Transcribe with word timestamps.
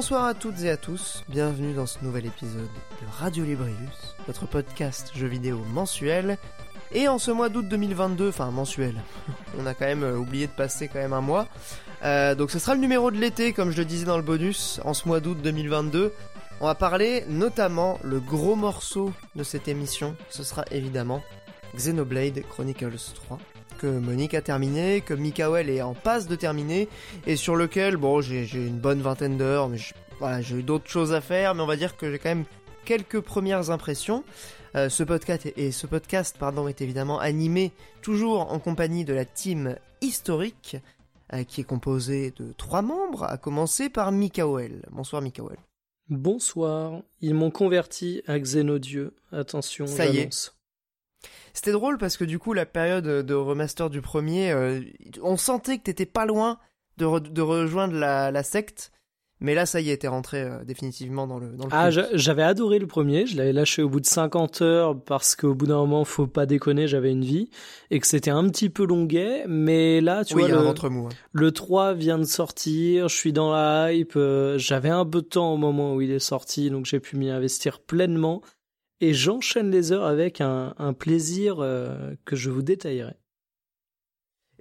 Bonsoir 0.00 0.24
à 0.24 0.32
toutes 0.32 0.62
et 0.62 0.70
à 0.70 0.78
tous, 0.78 1.24
bienvenue 1.28 1.74
dans 1.74 1.84
ce 1.84 2.02
nouvel 2.02 2.24
épisode 2.24 2.62
de 2.62 3.06
Radio 3.18 3.44
Librius, 3.44 4.16
votre 4.26 4.46
podcast 4.46 5.12
jeux 5.14 5.26
vidéo 5.26 5.58
mensuel. 5.74 6.38
Et 6.90 7.06
en 7.06 7.18
ce 7.18 7.30
mois 7.30 7.50
d'août 7.50 7.68
2022, 7.68 8.30
enfin 8.30 8.50
mensuel, 8.50 8.94
on 9.58 9.66
a 9.66 9.74
quand 9.74 9.84
même 9.84 10.02
euh, 10.02 10.16
oublié 10.16 10.46
de 10.46 10.52
passer 10.52 10.88
quand 10.88 11.00
même 11.00 11.12
un 11.12 11.20
mois. 11.20 11.48
Euh, 12.02 12.34
donc 12.34 12.50
ce 12.50 12.58
sera 12.58 12.74
le 12.74 12.80
numéro 12.80 13.10
de 13.10 13.18
l'été, 13.18 13.52
comme 13.52 13.72
je 13.72 13.76
le 13.76 13.84
disais 13.84 14.06
dans 14.06 14.16
le 14.16 14.22
bonus, 14.22 14.80
en 14.86 14.94
ce 14.94 15.06
mois 15.06 15.20
d'août 15.20 15.36
2022. 15.42 16.14
On 16.62 16.64
va 16.64 16.74
parler 16.74 17.26
notamment 17.28 17.98
le 18.02 18.20
gros 18.20 18.56
morceau 18.56 19.12
de 19.36 19.42
cette 19.42 19.68
émission, 19.68 20.16
ce 20.30 20.44
sera 20.44 20.64
évidemment 20.70 21.22
Xenoblade 21.76 22.40
Chronicles 22.48 23.12
3 23.26 23.38
que 23.80 23.86
Monique 23.86 24.34
a 24.34 24.42
terminé, 24.42 25.00
que 25.00 25.14
Mikael 25.14 25.70
est 25.70 25.80
en 25.80 25.94
passe 25.94 26.28
de 26.28 26.36
terminer, 26.36 26.86
et 27.26 27.36
sur 27.36 27.56
lequel, 27.56 27.96
bon, 27.96 28.20
j'ai 28.20 28.44
une 28.52 28.78
bonne 28.78 29.00
vingtaine 29.00 29.38
d'heures, 29.38 29.70
mais 29.70 29.78
voilà, 30.18 30.42
j'ai 30.42 30.56
eu 30.56 30.62
d'autres 30.62 30.88
choses 30.88 31.14
à 31.14 31.22
faire, 31.22 31.54
mais 31.54 31.62
on 31.62 31.66
va 31.66 31.76
dire 31.76 31.96
que 31.96 32.10
j'ai 32.10 32.18
quand 32.18 32.28
même 32.28 32.44
quelques 32.84 33.20
premières 33.20 33.70
impressions. 33.70 34.22
Euh, 34.76 34.90
ce 34.90 35.02
podcast 35.02 35.48
et 35.56 35.72
ce 35.72 35.86
podcast 35.86 36.36
pardon 36.38 36.68
est 36.68 36.80
évidemment 36.80 37.18
animé 37.18 37.72
toujours 38.02 38.52
en 38.52 38.58
compagnie 38.60 39.04
de 39.04 39.14
la 39.14 39.24
team 39.24 39.76
historique 40.00 40.76
euh, 41.32 41.42
qui 41.42 41.62
est 41.62 41.64
composée 41.64 42.32
de 42.36 42.52
trois 42.52 42.82
membres, 42.82 43.24
à 43.24 43.38
commencer 43.38 43.88
par 43.88 44.12
Mikael. 44.12 44.82
Bonsoir 44.90 45.22
Mikael. 45.22 45.56
Bonsoir, 46.10 47.02
ils 47.20 47.34
m'ont 47.34 47.50
converti 47.50 48.22
à 48.26 48.38
Xenodieu. 48.38 49.14
Attention, 49.32 49.86
ça 49.86 50.06
y 50.06 50.18
est. 50.18 50.52
C'était 51.60 51.72
drôle 51.72 51.98
parce 51.98 52.16
que 52.16 52.24
du 52.24 52.38
coup, 52.38 52.54
la 52.54 52.64
période 52.64 53.04
de 53.04 53.34
remaster 53.34 53.90
du 53.90 54.00
premier, 54.00 54.50
euh, 54.50 54.80
on 55.20 55.36
sentait 55.36 55.76
que 55.76 55.82
t'étais 55.82 56.06
pas 56.06 56.24
loin 56.24 56.58
de, 56.96 57.04
rejoindre 57.04 57.98
la, 57.98 58.42
secte. 58.42 58.92
Mais 59.40 59.54
là, 59.54 59.66
ça 59.66 59.82
y 59.82 59.90
est, 59.90 59.98
t'es 59.98 60.08
rentré 60.08 60.40
euh, 60.40 60.64
définitivement 60.64 61.26
dans 61.26 61.38
le. 61.38 61.48
Dans 61.48 61.66
le 61.66 61.70
ah, 61.74 61.90
j'avais 61.90 62.42
adoré 62.42 62.78
le 62.78 62.86
premier. 62.86 63.26
Je 63.26 63.36
l'avais 63.36 63.52
lâché 63.52 63.82
au 63.82 63.90
bout 63.90 64.00
de 64.00 64.06
50 64.06 64.62
heures 64.62 64.98
parce 64.98 65.36
qu'au 65.36 65.54
bout 65.54 65.66
d'un 65.66 65.76
moment, 65.76 66.06
faut 66.06 66.26
pas 66.26 66.46
déconner, 66.46 66.88
j'avais 66.88 67.12
une 67.12 67.26
vie 67.26 67.50
et 67.90 68.00
que 68.00 68.06
c'était 68.06 68.30
un 68.30 68.48
petit 68.48 68.70
peu 68.70 68.86
longuet. 68.86 69.44
Mais 69.46 70.00
là, 70.00 70.24
tu 70.24 70.32
vois, 70.38 70.48
le, 70.48 70.88
mou, 70.88 71.08
hein. 71.08 71.14
le 71.32 71.52
3 71.52 71.92
vient 71.92 72.18
de 72.18 72.24
sortir. 72.24 73.08
Je 73.08 73.14
suis 73.14 73.34
dans 73.34 73.52
la 73.52 73.92
hype. 73.92 74.14
Euh, 74.16 74.56
j'avais 74.56 74.88
un 74.88 75.04
peu 75.04 75.20
de 75.20 75.26
temps 75.26 75.52
au 75.52 75.58
moment 75.58 75.94
où 75.94 76.00
il 76.00 76.10
est 76.10 76.20
sorti, 76.20 76.70
donc 76.70 76.86
j'ai 76.86 77.00
pu 77.00 77.18
m'y 77.18 77.28
investir 77.28 77.80
pleinement 77.80 78.40
et 79.00 79.14
j'enchaîne 79.14 79.70
les 79.70 79.92
heures 79.92 80.04
avec 80.04 80.40
un, 80.40 80.94
plaisir 80.98 81.56
euh, 81.60 82.14
que 82.24 82.36
je 82.36 82.50
vous 82.50 82.62
détaillerai. 82.62 83.14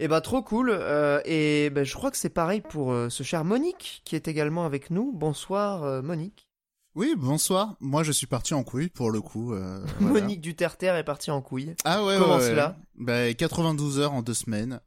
Eh 0.01 0.07
bah 0.07 0.21
trop 0.21 0.41
cool 0.41 0.69
euh, 0.71 1.19
et 1.25 1.69
ben 1.71 1.83
je 1.83 1.93
crois 1.93 2.09
que 2.09 2.15
c'est 2.15 2.29
pareil 2.29 2.61
pour 2.61 2.93
euh, 2.93 3.09
ce 3.09 3.21
cher 3.23 3.43
Monique 3.43 4.01
qui 4.05 4.15
est 4.15 4.29
également 4.29 4.65
avec 4.65 4.91
nous. 4.91 5.11
Bonsoir 5.11 6.01
Monique. 6.01 6.47
Oui, 6.95 7.13
bonsoir. 7.15 7.75
Moi, 7.79 8.03
je 8.03 8.11
suis 8.11 8.25
parti 8.25 8.53
en 8.53 8.63
couille 8.63 8.89
pour 8.89 9.11
le 9.11 9.21
coup. 9.21 9.53
Monique 9.99 10.41
du 10.41 10.55
Terre 10.55 10.75
Terre 10.75 10.95
est 10.95 11.03
partie 11.03 11.31
en 11.31 11.41
couille. 11.41 11.75
Ah 11.85 12.03
ouais, 12.03 12.17
Comment 12.17 12.37
ouais, 12.37 12.47
cela? 12.47 12.77
Ben 12.95 13.35
92 13.35 13.99
heures 13.99 14.13
en 14.13 14.21
deux 14.21 14.33
semaines. 14.33 14.79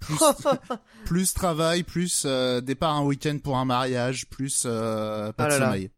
plus 0.00 0.18
plus 1.06 1.32
travail, 1.32 1.84
plus 1.84 2.26
départ 2.62 2.96
un 2.96 3.04
week-end 3.04 3.38
pour 3.42 3.56
un 3.58 3.64
mariage, 3.64 4.28
plus 4.28 4.64
pas 4.64 5.32
de 5.32 5.34
ah 5.38 5.50
sommeil. 5.50 5.90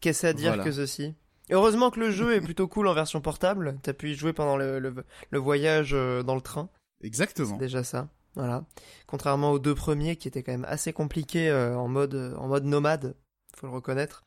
Qu'est-ce 0.00 0.26
à 0.26 0.32
dire 0.32 0.62
que 0.62 0.72
ceci? 0.72 1.14
Heureusement 1.50 1.90
que 1.90 2.00
le 2.00 2.10
jeu 2.10 2.34
est 2.34 2.40
plutôt 2.40 2.66
cool 2.66 2.88
en 2.88 2.94
version 2.94 3.20
portable. 3.20 3.78
T'as 3.82 3.92
pu 3.92 4.10
y 4.10 4.14
jouer 4.14 4.32
pendant 4.32 4.56
le, 4.56 4.78
le, 4.78 5.38
voyage 5.38 5.90
euh, 5.94 6.22
dans 6.22 6.34
le 6.34 6.40
train. 6.40 6.68
Exactement. 7.02 7.56
déjà 7.56 7.84
ça. 7.84 8.08
Voilà. 8.34 8.64
Contrairement 9.06 9.52
aux 9.52 9.58
deux 9.58 9.74
premiers 9.74 10.16
qui 10.16 10.28
étaient 10.28 10.42
quand 10.42 10.52
même 10.52 10.66
assez 10.68 10.92
compliqués 10.92 11.48
euh, 11.48 11.76
en 11.76 11.88
mode 11.88 12.14
euh, 12.14 12.34
en 12.36 12.48
mode 12.48 12.64
nomade, 12.64 13.14
faut 13.56 13.66
le 13.66 13.72
reconnaître. 13.72 14.24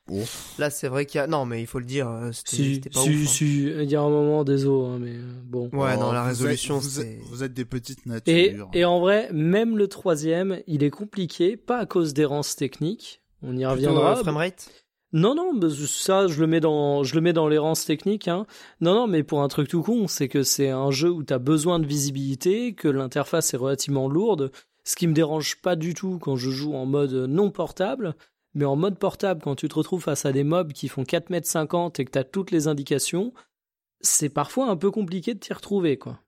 Là, 0.57 0.71
c'est 0.71 0.87
vrai 0.87 1.05
qu'il 1.05 1.19
y 1.19 1.21
a 1.21 1.27
non, 1.27 1.45
mais 1.45 1.61
il 1.61 1.67
faut 1.67 1.77
le 1.77 1.85
dire, 1.85 2.09
c'était 2.31 2.89
pas 2.89 3.01
ouf. 3.01 3.07
Hein. 3.07 3.25
Si, 3.27 3.65
il 3.65 3.91
y 3.91 3.95
a 3.95 4.01
un 4.01 4.09
moment 4.09 4.43
des 4.43 4.65
hein, 4.65 4.97
mais 4.99 5.13
bon. 5.43 5.69
Ouais, 5.73 5.95
non, 5.97 6.11
la 6.11 6.23
résolution, 6.23 6.79
vous 6.79 7.01
êtes, 7.01 7.19
vous, 7.29 7.43
êtes, 7.43 7.53
des 7.53 7.65
petites 7.65 8.07
natures. 8.07 8.69
Et, 8.73 8.79
et 8.79 8.85
en 8.85 8.99
vrai, 8.99 9.29
même 9.31 9.77
le 9.77 9.87
troisième, 9.87 10.61
il 10.65 10.83
est 10.83 10.89
compliqué, 10.89 11.57
pas 11.57 11.77
à 11.77 11.85
cause 11.85 12.13
d'errance 12.15 12.55
technique. 12.55 13.21
On 13.43 13.55
y 13.55 13.65
reviendra. 13.65 14.15
framerate 14.15 14.69
non, 15.11 15.33
non, 15.33 15.69
ça, 15.69 16.27
je 16.27 16.39
le 16.39 16.47
mets 16.47 16.59
dans, 16.59 17.03
je 17.03 17.15
le 17.15 17.21
mets 17.21 17.33
dans 17.33 17.47
l'errance 17.47 17.85
technique. 17.85 18.27
Hein. 18.27 18.45
Non, 18.79 18.93
non, 18.93 19.07
mais 19.07 19.23
pour 19.23 19.41
un 19.41 19.47
truc 19.47 19.67
tout 19.67 19.81
con, 19.81 20.07
c'est 20.07 20.27
que 20.27 20.43
c'est 20.43 20.69
un 20.69 20.91
jeu 20.91 21.09
où 21.09 21.23
tu 21.23 21.33
as 21.33 21.39
besoin 21.39 21.79
de 21.79 21.87
visibilité, 21.87 22.73
que 22.73 22.87
l'interface 22.87 23.53
est 23.53 23.57
relativement 23.57 24.07
lourde, 24.07 24.51
ce 24.83 24.95
qui 24.95 25.07
me 25.07 25.13
dérange 25.13 25.61
pas 25.61 25.75
du 25.75 25.95
tout 25.95 26.19
quand 26.19 26.35
je 26.35 26.51
joue 26.51 26.75
en 26.75 26.85
mode 26.85 27.13
non 27.13 27.49
portable. 27.49 28.15
Mais 28.53 28.65
en 28.65 28.75
mode 28.75 28.99
portable, 28.99 29.41
quand 29.43 29.55
tu 29.55 29.67
te 29.67 29.75
retrouves 29.75 30.03
face 30.03 30.25
à 30.25 30.31
des 30.31 30.43
mobs 30.43 30.73
qui 30.73 30.87
font 30.87 31.03
4 31.03 31.29
mètres 31.29 31.47
50 31.47 31.99
et 31.99 32.05
que 32.05 32.11
tu 32.11 32.17
as 32.17 32.23
toutes 32.23 32.51
les 32.51 32.67
indications, 32.67 33.33
c'est 34.01 34.29
parfois 34.29 34.69
un 34.69 34.75
peu 34.75 34.91
compliqué 34.91 35.33
de 35.33 35.39
t'y 35.39 35.53
retrouver, 35.53 35.97
quoi. 35.97 36.19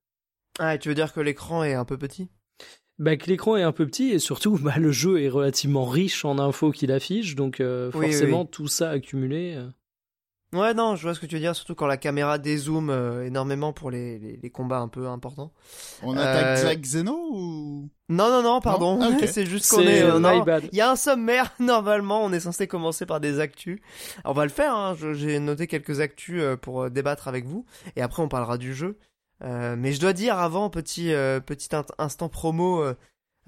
Ah, 0.60 0.78
tu 0.78 0.90
veux 0.90 0.96
dire 0.96 1.14
que 1.14 1.20
l'écran 1.20 1.64
est 1.64 1.74
un 1.74 1.86
peu 1.86 1.98
petit? 1.98 2.30
Bah, 3.02 3.18
que 3.18 3.26
l'écran 3.26 3.58
est 3.58 3.64
un 3.64 3.72
peu 3.72 3.88
petit 3.88 4.12
et 4.12 4.20
surtout 4.20 4.60
bah, 4.62 4.78
le 4.78 4.92
jeu 4.92 5.22
est 5.22 5.30
relativement 5.30 5.86
riche 5.86 6.24
en 6.24 6.38
infos 6.38 6.72
qu'il 6.72 6.92
affiche, 6.92 7.36
donc 7.36 7.60
euh, 7.60 7.92
forcément 7.92 8.46
tout 8.46 8.68
ça 8.68 8.92
accumulé. 8.92 9.56
Euh. 9.58 9.68
Ouais, 10.54 10.76
non, 10.76 10.96
je 10.96 11.04
vois 11.04 11.16
ce 11.16 11.20
que 11.20 11.26
tu 11.26 11.36
veux 11.36 11.42
dire, 11.42 11.56
surtout 11.56 11.74
quand 11.74 11.88
la 11.88 11.98
caméra 11.98 12.38
dézoome 12.38 12.92
euh, 12.92 13.26
énormément 13.26 13.74
pour 13.74 13.90
les, 13.90 14.20
les, 14.20 14.50
combats 14.52 14.80
un 14.80 14.90
peu 14.90 15.08
importants. 15.08 15.52
On 16.04 16.16
attaque 16.16 16.58
Zack 16.58 16.82
Xeno 16.82 17.18
ou? 17.32 17.90
Non, 18.10 18.30
non, 18.30 18.44
non, 18.44 18.60
pardon. 18.60 19.00
Ah, 19.02 19.10
c'est 19.28 19.46
juste 19.48 19.72
qu'on 19.72 19.82
est. 19.82 20.04
Il 20.72 20.78
y 20.78 20.82
a 20.82 20.92
un 20.92 20.96
sommaire, 20.96 21.54
normalement, 21.60 22.24
on 22.24 22.32
est 22.34 22.42
censé 22.42 22.68
commencer 22.68 23.08
par 23.08 23.20
des 23.20 23.40
actus. 23.40 23.80
on 24.26 24.34
va 24.34 24.44
le 24.44 24.52
faire, 24.52 24.76
hein. 24.76 24.96
j'ai 25.14 25.40
noté 25.40 25.66
quelques 25.66 26.02
actus 26.02 26.44
pour 26.62 26.92
débattre 26.92 27.30
avec 27.30 27.46
vous, 27.46 27.66
et 27.96 28.02
après 28.02 28.22
on 28.22 28.28
parlera 28.28 28.60
du 28.60 28.76
jeu. 28.76 29.00
Euh, 29.44 29.76
mais 29.78 29.94
je 29.94 30.00
dois 30.00 30.14
dire 30.14 30.38
avant, 30.38 30.70
petit, 30.70 31.14
euh, 31.14 31.40
petit 31.40 31.70
instant 31.98 32.30
promo, 32.30 32.84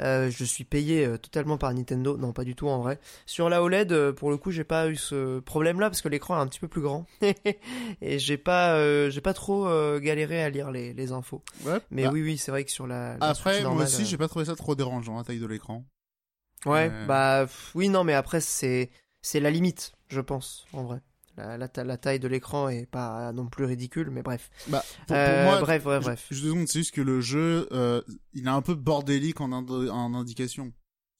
euh, 0.02 0.32
je 0.32 0.44
suis 0.44 0.64
payé 0.64 1.08
totalement 1.20 1.58
par 1.58 1.74
Nintendo. 1.74 2.18
Non, 2.18 2.34
pas 2.34 2.44
du 2.44 2.56
tout 2.56 2.68
en 2.68 2.80
vrai. 2.80 3.00
Sur 3.26 3.50
la 3.50 3.62
OLED, 3.62 4.12
pour 4.12 4.32
le 4.32 4.38
coup, 4.38 4.52
j'ai 4.52 4.64
pas 4.64 4.88
eu 4.90 4.96
ce 4.96 5.40
problème-là 5.40 5.90
parce 5.90 6.02
que 6.02 6.10
l'écran 6.10 6.38
est 6.38 6.42
un 6.42 6.48
petit 6.48 6.60
peu 6.60 6.68
plus 6.68 6.82
grand 6.82 7.06
et 8.02 8.20
j'ai 8.20 8.38
pas, 8.38 9.10
j'ai 9.10 9.22
pas 9.22 9.34
trop 9.34 9.68
galéré 10.00 10.44
à 10.44 10.50
lire 10.50 10.72
les, 10.72 10.94
les 10.94 11.12
infos. 11.12 11.44
mais 11.92 12.04
bah 12.04 12.10
oui, 12.12 12.22
oui, 12.24 12.38
c'est 12.38 12.52
vrai 12.52 12.64
que 12.64 12.72
sur 12.72 12.88
la. 12.88 13.18
après, 13.22 13.64
moi 13.64 13.84
aussi, 13.84 14.06
j'ai 14.06 14.18
pas 14.18 14.28
trouvé 14.28 14.46
ça 14.46 14.56
trop 14.56 14.76
dérangeant 14.76 15.18
la 15.18 15.24
taille 15.24 15.40
de 15.40 15.48
l'écran. 15.48 15.86
Ouais, 16.66 16.90
bah 17.08 17.46
oui, 17.76 17.90
non, 17.90 18.04
mais 18.04 18.14
après 18.14 18.40
c'est 18.42 18.90
c'est 19.22 19.40
la 19.40 19.52
limite, 19.52 19.94
je 20.10 20.22
pense, 20.22 20.66
en 20.74 20.84
vrai. 20.84 21.02
La, 21.38 21.58
la, 21.58 21.98
taille 21.98 22.20
de 22.20 22.28
l'écran 22.28 22.70
est 22.70 22.86
pas 22.86 23.32
non 23.34 23.48
plus 23.48 23.66
ridicule, 23.66 24.10
mais 24.12 24.22
bref. 24.22 24.52
Bah, 24.68 24.84
pour, 25.08 25.16
euh, 25.18 25.46
moi, 25.46 25.62
bref, 25.62 25.84
bref, 25.84 26.04
bref. 26.04 26.28
Je, 26.30 26.36
je 26.36 26.66
c'est 26.68 26.80
juste 26.80 26.94
que 26.94 27.02
le 27.02 27.22
jeu, 27.22 27.68
euh, 27.72 28.02
il 28.34 28.46
est 28.46 28.50
un 28.50 28.62
peu 28.62 28.76
bordélique 28.76 29.42
en, 29.42 29.52
en 29.52 30.14
indication. 30.14 30.72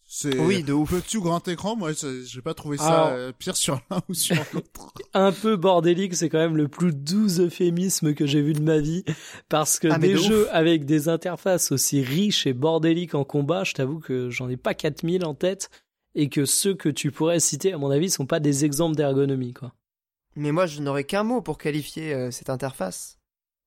C'est 0.06 0.38
oui, 0.38 0.62
de 0.62 0.74
ouf. 0.74 0.92
Petit 0.92 1.18
ou 1.18 1.22
grand 1.22 1.48
écran, 1.48 1.76
moi, 1.76 1.92
j'ai 2.26 2.42
pas 2.42 2.54
trouvé 2.54 2.78
ça 2.78 3.08
euh, 3.08 3.32
pire 3.32 3.56
sur 3.56 3.82
l'un 3.90 4.02
ou 4.10 4.14
sur 4.14 4.36
l'autre. 4.54 4.94
un 5.16 5.32
peu 5.32 5.56
bordélique, 5.56 6.16
c'est 6.16 6.30
quand 6.30 6.38
même 6.38 6.58
le 6.58 6.68
plus 6.68 6.94
doux 6.94 7.40
euphémisme 7.40 8.14
que 8.14 8.28
j'ai 8.28 8.42
vu 8.42 8.54
de 8.54 8.62
ma 8.62 8.78
vie, 8.78 9.04
parce 9.50 9.80
que 9.80 9.88
ah, 9.90 9.98
des 9.98 10.16
jeux 10.16 10.48
avec 10.54 10.86
des 10.86 11.10
interfaces 11.10 11.72
aussi 11.72 12.04
riches 12.04 12.46
et 12.46 12.54
bordéliques 12.54 13.16
en 13.16 13.24
combat, 13.24 13.64
je 13.64 13.74
t'avoue 13.74 14.00
que 14.00 14.30
j'en 14.30 14.50
ai 14.50 14.58
pas 14.58 14.76
4000 14.76 15.26
en 15.26 15.34
tête, 15.34 15.72
et 16.14 16.30
que 16.30 16.46
ceux 16.46 16.76
que 16.76 16.90
tu 16.90 17.12
pourrais 17.12 17.40
citer, 17.40 17.74
à 17.74 17.80
mon 17.80 17.90
avis, 17.90 18.12
sont 18.12 18.28
pas 18.28 18.40
des 18.40 18.66
exemples 18.66 18.96
d'ergonomie, 18.96 19.54
quoi. 19.54 19.74
Mais 20.36 20.52
moi, 20.52 20.66
je 20.66 20.82
n'aurais 20.82 21.04
qu'un 21.04 21.24
mot 21.24 21.42
pour 21.42 21.58
qualifier 21.58 22.14
euh, 22.14 22.32
cette 22.32 22.50
interface. 22.50 23.20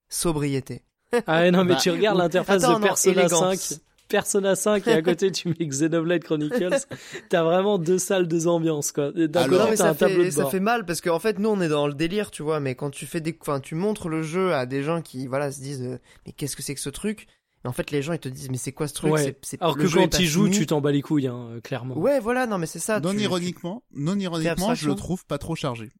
Sobriété. 0.08 0.82
ah 1.26 1.50
non, 1.50 1.64
mais 1.64 1.74
bah, 1.74 1.80
tu 1.80 1.90
regardes 1.90 2.18
l'interface 2.18 2.62
de 2.62 2.80
Persona 2.80 3.28
5. 3.28 3.80
Persona 4.08 4.54
5 4.54 4.86
et 4.86 4.92
à 4.92 5.02
côté 5.02 5.32
tu 5.32 5.48
mets 5.48 5.66
Xenoblade 5.66 6.22
Chronicles, 6.22 6.86
t'as 7.28 7.42
vraiment 7.42 7.78
deux 7.78 7.98
salles, 7.98 8.28
deux 8.28 8.46
ambiances 8.46 8.92
quoi. 8.92 9.10
D'un 9.12 9.48
côté 9.48 9.74
t'as 9.76 9.90
un 9.90 9.94
tableau 9.94 10.24
de 10.24 10.30
Ça 10.30 10.46
fait 10.46 10.60
mal 10.60 10.84
parce 10.86 11.00
qu'en 11.00 11.18
fait 11.18 11.38
nous 11.38 11.48
on 11.48 11.60
est 11.60 11.68
dans 11.68 11.86
le 11.86 11.94
délire 11.94 12.30
tu 12.30 12.42
vois, 12.42 12.60
mais 12.60 12.74
quand 12.74 12.90
tu 12.90 13.06
fais 13.06 13.20
des, 13.20 13.36
enfin 13.40 13.60
tu 13.60 13.74
montres 13.74 14.08
le 14.08 14.22
jeu 14.22 14.54
à 14.54 14.66
des 14.66 14.82
gens 14.82 15.02
qui 15.02 15.26
voilà 15.26 15.50
se 15.50 15.60
disent 15.60 15.82
euh, 15.82 15.98
mais 16.24 16.32
qu'est-ce 16.32 16.56
que 16.56 16.62
c'est 16.62 16.74
que 16.74 16.80
ce 16.80 16.90
truc? 16.90 17.26
Et 17.64 17.68
en 17.68 17.72
fait 17.72 17.90
les 17.90 18.00
gens 18.00 18.12
ils 18.12 18.20
te 18.20 18.28
disent 18.28 18.50
mais 18.50 18.58
c'est 18.58 18.72
quoi 18.72 18.86
ce 18.86 18.94
truc? 18.94 19.12
C'est, 19.42 19.60
Alors 19.60 19.76
que 19.76 19.92
quand 19.92 20.08
tu 20.08 20.24
joues 20.24 20.48
tu 20.50 20.66
t'en 20.66 20.80
bats 20.80 20.92
les 20.92 21.02
couilles 21.02 21.26
hein, 21.26 21.58
clairement. 21.64 21.98
Ouais 21.98 22.20
voilà 22.20 22.46
non 22.46 22.58
mais 22.58 22.66
c'est 22.66 22.78
ça. 22.78 23.00
Non 23.00 23.12
ironiquement, 23.12 23.82
non 23.92 24.18
ironiquement 24.18 24.74
je 24.74 24.88
le 24.88 24.94
trouve 24.94 25.26
pas 25.26 25.38
trop 25.38 25.56
chargé 25.56 25.90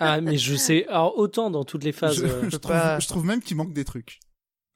ah, 0.00 0.20
mais 0.20 0.36
je 0.36 0.54
sais. 0.54 0.86
Alors, 0.88 1.18
autant 1.18 1.50
dans 1.50 1.64
toutes 1.64 1.84
les 1.84 1.92
phases. 1.92 2.16
Je, 2.16 2.26
euh, 2.26 2.98
trouve, 3.00 3.24
même 3.24 3.42
qu'il 3.42 3.56
manque 3.56 3.72
des 3.72 3.84
trucs. 3.84 4.20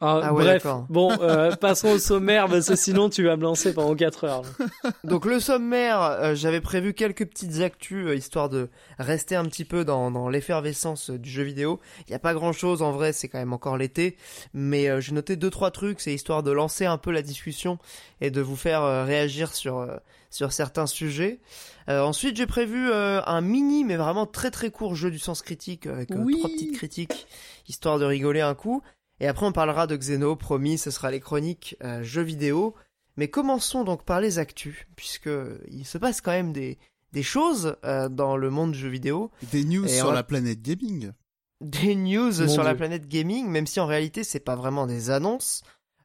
Ah, 0.01 0.21
Ah 0.25 0.35
ouais, 0.35 0.45
bref, 0.45 0.67
bon, 0.91 1.13
euh, 1.21 1.55
passons 1.61 1.89
au 1.89 1.99
sommaire, 1.99 2.47
parce 2.49 2.69
que 2.69 2.77
sinon 2.77 3.09
tu 3.09 3.23
vas 3.23 3.37
me 3.37 3.43
lancer 3.43 3.73
pendant 3.73 3.95
4 3.95 4.25
heures. 4.25 4.43
Donc 5.05 5.25
le 5.25 5.39
sommaire, 5.41 6.03
euh, 6.03 6.35
j'avais 6.35 6.61
prévu 6.61 6.93
quelques 6.95 7.25
petites 7.25 7.61
actus 7.61 8.09
euh, 8.09 8.15
histoire 8.15 8.49
de 8.49 8.69
rester 8.99 9.37
un 9.37 9.45
petit 9.45 9.65
peu 9.65 9.85
dans, 9.85 10.11
dans 10.11 10.29
l'effervescence 10.29 11.11
euh, 11.11 11.19
du 11.19 11.31
jeu 11.31 11.45
vidéo. 11.45 11.81
Il 12.01 12.11
n'y 12.11 12.17
a 12.17 12.19
pas 12.19 12.35
grand 12.35 12.53
chose 12.53 12.83
en 12.83 12.91
vrai, 12.93 13.13
c'est 13.13 13.29
quand 13.29 13.39
même 13.39 13.53
encore 13.55 13.79
l'été, 13.79 14.17
mais 14.53 14.89
euh, 14.89 15.01
j'ai 15.01 15.13
noté 15.13 15.37
deux 15.37 15.51
trois 15.51 15.71
trucs, 15.71 16.01
c'est 16.01 16.13
histoire 16.13 16.43
de 16.43 16.51
lancer 16.51 16.85
un 16.85 16.99
peu 16.99 17.13
la 17.13 17.23
discussion 17.23 17.79
et 18.21 18.31
de 18.31 18.41
vous 18.43 18.57
faire 18.57 18.83
euh, 18.83 19.05
réagir 19.05 19.55
sur 19.55 19.79
euh, 19.79 19.97
sur 20.35 20.53
certains 20.53 20.87
sujets. 20.89 21.39
Euh, 21.89 22.01
ensuite, 22.03 22.37
j'ai 22.37 22.47
prévu 22.47 22.91
euh, 22.91 23.23
un 23.25 23.41
mini 23.41 23.85
mais 23.85 23.95
vraiment 23.95 24.27
très 24.27 24.51
très 24.51 24.71
court 24.73 24.97
jeu 24.97 25.11
du 25.13 25.21
sens 25.21 25.43
critique 25.43 25.87
avec 25.87 26.11
euh, 26.11 26.17
Oui. 26.19 26.39
trois 26.39 26.51
petites 26.51 26.75
critiques 26.77 27.27
histoire 27.69 28.01
de 28.01 28.05
rigoler 28.05 28.41
un 28.41 28.55
coup. 28.57 28.83
Et 29.21 29.29
après, 29.29 29.47
on 29.47 29.53
parlera 29.53 29.87
de 29.87 29.97
Xeno, 29.97 30.35
promis, 30.35 30.77
ce 30.77 30.91
sera 30.91 31.13
les 31.13 31.21
chroniques 31.21 31.77
euh, 31.85 32.03
jeux 32.03 32.23
vidéo. 32.23 32.75
Mais 33.17 33.29
commençons 33.29 33.85
donc 33.85 34.05
par 34.05 34.21
les 34.21 34.41
actus, 34.41 34.87
puisque 34.97 35.31
il 35.71 35.85
se 35.87 35.99
passe 35.99 36.21
quand 36.21 36.33
même 36.33 36.53
des, 36.53 36.79
des 37.13 37.23
choses 37.23 37.77
euh, 37.85 38.09
dans 38.09 38.37
le 38.37 38.51
monde 38.51 38.73
du 38.73 38.79
jeu 38.81 38.89
vidéo, 38.89 39.31
Des 39.53 39.63
news 39.65 39.85
Et 39.85 39.89
sur 39.89 40.09
on 40.09 40.13
la 40.13 40.25
planète 40.25 40.61
gaming. 40.63 41.13
des 41.61 41.95
news 41.95 42.33
Mon 42.41 42.49
sur 42.49 42.65
la 42.65 42.75
planète 42.75 43.07
gaming, 43.07 43.47
même 43.47 43.69
si 43.69 43.79
en 43.79 43.87
réalité 43.87 44.25
c'est 44.25 44.41
pas 44.41 44.57
vraiment 44.57 44.89
des 44.89 45.11
annonces, 45.11 45.63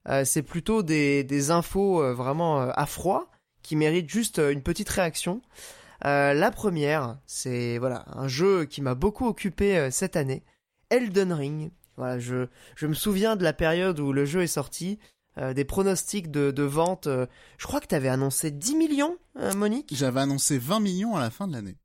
euh, 0.07 0.23
c'est 0.23 0.43
plutôt 0.43 0.83
des, 0.83 1.23
des 1.23 1.49
infos 1.49 1.99
euh, 2.03 2.13
vraiment 2.13 2.61
euh, 2.61 2.69
à 2.75 2.85
froid 2.85 3.31
qui 3.69 3.75
méritent 3.75 4.09
juste 4.09 4.39
euh, 4.39 4.49
une 4.51 4.63
petite 4.63 4.89
réaction. 4.89 5.43
Euh, 6.03 6.33
la 6.33 6.49
première, 6.49 7.19
c'est 7.27 7.77
voilà 7.77 8.03
un 8.07 8.27
jeu 8.27 8.65
qui 8.65 8.81
m'a 8.81 8.95
beaucoup 8.95 9.27
occupé 9.27 9.77
euh, 9.77 9.91
cette 9.91 10.15
année, 10.15 10.41
Elden 10.89 11.31
Ring. 11.31 11.71
Voilà, 11.95 12.17
je, 12.17 12.47
je 12.75 12.87
me 12.87 12.95
souviens 12.95 13.35
de 13.35 13.43
la 13.43 13.53
période 13.53 13.99
où 13.99 14.11
le 14.11 14.25
jeu 14.25 14.41
est 14.41 14.47
sorti, 14.47 14.97
euh, 15.37 15.53
des 15.53 15.65
pronostics 15.65 16.31
de, 16.31 16.49
de 16.49 16.63
vente. 16.63 17.07
je 17.07 17.67
crois 17.67 17.79
que 17.79 17.85
tu 17.85 17.93
avais 17.93 18.07
annoncé 18.09 18.49
10 18.49 18.75
millions, 18.75 19.17
Monique? 19.55 19.93
J'avais 19.93 20.21
annoncé 20.21 20.57
20 20.57 20.79
millions 20.79 21.15
à 21.15 21.19
la 21.19 21.29
fin 21.29 21.47
de 21.47 21.53
l'année. 21.53 21.77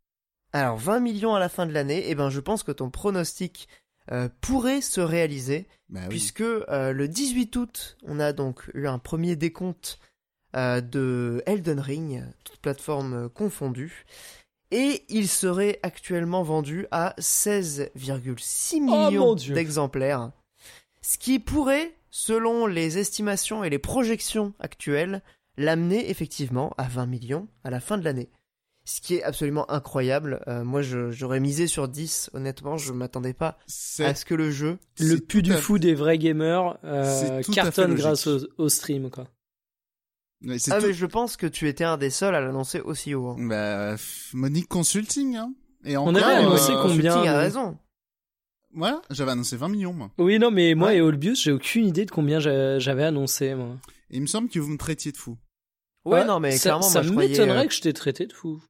Alors 0.55 0.79
20 0.79 1.01
millions 1.01 1.35
à 1.35 1.39
la 1.39 1.51
fin 1.51 1.67
de 1.67 1.73
l'année, 1.73 2.09
et 2.09 2.15
ben 2.15 2.31
je 2.31 2.41
pense 2.41 2.63
que 2.63 2.73
ton 2.73 2.89
pronostic 2.89 3.69
pourrait 4.41 4.81
se 4.81 5.01
réaliser, 5.03 5.67
Bah 5.91 6.01
oui. 6.05 6.09
puisque 6.09 6.41
le 6.41 7.07
18 7.07 7.57
août, 7.57 7.97
on 8.05 8.21
a 8.21 8.33
donc 8.33 8.71
eu 8.73 8.87
un 8.87 8.99
premier 8.99 9.37
décompte 9.37 9.99
de 10.81 11.43
Elden 11.47 11.81
Ring, 11.81 12.23
toutes 12.45 12.61
plateformes 12.61 13.15
euh, 13.15 13.29
confondues, 13.29 14.05
et 14.71 15.03
il 15.09 15.29
serait 15.29 15.79
actuellement 15.83 16.43
vendu 16.43 16.87
à 16.91 17.15
16,6 17.19 18.77
Oh, 18.77 18.81
mon 18.81 19.07
millions 19.11 19.35
d'exemplaires, 19.35 20.31
ce 21.03 21.19
qui 21.19 21.39
pourrait, 21.39 21.95
selon 22.11 22.67
les 22.67 22.99
estimations 22.99 23.63
et 23.65 23.71
les 23.71 23.79
projections 23.79 24.55
actuelles, 24.61 25.23
l'amener 25.57 26.11
effectivement 26.11 26.73
à 26.79 26.85
20 26.85 27.07
millions 27.07 27.49
à 27.63 27.71
la 27.71 27.81
fin 27.81 27.99
de 27.99 28.05
l'année. 28.05 28.31
Ce 28.87 29.01
qui 29.01 29.15
est 29.15 29.23
absolument 29.23 29.71
incroyable. 29.71 30.43
Euh, 30.47 30.63
moi, 30.63 30.83
j'aurais 30.83 31.41
misé 31.41 31.67
sur 31.67 31.89
10. 31.89 32.29
Honnêtement, 32.35 32.77
je 32.77 32.93
m'attendais 32.93 33.33
pas 33.33 33.57
C'est 33.67 34.05
à 34.05 34.15
ce 34.15 34.27
que 34.27 34.35
le 34.35 34.51
jeu. 34.51 34.79
Le 35.01 35.17
pu 35.17 35.41
du 35.41 35.55
à- 35.55 35.57
fou 35.57 35.79
des 35.79 35.95
vrais 35.95 36.19
gamers 36.19 36.77
euh, 36.85 37.41
cartonne 37.55 37.95
grâce 37.95 38.27
au, 38.27 38.41
au 38.59 38.69
stream, 38.69 39.09
quoi. 39.11 39.27
Ah, 40.71 40.81
tout- 40.81 40.87
mais 40.87 40.93
je 40.93 41.07
pense 41.07 41.37
que 41.37 41.47
tu 41.47 41.69
étais 41.69 41.85
un 41.85 41.97
des 41.97 42.11
seuls 42.11 42.35
à 42.35 42.41
l'annoncer 42.41 42.81
aussi 42.81 43.15
haut. 43.15 43.29
hein. 43.29 43.37
Bah, 43.39 43.95
f- 43.95 44.31
Monique 44.35 44.69
Consulting, 44.69 45.37
hein. 45.37 45.55
Et 45.85 45.97
encore, 45.97 46.17
avait 46.17 46.25
annoncé 46.25 46.73
euh, 46.73 46.83
combien, 46.83 47.13
Consulting 47.13 47.29
a 47.29 47.33
nous 47.33 47.39
raison. 47.39 47.79
Voilà, 48.77 49.01
j'avais 49.11 49.31
annoncé 49.31 49.57
20 49.57 49.69
millions, 49.69 49.93
moi. 49.93 50.11
Oui, 50.19 50.39
non, 50.39 50.51
mais 50.51 50.75
moi 50.75 50.89
Ouais. 50.89 50.97
et 50.97 51.01
Olbius, 51.01 51.43
j'ai 51.43 51.53
aucune 51.53 51.87
idée 51.87 52.05
de 52.05 52.11
combien 52.11 52.41
j'a- 52.41 52.79
j'avais 52.79 53.05
annoncé, 53.05 53.55
moi. 53.55 53.77
Et 54.11 54.17
il 54.17 54.21
me 54.23 54.27
semble 54.27 54.49
que 54.49 54.59
vous 54.59 54.71
me 54.71 54.79
traitiez 54.79 55.13
de 55.13 55.17
fou. 55.17 55.39
Ouais, 56.05 56.25
non, 56.25 56.41
mais 56.41 56.53
ça, 56.53 56.63
clairement, 56.63 56.83
ça 56.83 57.03
croyais. 57.03 57.29
m'étonnerait 57.31 57.65
euh, 57.65 57.69
que 57.69 57.75
je 57.75 57.81
t'ai 57.81 57.93
traité 57.93 58.27
de 58.27 58.33
fou. 58.33 58.63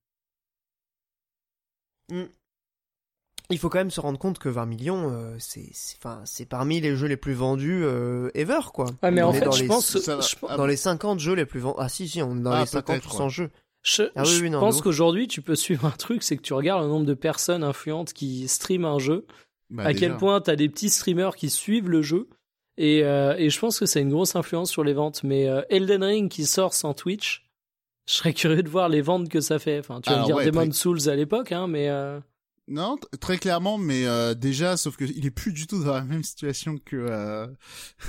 Il 3.50 3.58
faut 3.58 3.69
quand 3.69 3.79
même 3.79 3.91
se 3.91 4.00
rendre 4.00 4.19
compte 4.19 4.38
que 4.38 4.49
20 4.49 4.64
millions, 4.67 5.11
euh, 5.12 5.35
c'est, 5.38 5.69
c'est- 5.73 5.96
enfin, 5.99 6.23
c'est 6.25 6.46
parmi 6.46 6.81
les 6.81 6.96
jeux 6.96 7.06
les 7.08 7.17
plus 7.19 7.35
vendus 7.35 7.82
euh, 7.85 8.31
ever, 8.35 8.61
quoi. 8.73 8.87
Ah, 9.02 9.11
mais 9.11 9.23
On 9.23 9.29
en 9.29 9.32
fait, 9.35 9.44
dans 9.44 9.50
je 9.52 9.62
les- 9.62 9.69
pense, 9.69 9.99
ça 9.99 10.17
va. 10.17 10.23
je, 10.23 10.35
Ah, 10.49 10.56
Dans 10.56 10.67
les 10.67 10.76
50 10.76 11.20
jeux 11.20 11.35
les 11.35 11.44
plus 11.44 11.61
vendus. 11.61 11.76
Ah, 11.79 11.88
si, 11.91 12.08
si, 12.08 12.23
on 12.23 12.37
est 12.37 12.41
dans 12.41 12.52
Ah, 12.52 12.61
les 12.61 12.67
50 12.67 12.87
peut-être, 12.96 13.12
ou 13.14 13.17
100 13.17 13.25
ouais. 13.25 13.31
jeux. 13.31 13.50
je- 13.82 14.02
Ah 14.17 14.23
oui, 14.23 14.29
je 14.31 14.43
oui, 14.43 14.50
non, 14.50 14.61
pense 14.61 14.81
qu'aujourd'hui, 14.81 15.29
tu 15.29 15.43
peux 15.43 15.56
suivre 15.56 15.85
un 15.85 15.91
truc, 15.91 16.23
c'est 16.23 16.37
que 16.38 16.43
tu 16.43 16.55
regardes 16.55 16.82
le 16.85 16.88
nombre 16.88 17.05
de 17.05 17.12
personnes 17.14 17.62
influentes 17.62 18.14
qui 18.14 18.49
streament 18.49 18.87
un 18.87 18.99
jeu, 18.99 19.26
Bah, 19.69 19.82
à 19.85 19.93
déjà. 19.93 20.00
quel 20.08 20.17
point 20.17 20.41
t'as 20.41 20.56
des 20.56 20.70
petits 20.70 20.88
streamers 20.88 21.37
qui 21.37 21.50
suivent 21.50 21.91
le 21.91 22.00
jeu, 22.00 22.29
et, 22.79 23.05
euh, 23.05 23.37
et 23.37 23.50
je 23.50 23.61
pense 23.61 23.79
que 23.79 23.85
ça 23.85 23.99
a 23.99 24.02
une 24.02 24.11
grosse 24.11 24.37
influence 24.37 24.70
sur 24.70 24.85
les 24.85 24.94
ventes. 24.94 25.23
Mais 25.23 25.46
euh, 25.49 25.61
Elden 25.69 26.02
Ring 26.02 26.31
qui 26.31 26.46
sort 26.46 26.73
sans 26.73 26.94
Twitch, 26.94 27.46
je 28.08 28.14
serais 28.14 28.32
curieux 28.32 28.62
de 28.62 28.70
voir 28.70 28.88
les 28.88 29.02
ventes 29.02 29.29
que 29.29 29.41
ça 29.43 29.58
fait. 29.58 29.79
Enfin, 29.81 30.00
tu 30.00 30.08
vas 30.08 30.17
Alors, 30.17 30.29
me 30.29 30.32
dire 30.32 30.37
ouais, 30.37 30.46
Demon 30.50 30.73
Souls 30.73 31.11
à 31.11 31.14
l'époque, 31.14 31.52
hein, 31.52 31.67
mais 31.69 31.91
euh, 31.91 32.19
Non, 32.67 32.97
très 33.21 33.37
clairement, 33.37 33.77
mais 33.77 34.07
euh, 34.07 34.35
déjà, 34.35 34.77
sauf 34.77 34.97
que 34.97 35.05
il 35.05 35.27
est 35.27 35.31
plus 35.31 35.53
du 35.53 35.67
tout 35.67 35.85
dans 35.85 35.95
la 35.95 36.05
même 36.05 36.23
situation 36.23 36.79
que 36.79 36.97
euh, 36.97 37.47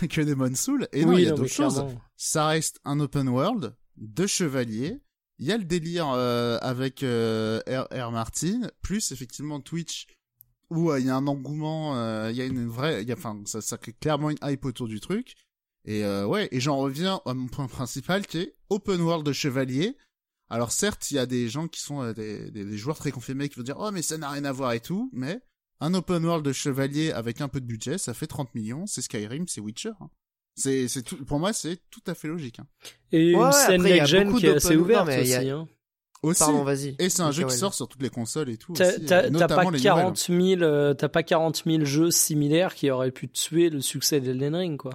que 0.10 0.22
Demon 0.22 0.56
Soul. 0.56 0.88
Et 0.94 1.04
non, 1.04 1.13
oui, 1.13 1.24
il 1.24 1.25
y 1.25 1.28
a 1.28 1.31
d'autres 1.31 1.48
choses. 1.48 1.86
Ça 2.16 2.48
reste 2.48 2.80
un 2.86 3.00
open 3.00 3.28
world 3.28 3.75
de 3.98 4.28
chevaliers. 4.28 5.02
Il 5.38 5.46
y 5.46 5.52
a 5.52 5.57
le 5.57 5.66
délire 5.66 6.10
euh, 6.12 6.57
avec 6.62 7.04
euh, 7.04 7.60
R. 7.68 7.88
R. 7.92 8.12
Martin, 8.12 8.62
plus 8.81 9.12
effectivement 9.12 9.60
Twitch, 9.60 10.07
où 10.69 10.92
euh, 10.92 11.00
il 11.00 11.07
y 11.07 11.10
a 11.10 11.16
un 11.16 11.28
engouement, 11.28 11.98
euh, 11.98 12.31
il 12.31 12.38
y 12.38 12.42
a 12.42 12.46
une 12.46 12.68
vraie, 12.68 13.02
il 13.02 13.10
y 13.10 13.12
a, 13.12 13.16
enfin, 13.16 13.42
ça, 13.46 13.60
ça 13.62 13.78
crée 13.78 13.94
clairement 13.94 14.30
une 14.30 14.38
hype 14.44 14.63
autour 14.63 14.88
du 14.88 15.02
truc. 15.02 15.36
Et 15.84 16.04
euh, 16.04 16.25
ouais, 16.25 16.48
et 16.52 16.60
j'en 16.60 16.78
reviens 16.78 17.22
à 17.25 17.34
mon 17.34 17.48
point 17.48 17.68
principal 17.68 18.25
qui 18.25 18.40
est 18.40 18.56
open 18.69 19.02
world 19.02 19.25
de 19.25 19.34
chevaliers. 19.34 19.98
Alors 20.50 20.71
certes, 20.71 21.09
il 21.12 21.15
y 21.15 21.19
a 21.19 21.25
des 21.25 21.50
gens 21.50 21.68
qui 21.68 21.81
sont 21.81 22.01
euh, 22.03 22.13
des, 22.13 22.51
des, 22.51 22.65
des 22.65 22.77
joueurs 22.77 22.97
très 22.97 23.12
confirmés 23.12 23.50
qui 23.50 23.56
vont 23.56 23.63
dire 23.63 23.77
oh 23.80 23.89
mais 23.92 24.01
ça 24.01 24.18
n'a 24.18 24.30
rien 24.30 24.45
à 24.45 24.51
voir 24.51 24.74
et 24.74 24.80
tout, 24.80 25.09
mais 25.13 25.39
un 25.81 25.94
open 25.94 26.24
world 26.24 26.45
de 26.45 26.53
chevaliers 26.53 27.12
avec 27.12 27.42
un 27.42 27.47
peu 27.47 27.59
de 27.59 27.65
budget, 27.65 27.97
ça 27.97 28.13
fait 28.13 28.27
30 28.27 28.53
millions, 28.56 28.86
c'est 28.86 29.01
Skyrim, 29.01 29.47
c'est 29.47 29.62
Witcher. 29.62 29.92
hein. 30.01 30.09
C'est 30.56 30.88
c'est 30.88 31.01
tout 31.01 31.18
pour 31.25 31.39
moi 31.39 31.51
c'est 31.51 31.81
tout 31.89 32.03
à 32.07 32.13
fait 32.15 32.27
logique. 32.30 32.59
hein. 32.59 32.68
Et 33.12 33.33
Ouais, 33.36 33.42
une 33.42 33.45
ouais, 33.47 33.51
scène 33.51 33.81
après, 33.81 33.89
il 33.89 33.95
y 33.95 34.00
a 34.00 34.03
next-gen 34.03 34.27
beaucoup 34.27 34.39
qui 34.39 34.45
est 34.45 34.56
assez 34.56 34.68
d'open- 34.69 34.77
non, 34.77 34.83
ouverte 34.83 35.07
mais 35.07 35.21
il 35.24 35.27
y 35.30 35.33
a- 35.36 35.39
aussi. 35.39 35.50
Hein. 35.50 35.68
Aussi. 36.24 36.39
Pardon, 36.39 36.63
vas-y. 36.63 36.95
Et 36.97 37.09
c'est 37.09 37.21
un 37.21 37.31
jeu 37.31 37.45
qui 37.45 37.56
sort 37.56 37.74
sur 37.75 37.88
toutes 37.88 38.01
les 38.01 38.09
consoles 38.09 38.50
et 38.50 38.57
tout. 38.57 38.74
T'as 38.74 38.86
euh, 38.94 39.47
pas 39.47 39.69
les 39.69 39.80
40 39.80 40.18
000, 40.18 40.62
euh, 40.63 40.94
t'as 40.95 41.09
pas 41.09 41.21
40 41.21 41.63
000 41.68 41.86
jeux 41.86 42.09
similaires 42.09 42.74
qui 42.74 42.89
auraient 42.89 43.12
pu 43.12 43.27
tuer 43.30 43.69
le 43.69 43.80
succès 43.81 44.21
d'Elden 44.21 44.56
Ring, 44.56 44.77
quoi. 44.77 44.94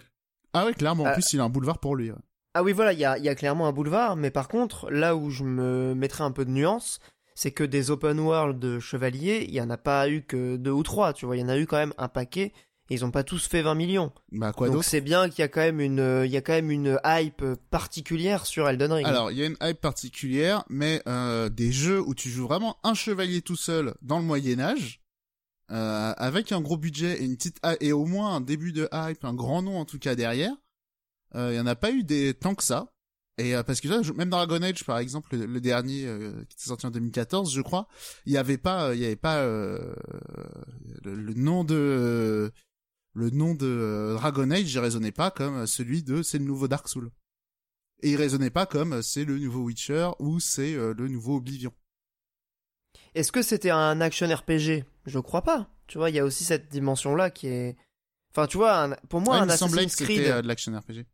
Ah 0.54 0.64
ouais, 0.66 0.74
clairement. 0.74 1.04
En 1.04 1.08
Euh, 1.08 1.12
plus, 1.12 1.32
il 1.32 1.38
a 1.40 1.44
un 1.44 1.48
boulevard 1.50 1.78
pour 1.78 1.94
lui. 1.94 2.10
ouais. 2.10 2.18
Ah 2.54 2.62
oui, 2.62 2.72
voilà, 2.72 2.92
il 2.92 2.98
y 2.98 3.04
a, 3.04 3.16
il 3.18 3.24
y 3.24 3.28
a 3.28 3.34
clairement 3.34 3.68
un 3.68 3.72
boulevard, 3.72 4.16
mais 4.16 4.30
par 4.30 4.48
contre, 4.48 4.90
là 4.90 5.14
où 5.16 5.30
je 5.30 5.44
me 5.44 5.94
mettrais 5.94 6.24
un 6.24 6.32
peu 6.32 6.44
de 6.44 6.50
nuance, 6.50 6.98
c'est 7.34 7.52
que 7.52 7.62
des 7.64 7.90
open 7.90 8.18
world 8.18 8.58
de 8.58 8.80
chevaliers, 8.80 9.44
il 9.48 9.54
y 9.54 9.60
en 9.60 9.70
a 9.70 9.76
pas 9.78 10.08
eu 10.08 10.22
que 10.22 10.56
deux 10.56 10.72
ou 10.72 10.82
trois, 10.82 11.12
tu 11.12 11.26
vois, 11.26 11.36
il 11.36 11.40
y 11.40 11.44
en 11.44 11.48
a 11.48 11.56
eu 11.58 11.66
quand 11.66 11.76
même 11.76 11.94
un 11.96 12.08
paquet, 12.08 12.52
et 12.90 12.94
ils 12.94 13.04
ont 13.04 13.12
pas 13.12 13.22
tous 13.22 13.46
fait 13.46 13.62
20 13.62 13.76
millions. 13.76 14.10
Bah 14.32 14.52
quoi 14.52 14.66
Donc 14.66 14.82
c'est 14.82 15.00
bien 15.00 15.28
qu'il 15.28 15.38
y 15.38 15.42
a 15.42 15.48
quand 15.48 15.60
même 15.60 15.80
une, 15.80 16.22
il 16.24 16.30
y 16.32 16.36
a 16.36 16.40
quand 16.40 16.52
même 16.54 16.72
une 16.72 16.98
hype 17.04 17.44
particulière 17.70 18.46
sur 18.46 18.68
Elden 18.68 18.90
Ring. 18.92 19.06
Alors, 19.06 19.30
il 19.30 19.38
y 19.38 19.42
a 19.44 19.46
une 19.46 19.56
hype 19.62 19.80
particulière, 19.80 20.64
mais 20.68 21.00
euh, 21.06 21.48
des 21.50 21.70
jeux 21.70 22.00
où 22.00 22.16
tu 22.16 22.28
joues 22.28 22.48
vraiment 22.48 22.78
un 22.82 22.94
chevalier 22.94 23.42
tout 23.42 23.54
seul 23.54 23.94
dans 24.02 24.18
le 24.18 24.24
Moyen 24.24 24.58
Âge, 24.58 25.00
euh, 25.70 26.12
avec 26.16 26.50
un 26.50 26.60
gros 26.60 26.76
budget 26.76 27.22
et 27.22 27.24
une 27.24 27.36
petite 27.36 27.58
hy- 27.64 27.76
et 27.80 27.92
au 27.92 28.04
moins 28.06 28.34
un 28.34 28.40
début 28.40 28.72
de 28.72 28.88
hype, 28.92 29.24
un 29.24 29.34
grand 29.34 29.62
nom 29.62 29.78
en 29.78 29.84
tout 29.84 30.00
cas 30.00 30.16
derrière, 30.16 30.52
il 31.34 31.54
y 31.54 31.60
en 31.60 31.66
a 31.66 31.76
pas 31.76 31.90
eu 31.92 32.02
des 32.04 32.34
tant 32.34 32.54
que 32.54 32.62
ça. 32.64 32.92
Et 33.38 33.54
euh, 33.56 33.62
parce 33.62 33.80
que 33.80 33.88
là, 33.88 34.00
même 34.16 34.28
Dragon 34.30 34.60
Age 34.62 34.84
par 34.84 34.98
exemple, 34.98 35.34
le, 35.36 35.46
le 35.46 35.60
dernier 35.60 36.04
euh, 36.06 36.32
qui 36.48 36.56
était 36.56 36.64
sorti 36.68 36.86
en 36.86 36.90
2014, 36.90 37.52
je 37.54 37.60
crois, 37.62 37.88
il 38.26 38.32
y 38.32 38.36
avait 38.36 38.58
pas, 38.58 38.88
euh, 38.88 38.94
il 38.94 39.00
y 39.00 39.04
avait 39.06 39.16
pas 39.16 39.38
euh, 39.38 39.94
le, 41.04 41.14
le 41.14 41.34
nom 41.34 41.64
de 41.64 42.52
le 43.14 43.30
nom 43.30 43.54
de 43.54 43.66
euh, 43.66 44.14
Dragon 44.14 44.50
Age, 44.50 44.72
il 44.72 44.78
résonnait 44.78 45.10
pas 45.12 45.30
comme 45.30 45.66
celui 45.66 46.02
de 46.02 46.22
c'est 46.22 46.38
le 46.38 46.44
nouveau 46.44 46.68
Dark 46.68 46.86
Souls. 46.88 47.10
Et 48.02 48.10
il 48.10 48.16
résonnait 48.16 48.50
pas 48.50 48.66
comme 48.66 48.94
euh, 48.94 49.02
c'est 49.02 49.24
le 49.24 49.38
nouveau 49.38 49.60
Witcher 49.60 50.10
ou 50.18 50.38
c'est 50.40 50.74
euh, 50.74 50.92
le 50.96 51.08
nouveau 51.08 51.36
Oblivion. 51.36 51.72
Est-ce 53.14 53.32
que 53.32 53.42
c'était 53.42 53.70
un 53.70 54.00
action 54.00 54.26
RPG 54.28 54.84
Je 55.06 55.18
crois 55.18 55.42
pas. 55.42 55.68
Tu 55.86 55.98
vois, 55.98 56.10
il 56.10 56.16
y 56.16 56.18
a 56.18 56.24
aussi 56.24 56.44
cette 56.44 56.68
dimension-là 56.70 57.30
qui 57.30 57.48
est, 57.48 57.76
enfin, 58.32 58.46
tu 58.46 58.56
vois, 58.58 58.82
un- 58.84 58.94
pour 59.08 59.20
moi, 59.20 59.34
Ouais, 59.36 59.40
un 59.40 59.46
il 59.46 59.50
me 59.52 59.56
semblait 59.56 59.86
que 59.86 59.90
Assassin's 59.90 60.08
c'était 60.08 60.20
Creed. 60.20 60.32
euh, 60.32 60.42
de 60.42 60.48
l'action 60.48 60.78
RPG. 60.78 61.04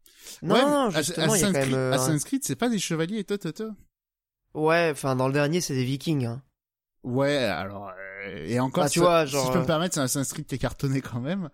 Non, 0.43 0.55
ouais, 0.55 0.63
non, 0.63 0.91
justement, 0.91 1.35
il 1.35 1.41
y 1.41 1.45
a 1.45 1.47
quand 1.47 1.53
même. 1.53 1.63
Creed, 1.63 1.75
euh, 1.75 1.93
Assassin's 1.93 2.25
Creed, 2.25 2.45
c'est 2.45 2.57
pas 2.57 2.69
des 2.69 2.79
chevaliers 2.79 3.19
et 3.19 3.25
toi, 3.25 3.39
toi, 3.39 3.53
toi. 3.53 3.71
Ouais, 4.55 4.89
enfin, 4.93 5.17
dans 5.17 5.27
le 5.27 5.33
dernier, 5.35 5.61
c'est 5.61 5.75
des 5.75 5.85
Vikings. 5.85 6.25
Hein. 6.27 6.43
Ouais, 7.03 7.37
alors 7.37 7.91
euh, 7.91 8.45
et 8.47 8.59
encore 8.59 8.85
Bah, 8.85 8.91
tu 8.91 8.99
ça- 8.99 9.05
vois, 9.05 9.27
si 9.27 9.33
genre, 9.33 9.47
je 9.47 9.53
peux 9.53 9.59
euh, 9.59 9.61
me 9.63 9.67
permettre, 9.67 9.95
c'est 9.95 10.01
un 10.01 10.05
Assassin's 10.05 10.33
Creed 10.33 10.47
qui 10.47 10.55
est 10.57 10.59
cartonné 10.59 11.01
quand 11.01 11.21
même. 11.21 11.51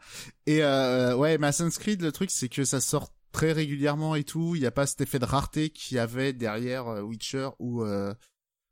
Et 0.46 0.62
euh, 0.62 1.14
ouais, 1.16 1.36
mais 1.38 1.48
Assassin's 1.48 1.76
Creed, 1.78 2.00
le 2.00 2.12
truc 2.12 2.30
c'est 2.30 2.48
que 2.48 2.64
ça 2.64 2.80
sort 2.80 3.12
très 3.32 3.52
régulièrement 3.52 4.14
et 4.14 4.24
tout. 4.24 4.54
Il 4.56 4.62
y 4.62 4.66
a 4.66 4.70
pas 4.70 4.86
cet 4.86 5.00
effet 5.02 5.18
de 5.18 5.24
rareté 5.24 5.70
qu'il 5.70 5.96
y 5.96 6.00
avait 6.00 6.32
derrière 6.32 6.86
Witcher 7.04 7.48
ou 7.58 7.82
euh, 7.82 8.14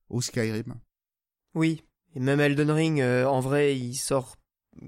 ou 0.09 0.23
Skyrim. 0.23 0.75
Oui. 1.55 1.85
Et 2.15 2.21
même 2.21 2.41
Elden 2.41 2.71
Ring, 2.71 3.01
euh, 3.01 3.25
en 3.27 3.41
vrai, 3.41 3.77
il 3.77 3.95
sort 3.95 4.37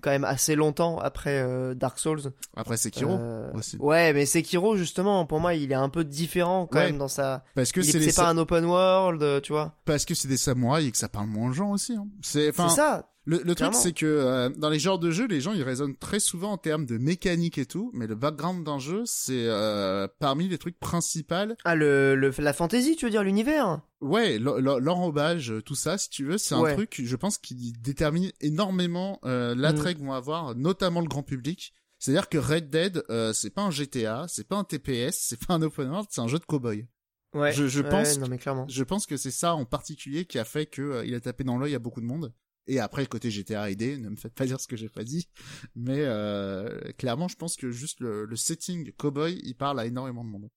quand 0.03 0.11
même 0.11 0.25
assez 0.25 0.55
longtemps 0.55 0.99
après 0.99 1.41
euh, 1.43 1.75
Dark 1.75 1.99
Souls. 1.99 2.33
Après 2.57 2.77
Sekiro 2.77 3.13
Euh, 3.13 3.51
aussi. 3.55 3.77
Ouais, 3.79 4.13
mais 4.13 4.25
Sekiro 4.27 4.77
justement, 4.77 5.27
pour 5.27 5.41
moi, 5.41 5.55
il 5.55 5.71
est 5.71 5.75
un 5.75 5.89
peu 5.89 6.05
différent 6.05 6.67
quand 6.71 6.79
Ouais. 6.79 6.87
même 6.87 6.99
dans 6.99 7.09
sa. 7.09 7.45
Parce 7.55 7.73
que 7.73 7.83
c'est 7.83 7.99
les 7.99 8.13
pas 8.13 8.29
un 8.29 8.39
open 8.39 8.65
world, 8.65 9.23
euh, 9.23 9.41
tu 9.41 9.53
vois. 9.53 9.75
parce 9.85 10.05
que 10.05 10.15
c'est 10.15 10.29
des 10.29 10.37
samouraïs 10.37 10.89
et 10.89 10.91
que 10.93 10.97
ça 10.99 11.09
parle 11.09 11.27
moins 11.27 11.51
aux 11.51 11.53
gens 11.53 11.71
aussi. 11.71 11.95
Hein. 11.95 12.07
C'est 12.23 12.49
enfin 12.51 12.69
C'est 12.69 12.77
ça. 12.77 13.09
Le, 13.25 13.39
le 13.45 13.55
truc 13.55 13.69
c'est 13.75 13.93
que 13.93 14.07
euh, 14.07 14.49
dans 14.51 14.69
les 14.71 14.79
genres 14.79 14.99
de 14.99 15.11
jeux, 15.11 15.27
les 15.27 15.41
gens 15.41 15.53
ils 15.53 15.63
raisonnent 15.63 15.97
très 15.97 16.19
souvent 16.21 16.53
en 16.53 16.59
termes 16.59 16.87
de 16.87 16.99
mécanique 16.99 17.59
et 17.59 17.67
tout, 17.67 17.91
mais 17.95 18.07
le 18.07 18.15
background 18.15 18.65
d'un 18.65 18.79
jeu 18.79 19.03
c'est 19.07 19.47
euh, 19.47 20.09
parmi 20.19 20.49
les 20.49 20.59
trucs 20.59 20.79
principaux. 20.81 21.55
Ah, 21.65 21.75
le, 21.75 22.15
le 22.17 22.33
la 22.39 22.53
fantasy, 22.53 22.97
tu 22.97 23.05
veux 23.05 23.11
dire 23.11 23.23
l'univers? 23.23 23.81
Ouais, 24.01 24.39
l'en- 24.39 24.59
l'en- 24.59 24.79
l'enrobage, 24.79 25.53
tout 25.65 25.75
ça, 25.77 25.99
si 25.99 26.11
tu 26.11 26.25
veux, 26.25 26.39
c'est 26.39 26.55
un 26.55 26.63
truc, 26.75 27.01
je 27.05 27.17
pense, 27.17 27.39
qui 27.39 27.73
détermine 27.81 28.33
énormément 28.41 29.19
euh, 29.25 29.55
l'attrait 29.55 29.95
que 29.95 30.01
vont 30.01 30.13
avoir, 30.13 30.55
notamment 30.57 31.01
le 31.01 31.09
grand 31.09 31.23
public. 31.23 31.73
C'est-à-dire 31.99 32.29
que 32.29 32.39
Red 32.39 32.69
Dead, 32.71 33.05
euh, 33.11 33.33
c'est 33.33 33.51
pas 33.51 33.63
un 33.63 33.71
GTA, 33.71 34.27
c'est 34.29 34.49
pas 34.49 34.57
un 34.57 34.65
TPS, 34.65 35.17
c'est 35.21 35.47
pas 35.47 35.55
un 35.55 35.63
open 35.63 35.89
world, 35.89 36.09
c'est 36.11 36.21
un 36.21 36.27
jeu 36.27 36.41
de 36.41 36.45
cowboy. 36.45 36.87
Ouais. 37.33 37.53
Je- 37.53 37.69
je 37.69 37.81
Ouais, 37.81 37.89
pense 37.89 38.19
Non, 38.19 38.27
mais 38.29 38.39
clairement. 38.39 38.67
Je 38.69 38.83
pense 38.83 39.07
que 39.07 39.17
c'est 39.17 39.31
ça 39.31 39.55
en 39.55 39.65
particulier 39.65 40.25
qui 40.25 40.39
a 40.41 40.45
fait 40.45 40.67
que 40.67 40.83
euh, 40.83 41.07
il 41.07 41.15
a 41.15 41.21
tapé 41.21 41.45
dans 41.45 41.57
l'œil 41.57 41.75
à 41.77 41.79
beaucoup 41.79 42.01
de 42.01 42.07
monde. 42.07 42.33
Et 42.67 42.79
après 42.81 43.07
côté 43.07 43.31
GTA 43.31 43.71
ID, 43.71 43.99
ne 44.01 44.09
me 44.11 44.17
faites 44.17 44.35
pas 44.35 44.47
dire 44.47 44.61
ce 44.61 44.69
que 44.69 44.77
j'ai 44.77 44.89
pas 44.89 45.05
dit, 45.05 45.29
mais 45.75 45.99
euh, 46.01 46.93
clairement, 46.99 47.29
je 47.29 47.37
pense 47.37 47.57
que 47.57 47.71
juste 47.71 48.01
le, 48.01 48.25
le 48.25 48.37
setting 48.37 48.93
cowboy, 48.93 49.41
il 49.45 49.55
parle 49.55 49.81
à 49.81 49.87
énormément 49.87 50.25
de 50.25 50.31
monde. 50.31 50.49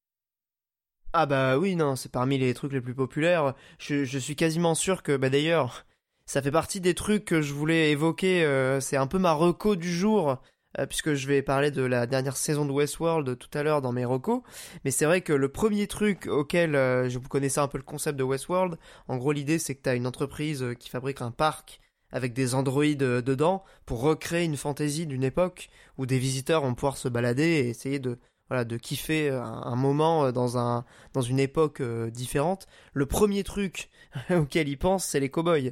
Ah 1.13 1.25
bah 1.25 1.57
oui, 1.57 1.75
non, 1.75 1.95
c'est 1.95 2.11
parmi 2.11 2.37
les 2.37 2.53
trucs 2.53 2.73
les 2.73 2.81
plus 2.81 2.93
populaires. 2.95 3.55
Je, 3.79 4.03
je 4.03 4.19
suis 4.19 4.35
quasiment 4.35 4.75
sûr 4.75 5.01
que, 5.01 5.15
bah 5.15 5.29
d'ailleurs, 5.29 5.85
ça 6.25 6.41
fait 6.41 6.51
partie 6.51 6.81
des 6.81 6.93
trucs 6.93 7.25
que 7.25 7.41
je 7.41 7.53
voulais 7.53 7.91
évoquer. 7.91 8.43
euh, 8.43 8.81
c'est 8.81 8.97
un 8.97 9.07
peu 9.07 9.17
ma 9.17 9.31
reco 9.31 9.75
du 9.77 9.91
jour, 9.93 10.41
euh, 10.79 10.85
puisque 10.85 11.13
je 11.13 11.27
vais 11.27 11.41
parler 11.41 11.71
de 11.71 11.83
la 11.83 12.05
dernière 12.05 12.35
saison 12.35 12.65
de 12.65 12.71
Westworld 12.71 13.37
tout 13.37 13.57
à 13.57 13.63
l'heure 13.63 13.81
dans 13.81 13.93
mes 13.93 14.03
recos. 14.05 14.41
Mais 14.83 14.91
c'est 14.91 15.05
vrai 15.05 15.21
que 15.21 15.31
le 15.31 15.49
premier 15.49 15.87
truc 15.87 16.27
auquel 16.27 16.75
euh, 16.75 17.07
je 17.09 17.17
vous 17.17 17.29
connaissais 17.29 17.61
un 17.61 17.69
peu 17.69 17.77
le 17.77 17.83
concept 17.83 18.17
de 18.19 18.23
Westworld, 18.23 18.77
en 19.07 19.17
gros 19.17 19.31
l'idée 19.31 19.57
c'est 19.59 19.75
que 19.75 19.81
t'as 19.83 19.95
une 19.95 20.07
entreprise 20.07 20.63
euh, 20.63 20.73
qui 20.73 20.89
fabrique 20.89 21.21
un 21.21 21.31
parc 21.31 21.79
avec 22.15 22.31
des 22.31 22.55
androïdes 22.55 23.03
euh, 23.03 23.21
dedans 23.21 23.65
pour 23.85 23.99
recréer 23.99 24.45
une 24.45 24.55
fantaisie 24.55 25.05
d'une 25.05 25.25
époque 25.25 25.67
où 25.97 26.05
des 26.05 26.17
visiteurs 26.17 26.61
vont 26.61 26.73
pouvoir 26.73 26.95
se 26.95 27.09
balader 27.09 27.43
et 27.43 27.67
essayer 27.67 27.99
de 27.99 28.17
voilà 28.47 28.63
de 28.63 28.77
kiffer 28.77 29.29
euh, 29.29 29.43
un, 29.43 29.75
moment 29.75 30.23
euh, 30.23 30.31
dans 30.31 30.57
un 30.57 30.85
dans 31.11 31.21
une 31.21 31.41
époque 31.41 31.81
différente. 32.11 32.67
Le 32.93 33.05
premier 33.05 33.43
truc 33.43 33.89
auquel 34.29 34.69
ils 34.69 34.77
pensent, 34.77 35.03
c'est 35.03 35.19
les 35.19 35.29
cow-boys. 35.29 35.71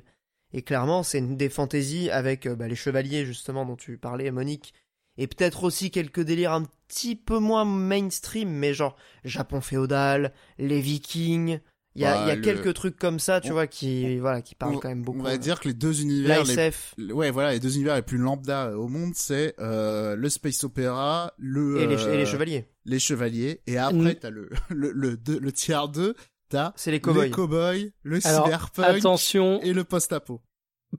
Et 0.51 0.61
clairement, 0.63 1.01
c'est 1.01 1.21
des 1.21 1.49
fantaisies 1.49 2.11
avec 2.11 2.47
bah, 2.47 2.67
les 2.67 2.75
chevaliers 2.75 3.25
justement 3.25 3.65
dont 3.65 3.77
tu 3.77 3.97
parlais, 3.97 4.29
Monique, 4.29 4.73
et 5.17 5.27
peut-être 5.27 5.63
aussi 5.63 5.91
quelques 5.91 6.19
délires 6.19 6.51
un 6.51 6.65
petit 6.89 7.15
peu 7.15 7.39
moins 7.39 7.63
mainstream, 7.65 8.49
mais 8.49 8.73
genre 8.73 8.97
Japon 9.23 9.61
féodal, 9.61 10.33
les 10.57 10.81
Vikings. 10.81 11.59
Il 11.95 12.01
y 12.01 12.05
a, 12.05 12.13
Bah, 12.15 12.21
il 12.23 12.27
y 12.27 12.31
a 12.31 12.35
le- 12.35 12.41
quelques 12.41 12.73
trucs 12.73 12.97
comme 12.97 13.19
ça, 13.19 13.39
tu 13.39 13.51
on- 13.51 13.53
vois, 13.53 13.67
qui 13.67 14.17
voilà, 14.17 14.41
qui 14.41 14.55
parlent 14.55 14.75
on- 14.75 14.79
quand 14.79 14.87
même 14.89 15.03
beaucoup. 15.03 15.19
On 15.19 15.23
va 15.23 15.37
dire 15.37 15.59
que 15.59 15.67
les 15.67 15.75
deux 15.75 16.01
univers, 16.01 16.43
les... 16.43 17.13
ouais, 17.13 17.29
voilà, 17.29 17.51
les 17.51 17.59
deux 17.59 17.75
univers 17.75 17.95
les 17.95 18.01
plus 18.01 18.17
lambda 18.17 18.67
euh, 18.69 18.75
au 18.75 18.87
monde, 18.87 19.11
c'est 19.15 19.53
euh, 19.59 20.15
le 20.15 20.29
space 20.29 20.63
opéra, 20.63 21.33
le 21.37 21.81
et, 21.81 21.85
les, 21.87 21.93
et 22.03 22.17
les 22.17 22.23
euh, 22.23 22.25
chevaliers. 22.25 22.65
les 22.85 22.97
chevaliers, 22.99 23.61
et 23.67 23.77
après 23.77 24.13
Mm. 24.13 24.19
t'as 24.19 24.29
le 24.31 24.49
le 24.69 24.91
le, 24.91 25.17
deux- 25.17 25.39
le 25.39 25.51
tiers 25.51 25.87
2, 25.87 26.15
t'as 26.49 26.73
C'est 26.75 26.89
les 26.89 26.97
les 26.97 27.01
cow-boys. 27.01 27.29
cowboys, 27.29 27.91
le 28.01 28.19
Alors, 28.25 28.45
cyberpunk 28.45 28.85
Attention, 28.97 29.61
et 29.61 29.71
le 29.73 29.83
post-apo. 29.83 30.41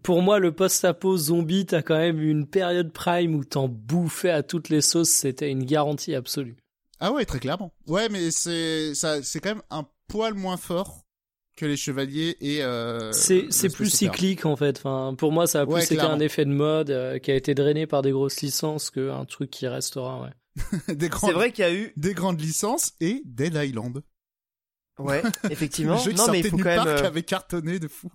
pour 0.05 0.23
moi, 0.23 0.39
le 0.39 0.53
post-apo 0.53 1.17
zombie, 1.17 1.67
t'as 1.67 1.83
quand 1.83 1.99
même 1.99 2.21
une 2.21 2.47
période 2.47 2.93
prime 2.93 3.35
où 3.35 3.45
t'en 3.45 3.67
bouffais 3.69 4.31
à 4.31 4.45
toutes 4.45 4.69
les 4.69 4.81
sauces, 4.81 5.11
c'était 5.11 5.51
une 5.51 5.65
garantie 5.65 6.15
absolue. 6.15 6.57
Ah 7.01 7.11
ouais, 7.13 7.25
très 7.25 7.41
clairement. 7.41 7.73
Ouais, 7.89 8.09
mais 8.09 8.31
c'est 8.31 8.95
ça, 8.95 9.23
c'est 9.25 9.41
quand 9.41 9.51
même 9.51 9.63
un 9.71 9.85
poil 10.15 10.35
moins 10.35 10.57
fort 10.57 11.01
que 11.57 11.67
les 11.67 11.77
chevaliers 11.77 12.37
et. 12.41 12.63
Euh, 12.63 13.11
c'est 13.13 13.73
plus 13.73 13.91
cyclique 13.91 14.47
en 14.47 14.55
fait. 14.57 14.79
Enfin, 14.79 15.15
pour 15.17 15.33
moi, 15.33 15.47
ça 15.49 15.63
a 15.63 15.67
plus 15.67 15.75
Ouais, 15.75 15.85
été 15.85 15.97
clairement. 15.97 16.15
un 16.15 16.21
effet 16.21 16.45
de 16.45 16.51
mode 16.53 16.91
euh, 16.91 17.19
qui 17.19 17.31
a 17.31 17.35
été 17.35 17.55
drainé 17.55 17.87
par 17.89 18.03
des 18.03 18.13
grosses 18.13 18.41
licences 18.43 18.91
qu'un 18.91 19.25
truc 19.25 19.51
qui 19.51 19.67
restera. 19.67 20.23
Ouais. 20.23 20.31
des 20.95 21.09
grandes, 21.09 21.31
C'est 21.31 21.35
vrai 21.35 21.51
qu'il 21.53 21.65
y 21.65 21.69
a 21.69 21.75
eu 21.75 21.93
des 21.97 22.15
grandes 22.15 22.41
licences 22.41 22.93
et 23.01 23.23
Dead 23.25 23.55
Island. 23.55 24.03
ouais, 25.01 25.23
effectivement. 25.51 25.95
le 25.97 26.01
jeu 26.01 26.11
qui 26.13 26.17
non 26.17 26.29
mais 26.31 26.41
il 26.41 26.49
faut 26.49 26.57
quand 26.59 26.65
même 26.65 26.87
euh, 26.87 27.07
avait 27.07 27.23
cartonné 27.25 27.79
de 27.81 27.89
fou. 27.89 28.11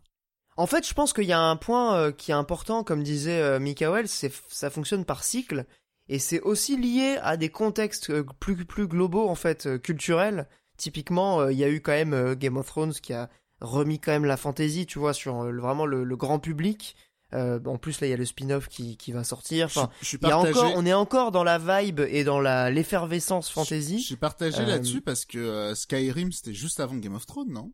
En 0.55 0.67
fait, 0.67 0.87
je 0.87 0.93
pense 0.93 1.11
qu'il 1.13 1.25
y 1.25 1.31
a 1.33 1.39
un 1.41 1.55
point 1.57 1.95
euh, 1.97 2.11
qui 2.11 2.31
est 2.31 2.35
important, 2.35 2.83
comme 2.83 3.03
disait 3.03 3.41
euh, 3.41 3.59
Mikael, 3.59 4.07
c'est 4.07 4.31
ça 4.49 4.69
fonctionne 4.69 5.05
par 5.05 5.23
cycle, 5.23 5.65
et 6.09 6.19
c'est 6.19 6.41
aussi 6.41 6.75
lié 6.77 7.17
à 7.21 7.37
des 7.37 7.49
contextes 7.49 8.09
euh, 8.09 8.25
plus 8.39 8.65
plus 8.65 8.87
globaux 8.87 9.29
en 9.29 9.35
fait, 9.35 9.65
euh, 9.67 9.77
culturels. 9.77 10.47
Typiquement, 10.79 11.41
euh, 11.41 11.51
il 11.51 11.57
y 11.59 11.63
a 11.63 11.69
eu 11.69 11.81
quand 11.81 11.91
même 11.91 12.13
euh, 12.13 12.33
Game 12.35 12.57
of 12.57 12.65
Thrones 12.65 12.93
qui 12.93 13.13
a 13.13 13.29
remis 13.61 13.99
quand 13.99 14.11
même 14.13 14.25
la 14.25 14.37
fantasy, 14.37 14.85
tu 14.87 14.97
vois, 14.97 15.13
sur 15.13 15.41
euh, 15.43 15.51
le- 15.51 15.61
vraiment 15.61 15.85
le, 15.85 16.03
le 16.03 16.15
grand 16.15 16.39
public. 16.39 16.95
Euh, 17.33 17.59
en 17.65 17.77
plus, 17.77 18.01
là, 18.01 18.07
il 18.07 18.09
y 18.09 18.13
a 18.13 18.17
le 18.17 18.25
spin-off 18.25 18.67
qui, 18.69 18.97
qui 18.97 19.11
va 19.11 19.23
sortir. 19.23 19.67
Je, 19.67 19.79
Enfin, 19.79 19.91
je 20.01 20.05
suis 20.07 20.17
il 20.19 20.27
y 20.27 20.31
a 20.31 20.35
partagé. 20.35 20.57
encore, 20.59 20.73
on 20.75 20.85
est 20.87 20.93
encore 20.93 21.31
dans 21.31 21.43
la 21.43 21.59
vibe 21.59 21.99
et 21.99 22.23
dans 22.23 22.39
la 22.41 22.71
l'effervescence 22.71 23.45
Je, 23.45 23.49
je 23.49 23.53
fantasy. 23.53 23.99
suis 23.99 24.15
partagé 24.15 24.61
Euh, 24.61 24.65
là-dessus 24.65 25.01
parce 25.01 25.25
que 25.25 25.37
euh, 25.37 25.75
Skyrim 25.75 26.31
c'était 26.31 26.55
juste 26.55 26.79
avant 26.79 26.95
Game 26.95 27.13
of 27.13 27.27
Thrones, 27.27 27.51
non? 27.51 27.71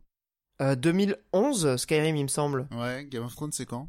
Euh, 0.60 0.74
2011, 0.76 1.76
Skyrim, 1.76 2.16
il 2.16 2.24
me 2.24 2.28
semble. 2.28 2.68
Ouais, 2.72 3.06
Game 3.08 3.24
of 3.24 3.34
Thrones 3.34 3.52
c'est 3.52 3.64
quand? 3.66 3.88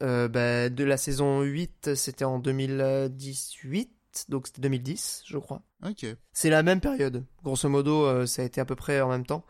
Bah, 0.00 0.68
de 0.68 0.84
la 0.84 0.96
saison 0.96 1.42
8, 1.42 1.96
c'était 1.96 2.24
en 2.24 2.38
2018, 2.38 3.90
donc 4.28 4.46
c'était 4.46 4.60
2010, 4.62 5.22
je 5.26 5.38
crois. 5.38 5.62
Ok. 5.86 6.06
C'est 6.32 6.50
la 6.50 6.62
même 6.62 6.80
période. 6.80 7.24
Grosso 7.42 7.68
modo, 7.68 8.04
euh, 8.06 8.26
ça 8.26 8.42
a 8.42 8.44
été 8.44 8.60
à 8.60 8.64
peu 8.64 8.74
près 8.76 9.00
en 9.00 9.08
même 9.08 9.26
temps. 9.26 9.44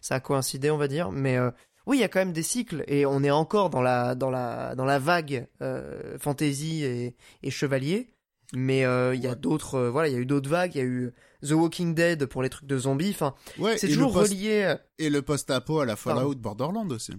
Ça 0.00 0.16
a 0.16 0.20
coïncidé, 0.20 0.70
on 0.70 0.76
va 0.78 0.88
dire. 0.88 1.10
Mais 1.12 1.36
euh, 1.36 1.50
oui, 1.86 1.98
il 1.98 2.00
y 2.00 2.04
a 2.04 2.08
quand 2.08 2.18
même 2.20 2.32
des 2.32 2.42
cycles 2.42 2.84
et 2.86 3.04
on 3.06 3.22
est 3.22 3.30
encore 3.30 3.70
dans 3.70 3.82
la 3.82 4.14
dans 4.14 4.30
la 4.30 4.74
dans 4.74 4.84
la 4.84 4.98
vague 4.98 5.46
euh, 5.62 6.18
fantasy 6.18 6.84
et, 6.84 7.16
et 7.42 7.50
chevalier. 7.50 8.10
Mais 8.54 8.80
il 9.14 9.20
y 9.20 9.26
a 9.26 9.34
d'autres, 9.34 9.80
voilà, 9.88 10.08
il 10.08 10.12
y 10.14 10.16
a 10.16 10.20
eu 10.20 10.26
d'autres 10.26 10.48
vagues. 10.50 10.74
Il 10.76 10.78
y 10.78 10.80
a 10.82 10.84
eu 10.84 11.12
The 11.42 11.52
Walking 11.52 11.94
Dead 11.94 12.26
pour 12.26 12.42
les 12.42 12.48
trucs 12.50 12.68
de 12.68 12.78
zombies. 12.78 13.10
Enfin, 13.10 13.34
Ouais. 13.58 13.76
c'est 13.78 13.88
toujours 13.88 14.12
post- 14.12 14.30
relié. 14.32 14.76
Et 14.98 15.10
le 15.10 15.22
post-apo 15.22 15.80
à 15.80 15.86
la. 15.86 15.96
Fallout 15.96 16.36
Borderland 16.36 16.92
aussi. 16.92 17.14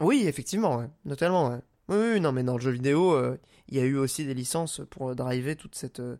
Oui, 0.00 0.24
effectivement, 0.26 0.78
ouais. 0.78 0.88
Notamment, 1.04 1.50
ouais. 1.50 1.58
Oui, 1.88 1.96
oui, 2.14 2.20
non, 2.20 2.32
mais 2.32 2.42
dans 2.42 2.54
le 2.56 2.60
jeu 2.62 2.70
vidéo, 2.70 3.12
euh, 3.14 3.38
il 3.68 3.76
y 3.76 3.80
a 3.80 3.84
eu 3.84 3.96
aussi 3.96 4.24
des 4.24 4.34
licences 4.34 4.80
pour 4.90 5.14
driver 5.14 5.56
toute 5.56 5.74
cette, 5.74 6.00
euh, 6.00 6.16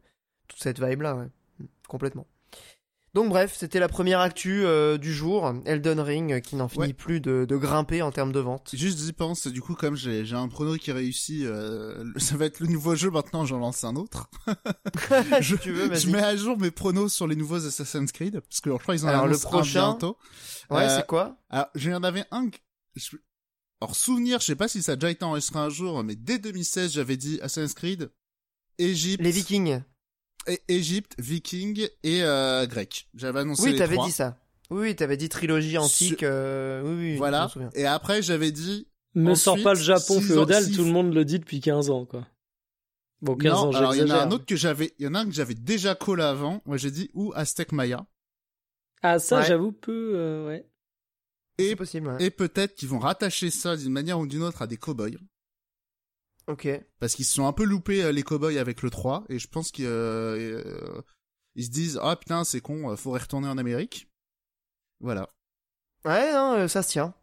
toute 0.48 0.62
cette 0.62 0.80
vibe-là, 0.82 1.14
ouais. 1.16 1.28
Mm, 1.58 1.64
Complètement. 1.88 2.26
Donc 3.14 3.28
bref, 3.28 3.54
c'était 3.56 3.78
la 3.78 3.86
première 3.86 4.18
actu 4.18 4.64
euh, 4.66 4.98
du 4.98 5.14
jour, 5.14 5.54
Elden 5.66 6.00
Ring, 6.00 6.32
euh, 6.32 6.40
qui 6.40 6.56
n'en 6.56 6.66
finit 6.66 6.86
Ouais. 6.86 6.92
plus 6.92 7.20
de, 7.20 7.44
de 7.48 7.56
grimper 7.56 8.02
en 8.02 8.10
termes 8.10 8.32
de 8.32 8.40
vente. 8.40 8.70
Juste 8.74 8.98
j'y 8.98 9.12
pense, 9.12 9.46
du 9.46 9.60
coup 9.62 9.76
comme 9.76 9.94
j'ai 9.94 10.32
un 10.32 10.48
prono 10.48 10.74
qui 10.74 10.90
réussit, 10.90 11.44
euh, 11.44 12.04
ça 12.16 12.36
va 12.36 12.46
être 12.46 12.58
le 12.58 12.66
nouveau 12.66 12.96
jeu 12.96 13.12
maintenant, 13.12 13.44
j'en 13.46 13.58
lance 13.60 13.84
un 13.84 13.94
autre. 13.94 14.28
si 15.42 15.56
tu 15.58 15.70
veux, 15.70 15.94
Je 15.94 16.10
mets 16.10 16.24
à 16.24 16.34
jour 16.36 16.58
mes 16.58 16.72
pronos 16.72 17.14
sur 17.14 17.28
les 17.28 17.36
nouveaux 17.36 17.64
Assassin's 17.64 18.10
Creed, 18.10 18.40
parce 18.40 18.60
que 18.60 18.70
je 18.72 18.76
crois 18.78 18.96
qu'ils 18.96 19.04
en 19.04 19.08
Alors, 19.10 19.26
le 19.28 19.38
prochain- 19.38 19.90
bientôt. 19.90 20.16
Ouais, 20.70 20.82
Euh, 20.82 20.96
c'est 20.96 21.06
quoi? 21.06 21.36
Alors, 21.50 21.68
j'en 21.76 22.02
avais 22.02 22.24
un. 22.32 22.50
que- 22.50 22.58
je- 22.96 23.16
Alors, 23.84 23.96
souvenir, 23.96 24.40
je 24.40 24.46
sais 24.46 24.56
pas 24.56 24.66
si 24.68 24.82
ça 24.82 24.92
a 24.92 24.96
déjà 24.96 25.10
été 25.10 25.24
enregistré 25.24 25.58
un 25.58 25.68
jour, 25.68 26.02
mais 26.02 26.14
dès 26.16 26.38
2016, 26.38 26.92
j'avais 26.92 27.18
dit 27.18 27.38
Assassin's 27.42 27.74
Creed, 27.74 28.10
Égypte, 28.78 29.22
Les 29.22 29.30
Vikings. 29.30 29.80
et- 30.46 30.62
Égypte, 30.68 31.14
Viking 31.18 31.86
et 32.02 32.22
euh, 32.22 32.66
grec. 32.66 33.08
J'avais 33.14 33.40
annoncé 33.40 33.64
Oui, 33.64 33.72
les 33.72 33.78
t'avais 33.78 33.96
trois. 33.96 34.06
dit 34.06 34.12
ça. 34.12 34.38
Oui, 34.70 34.80
oui, 34.80 34.96
t'avais 34.96 35.18
dit 35.18 35.28
trilogie 35.28 35.76
antique. 35.76 36.22
euh, 36.22 36.82
Oui, 36.82 36.94
oui, 36.98 37.12
je 37.12 37.18
Voilà. 37.18 37.50
Et 37.74 37.84
après, 37.84 38.22
j'avais 38.22 38.52
dit. 38.52 38.88
Me 39.14 39.32
Ensuite, 39.32 39.44
sors 39.44 39.62
pas 39.62 39.74
le 39.74 39.80
Japon 39.80 40.20
féodal, 40.20 40.64
six- 40.64 40.72
tout 40.76 40.84
le 40.84 40.90
monde 40.90 41.12
le 41.14 41.24
dit 41.26 41.38
depuis 41.38 41.60
15 41.60 41.90
ans, 41.90 42.06
quoi. 42.06 42.26
Bon, 43.20 43.36
15 43.36 43.52
non, 43.52 43.58
ans, 43.68 43.72
alors 43.72 43.94
il 43.94 44.00
y 44.00 44.02
en 44.04 44.10
a 44.10 44.22
un 44.24 44.30
autre 44.32 44.44
que 44.46 44.56
j'avais, 44.56 44.92
il 44.98 45.04
y 45.04 45.08
en 45.08 45.14
a 45.14 45.20
un 45.20 45.26
que 45.26 45.32
j'avais 45.32 45.54
déjà 45.54 45.94
collé 45.94 46.22
avant. 46.24 46.62
Moi, 46.66 46.78
j'ai 46.78 46.90
dit 46.90 47.10
ou 47.14 47.32
Aztec 47.36 47.70
Maya. 47.72 48.06
Ah, 49.02 49.18
ça, 49.18 49.40
Ouais. 49.40 49.46
j'avoue, 49.46 49.70
peu, 49.72 50.12
euh, 50.16 50.46
ouais. 50.48 50.66
Et, 51.58 51.76
possible, 51.76 52.08
ouais. 52.08 52.24
et 52.24 52.30
peut-être 52.30 52.74
qu'ils 52.74 52.88
vont 52.88 52.98
rattacher 52.98 53.50
ça 53.50 53.76
d'une 53.76 53.92
manière 53.92 54.18
ou 54.18 54.26
d'une 54.26 54.42
autre 54.42 54.62
à 54.62 54.66
des 54.66 54.76
cowboys. 54.76 55.18
Ok. 56.46 56.68
Parce 56.98 57.14
qu'ils 57.14 57.24
se 57.24 57.34
sont 57.34 57.46
un 57.46 57.52
peu 57.52 57.64
loupés 57.64 58.02
euh, 58.02 58.12
les 58.12 58.22
cowboys 58.22 58.58
avec 58.58 58.82
le 58.82 58.90
3 58.90 59.24
et 59.28 59.38
je 59.38 59.48
pense 59.48 59.70
qu'ils 59.70 59.86
euh, 59.86 60.62
euh, 60.64 61.02
ils 61.54 61.64
se 61.64 61.70
disent 61.70 61.98
ah 62.02 62.16
putain 62.16 62.44
c'est 62.44 62.60
con 62.60 62.94
faudrait 62.96 63.20
retourner 63.20 63.48
en 63.48 63.56
Amérique. 63.56 64.08
Voilà. 65.00 65.30
Ouais, 66.04 66.32
non, 66.32 66.68
ça 66.68 66.82
se 66.82 66.90
tient. 66.90 67.14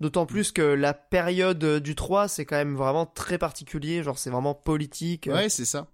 D'autant 0.00 0.26
plus 0.26 0.50
que 0.50 0.62
la 0.62 0.92
période 0.92 1.64
du 1.64 1.94
3, 1.94 2.26
c'est 2.26 2.44
quand 2.44 2.56
même 2.56 2.74
vraiment 2.74 3.06
très 3.06 3.38
particulier. 3.38 4.02
Genre, 4.02 4.18
c'est 4.18 4.30
vraiment 4.30 4.54
politique. 4.54 5.28
Ouais 5.30 5.48
c'est 5.48 5.64
ça. 5.64 5.93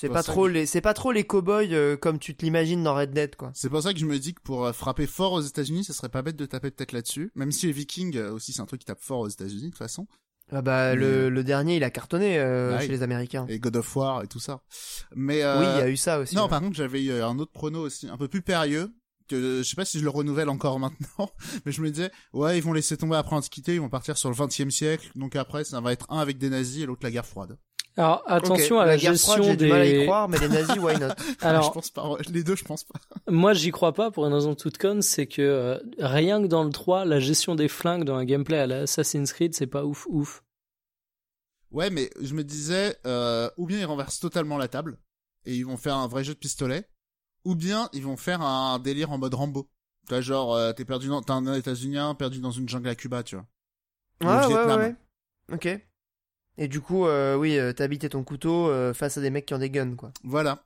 C'est 0.00 0.06
pour 0.08 0.14
pas 0.14 0.22
trop 0.22 0.44
que- 0.46 0.50
les, 0.50 0.66
c'est 0.66 0.80
pas 0.80 0.94
trop 0.94 1.10
les 1.12 1.24
cowboys 1.24 1.74
euh, 1.74 1.96
comme 1.96 2.18
tu 2.18 2.36
te 2.36 2.44
l'imagines 2.44 2.82
dans 2.84 2.94
Red 2.94 3.10
Dead, 3.12 3.34
quoi. 3.36 3.50
C'est 3.54 3.68
pour 3.68 3.82
ça 3.82 3.92
que 3.92 3.98
je 3.98 4.06
me 4.06 4.18
dis 4.18 4.32
que 4.34 4.40
pour 4.42 4.64
euh, 4.66 4.72
frapper 4.72 5.06
fort 5.06 5.32
aux 5.32 5.40
États-Unis, 5.40 5.84
ça 5.84 5.92
serait 5.92 6.08
pas 6.08 6.22
bête 6.22 6.36
de 6.36 6.46
taper 6.46 6.70
peut-être 6.70 6.92
là-dessus. 6.92 7.32
Même 7.34 7.50
si 7.52 7.66
les 7.66 7.72
Vikings 7.72 8.16
euh, 8.16 8.32
aussi 8.32 8.52
c'est 8.52 8.60
un 8.62 8.66
truc 8.66 8.80
qui 8.80 8.86
tape 8.86 9.00
fort 9.02 9.20
aux 9.20 9.28
États-Unis 9.28 9.62
de 9.64 9.68
toute 9.70 9.78
façon. 9.78 10.06
Ah 10.50 10.62
bah, 10.62 10.94
le, 10.94 11.28
le 11.28 11.44
dernier, 11.44 11.76
il 11.76 11.84
a 11.84 11.90
cartonné 11.90 12.38
euh, 12.38 12.70
Bah 12.70 12.78
chez 12.80 12.86
oui. 12.86 12.92
les 12.92 13.02
Américains. 13.02 13.44
et 13.50 13.58
God 13.58 13.76
of 13.76 13.96
War 13.96 14.22
et 14.22 14.28
tout 14.28 14.40
ça. 14.40 14.62
Mais 15.14 15.42
euh, 15.42 15.58
Oui, 15.60 15.66
il 15.74 15.78
y 15.80 15.82
a 15.82 15.90
eu 15.90 15.96
ça 15.98 16.20
aussi. 16.20 16.34
non, 16.36 16.44
ouais. 16.44 16.48
par 16.48 16.60
contre, 16.60 16.74
j'avais 16.76 17.02
eu 17.02 17.12
un 17.12 17.38
autre 17.38 17.52
prono 17.52 17.80
aussi, 17.84 18.08
un 18.08 18.16
peu 18.16 18.28
plus 18.28 18.40
périlleux. 18.40 18.90
Que 19.28 19.58
je 19.58 19.62
sais 19.68 19.76
pas 19.76 19.84
si 19.84 19.98
je 19.98 20.04
le 20.04 20.08
renouvelle 20.08 20.48
encore 20.48 20.78
maintenant, 20.80 21.28
mais 21.66 21.72
je 21.72 21.82
me 21.82 21.90
disais, 21.90 22.10
ouais, 22.32 22.56
ils 22.56 22.62
vont 22.62 22.72
laisser 22.72 22.96
tomber 22.96 23.16
après 23.16 23.36
Antiquité, 23.36 23.74
ils 23.74 23.80
vont 23.80 23.90
partir 23.90 24.16
sur 24.16 24.30
le 24.30 24.34
20 24.34 24.58
e 24.60 24.70
siècle, 24.70 25.10
donc 25.16 25.36
après, 25.36 25.64
ça 25.64 25.82
va 25.82 25.92
être 25.92 26.06
un 26.10 26.18
avec 26.20 26.38
des 26.38 26.48
nazis 26.48 26.82
et 26.84 26.86
l'autre 26.86 27.00
la 27.02 27.10
guerre 27.10 27.26
froide. 27.26 27.58
Alors 27.98 28.22
attention 28.26 28.78
à 28.78 28.86
la, 28.86 28.96
froide, 28.96 29.12
gestion 29.12 29.42
j'ai 29.42 29.56
des. 29.56 29.64
du 29.64 29.70
mal 29.72 29.80
à 29.80 29.86
y 29.86 30.04
croire, 30.04 30.28
mais 30.28 30.38
les 30.38 30.48
nazis, 30.48 30.78
why 30.78 30.96
not 31.00 31.08
je 31.40 31.44
Alors 31.44 31.72
pense 31.72 31.90
pas, 31.90 32.08
les 32.30 32.44
deux, 32.44 32.54
je 32.54 32.62
pense 32.62 32.84
pas. 32.84 33.00
moi 33.28 33.54
j'y 33.54 33.72
crois 33.72 33.92
pas 33.92 34.12
pour 34.12 34.24
une 34.24 34.32
raison 34.32 34.54
toute 34.54 34.78
conne, 34.78 35.02
c'est 35.02 35.26
que 35.26 35.42
euh, 35.42 35.78
rien 35.98 36.40
que 36.40 36.46
dans 36.46 36.62
le 36.62 36.70
3, 36.70 37.04
la 37.04 37.18
gestion 37.18 37.56
des 37.56 37.66
flingues 37.66 38.04
dans 38.04 38.14
un 38.14 38.24
gameplay 38.24 38.56
à 38.56 38.68
la 38.68 38.82
Assassin's 38.82 39.32
Creed, 39.32 39.52
c'est 39.56 39.66
pas 39.66 39.84
ouf 39.84 40.06
ouf. 40.08 40.44
Ouais, 41.72 41.90
mais 41.90 42.08
je 42.22 42.34
me 42.34 42.44
disais, 42.44 42.96
euh, 43.04 43.50
ou 43.56 43.66
bien 43.66 43.80
ils 43.80 43.84
renversent 43.84 44.20
totalement 44.20 44.58
la 44.58 44.68
table, 44.68 44.96
et 45.44 45.56
ils 45.56 45.66
vont 45.66 45.76
faire 45.76 45.96
un 45.96 46.06
vrai 46.06 46.22
jeu 46.22 46.34
de 46.34 46.38
pistolet, 46.38 46.88
ou 47.44 47.56
bien 47.56 47.88
ils 47.92 48.04
vont 48.04 48.16
faire 48.16 48.42
un 48.42 48.78
délire 48.78 49.10
en 49.10 49.18
mode 49.18 49.34
Rambo. 49.34 49.68
Tu 50.06 50.14
vois, 50.14 50.20
genre, 50.20 50.54
euh, 50.54 50.72
t'es 50.72 50.84
perdu 50.84 51.08
dans, 51.08 51.20
t'es 51.20 51.32
un 51.32 51.52
États-Unien 51.52 52.14
perdu 52.14 52.38
dans 52.38 52.52
une 52.52 52.68
jungle 52.68 52.88
à 52.88 52.94
Cuba, 52.94 53.24
tu 53.24 53.34
vois. 53.34 53.46
Ou 54.22 54.26
au 54.26 54.54
Ouais, 54.54 54.64
ouais, 54.66 54.74
ouais. 54.76 54.94
Ok. 55.52 55.87
Et 56.58 56.68
du 56.68 56.80
coup, 56.80 57.06
euh, 57.06 57.36
oui, 57.36 57.56
euh, 57.58 57.72
t'habitais 57.72 58.08
ton 58.10 58.24
couteau 58.24 58.68
euh, 58.68 58.92
face 58.92 59.16
à 59.16 59.20
des 59.20 59.30
mecs 59.30 59.46
qui 59.46 59.54
ont 59.54 59.58
des 59.58 59.70
guns, 59.70 59.94
quoi. 59.94 60.10
Voilà. 60.24 60.64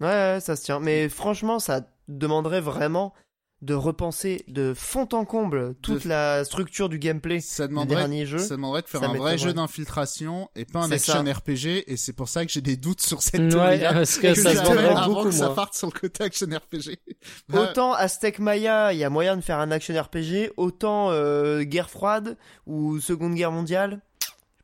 Ouais, 0.00 0.06
ouais, 0.08 0.38
ça 0.40 0.56
se 0.56 0.64
tient. 0.64 0.80
Mais 0.80 1.08
franchement, 1.08 1.58
ça 1.60 1.82
demanderait 2.08 2.60
vraiment 2.60 3.14
de 3.60 3.74
repenser 3.74 4.44
de 4.46 4.72
fond 4.72 5.08
en 5.12 5.24
comble 5.24 5.74
toute 5.82 6.04
De- 6.04 6.08
la 6.08 6.44
structure 6.44 6.88
du 6.88 7.00
gameplay 7.00 7.40
Ça 7.40 7.64
du 7.66 7.70
demanderait, 7.70 7.96
dernier 8.02 8.24
jeu. 8.24 8.38
ça 8.38 8.54
demanderait 8.54 8.82
de 8.82 8.86
faire 8.86 9.00
ça 9.00 9.08
un 9.08 9.14
vrai 9.14 9.36
jeu 9.36 9.52
d'infiltration 9.52 10.48
et 10.54 10.64
pas 10.64 10.78
un 10.84 10.92
action 10.92 11.24
ça. 11.26 11.32
RPG, 11.32 11.82
et 11.90 11.96
c'est 11.96 12.12
pour 12.12 12.28
ça 12.28 12.46
que 12.46 12.52
j'ai 12.52 12.60
des 12.60 12.76
doutes 12.76 13.00
sur 13.00 13.20
cette 13.20 13.40
Ouais, 13.40 13.48
théorie-là. 13.48 13.92
parce 13.94 14.16
que 14.18 14.28
que 14.28 14.34
ça 14.34 14.54
se 14.54 15.08
beaucoup 15.08 15.24
que 15.24 15.30
ça 15.32 15.50
parte 15.50 15.74
sur 15.74 15.88
le 15.92 15.98
côté 15.98 16.22
action 16.22 16.46
RPG. 16.46 16.98
Autant 17.52 17.94
Aztec 17.94 18.38
Maya, 18.38 18.92
il 18.92 18.98
y 19.00 19.04
a 19.04 19.10
moyen 19.10 19.36
de 19.36 19.40
faire 19.42 19.58
un 19.58 19.72
action 19.72 20.00
RPG, 20.00 20.52
autant 20.56 21.10
euh, 21.10 21.62
Guerre 21.64 21.90
froide 21.90 22.36
ou 22.66 23.00
Seconde 23.00 23.34
Guerre 23.34 23.50
mondiale, 23.52 24.00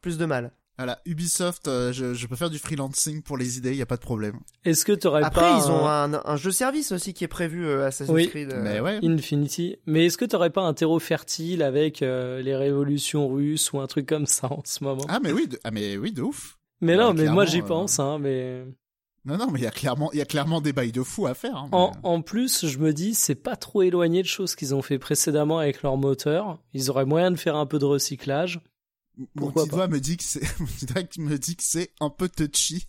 plus 0.02 0.18
de 0.18 0.24
mal. 0.24 0.52
Voilà, 0.76 1.00
Ubisoft, 1.06 1.68
euh, 1.68 1.92
je, 1.92 2.14
je 2.14 2.26
peux 2.26 2.34
faire 2.34 2.50
du 2.50 2.58
freelancing 2.58 3.22
pour 3.22 3.36
les 3.38 3.58
idées, 3.58 3.76
y 3.76 3.82
a 3.82 3.86
pas 3.86 3.94
de 3.96 4.00
problème. 4.02 4.40
Est-ce 4.64 4.84
que 4.84 4.90
t'aurais 4.92 5.22
Après, 5.22 5.40
pas 5.42 5.56
ils 5.64 5.70
ont 5.70 5.86
un- 5.86 6.20
un, 6.24 6.36
jeu 6.36 6.50
service 6.50 6.90
aussi 6.90 7.14
qui 7.14 7.22
est 7.22 7.28
prévu 7.28 7.64
euh, 7.64 7.86
Assassin's 7.86 8.12
Oui. 8.14 8.28
Creed. 8.28 8.50
euh, 8.52 8.60
Mais 8.62 8.80
ouais. 8.80 8.98
Infinity. 9.04 9.76
Mais 9.86 10.06
est-ce 10.06 10.18
que 10.18 10.24
t'aurais 10.24 10.50
pas 10.50 10.62
un 10.62 10.74
terreau 10.74 10.98
fertile 10.98 11.62
avec 11.62 12.02
euh, 12.02 12.42
les 12.42 12.56
révolutions 12.56 13.28
russes 13.28 13.72
ou 13.72 13.78
un 13.78 13.86
truc 13.86 14.06
comme 14.06 14.26
ça 14.26 14.48
en 14.52 14.62
ce 14.64 14.82
moment? 14.82 15.04
Ah 15.08 15.20
mais 15.22 15.30
oui, 15.30 15.46
de, 15.46 15.60
ah 15.62 15.70
mais 15.70 15.96
oui, 15.96 16.10
de 16.12 16.22
ouf. 16.22 16.58
Mais 16.80 16.96
non, 16.96 17.14
bah, 17.14 17.22
mais 17.22 17.28
moi 17.30 17.44
j'y 17.44 17.60
euh, 17.60 17.64
pense, 17.64 18.00
hein, 18.00 18.18
mais 18.18 18.64
Non, 19.24 19.36
non, 19.38 19.50
mais 19.52 19.60
il 19.60 19.62
y 19.62 19.68
a 19.68 19.70
clairement, 19.70 20.10
il 20.12 20.18
y 20.18 20.22
a 20.22 20.26
clairement 20.26 20.60
des 20.60 20.72
bails 20.72 20.90
de 20.90 21.04
fou 21.04 21.28
à 21.28 21.34
faire. 21.34 21.56
hein, 21.56 21.68
en, 21.70 21.92
en 22.02 22.20
plus, 22.20 22.66
je 22.66 22.78
me 22.78 22.92
dis, 22.92 23.14
c'est 23.14 23.36
pas 23.36 23.54
trop 23.54 23.82
éloigné 23.82 24.22
de 24.22 24.26
choses 24.28 24.56
qu'ils 24.56 24.74
ont 24.74 24.82
fait 24.82 24.98
précédemment 24.98 25.60
avec 25.60 25.82
leur 25.84 25.96
moteur. 25.96 26.58
Ils 26.74 26.90
auraient 26.90 27.06
moyen 27.06 27.30
de 27.30 27.36
faire 27.36 27.54
un 27.54 27.64
peu 27.66 27.78
de 27.78 27.84
recyclage. 27.84 28.60
Mon 29.36 29.50
petit 29.52 29.68
doigt 29.68 29.88
me 29.88 30.00
dit 30.00 30.16
que 30.16 30.24
c'est, 30.24 30.42
mon 30.60 30.66
petit 30.66 30.86
doigt 30.86 31.02
me 31.18 31.36
dit 31.38 31.56
que 31.56 31.62
c'est 31.64 31.90
un 32.00 32.10
peu 32.10 32.28
touchy. 32.28 32.86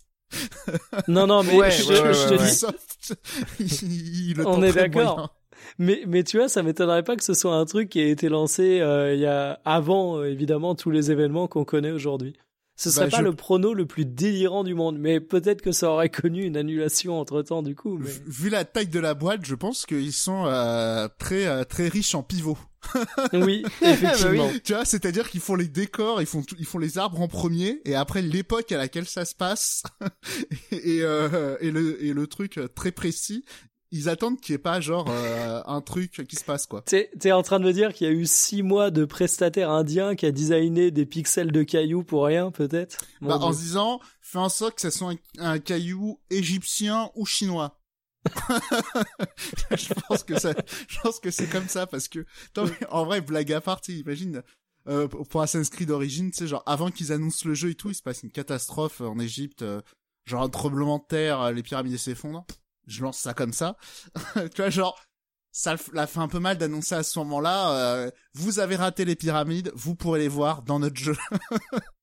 Non, 1.08 1.26
non, 1.26 1.42
mais 1.44 1.54
Ouais, 1.56 1.70
je, 1.70 1.84
ouais, 1.84 2.00
ouais, 2.02 2.14
je 2.14 2.28
te 2.28 3.14
dis, 3.14 3.14
il, 3.60 4.30
il 4.30 4.36
le 4.36 4.46
On 4.46 4.62
est 4.62 4.72
d'accord. 4.72 5.36
mais, 5.78 6.02
mais 6.06 6.24
tu 6.24 6.38
vois, 6.38 6.48
ça 6.48 6.62
m'étonnerait 6.62 7.04
pas 7.04 7.16
que 7.16 7.24
ce 7.24 7.34
soit 7.34 7.54
un 7.54 7.64
truc 7.64 7.90
qui 7.90 8.00
ait 8.00 8.10
été 8.10 8.28
lancé 8.28 8.80
euh, 8.80 9.14
il 9.14 9.20
y 9.20 9.26
a 9.26 9.60
avant, 9.64 10.18
euh, 10.18 10.24
évidemment, 10.30 10.74
tous 10.74 10.90
les 10.90 11.10
événements 11.12 11.46
qu'on 11.48 11.64
connaît 11.64 11.92
aujourd'hui. 11.92 12.34
Ce 12.78 12.90
serait 12.90 13.06
Bah, 13.06 13.10
pas 13.12 13.16
je- 13.18 13.22
le 13.22 13.32
prono 13.34 13.72
le 13.72 13.86
plus 13.86 14.04
délirant 14.04 14.62
du 14.64 14.74
monde, 14.74 14.98
mais 14.98 15.18
peut-être 15.20 15.62
que 15.62 15.72
ça 15.72 15.90
aurait 15.90 16.10
connu 16.10 16.44
une 16.44 16.56
annulation 16.58 17.18
entre 17.18 17.40
temps, 17.42 17.62
du 17.62 17.74
coup. 17.74 17.96
Mais... 17.98 18.10
Vu 18.26 18.50
la 18.50 18.64
taille 18.66 18.88
de 18.88 19.00
la 19.00 19.14
boîte, 19.14 19.46
je 19.46 19.54
pense 19.54 19.86
qu'ils 19.86 20.12
sont 20.12 20.44
euh, 20.46 21.08
très 21.18 21.64
très 21.64 21.88
riches 21.88 22.14
en 22.14 22.22
pivots. 22.22 22.58
Oui, 23.32 23.64
effectivement. 23.82 24.50
Tu 24.64 24.72
vois, 24.74 24.84
c'est-à-dire 24.84 25.28
qu'ils 25.30 25.40
font 25.40 25.54
les 25.54 25.68
décors, 25.68 26.20
ils 26.22 26.26
font 26.26 26.42
tout- 26.42 26.56
ils 26.58 26.64
font 26.66 26.78
les 26.78 26.98
arbres 26.98 27.20
en 27.20 27.28
premier, 27.28 27.80
et 27.84 27.94
après 27.94 28.22
l'époque 28.22 28.70
à 28.72 28.76
laquelle 28.78 29.06
ça 29.06 29.24
se 29.24 29.34
passe 29.34 29.82
et 30.72 31.00
euh, 31.02 31.56
et 31.60 31.70
le 31.70 32.02
et 32.04 32.12
le 32.12 32.26
truc 32.26 32.58
très 32.74 32.92
précis, 32.92 33.44
ils 33.92 34.08
attendent 34.08 34.40
qu'il 34.40 34.52
y 34.52 34.56
ait 34.56 34.58
pas 34.58 34.80
genre 34.80 35.06
euh, 35.08 35.62
un 35.66 35.80
truc 35.80 36.26
qui 36.28 36.36
se 36.36 36.44
passe 36.44 36.66
quoi. 36.66 36.82
T'es, 36.82 37.10
t'es 37.18 37.32
en 37.32 37.42
train 37.42 37.60
de 37.60 37.64
me 37.64 37.72
dire 37.72 37.94
qu'il 37.94 38.06
y 38.06 38.10
a 38.10 38.12
eu 38.12 38.26
six 38.26 38.62
mois 38.62 38.90
de 38.90 39.04
prestataire 39.04 39.70
indien 39.70 40.16
qui 40.16 40.26
a 40.26 40.32
designé 40.32 40.90
des 40.90 41.06
pixels 41.06 41.52
de 41.52 41.62
cailloux 41.62 42.02
pour 42.02 42.24
rien, 42.24 42.50
peut-être? 42.50 42.98
Bah, 43.20 43.38
en 43.38 43.52
se 43.52 43.58
disant, 43.58 44.00
fais 44.20 44.38
en 44.38 44.48
sorte 44.48 44.74
que 44.74 44.80
ça 44.80 44.90
soit 44.90 45.12
un, 45.12 45.16
un 45.52 45.58
caillou 45.58 46.18
égyptien 46.30 47.10
ou 47.14 47.24
chinois. 47.26 47.78
je 49.70 49.94
pense 50.08 50.24
que 50.24 50.38
ça, 50.38 50.52
je 50.88 51.00
pense 51.00 51.20
que 51.20 51.30
c'est 51.30 51.48
comme 51.48 51.68
ça 51.68 51.86
parce 51.86 52.08
que, 52.08 52.26
mais 52.56 52.86
en 52.90 53.04
vrai, 53.04 53.20
blague 53.20 53.52
à 53.52 53.60
part, 53.60 53.80
imagine, 53.88 54.42
euh, 54.88 55.08
pour 55.08 55.42
Assassin's 55.42 55.70
Creed 55.70 55.88
d'origine, 55.88 56.30
tu 56.30 56.38
sais, 56.38 56.46
genre, 56.46 56.62
avant 56.66 56.90
qu'ils 56.90 57.12
annoncent 57.12 57.48
le 57.48 57.54
jeu 57.54 57.70
et 57.70 57.74
tout, 57.74 57.90
il 57.90 57.94
se 57.94 58.02
passe 58.02 58.22
une 58.22 58.30
catastrophe 58.30 59.00
en 59.00 59.18
Égypte, 59.18 59.62
euh, 59.62 59.80
genre 60.24 60.42
un 60.42 60.48
tremblement 60.48 60.98
de 60.98 61.04
terre, 61.08 61.40
euh, 61.40 61.52
les 61.52 61.62
pyramides 61.62 61.96
s'effondrent. 61.98 62.46
Je 62.86 63.02
lance 63.02 63.18
ça 63.18 63.34
comme 63.34 63.52
ça. 63.52 63.76
tu 64.34 64.56
vois, 64.56 64.70
genre, 64.70 65.00
ça 65.56 65.74
la 65.94 66.06
fait 66.06 66.20
un 66.20 66.28
peu 66.28 66.38
mal 66.38 66.58
d'annoncer 66.58 66.94
à 66.94 67.02
ce 67.02 67.18
moment-là, 67.20 67.72
euh, 67.72 68.10
vous 68.34 68.58
avez 68.58 68.76
raté 68.76 69.06
les 69.06 69.16
pyramides, 69.16 69.72
vous 69.74 69.94
pourrez 69.94 70.20
les 70.20 70.28
voir 70.28 70.62
dans 70.62 70.78
notre 70.78 70.98
jeu. 70.98 71.16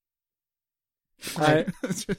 Ouais. 1.39 1.65
je, 1.89 2.13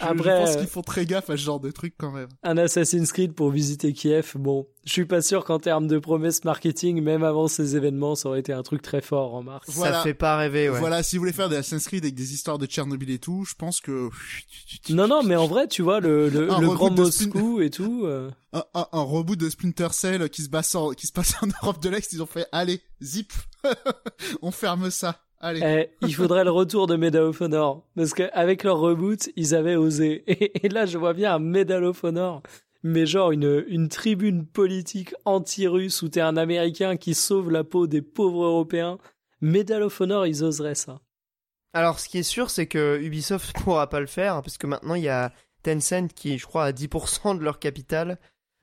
Après, 0.00 0.16
je 0.40 0.44
pense 0.46 0.56
euh, 0.56 0.58
qu'ils 0.60 0.68
font 0.68 0.82
très 0.82 1.06
gaffe 1.06 1.30
à 1.30 1.36
ce 1.36 1.42
genre 1.42 1.60
de 1.60 1.70
trucs 1.70 1.94
quand 1.96 2.10
même. 2.12 2.28
Un 2.42 2.56
Assassin's 2.58 3.12
Creed 3.12 3.34
pour 3.34 3.50
visiter 3.50 3.92
Kiev, 3.92 4.32
bon, 4.36 4.66
je 4.84 4.92
suis 4.92 5.04
pas 5.04 5.22
sûr 5.22 5.44
qu'en 5.44 5.58
termes 5.58 5.86
de 5.86 5.98
promesses 5.98 6.44
marketing, 6.44 7.02
même 7.02 7.22
avant 7.22 7.46
ces 7.48 7.76
événements, 7.76 8.14
ça 8.14 8.28
aurait 8.28 8.40
été 8.40 8.52
un 8.52 8.62
truc 8.62 8.82
très 8.82 9.00
fort, 9.00 9.30
remarque. 9.30 9.64
Voilà. 9.68 9.98
Ça 9.98 10.02
fait 10.02 10.14
pas 10.14 10.36
rêver, 10.36 10.68
ouais. 10.68 10.78
Voilà, 10.78 11.02
si 11.02 11.16
vous 11.16 11.20
voulez 11.22 11.32
faire 11.32 11.48
des 11.48 11.56
Assassin's 11.56 11.86
Creed 11.86 12.04
avec 12.04 12.14
des 12.14 12.34
histoires 12.34 12.58
de 12.58 12.66
Tchernobyl 12.66 13.10
et 13.10 13.18
tout, 13.18 13.44
je 13.44 13.54
pense 13.54 13.80
que 13.80 14.08
Non, 14.90 15.06
non, 15.08 15.22
mais 15.22 15.36
en 15.36 15.46
vrai, 15.46 15.68
tu 15.68 15.82
vois, 15.82 16.00
le, 16.00 16.28
le, 16.28 16.46
le 16.46 16.66
grand 16.74 16.90
Spin- 16.90 17.02
Moscou 17.02 17.60
et 17.60 17.70
tout, 17.70 18.02
euh, 18.04 18.30
un, 18.52 18.64
un, 18.74 18.86
un 18.92 19.02
reboot 19.02 19.38
de 19.38 19.48
Splinter 19.48 19.88
Cell 19.92 20.28
qui 20.30 20.42
se 20.42 20.48
passe 20.48 20.74
en, 20.74 20.90
qui 20.90 21.06
se 21.06 21.12
passe 21.12 21.34
en 21.42 21.46
Europe 21.62 21.82
de 21.82 21.88
l'Est, 21.88 22.12
ils 22.12 22.22
ont 22.22 22.26
fait 22.26 22.46
allez, 22.52 22.82
zip, 23.02 23.32
on 24.42 24.50
ferme 24.50 24.90
ça. 24.90 25.20
Allez. 25.42 25.60
eh, 25.62 25.90
il 26.06 26.14
faudrait 26.14 26.44
le 26.44 26.50
retour 26.50 26.86
de 26.86 26.96
Medal 26.96 27.24
of 27.24 27.40
Honor. 27.40 27.84
Parce 27.96 28.14
qu'avec 28.14 28.62
leur 28.64 28.78
reboot, 28.78 29.28
ils 29.36 29.54
avaient 29.54 29.76
osé. 29.76 30.22
Et, 30.28 30.66
et 30.66 30.68
là, 30.68 30.86
je 30.86 30.96
vois 30.98 31.12
bien 31.14 31.34
un 31.34 31.38
Medal 31.40 31.84
of 31.84 32.02
Honor, 32.04 32.42
mais 32.84 33.04
genre 33.06 33.32
une, 33.32 33.64
une 33.68 33.88
tribune 33.88 34.46
politique 34.46 35.14
anti-russe 35.24 36.00
où 36.02 36.08
t'es 36.08 36.20
un 36.20 36.36
Américain 36.36 36.96
qui 36.96 37.14
sauve 37.14 37.50
la 37.50 37.64
peau 37.64 37.86
des 37.86 38.02
pauvres 38.02 38.44
Européens. 38.44 38.98
Medal 39.40 39.82
of 39.82 40.00
Honor, 40.00 40.26
ils 40.26 40.44
oseraient 40.44 40.76
ça. 40.76 41.00
Alors, 41.72 41.98
ce 41.98 42.08
qui 42.08 42.18
est 42.18 42.22
sûr, 42.22 42.50
c'est 42.50 42.66
que 42.66 43.00
Ubisoft 43.02 43.52
pourra 43.64 43.88
pas 43.88 44.00
le 44.00 44.06
faire, 44.06 44.36
hein, 44.36 44.42
parce 44.42 44.58
que 44.58 44.66
maintenant, 44.68 44.94
il 44.94 45.02
y 45.04 45.08
a 45.08 45.32
Tencent 45.64 46.08
qui, 46.14 46.38
je 46.38 46.46
crois, 46.46 46.64
a 46.66 46.72
10% 46.72 47.36
de 47.38 47.42
leur 47.42 47.58
capital. 47.58 48.18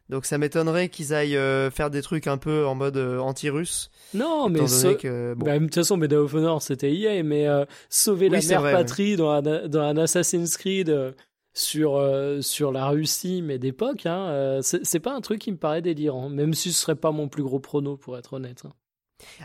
Donc, 0.10 0.26
ça 0.26 0.38
m'étonnerait 0.40 0.90
qu'ils 0.90 1.14
aillent 1.14 1.38
euh, 1.38 1.70
faire 1.70 1.90
des 1.92 2.02
trucs 2.02 2.26
un 2.28 2.38
peu 2.38 2.66
en 2.66 2.74
mode 2.76 2.98
euh, 2.98 3.20
anti-russe. 3.20 3.92
Non, 4.16 4.50
mais 4.50 4.66
ce- 4.68 4.96
que, 4.98 5.36
bon. 5.36 5.46
Bah, 5.46 5.60
de 5.60 5.64
toute 5.66 5.76
façon, 5.76 5.98
Medal 5.98 6.20
of 6.20 6.34
Honor, 6.34 6.62
c'était 6.64 6.92
EA, 6.94 7.22
mais 7.24 7.48
euh, 7.48 7.66
sauver 7.90 8.28
la 8.30 8.40
Oui, 8.40 8.48
mère 8.48 8.62
vrai, 8.62 8.72
patrie 8.72 9.16
dans, 9.16 9.30
un, 9.30 9.42
dans 9.68 9.82
un 9.82 9.98
Assassin's 9.98 10.58
Creed 10.58 10.90
euh, 10.90 11.12
sur, 11.54 11.98
euh, 11.98 12.42
sur 12.42 12.72
la 12.72 12.88
Russie, 12.88 13.42
mais 13.44 13.60
d'époque, 13.60 14.08
hein, 14.08 14.30
euh, 14.30 14.62
c'est 14.64 15.00
pas 15.00 15.14
un 15.14 15.22
truc 15.22 15.40
qui 15.42 15.52
me 15.52 15.58
paraît 15.58 15.82
délirant, 15.84 16.30
même 16.30 16.54
si 16.56 16.72
ce 16.74 16.82
serait 16.82 16.96
pas 16.96 17.12
mon 17.12 17.28
plus 17.28 17.44
gros 17.44 17.60
prono, 17.60 17.96
pour 17.98 18.18
être 18.18 18.34
honnête. 18.34 18.64
hein. 18.66 18.72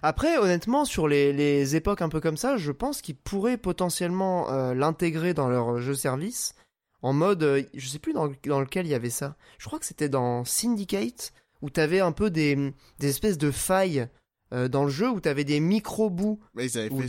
Après, 0.03 0.39
honnêtement, 0.39 0.85
sur 0.85 1.09
les, 1.09 1.33
les 1.33 1.75
époques 1.77 2.01
un 2.01 2.09
peu 2.09 2.21
comme 2.21 2.37
ça, 2.37 2.57
je 2.57 2.71
pense 2.73 3.03
qu'ils 3.03 3.17
pourraient 3.17 3.57
potentiellement 3.59 4.51
euh, 4.53 4.73
l'intégrer 4.73 5.35
dans 5.35 5.49
leur 5.49 5.79
jeu 5.81 5.95
service 5.95 6.55
en 7.05 7.13
mode, 7.13 7.43
euh, 7.43 7.63
je 7.75 7.87
sais 7.87 7.99
plus 7.99 8.13
dans, 8.15 8.33
dans 8.47 8.61
lequel 8.61 8.87
il 8.87 8.91
y 8.91 8.95
avait 8.95 9.11
ça. 9.11 9.37
Je 9.59 9.67
crois 9.67 9.79
que 9.79 9.85
c'était 9.87 10.09
dans 10.09 10.45
Syndicate 10.45 11.33
où 11.63 11.69
t'avais 11.71 12.01
un 12.01 12.13
peu 12.13 12.31
des, 12.31 12.73
des 12.99 13.09
espèces 13.09 13.37
de 13.39 13.51
failles 13.51 14.09
euh, 14.53 14.69
dans 14.69 14.85
le 14.85 14.91
jeu 14.91 15.11
où 15.11 15.21
t'avais 15.21 15.45
des 15.45 15.61
micro 15.61 16.09
bouts 16.11 16.41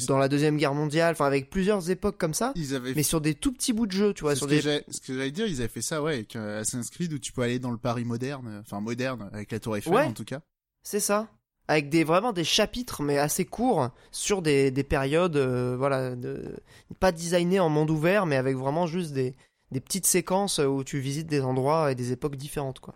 dans 0.08 0.18
la 0.18 0.28
deuxième 0.28 0.58
guerre 0.58 0.74
mondiale, 0.74 1.14
enfin 1.14 1.26
avec 1.26 1.50
plusieurs 1.50 1.90
époques 1.90 2.18
comme 2.18 2.34
ça, 2.34 2.52
Ils 2.56 2.76
avaient 2.76 2.94
mais 2.94 3.04
sur 3.04 3.22
des 3.22 3.36
tout 3.36 3.52
petits 3.54 3.72
bouts 3.74 3.86
de 3.88 3.92
jeu, 3.92 4.14
tu 4.14 4.22
vois, 4.24 4.36
sur 4.36 4.46
ce, 4.46 4.50
que 4.52 4.56
des 4.56 4.62
j'ai- 4.62 4.84
ce 4.90 5.00
que 5.00 5.14
j'allais 5.14 5.32
dire, 5.32 5.46
ils 5.48 5.60
avaient 5.60 5.68
fait 5.70 5.82
ça, 5.82 6.02
ouais, 6.02 6.14
avec 6.16 6.36
euh, 6.36 6.62
Assassin's 6.62 6.90
Creed 6.90 7.14
où 7.14 7.20
tu 7.20 7.32
peux 7.32 7.42
aller 7.42 7.60
dans 7.60 7.72
le 7.72 7.78
Paris 7.78 8.04
moderne, 8.06 8.60
enfin 8.62 8.82
moderne, 8.82 9.30
avec 9.34 9.52
la 9.52 9.60
Tour 9.60 9.78
Eiffel 9.78 9.94
Ouais. 9.94 10.04
en 10.06 10.14
tout 10.14 10.26
cas. 10.26 10.42
C'est 10.84 11.00
ça. 11.00 11.28
Avec 11.68 11.90
des 11.90 12.04
vraiment 12.04 12.32
des 12.34 12.44
chapitres 12.44 13.02
mais 13.02 13.18
assez 13.18 13.44
courts 13.46 13.90
sur 14.12 14.42
des, 14.42 14.72
des 14.72 14.84
périodes 14.84 15.36
euh, 15.38 15.76
voilà 15.78 16.16
de, 16.16 16.56
pas 17.00 17.12
designées 17.12 17.60
en 17.60 17.70
monde 17.70 17.90
ouvert 17.90 18.26
mais 18.28 18.36
avec 18.36 18.56
vraiment 18.56 18.86
juste 18.86 19.12
des, 19.14 19.36
des 19.76 19.82
petites 19.82 20.06
séquences 20.08 20.60
où 20.60 20.86
tu 20.86 21.00
visites 21.00 21.28
des 21.28 21.42
endroits 21.42 21.92
et 21.92 21.96
des 21.96 22.14
époques 22.14 22.38
différentes 22.38 22.80
quoi. 22.80 22.96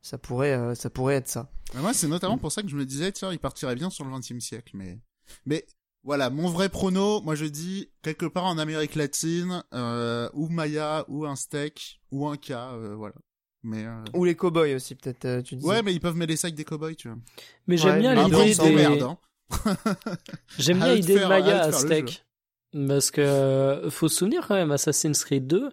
Ça 0.00 0.16
pourrait 0.16 0.52
euh, 0.52 0.76
ça 0.76 0.90
pourrait 0.90 1.16
être 1.16 1.26
ça. 1.26 1.50
Mais 1.74 1.80
moi, 1.80 1.92
c'est 1.92 2.06
notamment 2.06 2.38
pour 2.38 2.52
ça 2.52 2.62
que 2.62 2.68
je 2.68 2.76
me 2.76 2.86
disais, 2.86 3.10
tiens, 3.10 3.32
il 3.32 3.40
partirait 3.40 3.74
bien 3.74 3.90
sur 3.90 4.04
le 4.04 4.10
20 4.12 4.20
e 4.30 4.38
siècle, 4.40 4.70
mais, 4.74 5.00
mais 5.44 5.66
Voilà, 6.04 6.30
mon 6.30 6.48
vrai 6.48 6.68
prono, 6.68 7.20
moi 7.22 7.34
je 7.34 7.46
dis 7.46 7.90
quelque 8.02 8.26
part 8.26 8.44
en 8.44 8.58
Amérique 8.58 8.94
latine, 8.94 9.64
euh, 9.74 10.30
ou 10.34 10.48
Maya, 10.48 11.04
ou 11.08 11.26
un 11.26 11.34
steak, 11.34 12.00
ou 12.12 12.28
un 12.28 12.36
K, 12.36 12.52
euh, 12.52 12.94
voilà. 12.96 13.16
Mais 13.64 13.84
euh, 13.84 14.04
Ou 14.14 14.24
les 14.24 14.36
cowboys 14.36 14.76
aussi, 14.76 14.94
peut-être, 14.94 15.24
euh, 15.24 15.42
tu 15.42 15.56
dis. 15.56 15.66
ouais, 15.66 15.82
mais 15.82 15.92
ils 15.92 16.00
peuvent 16.00 16.16
mettre 16.16 16.30
les 16.30 16.36
sacs 16.36 16.54
des 16.54 16.64
cowboys, 16.64 16.94
tu 16.94 17.08
vois. 17.08 17.18
Mais 17.66 17.76
j'aime 17.76 17.94
Ouais, 17.94 18.00
bien 18.00 18.14
l'idée 18.14 18.54
des... 18.54 19.02
hein. 19.02 19.18
J'aime 20.58 20.78
bien 20.78 20.94
l'idée 20.94 21.18
de 21.18 21.26
Maya 21.26 21.64
à 21.64 21.72
steak. 21.72 22.24
Parce 22.86 23.10
que 23.10 23.20
euh, 23.20 23.90
faut 23.90 24.08
se 24.08 24.16
souvenir 24.16 24.46
quand 24.46 24.54
même, 24.54 24.70
Assassin's 24.70 25.24
Creed 25.24 25.46
2, 25.46 25.70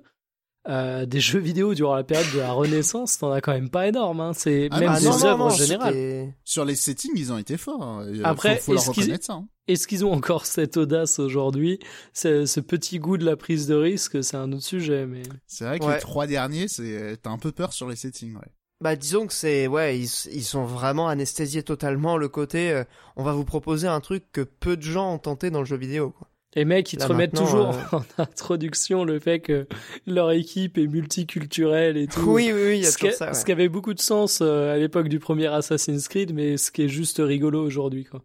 euh, 0.68 1.06
des 1.06 1.20
jeux 1.20 1.40
vidéo 1.40 1.74
durant 1.74 1.96
la 1.96 2.04
période 2.04 2.32
de 2.34 2.40
la 2.40 2.52
Renaissance, 2.52 3.18
t'en 3.20 3.32
as 3.32 3.42
quand 3.42 3.54
même 3.54 3.70
pas 3.70 3.88
énorme. 3.88 4.20
Hein. 4.22 4.32
C'est 4.34 4.68
Ah 4.72 4.80
même 4.80 4.96
des 5.00 5.06
non, 5.06 5.24
œuvres 5.26 5.38
non, 5.38 5.50
générales. 5.50 5.94
c'était- 5.94 6.34
Sur 6.44 6.66
les 6.66 6.76
settings, 6.76 7.12
ils 7.16 7.32
ont 7.32 7.38
été 7.38 7.58
forts. 7.58 7.84
hein. 7.84 8.08
Après, 8.24 8.56
faut, 8.58 8.62
faut 8.66 8.74
leur 8.74 8.82
est-ce 8.84 8.92
qu'ils- 8.92 9.04
reconnaître 9.04 9.26
ça. 9.26 9.34
hein. 9.34 9.48
Est-ce 9.68 9.88
qu'ils 9.88 10.06
ont 10.06 10.12
encore 10.14 10.46
cette 10.46 10.78
audace 10.78 11.18
aujourd'hui? 11.20 11.80
Ce, 12.14 12.46
ce 12.46 12.60
petit 12.60 13.00
goût 13.00 13.18
de 13.18 13.26
la 13.26 13.36
prise 13.36 13.66
de 13.68 13.76
risque, 13.76 14.24
c'est 14.24 14.38
un 14.38 14.52
autre 14.54 14.64
sujet. 14.64 15.06
Mais 15.08 15.24
C'est 15.48 15.66
vrai 15.66 15.80
que 15.80 15.86
Ouais. 15.86 15.96
les 15.96 16.00
trois 16.02 16.28
derniers, 16.28 16.68
c'est 16.68 17.18
t'as 17.22 17.32
un 17.32 17.38
peu 17.40 17.52
peur 17.52 17.74
sur 17.74 17.88
les 17.90 17.96
settings, 17.96 18.36
ouais. 18.36 18.42
Bah 18.82 18.98
disons 18.98 19.26
que 19.26 19.34
c'est 19.34 19.68
ouais 19.68 19.98
ils, 19.98 20.10
ils 20.34 20.44
sont 20.44 20.66
vraiment 20.66 21.08
anesthésiés 21.08 21.64
totalement 21.64 22.18
le 22.18 22.28
côté 22.28 22.72
euh, 22.72 22.84
on 23.16 23.24
va 23.24 23.32
vous 23.32 23.46
proposer 23.46 23.88
un 23.88 24.02
truc 24.02 24.26
que 24.34 24.42
peu 24.42 24.76
de 24.76 24.82
gens 24.82 25.14
ont 25.14 25.18
tenté 25.18 25.50
dans 25.50 25.60
le 25.60 25.66
jeu 25.66 25.78
vidéo 25.78 26.10
quoi. 26.12 26.28
Les 26.56 26.66
mecs, 26.66 26.92
ils 26.94 26.98
te 26.98 27.06
remettent 27.06 27.36
toujours 27.36 27.70
euh, 27.76 27.82
en 27.98 28.04
introduction 28.18 29.04
le 29.04 29.20
fait 29.20 29.40
que 29.42 29.68
leur 30.08 30.32
équipe 30.32 30.78
est 30.78 30.88
multiculturelle 30.88 31.98
et 31.98 32.08
tout. 32.08 32.22
Oui 32.22 32.52
oui 32.54 32.62
oui 32.68 32.78
il 32.80 32.84
y 32.84 32.88
a 32.88 32.92
ce, 32.92 32.98
qui, 32.98 33.04
toujours 33.06 33.18
ça. 33.18 33.34
ce 33.34 33.44
qui 33.46 33.52
avait 33.52 33.70
beaucoup 33.70 33.94
de 33.94 34.00
sens 34.02 34.40
euh, 34.42 34.74
à 34.74 34.78
l'époque 34.78 35.08
du 35.10 35.20
premier 35.20 35.48
Assassin's 35.48 36.08
Creed, 36.08 36.34
mais 36.34 36.58
ce 36.58 36.72
qui 36.72 36.84
est 36.84 36.90
juste 36.90 37.18
rigolo 37.20 37.64
aujourd'hui, 37.66 38.06
quoi. 38.06 38.24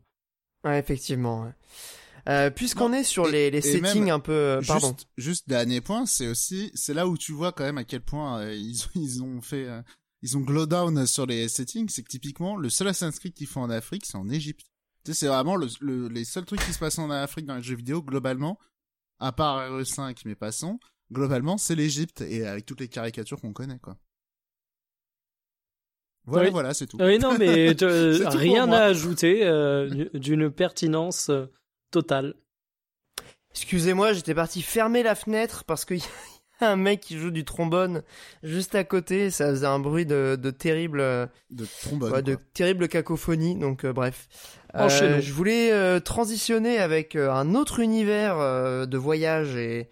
Ouais 0.65 0.79
effectivement. 0.79 1.43
ouais. 1.45 1.51
Euh, 2.29 2.51
Puisqu'on 2.51 2.93
est 2.93 3.03
sur 3.03 3.29
et- 3.29 3.33
les, 3.33 3.51
les 3.51 3.59
et 3.59 3.63
settings 3.63 4.05
même, 4.05 4.15
un 4.15 4.21
peu 4.21 4.33
euh, 4.33 4.61
pardon. 4.67 4.89
Juste, 4.89 5.09
juste 5.17 5.49
dernier 5.49 5.81
point, 5.81 6.05
c'est 6.07 6.27
aussi, 6.29 6.71
c'est 6.75 6.93
là 6.95 7.09
où 7.09 7.17
tu 7.17 7.33
vois 7.33 7.51
quand 7.53 7.65
même 7.65 7.79
à 7.79 7.85
quel 7.85 8.03
point 8.03 8.41
euh, 8.41 8.55
ils, 8.55 8.83
ont- 8.85 8.89
ils 8.95 9.23
ont 9.23 9.41
fait, 9.41 9.65
euh, 9.65 9.81
ils 10.23 10.37
ont 10.37 10.41
glow 10.41 10.67
down 10.67 11.07
sur 11.07 11.25
les 11.27 11.49
settings. 11.49 11.89
C'est 11.89 12.03
que 12.03 12.11
typiquement, 12.11 12.57
le 12.57 12.69
seul 12.69 12.89
Assassin's 12.89 13.19
Creed 13.19 13.33
qu'ils 13.33 13.47
font 13.47 13.63
en 13.63 13.71
Afrique, 13.71 14.05
c'est 14.05 14.19
en 14.19 14.29
Égypte. 14.29 14.67
Tu 15.05 15.13
sais, 15.13 15.21
c'est 15.21 15.27
vraiment 15.29 15.57
le, 15.57 15.67
le- 15.81 16.09
les 16.09 16.25
seuls 16.25 16.45
trucs 16.45 16.61
qui 16.65 16.73
se 16.73 16.79
passent 16.79 16.99
en 16.99 17.11
Afrique 17.11 17.47
dans 17.47 17.57
les 17.57 17.63
jeux 17.63 17.77
vidéo, 17.77 18.03
globalement, 18.03 18.59
à 19.19 19.33
part 19.33 19.59
RE5, 19.71 20.23
mais 20.27 20.35
passons, 20.35 20.79
globalement, 21.13 21.57
c'est 21.59 21.75
l'Égypte, 21.75 22.21
et 22.21 22.47
avec 22.47 22.67
toutes 22.67 22.81
les 22.81 22.89
caricatures 22.89 23.41
qu'on 23.41 23.53
connaît, 23.53 23.79
quoi. 23.79 23.97
Voilà, 26.25 26.47
Oui. 26.49 26.53
voilà, 26.53 26.75
c'est 26.75 26.87
tout. 26.87 26.99
Oui, 27.01 27.19
non, 27.19 27.37
mais 27.39 27.73
rien 28.29 28.71
à 28.73 28.83
ajouter, 28.85 29.47
euh, 29.47 30.09
d'une 30.15 30.51
pertinence 30.51 31.31
euh, 31.31 31.47
totale. 31.91 32.35
Excusez-moi 33.53 34.13
j'étais 34.13 34.35
parti 34.35 34.63
fermer 34.63 35.03
la 35.03 35.17
fenêtre 35.17 35.65
parce 35.65 35.85
qu'il 35.85 36.01
un 36.67 36.77
mec 36.77 37.01
qui 37.01 37.19
joue 37.19 37.31
du 37.31 37.45
trombone 37.45 38.03
juste 38.43 38.75
à 38.75 38.85
côté 38.85 39.31
ça 39.31 39.49
faisait 39.51 39.67
un 39.67 39.79
bruit 39.79 40.07
de, 40.07 40.39
de 40.41 40.51
terrible 40.51 40.99
De 41.51 41.67
trombone. 41.83 42.13
Ouais, 42.13 42.23
de 42.23 42.37
terrible 42.55 42.89
cacophonie, 42.89 43.57
donc 43.57 43.85
euh, 43.85 43.93
bref. 43.93 44.29
Enchaînons. 44.75 45.17
Euh, 45.17 45.21
je 45.21 45.33
voulais 45.33 45.73
euh, 45.73 46.01
transitionner 46.01 46.79
avec 46.79 47.17
euh, 47.17 47.31
un 47.33 47.55
autre 47.55 47.81
univers 47.81 48.39
euh, 48.39 48.87
de 48.87 48.97
voyage 48.99 49.57
et, 49.57 49.89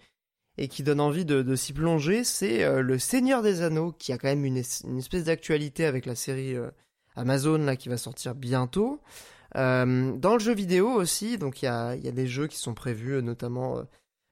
et 0.57 0.67
qui 0.67 0.83
donne 0.83 1.01
envie 1.01 1.25
de, 1.25 1.41
de 1.41 1.55
s'y 1.55 1.73
plonger, 1.73 2.23
c'est 2.23 2.63
euh, 2.63 2.81
le 2.81 2.97
Seigneur 2.99 3.41
des 3.41 3.61
Anneaux, 3.61 3.91
qui 3.91 4.13
a 4.13 4.17
quand 4.17 4.27
même 4.29 4.45
une, 4.45 4.57
es- 4.57 4.83
une 4.85 4.97
espèce 4.99 5.25
d'actualité 5.25 5.85
avec 5.85 6.05
la 6.05 6.15
série 6.15 6.55
euh, 6.55 6.69
Amazon 7.15 7.57
là 7.57 7.75
qui 7.75 7.89
va 7.89 7.97
sortir 7.97 8.35
bientôt. 8.35 9.01
Euh, 9.57 10.13
dans 10.15 10.33
le 10.33 10.39
jeu 10.39 10.53
vidéo 10.53 10.89
aussi, 10.91 11.37
donc 11.37 11.61
il 11.61 11.65
y 11.65 11.67
a, 11.67 11.95
il 11.95 12.05
y 12.05 12.07
a 12.07 12.11
des 12.11 12.27
jeux 12.27 12.47
qui 12.47 12.57
sont 12.57 12.73
prévus, 12.73 13.21
notamment 13.21 13.79
euh, 13.79 13.83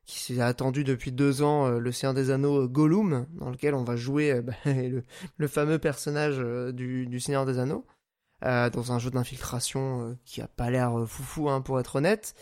qui 0.08 0.20
s'est 0.20 0.42
attendu 0.42 0.86
depuis 0.86 1.12
deux 1.12 1.44
ans, 1.44 1.68
euh, 1.68 1.80
le 1.80 1.92
Seigneur 1.92 2.14
des 2.14 2.32
Anneaux 2.32 2.64
euh, 2.64 2.68
Gollum, 2.68 3.28
dans 3.34 3.50
lequel 3.50 3.76
on 3.76 3.84
va 3.84 3.98
jouer 3.98 4.32
euh, 4.32 4.42
bah, 4.42 4.54
le, 5.38 5.48
fameux 5.48 5.78
personnage 5.78 6.38
euh, 6.40 6.72
du, 6.72 7.20
Seigneur 7.20 7.46
des 7.46 7.60
Anneaux, 7.60 7.86
dans 8.42 8.92
un 8.92 9.00
jeu 9.00 9.10
d'infiltration 9.10 10.16
qui 10.24 10.42
a 10.42 10.48
pas 10.48 10.70
l'air 10.70 11.06
foufou, 11.08 11.50
hein, 11.50 11.60
pour 11.62 11.80
être 11.80 11.96
honnête. 11.96 12.36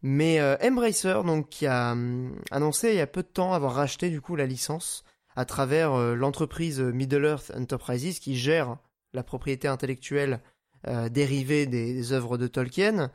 Mais 0.00 0.40
Embracer, 0.62 1.22
donc, 1.26 1.48
qui 1.48 1.66
a 1.66 1.92
hum, 1.92 2.40
annoncé 2.52 2.90
il 2.90 2.94
y 2.94 3.00
a 3.00 3.06
peu 3.08 3.22
de 3.22 3.28
temps 3.28 3.52
avoir 3.52 3.74
racheté 3.74 4.10
du 4.10 4.20
coup 4.20 4.36
la 4.36 4.46
licence 4.46 5.04
à 5.34 5.44
travers 5.44 6.14
l'entreprise 6.14 6.80
Middle 6.80 7.24
Earth 7.24 7.52
Enterprises 7.56 8.20
qui 8.20 8.36
gère 8.36 8.76
la 9.12 9.24
propriété 9.24 9.66
intellectuelle 9.66 10.40
dérivée 11.10 11.66
des, 11.66 11.94
des 11.94 12.12
œuvres 12.12 12.38
de 12.38 12.46
Tolkien, 12.46 13.10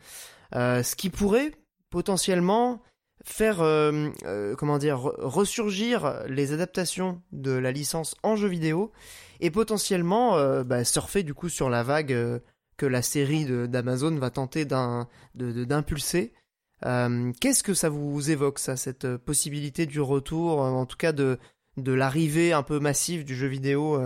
ce 0.54 0.96
qui 0.96 1.10
pourrait 1.10 1.54
potentiellement 1.90 2.82
faire 3.26 3.62
euh, 3.62 4.10
euh, 4.24 4.56
comment 4.56 4.78
dire 4.78 4.98
re- 4.98 5.16
ressurgir 5.20 6.24
les 6.28 6.54
adaptations 6.54 7.22
de 7.32 7.52
la 7.52 7.72
licence 7.72 8.16
en 8.24 8.36
jeu 8.36 8.48
vidéo 8.48 8.92
et 9.40 9.52
potentiellement 9.52 10.38
euh, 10.38 10.64
bah, 10.64 10.86
surfer 10.86 11.24
du 11.24 11.34
coup 11.34 11.50
sur 11.50 11.70
la 11.70 11.84
vague 11.84 12.14
euh, 12.14 12.40
que 12.78 12.86
la 12.86 13.02
série 13.02 13.46
d'Amazon 13.46 14.16
va 14.18 14.30
tenter 14.30 14.66
d'impulser. 14.66 16.34
Qu'est-ce 16.84 17.64
que 17.64 17.74
ça 17.74 17.90
vous 17.90 18.30
évoque 18.30 18.60
ça 18.60 18.76
cette 18.76 19.16
possibilité 19.16 19.86
du 19.86 20.02
retour, 20.02 20.60
en 20.60 20.86
tout 20.86 20.98
cas 20.98 21.14
de 21.14 21.40
de 21.78 21.94
l'arrivée 21.94 22.52
un 22.52 22.64
peu 22.64 22.80
massive 22.80 23.24
du 23.24 23.34
jeu 23.34 23.48
vidéo, 23.48 23.98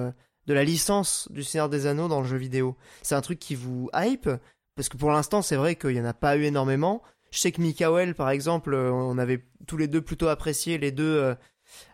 de 0.45 0.53
la 0.53 0.63
licence 0.63 1.27
du 1.31 1.43
Seigneur 1.43 1.67
des 1.67 1.87
Anneaux 1.87 2.07
dans 2.07 2.21
le 2.21 2.27
jeu 2.27 2.37
vidéo? 2.37 2.77
C'est 3.01 3.15
un 3.15 3.21
truc 3.21 3.39
qui 3.39 3.55
vous 3.55 3.89
hype? 3.95 4.29
Parce 4.75 4.87
que 4.87 4.97
pour 4.97 5.09
l'instant 5.09 5.41
c'est 5.41 5.55
vrai 5.55 5.75
qu'il 5.75 5.95
y 5.95 5.99
en 5.99 6.05
a 6.05 6.13
pas 6.13 6.37
eu 6.37 6.43
énormément. 6.43 7.01
Je 7.31 7.39
sais 7.39 7.51
que 7.51 7.61
Mikael, 7.61 8.15
par 8.15 8.29
exemple, 8.29 8.73
euh, 8.73 8.91
on 8.91 9.17
avait 9.17 9.45
tous 9.67 9.77
les 9.77 9.87
deux 9.87 10.01
plutôt 10.01 10.27
apprécié 10.27 10.77
les 10.77 10.91
deux 10.91 11.03
euh, 11.17 11.35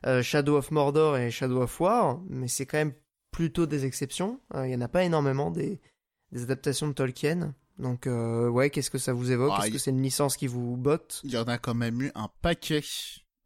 euh, 0.05 0.21
Shadow 0.23 0.57
of 0.57 0.71
Mordor 0.71 1.17
et 1.17 1.31
Shadow 1.31 1.61
of 1.61 1.79
War, 1.81 2.21
mais 2.29 2.47
c'est 2.47 2.65
quand 2.65 2.77
même 2.77 2.93
plutôt 3.31 3.65
des 3.65 3.85
exceptions. 3.85 4.39
Euh, 4.55 4.67
Il 4.67 4.71
y 4.71 4.75
en 4.75 4.81
a 4.81 4.87
pas 4.87 5.03
énormément 5.03 5.51
des, 5.51 5.81
des 6.31 6.43
adaptations 6.43 6.87
de 6.87 6.93
Tolkien. 6.93 7.53
Donc, 7.77 8.07
euh, 8.07 8.47
ouais, 8.47 8.69
qu'est-ce 8.69 8.89
que 8.89 8.97
ça 8.97 9.11
vous 9.11 9.31
évoque? 9.33 9.51
Ah, 9.53 9.63
Est-ce 9.63 9.71
que 9.73 9.77
c'est 9.77 9.91
une 9.91 10.01
licence 10.01 10.37
qui 10.37 10.47
vous 10.47 10.77
botte? 10.77 11.19
Il 11.25 11.31
y 11.31 11.37
en 11.37 11.43
a 11.43 11.57
quand 11.57 11.73
même 11.75 12.01
eu 12.01 12.11
un 12.15 12.29
paquet. 12.41 12.81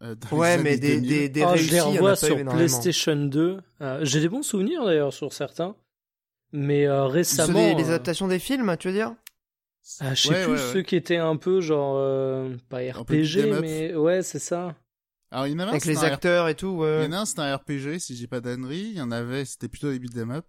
euh, 0.03 0.13
dans 0.13 0.27
les 0.31 0.37
Ouais, 0.37 0.57
mais 0.59 0.77
des, 0.77 0.97
2000. 0.97 1.09
des, 1.09 1.29
des 1.29 1.41
Ah, 1.41 1.47
réussis, 1.49 1.67
je 1.69 1.73
les 1.73 1.81
revois 1.81 2.15
sur. 2.15 2.45
PlayStation 2.45 3.15
2. 3.15 3.59
Euh, 3.81 3.99
J'ai 4.05 4.19
des 4.21 4.29
bons 4.29 4.43
souvenirs 4.43 4.85
d'ailleurs 4.85 5.11
sur 5.13 5.33
certains. 5.33 5.75
Mais 6.51 6.85
euh, 6.87 7.05
récemment. 7.07 7.53
des- 7.53 7.73
les 7.75 7.85
euh, 7.89 7.93
adaptations 7.93 8.27
des 8.27 8.37
films, 8.39 8.75
tu 8.79 8.89
veux 8.89 8.93
dire? 8.93 9.15
Ah, 9.99 10.13
je 10.13 10.21
sais 10.21 10.29
Ouais, 10.29 10.43
plus 10.43 10.53
ouais, 10.53 10.59
ouais. 10.59 10.73
ceux 10.73 10.81
qui 10.81 10.95
étaient 10.95 11.17
un 11.17 11.35
peu 11.37 11.61
genre. 11.61 11.95
euh, 11.97 12.55
pas 12.69 12.77
RPG, 12.79 13.59
mais 13.61 13.95
ouais, 13.95 14.21
c'est 14.23 14.39
ça. 14.39 14.75
Alors, 15.31 15.47
il 15.47 15.51
y 15.51 15.55
en 15.55 15.59
avait 15.59 15.71
Avec 15.71 15.85
les 15.85 15.97
un 15.99 16.01
acteurs 16.03 16.47
et 16.47 16.55
tout, 16.55 16.67
ouais. 16.69 17.01
Il 17.01 17.05
y 17.05 17.07
en 17.07 17.11
a 17.13 17.19
un, 17.19 17.25
c'était 17.25 17.41
un 17.41 17.55
RPG, 17.55 17.99
si 17.99 18.15
j'ai 18.15 18.27
pas 18.27 18.41
d'annerie. 18.41 18.89
Il 18.91 18.97
y 18.97 19.01
en 19.01 19.11
avait, 19.11 19.45
c'était 19.45 19.67
plutôt 19.67 19.91
des 19.91 19.99
beat'em 19.99 20.31
up, 20.31 20.45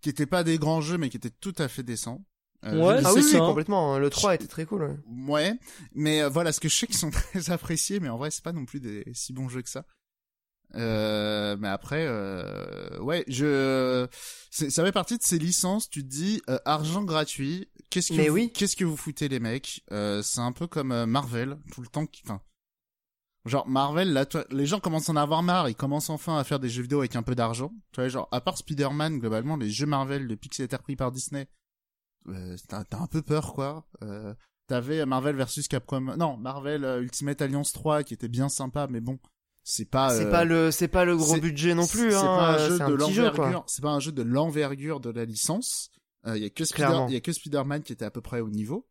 qui 0.00 0.08
étaient 0.08 0.26
pas 0.26 0.42
des 0.42 0.58
grands 0.58 0.80
jeux, 0.80 0.96
mais 0.98 1.10
qui 1.10 1.16
étaient 1.18 1.30
tout 1.40 1.54
à 1.58 1.68
fait 1.68 1.82
décents. 1.82 2.24
Euh, 2.64 2.78
Ouais, 2.80 3.00
Ah 3.04 3.12
oui, 3.12 3.22
ça. 3.22 3.38
complètement. 3.40 3.98
Le 3.98 4.08
3 4.08 4.34
était 4.36 4.46
très 4.46 4.64
cool. 4.64 4.82
ouais. 4.84 4.96
Ouais, 5.28 5.54
mais 5.94 6.22
euh, 6.22 6.28
voilà, 6.28 6.52
ce 6.52 6.60
que 6.60 6.68
je 6.68 6.76
sais 6.76 6.86
qu'ils 6.86 6.96
sont 6.96 7.10
très 7.10 7.50
appréciés, 7.50 8.00
mais 8.00 8.08
en 8.08 8.16
vrai, 8.16 8.30
c'est 8.30 8.44
pas 8.44 8.52
non 8.52 8.64
plus 8.64 8.80
des 8.80 9.04
si 9.12 9.32
bons 9.32 9.48
jeux 9.48 9.62
que 9.62 9.68
ça. 9.68 9.84
Euh, 10.74 11.56
mais 11.58 11.68
après, 11.68 12.06
euh, 12.06 12.98
ouais, 13.00 13.24
je, 13.28 14.06
ça 14.50 14.84
fait 14.84 14.92
partie 14.92 15.18
de 15.18 15.22
ces 15.22 15.38
licences. 15.38 15.90
Tu 15.90 16.02
te 16.02 16.08
dis 16.08 16.40
euh, 16.48 16.58
argent 16.64 17.02
gratuit. 17.04 17.68
Qu'est-ce 17.90 18.12
que 18.12 18.28
vous, 18.28 18.34
oui. 18.34 18.52
qu'est-ce 18.52 18.76
que 18.76 18.84
vous 18.84 18.96
foutez 18.96 19.28
les 19.28 19.40
mecs? 19.40 19.84
Euh, 19.92 20.22
C'est 20.22 20.40
un 20.40 20.52
peu 20.52 20.66
comme 20.66 20.92
euh, 20.92 21.06
Marvel, 21.06 21.58
tout 21.72 21.82
le 21.82 21.88
temps. 21.88 22.06
qui- 22.06 22.22
Enfin, 22.24 22.40
genre 23.44 23.66
Marvel, 23.68 24.12
là, 24.12 24.24
toi, 24.24 24.44
les 24.50 24.66
gens 24.66 24.80
commencent 24.80 25.08
à 25.08 25.12
en 25.12 25.16
avoir 25.16 25.42
marre. 25.42 25.68
Ils 25.68 25.74
commencent 25.74 26.10
enfin 26.10 26.38
à 26.38 26.44
faire 26.44 26.58
des 26.60 26.68
jeux 26.68 26.82
vidéo 26.82 27.00
avec 27.00 27.16
un 27.16 27.22
peu 27.22 27.34
d'argent. 27.34 27.72
Tu 27.92 28.00
vois, 28.00 28.08
genre 28.08 28.28
à 28.32 28.40
part 28.40 28.56
Spider-Man, 28.56 29.18
globalement, 29.18 29.56
les 29.56 29.70
jeux 29.70 29.86
Marvel 29.86 30.26
depuis 30.28 30.48
que 30.48 30.56
c'était 30.56 30.76
repris 30.76 30.96
par 30.96 31.12
Disney, 31.12 31.48
euh, 32.28 32.56
t'as 32.68 32.84
t'as 32.84 32.98
un 33.00 33.06
peu 33.06 33.20
peur, 33.22 33.52
quoi. 33.54 33.86
Euh, 34.02 34.34
T'avais 34.68 35.04
Marvel 35.04 35.34
versus 35.36 35.66
Capcom. 35.68 36.00
Non, 36.16 36.36
Marvel 36.38 36.84
Ultimate 37.02 37.42
Alliance 37.42 37.72
3 37.72 38.04
qui 38.04 38.14
était 38.14 38.28
bien 38.28 38.48
sympa, 38.48 38.86
mais 38.88 39.00
bon, 39.00 39.18
c'est 39.64 39.88
pas. 39.90 40.10
C'est 40.10 40.26
euh, 40.26 40.30
pas 40.30 40.44
le, 40.44 40.70
c'est 40.70 40.88
pas 40.88 41.04
le 41.04 41.16
gros 41.16 41.36
budget 41.36 41.74
non 41.74 41.86
plus. 41.86 42.10
C'est 42.10 42.16
hein. 42.16 42.22
pas 42.22 42.54
un 42.54 42.58
jeu 42.58 42.78
c'est 42.78 42.84
de 42.86 42.92
un 42.92 42.96
petit 42.96 43.12
jeu, 43.12 43.22
quoi. 43.30 43.38
l'envergure. 43.38 43.64
C'est 43.66 43.82
pas 43.82 43.90
un 43.90 44.00
jeu 44.00 44.12
de 44.12 44.22
l'envergure 44.22 45.00
de 45.00 45.10
la 45.10 45.24
licence. 45.24 45.90
Il 46.26 46.36
y 46.36 46.44
a 46.44 46.50
que 46.50 46.64
Spider, 46.64 47.06
il 47.08 47.14
y 47.14 47.16
a 47.16 47.20
que 47.20 47.32
Spider-Man 47.32 47.82
qui 47.82 47.92
était 47.92 48.04
à 48.04 48.10
peu 48.10 48.20
près 48.20 48.40
au 48.40 48.48
niveau. 48.50 48.86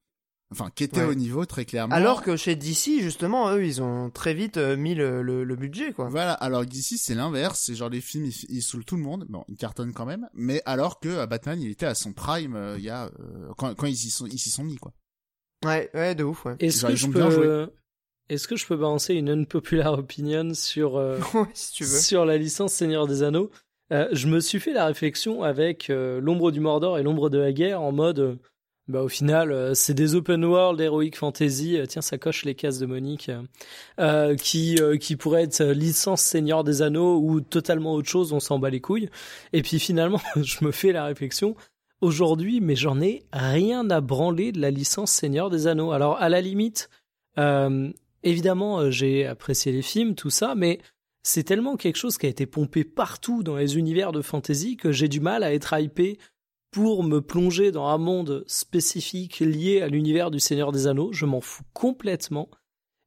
Enfin, 0.51 0.69
qui 0.75 0.83
était 0.83 0.99
Ouais. 0.99 1.05
au 1.07 1.13
niveau 1.13 1.45
très 1.45 1.63
clairement. 1.63 1.95
Alors 1.95 2.23
que 2.23 2.35
chez 2.35 2.57
DC, 2.57 2.99
justement, 2.99 3.53
eux, 3.53 3.65
ils 3.65 3.81
ont 3.81 4.09
très 4.09 4.33
vite 4.33 4.57
euh, 4.57 4.75
mis 4.75 4.95
le, 4.95 5.21
le, 5.21 5.45
le 5.45 5.55
budget, 5.55 5.93
quoi. 5.93 6.09
Voilà, 6.09 6.33
alors 6.33 6.65
d'ici 6.65 6.97
c'est 6.97 7.15
l'inverse, 7.15 7.61
c'est 7.65 7.73
genre 7.73 7.87
les 7.87 8.01
films 8.01 8.25
ils, 8.25 8.35
ils 8.49 8.61
saoulent 8.61 8.83
tout 8.83 8.97
le 8.97 9.01
monde, 9.01 9.25
bon 9.29 9.45
ils 9.47 9.55
cartonnent 9.55 9.93
quand 9.93 10.05
même, 10.05 10.27
mais 10.33 10.61
alors 10.65 10.99
que 10.99 11.07
euh, 11.07 11.25
Batman 11.25 11.61
il 11.61 11.71
était 11.71 11.85
à 11.85 11.95
son 11.95 12.11
prime 12.11 12.55
euh, 12.57 12.77
il 12.77 12.83
y 12.83 12.89
a 12.89 13.05
euh, 13.05 13.53
quand, 13.57 13.73
quand 13.75 13.87
ils 13.87 13.93
y 13.93 14.09
sont 14.09 14.25
ils 14.27 14.39
s'y 14.39 14.49
sont 14.49 14.65
mis 14.65 14.75
quoi. 14.75 14.91
Ouais, 15.63 15.89
ouais, 15.93 16.15
de 16.15 16.25
ouf, 16.25 16.43
ouais. 16.43 16.55
Est-ce 16.59 16.85
que 16.85 16.91
ils 16.91 16.97
je 16.97 17.07
peux. 17.07 17.71
Est-ce 18.31 18.47
que 18.47 18.55
je 18.55 18.65
peux 18.65 18.77
balancer 18.77 19.13
une 19.13 19.29
unpopular 19.29 19.99
opinion 19.99 20.53
sur, 20.53 20.95
euh, 20.95 21.19
ouais, 21.33 21.43
si 21.53 21.73
tu 21.73 21.83
veux. 21.83 21.99
sur 21.99 22.23
la 22.25 22.37
licence 22.37 22.71
Seigneur 22.71 23.05
des 23.05 23.23
Anneaux? 23.23 23.51
Euh, 23.91 24.07
Je 24.13 24.27
me 24.27 24.39
suis 24.39 24.61
fait 24.61 24.71
la 24.71 24.85
réflexion 24.85 25.43
avec 25.43 25.89
euh, 25.89 26.21
l'ombre 26.21 26.51
du 26.51 26.61
Mordor 26.61 26.97
et 26.97 27.03
l'ombre 27.03 27.29
de 27.29 27.37
la 27.37 27.51
guerre 27.51 27.81
en 27.81 27.91
mode. 27.91 28.39
Bah 28.87 29.03
au 29.03 29.09
final, 29.09 29.75
c'est 29.75 29.93
des 29.93 30.15
open 30.15 30.43
world 30.45 30.79
heroic 30.79 31.11
fantasy. 31.15 31.77
tiens, 31.87 32.01
ça 32.01 32.17
coche 32.17 32.45
les 32.45 32.55
cases 32.55 32.79
de 32.79 32.85
Monique, 32.85 33.29
qui 34.41 34.79
qui 34.99 35.15
pourrait 35.15 35.43
être 35.43 35.63
licence 35.63 36.21
Seigneur 36.21 36.63
des 36.63 36.81
Anneaux 36.81 37.19
ou 37.21 37.41
totalement 37.41 37.93
autre 37.93 38.09
chose. 38.09 38.33
On 38.33 38.39
s'en 38.39 38.59
bat 38.59 38.69
les 38.69 38.81
couilles. 38.81 39.09
Et 39.53 39.61
puis 39.61 39.79
finalement, 39.79 40.19
je 40.41 40.65
me 40.65 40.71
fais 40.71 40.91
la 40.91 41.05
réflexion. 41.05 41.55
Aujourd'hui, 42.01 42.59
mais 42.59 42.75
j'en 42.75 42.99
ai 43.01 43.23
rien 43.31 43.89
à 43.91 44.01
branler 44.01 44.51
de 44.51 44.59
la 44.59 44.71
licence 44.71 45.11
Seigneur 45.11 45.49
des 45.49 45.67
Anneaux. 45.67 45.91
Alors 45.91 46.17
à 46.19 46.27
la 46.27 46.41
limite, 46.41 46.89
euh, 47.37 47.91
évidemment, 48.23 48.79
euh, 48.79 48.89
j'ai 48.91 49.25
apprécié 49.25 49.71
les 49.71 49.81
films, 49.81 50.15
tout 50.15 50.29
ça, 50.29 50.55
mais 50.55 50.79
c'est 51.23 51.43
tellement 51.43 51.77
quelque 51.77 51.97
chose 51.97 52.17
qui 52.17 52.25
a 52.25 52.29
été 52.29 52.45
pompé 52.45 52.83
partout 52.83 53.43
dans 53.43 53.55
les 53.55 53.77
univers 53.77 54.11
de 54.11 54.21
fantasy 54.21 54.75
que 54.77 54.91
j'ai 54.91 55.07
du 55.07 55.19
mal 55.19 55.43
à 55.43 55.53
être 55.53 55.73
hypé 55.79 56.17
pour 56.71 57.03
me 57.03 57.19
plonger 57.21 57.71
dans 57.71 57.87
un 57.87 57.97
monde 57.97 58.43
spécifique 58.47 59.39
lié 59.39 59.81
à 59.81 59.87
l'univers 59.87 60.31
du 60.31 60.39
Seigneur 60.39 60.71
des 60.71 60.87
Anneaux. 60.87 61.11
Je 61.11 61.25
m'en 61.25 61.41
fous 61.41 61.63
complètement. 61.73 62.49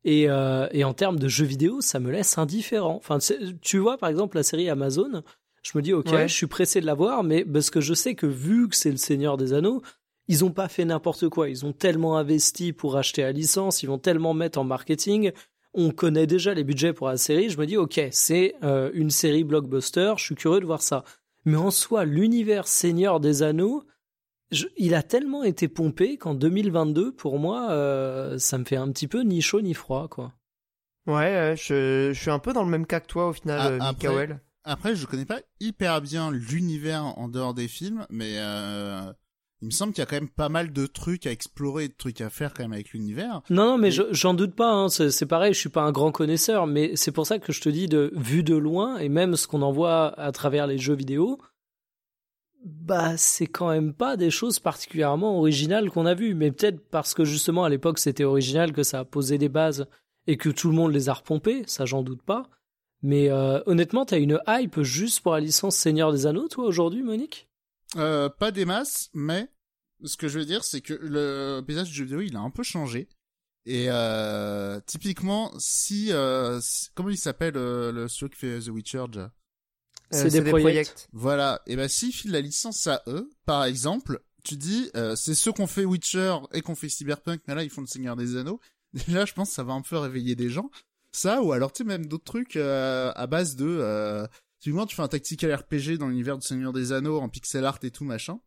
Et, 0.05 0.29
euh, 0.29 0.68
et 0.72 0.85
en 0.85 0.92
termes 0.92 1.18
de 1.18 1.29
jeux 1.29 1.46
vidéo, 1.46 1.81
ça 1.81 1.98
me 1.98 2.11
laisse 2.12 2.37
indifférent. 2.37 2.96
Enfin, 2.96 3.18
tu 3.62 3.79
vois, 3.79 3.96
par 3.96 4.11
exemple, 4.11 4.37
la 4.37 4.42
série 4.42 4.68
Amazon, 4.68 5.22
je 5.62 5.70
me 5.77 5.81
dis, 5.83 5.94
ok, 5.94 6.12
Ouais. 6.12 6.29
je 6.29 6.35
suis 6.35 6.46
pressé 6.46 6.83
de 6.83 6.87
la 6.87 6.92
voir, 6.92 7.24
mais 7.24 7.42
parce 7.42 7.70
que 7.70 7.81
je 7.81 7.94
sais 7.94 8.14
que 8.14 8.27
vu 8.27 8.68
que 8.68 8.77
c'est 8.77 8.90
le 8.90 8.98
Seigneur 8.98 9.38
des 9.38 9.55
Anneaux, 9.55 9.81
ils 10.28 10.44
ont 10.44 10.50
pas 10.50 10.68
fait 10.68 10.84
n'importe 10.84 11.28
quoi. 11.28 11.48
Ils 11.48 11.64
ont 11.66 11.72
tellement 11.72 12.16
investi 12.18 12.72
pour 12.72 12.96
acheter 12.96 13.22
la 13.22 13.32
licence, 13.32 13.82
ils 13.82 13.87
vont 13.87 13.98
tellement 13.98 14.34
mettre 14.34 14.58
en 14.58 14.64
marketing. 14.64 15.32
On 15.74 15.90
connaît 15.90 16.26
déjà 16.26 16.54
les 16.54 16.62
budgets 16.64 16.92
pour 16.92 17.08
la 17.08 17.16
série. 17.16 17.50
Je 17.50 17.58
me 17.58 17.66
dis, 17.66 17.76
ok, 17.76 18.00
c'est 18.12 18.54
euh, 18.62 18.90
une 18.94 19.10
série 19.10 19.42
blockbuster. 19.44 20.14
Je 20.16 20.22
suis 20.24 20.34
curieux 20.37 20.60
de 20.60 20.66
voir 20.66 20.82
ça. 20.82 21.04
Mais 21.44 21.56
en 21.56 21.70
soi, 21.70 22.04
l'univers 22.04 22.68
Seigneur 22.68 23.18
des 23.20 23.42
Anneaux, 23.42 23.84
je- 24.52 24.66
il 24.76 24.94
a 24.94 25.02
tellement 25.02 25.42
été 25.42 25.66
pompé 25.68 26.16
qu'en 26.16 26.34
2022, 26.34 27.12
pour 27.12 27.38
moi, 27.40 27.70
euh, 27.72 28.38
ça 28.38 28.56
me 28.56 28.64
fait 28.64 28.76
un 28.76 28.90
petit 28.92 29.08
peu 29.08 29.22
ni 29.22 29.42
chaud 29.42 29.60
ni 29.62 29.74
froid, 29.74 30.06
quoi. 30.08 30.32
Ouais, 31.06 31.54
je, 31.58 32.12
je 32.14 32.18
suis 32.20 32.30
un 32.30 32.38
peu 32.38 32.52
dans 32.52 32.64
le 32.64 32.70
même 32.70 32.87
cas 32.87 33.00
que 33.00 33.06
toi 33.08 33.28
au 33.28 33.32
final, 33.32 33.58
Ah, 33.60 33.68
euh, 33.68 33.78
après- 33.80 34.08
Mikael. 34.08 34.40
Après, 34.66 34.94
je 34.96 35.06
connais 35.06 35.26
pas 35.26 35.40
hyper 35.60 36.00
bien 36.00 36.30
l'univers 36.30 37.04
en 37.18 37.28
dehors 37.28 37.52
des 37.52 37.68
films, 37.68 38.06
mais 38.08 38.37
euh, 38.38 39.12
il 39.62 39.66
me 39.66 39.70
semble 39.70 39.92
qu'il 39.92 40.02
y 40.02 40.02
a 40.02 40.06
quand 40.06 40.16
même 40.16 40.28
pas 40.28 40.48
mal 40.48 40.72
de 40.72 40.86
trucs 40.86 41.26
à 41.26 41.30
explorer, 41.32 41.88
de 41.88 41.94
trucs 41.96 42.20
à 42.20 42.28
faire 42.28 42.52
quand 42.52 42.64
même 42.64 42.72
avec 42.74 42.90
l'univers. 42.90 43.40
Non, 43.50 43.64
non, 43.66 43.76
mais 43.78 43.82
Mais- 43.88 43.90
je- 43.92 44.02
j'en 44.12 44.34
doute 44.34 44.54
pas. 44.54 44.70
hein, 44.72 44.88
c'est 44.88 45.10
c'est 45.10 45.26
pareil, 45.26 45.54
je 45.54 45.58
suis 45.58 45.68
pas 45.70 45.82
un 45.82 45.92
grand 45.92 46.12
connaisseur, 46.12 46.66
mais 46.66 46.96
c'est 46.96 47.12
pour 47.12 47.26
ça 47.26 47.38
que 47.38 47.52
je 47.52 47.60
te 47.60 47.68
dis 47.68 47.86
de 47.88 48.12
vu 48.14 48.42
de 48.42 48.56
loin 48.56 48.98
et 48.98 49.08
même 49.08 49.36
ce 49.36 49.46
qu'on 49.46 49.62
en 49.62 49.72
voit 49.72 50.18
à 50.20 50.32
travers 50.32 50.66
les 50.66 50.76
jeux 50.78 50.94
vidéo, 50.96 51.38
bah 52.64 53.16
c'est 53.16 53.46
quand 53.46 53.68
même 53.70 53.92
pas 53.92 54.16
des 54.16 54.30
choses 54.30 54.58
particulièrement 54.58 55.38
originales 55.38 55.90
qu'on 55.90 56.06
a 56.06 56.14
vues. 56.14 56.34
Mais 56.34 56.50
peut-être 56.50 56.80
parce 56.90 57.14
que 57.14 57.24
justement 57.24 57.64
à 57.64 57.68
l'époque 57.68 57.98
c'était 57.98 58.24
original 58.24 58.72
que 58.72 58.82
ça 58.82 59.00
a 59.00 59.04
posé 59.04 59.38
des 59.38 59.48
bases 59.50 59.86
et 60.26 60.36
que 60.36 60.48
tout 60.48 60.68
le 60.70 60.74
monde 60.74 60.92
les 60.92 61.08
a 61.08 61.14
repompées, 61.14 61.62
ça 61.66 61.84
j'en 61.84 62.02
doute 62.02 62.22
pas. 62.22 62.48
Mais 63.02 63.28
euh, 63.30 63.60
honnêtement, 63.66 64.06
t'as 64.06 64.18
une 64.18 64.40
hype 64.48 64.80
juste 64.80 65.20
pour 65.20 65.32
la 65.34 65.40
licence 65.40 65.76
Seigneur 65.76 66.10
des 66.10 66.24
Anneaux, 66.26 66.48
toi 66.48 66.64
aujourd'hui, 66.64 67.02
Monique? 67.02 67.48
Euh, 67.96 68.28
pas 68.28 68.50
des 68.50 68.64
masses, 68.64 69.11
mais 69.14 69.48
ce 70.04 70.16
que 70.16 70.28
je 70.28 70.38
veux 70.38 70.44
dire, 70.44 70.64
c'est 70.64 70.80
que 70.80 70.94
le 70.94 71.62
paysage 71.66 71.88
du 71.88 71.94
jeu 71.94 72.04
vidéo, 72.04 72.20
il 72.20 72.37
a 72.37 72.40
un 72.40 72.50
peu 72.50 72.62
changé. 72.62 73.09
Et 73.66 73.87
euh, 73.88 74.78
typiquement, 74.87 75.52
si, 75.59 76.12
euh, 76.12 76.61
si- 76.61 76.90
comment 76.94 77.09
il 77.11 77.16
s'appelle 77.18 77.57
euh, 77.57 77.92
le 77.92 78.09
studio 78.09 78.28
qui 78.28 78.37
fait 78.38 78.59
The 78.61 78.68
Witcher 78.68 79.04
déjà? 79.11 79.33
C'est 80.11 80.24
des 80.30 80.50
projects. 80.50 81.09
Voilà, 81.12 81.62
et 81.66 81.76
ben 81.76 81.88
s'ils 81.88 82.12
filent 82.12 82.33
la 82.33 82.42
licence 82.42 82.87
à 82.87 83.02
eux, 83.07 83.30
par 83.46 83.64
exemple, 83.64 84.20
tu 84.44 84.57
dis, 84.57 84.90
euh, 84.96 85.16
c'est 85.16 85.35
ceux 85.35 85.50
qu'on 85.52 85.66
fait 85.66 85.87
Witcher 85.87 86.37
et 86.52 86.61
qu'on 86.61 86.74
fait 86.74 86.90
Cyberpunk, 86.90 87.40
mais 87.48 87.54
là 87.54 87.62
ils 87.64 87.70
font 87.70 87.80
le 87.80 87.87
Seigneur 87.87 88.14
des 88.16 88.37
Anneaux. 88.37 88.61
Déjà, 88.92 89.24
je 89.24 89.33
pense 89.33 89.48
que 89.48 89.54
ça 89.54 89.64
va 89.64 89.72
un 89.72 89.80
peu 89.80 89.96
réveiller 89.96 90.37
des 90.37 90.50
gens. 90.50 90.70
Ça, 91.12 91.42
ou 91.42 91.52
alors 91.52 91.72
tu 91.72 91.78
sais 91.78 91.85
même 91.88 92.07
d'autres 92.07 92.24
trucs 92.24 92.57
euh, 92.57 93.12
à 93.16 93.26
base 93.26 93.57
de, 93.57 93.64
euh, 93.66 94.26
typiquement 94.64 94.87
tu 94.87 94.96
fais 94.96 95.03
un 95.03 95.09
tactical 95.09 95.55
RPG 95.55 95.98
dans 95.98 96.09
l'univers 96.09 96.38
du 96.38 96.46
Seigneur 96.46 96.72
des 96.72 96.92
Anneaux 96.92 97.20
en 97.20 97.29
pixel 97.29 97.66
art 97.66 97.79
et 97.83 97.90
tout 97.90 98.05
machin. 98.05 98.40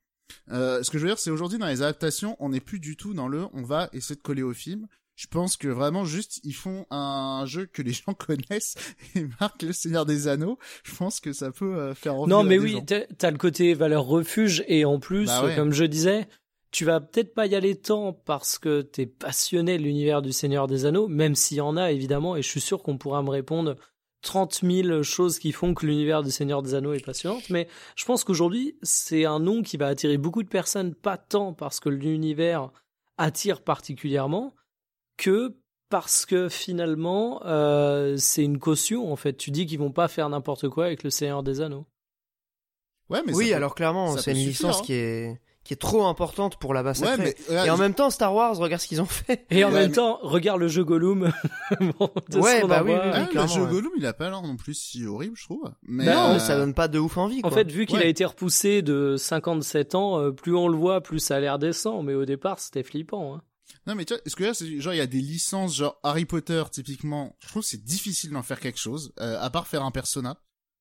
Euh, 0.52 0.82
ce 0.82 0.90
que 0.90 0.98
je 0.98 1.04
veux 1.04 1.10
dire, 1.10 1.20
c'est 1.20 1.30
aujourd'hui 1.30 1.60
dans 1.60 1.68
les 1.68 1.84
adaptations, 1.84 2.36
on 2.40 2.50
n'est 2.50 2.60
plus 2.60 2.80
du 2.80 2.98
tout 2.98 3.14
dans 3.14 3.28
le, 3.28 3.46
on 3.54 3.62
va 3.62 3.88
essayer 3.94 4.16
de 4.16 4.22
coller 4.22 4.42
au 4.42 4.52
film. 4.52 4.88
Je 5.16 5.28
pense 5.28 5.58
que 5.58 5.68
vraiment 5.68 6.06
juste 6.06 6.40
ils 6.44 6.56
font 6.56 6.88
un 6.90 7.46
jeu 7.46 7.68
que 7.68 7.84
les 7.84 7.94
gens 8.08 8.16
connaissent 8.16 8.74
et 9.14 9.28
marquent 9.40 9.62
le 9.62 9.74
Seigneur 9.74 10.08
des 10.08 10.28
Anneaux. 10.28 10.58
Je 10.84 10.96
pense 10.96 11.20
que 11.20 11.34
ça 11.34 11.52
peut 11.52 11.76
euh, 11.76 11.94
faire 11.94 12.16
envie 12.16 12.32
Non, 12.32 12.44
mais 12.44 12.58
oui, 12.58 12.80
t'as 12.84 13.02
t'as 13.16 13.30
le 13.30 13.38
côté 13.38 13.76
valeur 13.76 14.04
refuge 14.04 14.64
et 14.68 14.86
en 14.86 15.00
plus, 15.00 15.28
Bah 15.28 15.46
ouais. 15.46 15.56
comme 15.56 15.72
je 15.72 15.84
disais, 15.84 16.28
tu 16.72 16.84
vas 16.84 17.00
peut-être 17.00 17.36
pas 17.36 17.46
y 17.46 17.54
aller 17.54 17.76
tant 17.76 18.12
parce 18.12 18.58
que 18.58 18.82
t'es 18.82 19.06
passionné 19.06 19.78
de 19.78 19.84
l'univers 19.84 20.24
du 20.24 20.32
Seigneur 20.32 20.66
des 20.66 20.86
Anneaux, 20.86 21.08
même 21.08 21.36
s'il 21.36 21.58
y 21.58 21.62
en 21.62 21.78
a 21.78 21.92
évidemment, 21.92 22.36
et 22.36 22.42
je 22.42 22.50
suis 22.50 22.60
sûr 22.60 22.82
qu'on 22.82 22.98
pourra 22.98 23.22
me 23.22 23.30
répondre 23.30 23.76
30 24.28 24.60
000 24.64 25.02
choses 25.04 25.40
qui 25.40 25.52
font 25.54 25.74
que 25.74 25.86
l'univers 25.86 26.22
du 26.22 26.30
Seigneur 26.32 26.62
des 26.62 26.76
Anneaux 26.76 26.94
est 26.94 27.04
passionnant, 27.06 27.40
mais 27.50 27.68
je 27.96 28.06
pense 28.06 28.24
qu'aujourd'hui, 28.24 28.78
c'est 28.84 29.26
un 29.26 29.40
nom 29.40 29.62
qui 29.64 29.78
va 29.78 29.88
attirer 29.88 30.18
beaucoup 30.18 30.44
de 30.44 30.50
personnes, 30.50 30.94
pas 30.94 31.18
tant 31.18 31.54
parce 31.54 31.80
que 31.80 31.90
l'univers 31.90 32.70
attire 33.18 33.62
particulièrement, 33.64 34.54
que 35.18 35.56
parce 35.90 36.26
que 36.26 36.50
finalement, 36.50 37.42
euh, 37.46 38.18
c'est 38.18 38.44
une 38.44 38.60
caution 38.60 39.12
en 39.12 39.16
fait. 39.16 39.34
Tu 39.38 39.52
dis 39.52 39.66
qu'ils 39.66 39.80
vont 39.80 39.92
pas 39.94 40.10
faire 40.10 40.28
n'importe 40.30 40.68
quoi 40.68 40.86
avec 40.86 41.04
le 41.04 41.10
Seigneur 41.10 41.42
des 41.44 41.62
Anneaux. 41.62 41.86
Ouais, 43.10 43.22
mais 43.26 43.34
oui, 43.34 43.50
peut- 43.50 43.56
alors 43.56 43.74
clairement, 43.74 44.18
c'est 44.18 44.32
une 44.32 44.38
suffire, 44.38 44.50
licence 44.50 44.80
hein. 44.80 44.84
qui 44.86 44.94
est 44.94 45.40
qui 45.68 45.74
est 45.74 45.78
trop 45.78 46.06
importante 46.06 46.58
pour 46.58 46.74
la 46.74 46.82
base 46.82 47.02
Ouais, 47.02 47.08
sacrée. 47.08 47.36
mais 47.50 47.56
euh, 47.56 47.66
Et 47.66 47.70
en 47.70 47.78
même 47.78 47.94
temps, 47.94 48.10
Star 48.10 48.34
Wars, 48.34 48.56
regarde 48.58 48.82
ce 48.82 48.88
qu'ils 48.88 49.02
ont 49.02 49.06
fait. 49.06 49.46
Et 49.50 49.64
en 49.66 49.68
Ouais, 49.68 49.74
même 49.82 49.90
mais- 49.90 49.96
temps, 49.96 50.18
regarde 50.22 50.60
le 50.62 50.68
jeu 50.70 50.84
Gollum. 50.86 51.32
Bon, 52.00 52.10
Ouais, 52.34 52.66
bah 52.66 52.82
en 52.82 52.86
oui, 52.86 52.94
ah, 52.96 53.28
le 53.34 53.48
jeu 53.48 53.64
ouais. 53.64 53.70
Gollum, 53.70 53.92
il 53.98 54.06
a 54.06 54.14
pas 54.14 54.30
l'air 54.30 54.42
non 54.42 54.56
plus 54.56 54.74
si 54.74 55.06
horrible, 55.06 55.36
je 55.38 55.44
trouve. 55.44 55.64
Mais 55.84 56.06
Bah, 56.06 56.16
non, 56.16 56.22
euh, 56.30 56.34
mais 56.34 56.40
ça 56.40 56.56
donne 56.56 56.74
pas 56.74 56.88
de 56.88 56.98
ouf 57.00 57.18
envie. 57.18 57.40
En 57.40 57.50
Quoi. 57.50 57.52
fait, 57.52 57.70
vu 57.70 57.86
qu'il 57.86 57.98
Ouais. 57.98 58.04
a 58.06 58.08
été 58.08 58.24
repoussé 58.24 58.82
de 58.82 59.16
57 59.18 59.94
ans, 59.96 60.20
euh, 60.20 60.32
plus 60.32 60.56
on 60.56 60.68
le 60.70 60.78
voit, 60.78 61.02
plus 61.02 61.20
ça 61.20 61.36
a 61.36 61.40
l'air 61.42 61.60
décent. 61.60 62.02
Mais 62.02 62.14
au 62.14 62.24
départ, 62.26 62.60
c'était 62.60 62.84
flippant. 62.84 63.36
Hein. 63.36 63.42
Non, 63.86 63.96
mais 63.96 64.06
tu 64.06 64.14
vois, 64.14 64.22
ce 64.26 64.36
que 64.36 64.44
là, 64.46 64.54
c'est 64.54 64.80
genre 64.80 64.94
il 64.94 64.98
y 64.98 65.02
a 65.02 65.08
des 65.08 65.20
licences 65.20 65.76
genre 65.76 66.00
Harry 66.04 66.24
Potter 66.26 66.64
typiquement. 66.72 67.36
Je 67.40 67.48
trouve 67.50 67.62
que 67.64 67.68
c'est 67.68 67.84
difficile 67.84 68.32
d'en 68.32 68.42
faire 68.44 68.60
quelque 68.62 68.80
chose, 68.80 69.14
euh, 69.20 69.38
à 69.42 69.50
part 69.50 69.68
faire 69.68 69.84
un 69.84 69.92
persona, 69.92 70.38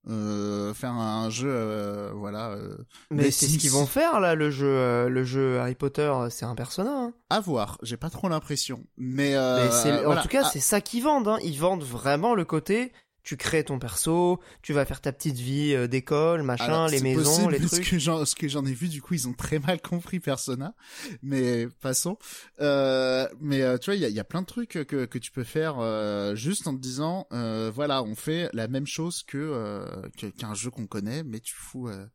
euh, 0.08 0.72
faire 0.74 0.92
un 0.92 1.28
jeu, 1.30 1.48
euh, 1.50 2.10
voilà. 2.14 2.50
Euh, 2.50 2.76
mais 3.10 3.30
c'est 3.30 3.46
ce 3.46 3.58
qu'ils 3.58 3.70
vont 3.70 3.86
faire 3.86 4.20
là, 4.20 4.34
le 4.34 4.50
jeu, 4.50 4.66
euh, 4.68 5.08
le 5.08 5.24
jeu 5.24 5.58
Harry 5.58 5.74
Potter, 5.74 6.12
c'est 6.30 6.44
un 6.44 6.54
persona. 6.54 6.90
Hein. 6.90 7.12
à 7.30 7.40
voir. 7.40 7.78
J'ai 7.82 7.96
pas 7.96 8.08
trop 8.10 8.28
l'impression, 8.28 8.84
mais, 8.96 9.34
euh, 9.34 9.64
Mais 9.64 9.70
c'est- 9.72 10.04
voilà. 10.04 10.20
en 10.20 10.22
tout 10.22 10.28
cas, 10.28 10.42
Ah, 10.44 10.50
c'est 10.52 10.60
ça 10.60 10.80
qu'ils 10.80 11.02
vendent. 11.02 11.26
Hein. 11.28 11.38
Ils 11.42 11.58
vendent 11.58 11.82
vraiment 11.82 12.34
le 12.34 12.44
côté. 12.44 12.92
Tu 13.26 13.36
crées 13.36 13.64
ton 13.64 13.80
perso, 13.80 14.40
tu 14.62 14.72
vas 14.72 14.84
faire 14.84 15.00
ta 15.00 15.12
petite 15.12 15.34
vie 15.34 15.74
euh, 15.74 15.88
d'école, 15.88 16.44
machin, 16.44 16.66
alors, 16.66 16.86
les 16.86 17.00
maisons, 17.00 17.22
possible, 17.24 17.52
les 17.54 17.58
trucs. 17.66 17.90
que 17.90 17.98
j'en, 17.98 18.24
ce 18.24 18.36
que 18.36 18.46
j'en 18.46 18.64
ai 18.64 18.72
vu, 18.72 18.86
du 18.86 19.02
coup, 19.02 19.14
ils 19.14 19.26
ont 19.26 19.32
très 19.32 19.58
mal 19.58 19.82
compris 19.82 20.20
Persona. 20.20 20.76
Mais 21.22 21.66
passons. 21.80 22.18
Euh, 22.60 23.28
mais 23.40 23.62
euh, 23.62 23.78
tu 23.78 23.86
vois, 23.86 23.96
il 23.96 24.00
y 24.00 24.04
a, 24.04 24.08
y 24.10 24.20
a 24.20 24.24
plein 24.24 24.42
de 24.42 24.46
trucs 24.46 24.68
que, 24.70 25.04
que 25.06 25.18
tu 25.18 25.32
peux 25.32 25.42
faire 25.42 25.80
euh, 25.80 26.36
juste 26.36 26.68
en 26.68 26.76
te 26.76 26.80
disant, 26.80 27.26
euh, 27.32 27.68
voilà, 27.74 28.04
on 28.04 28.14
fait 28.14 28.48
la 28.52 28.68
même 28.68 28.86
chose 28.86 29.24
que, 29.24 29.36
euh, 29.38 30.08
qu'un 30.38 30.54
jeu 30.54 30.70
qu'on 30.70 30.86
connaît, 30.86 31.24
mais 31.24 31.40
tu 31.40 31.52
fous, 31.56 31.88
euh, 31.88 32.06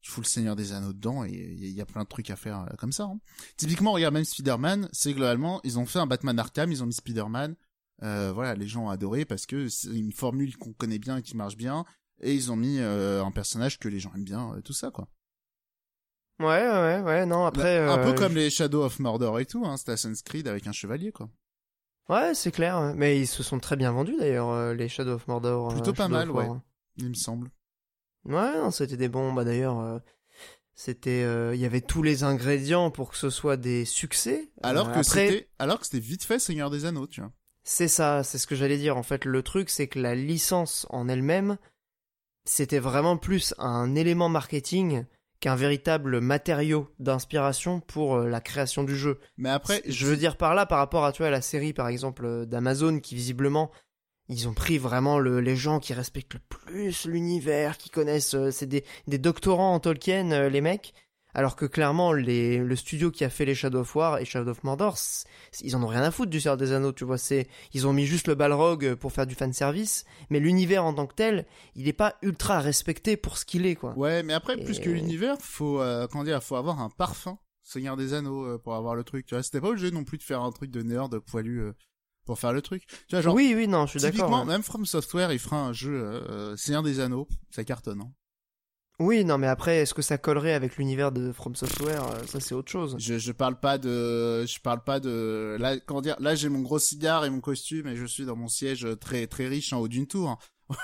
tu 0.00 0.10
fous 0.10 0.20
le 0.20 0.26
Seigneur 0.26 0.56
des 0.56 0.72
Anneaux 0.72 0.92
dedans 0.92 1.24
et 1.24 1.30
il 1.30 1.70
y, 1.70 1.80
a- 1.80 1.86
plein 1.86 2.02
de 2.02 2.08
trucs 2.08 2.28
à 2.30 2.34
faire 2.34 2.66
comme 2.76 2.90
ça. 2.90 3.04
hein. 3.04 3.20
Typiquement, 3.56 3.92
regarde 3.92 4.14
même 4.14 4.24
Spider-Man, 4.24 4.88
c'est 4.92 5.12
globalement, 5.12 5.60
ils 5.62 5.78
ont 5.78 5.86
fait 5.86 6.00
un 6.00 6.06
Batman 6.08 6.36
Arkham, 6.40 6.72
ils 6.72 6.82
ont 6.82 6.86
mis 6.86 6.92
Spider-Man. 6.94 7.54
Euh, 8.02 8.32
voilà, 8.32 8.54
les 8.54 8.66
gens 8.66 8.86
ont 8.86 8.90
adoré 8.90 9.24
parce 9.24 9.46
que 9.46 9.68
c'est 9.68 9.88
une 9.90 10.12
formule 10.12 10.56
qu'on 10.56 10.72
connaît 10.72 10.98
bien 10.98 11.18
et 11.18 11.22
qui 11.22 11.36
marche 11.36 11.56
bien. 11.56 11.84
Et 12.22 12.34
ils 12.34 12.50
ont 12.52 12.56
mis 12.56 12.78
euh, 12.78 13.24
un 13.24 13.30
personnage 13.30 13.78
que 13.78 13.88
les 13.88 13.98
gens 14.00 14.12
aiment 14.14 14.24
bien, 14.24 14.54
euh, 14.54 14.60
tout 14.60 14.72
ça 14.72 14.90
quoi. 14.90 15.08
Ouais, 16.38 16.46
ouais, 16.46 17.00
ouais, 17.00 17.26
non, 17.26 17.44
après. 17.44 17.78
un 17.78 17.98
euh, 17.98 18.04
peu 18.04 18.14
comme 18.18 18.34
les 18.34 18.48
Shadow 18.48 18.82
of 18.84 18.98
Mordor 18.98 19.38
et 19.40 19.46
tout, 19.46 19.64
hein, 19.66 19.76
c'est 19.76 19.90
Assassin's 19.90 20.22
Creed 20.22 20.48
avec 20.48 20.66
un 20.66 20.72
chevalier 20.72 21.12
quoi. 21.12 21.28
Ouais, 22.08 22.34
c'est 22.34 22.50
clair. 22.50 22.94
Mais 22.96 23.20
ils 23.20 23.26
se 23.26 23.42
sont 23.42 23.60
très 23.60 23.76
bien 23.76 23.92
vendus 23.92 24.16
d'ailleurs, 24.18 24.48
euh, 24.50 24.74
les 24.74 24.88
Shadow 24.88 25.12
of 25.12 25.28
Mordor. 25.28 25.70
euh, 25.70 25.74
Plutôt 25.74 25.92
pas 25.92 26.08
Shadow 26.08 26.14
mal, 26.14 26.30
ouais. 26.30 26.48
Il 26.96 27.08
me 27.10 27.14
semble. 27.14 27.50
Ouais, 28.24 28.56
non, 28.58 28.70
c'était 28.70 28.96
des 28.96 29.08
bons. 29.08 29.32
Bah 29.32 29.44
d'ailleurs, 29.44 29.78
euh, 29.80 29.98
c'était, 30.74 31.22
euh, 31.22 31.54
il 31.54 31.60
y 31.60 31.66
avait 31.66 31.80
tous 31.82 32.02
les 32.02 32.24
ingrédients 32.24 32.90
pour 32.90 33.10
que 33.10 33.16
ce 33.16 33.30
soit 33.30 33.56
des 33.56 33.84
succès. 33.84 34.50
Alors 34.62 34.88
Euh, 34.88 34.92
que 34.94 34.98
après, 35.00 35.28
c'était, 35.28 35.50
alors 35.58 35.78
que 35.78 35.86
c'était 35.86 36.00
vite 36.00 36.24
fait 36.24 36.38
Seigneur 36.38 36.70
des 36.70 36.84
Anneaux, 36.86 37.06
tu 37.06 37.20
vois. 37.20 37.32
C'est 37.62 37.88
ça, 37.88 38.22
c'est 38.22 38.38
ce 38.38 38.46
que 38.46 38.54
j'allais 38.54 38.78
dire. 38.78 38.96
En 38.96 39.02
fait, 39.02 39.24
le 39.24 39.42
truc, 39.42 39.70
c'est 39.70 39.86
que 39.86 39.98
la 39.98 40.14
licence 40.14 40.86
en 40.90 41.08
elle-même, 41.08 41.58
c'était 42.44 42.78
vraiment 42.78 43.16
plus 43.16 43.54
un 43.58 43.94
élément 43.94 44.28
marketing 44.28 45.04
qu'un 45.40 45.56
véritable 45.56 46.20
matériau 46.20 46.88
d'inspiration 46.98 47.80
pour 47.80 48.16
euh, 48.16 48.28
la 48.28 48.40
création 48.40 48.84
du 48.84 48.96
jeu. 48.96 49.18
Mais 49.38 49.48
après, 49.48 49.82
je 49.86 50.06
veux 50.06 50.16
dire 50.16 50.36
par 50.36 50.54
là, 50.54 50.66
par 50.66 50.78
rapport 50.78 51.04
à 51.04 51.12
tu 51.12 51.22
vois, 51.22 51.30
la 51.30 51.40
série 51.40 51.72
par 51.72 51.88
exemple 51.88 52.26
euh, 52.26 52.44
d'Amazon, 52.44 53.00
qui 53.00 53.14
visiblement 53.14 53.70
ils 54.28 54.46
ont 54.46 54.54
pris 54.54 54.78
vraiment 54.78 55.18
le, 55.18 55.40
les 55.40 55.56
gens 55.56 55.80
qui 55.80 55.92
respectent 55.92 56.34
le 56.34 56.40
plus 56.48 57.06
l'univers, 57.06 57.78
qui 57.78 57.90
connaissent, 57.90 58.34
euh, 58.34 58.50
c'est 58.50 58.66
des, 58.66 58.84
des 59.08 59.18
doctorants 59.18 59.74
en 59.74 59.80
Tolkien, 59.80 60.48
les 60.48 60.60
mecs. 60.60 60.94
Alors 61.34 61.56
que 61.56 61.64
clairement, 61.66 62.12
les, 62.12 62.58
le 62.58 62.76
studio 62.76 63.10
qui 63.10 63.24
a 63.24 63.30
fait 63.30 63.44
les 63.44 63.54
Shadow 63.54 63.80
of 63.80 63.94
War 63.94 64.18
et 64.18 64.24
Shadow 64.24 64.50
of 64.50 64.64
Mordor, 64.64 64.96
ils 65.62 65.76
en 65.76 65.82
ont 65.82 65.86
rien 65.86 66.02
à 66.02 66.10
foutre 66.10 66.30
du 66.30 66.40
Seigneur 66.40 66.56
des 66.56 66.72
Anneaux, 66.72 66.92
tu 66.92 67.04
vois. 67.04 67.18
C'est, 67.18 67.48
ils 67.72 67.86
ont 67.86 67.92
mis 67.92 68.06
juste 68.06 68.28
le 68.28 68.34
Balrog 68.34 68.94
pour 68.94 69.12
faire 69.12 69.26
du 69.26 69.34
fanservice, 69.34 70.04
mais 70.30 70.40
l'univers 70.40 70.84
en 70.84 70.94
tant 70.94 71.06
que 71.06 71.14
tel, 71.14 71.46
il 71.74 71.88
est 71.88 71.92
pas 71.92 72.16
ultra 72.22 72.60
respecté 72.60 73.16
pour 73.16 73.38
ce 73.38 73.44
qu'il 73.44 73.66
est, 73.66 73.76
quoi. 73.76 73.96
Ouais, 73.96 74.22
mais 74.22 74.32
après, 74.32 74.56
plus 74.56 74.80
que 74.80 74.90
l'univers, 74.90 75.36
faut, 75.40 75.80
euh, 75.80 76.06
comment 76.06 76.24
dire, 76.24 76.42
faut 76.42 76.56
avoir 76.56 76.80
un 76.80 76.90
parfum 76.90 77.38
Seigneur 77.62 77.96
des 77.96 78.14
Anneaux 78.14 78.44
euh, 78.44 78.58
pour 78.58 78.74
avoir 78.74 78.94
le 78.94 79.04
truc. 79.04 79.26
Tu 79.26 79.34
vois, 79.34 79.42
c'était 79.42 79.60
pas 79.60 79.68
obligé 79.68 79.90
non 79.90 80.04
plus 80.04 80.18
de 80.18 80.22
faire 80.22 80.42
un 80.42 80.50
truc 80.50 80.70
de 80.70 80.82
nerd 80.82 81.18
poilu 81.20 81.60
euh, 81.60 81.72
pour 82.26 82.38
faire 82.38 82.52
le 82.52 82.62
truc. 82.62 82.84
Tu 82.86 83.14
vois, 83.14 83.20
genre, 83.20 83.34
oui, 83.34 83.52
oui, 83.56 83.68
non, 83.68 83.86
je 83.86 83.92
suis 83.92 84.00
d'accord. 84.00 84.12
typiquement, 84.12 84.40
ouais. 84.40 84.46
même 84.46 84.62
From 84.62 84.84
Software, 84.86 85.32
il 85.32 85.38
fera 85.38 85.60
un 85.60 85.72
jeu 85.72 85.92
euh, 85.92 86.56
Seigneur 86.56 86.82
des 86.82 87.00
Anneaux, 87.00 87.28
ça 87.50 87.64
cartonne. 87.64 88.00
Hein. 88.00 88.12
Oui, 89.00 89.24
non, 89.24 89.38
mais 89.38 89.46
après, 89.46 89.78
est-ce 89.78 89.94
que 89.94 90.02
ça 90.02 90.18
collerait 90.18 90.52
avec 90.52 90.76
l'univers 90.76 91.10
de 91.10 91.32
From 91.32 91.54
Software 91.56 92.04
Euh, 92.04 92.26
Ça, 92.26 92.38
c'est 92.38 92.54
autre 92.54 92.70
chose. 92.70 92.96
Je, 92.98 93.18
je 93.18 93.32
parle 93.32 93.58
pas 93.58 93.78
de, 93.78 94.44
je 94.46 94.60
parle 94.60 94.84
pas 94.84 95.00
de, 95.00 95.56
là, 95.58 95.78
comment 95.80 96.02
dire, 96.02 96.16
là 96.20 96.34
j'ai 96.34 96.50
mon 96.50 96.60
gros 96.60 96.78
cigare 96.78 97.24
et 97.24 97.30
mon 97.30 97.40
costume 97.40 97.86
et 97.88 97.96
je 97.96 98.04
suis 98.04 98.26
dans 98.26 98.36
mon 98.36 98.48
siège 98.48 98.86
très 99.00 99.26
très 99.26 99.48
riche 99.48 99.72
en 99.72 99.78
haut 99.80 99.88
d'une 99.88 100.06
tour. 100.06 100.38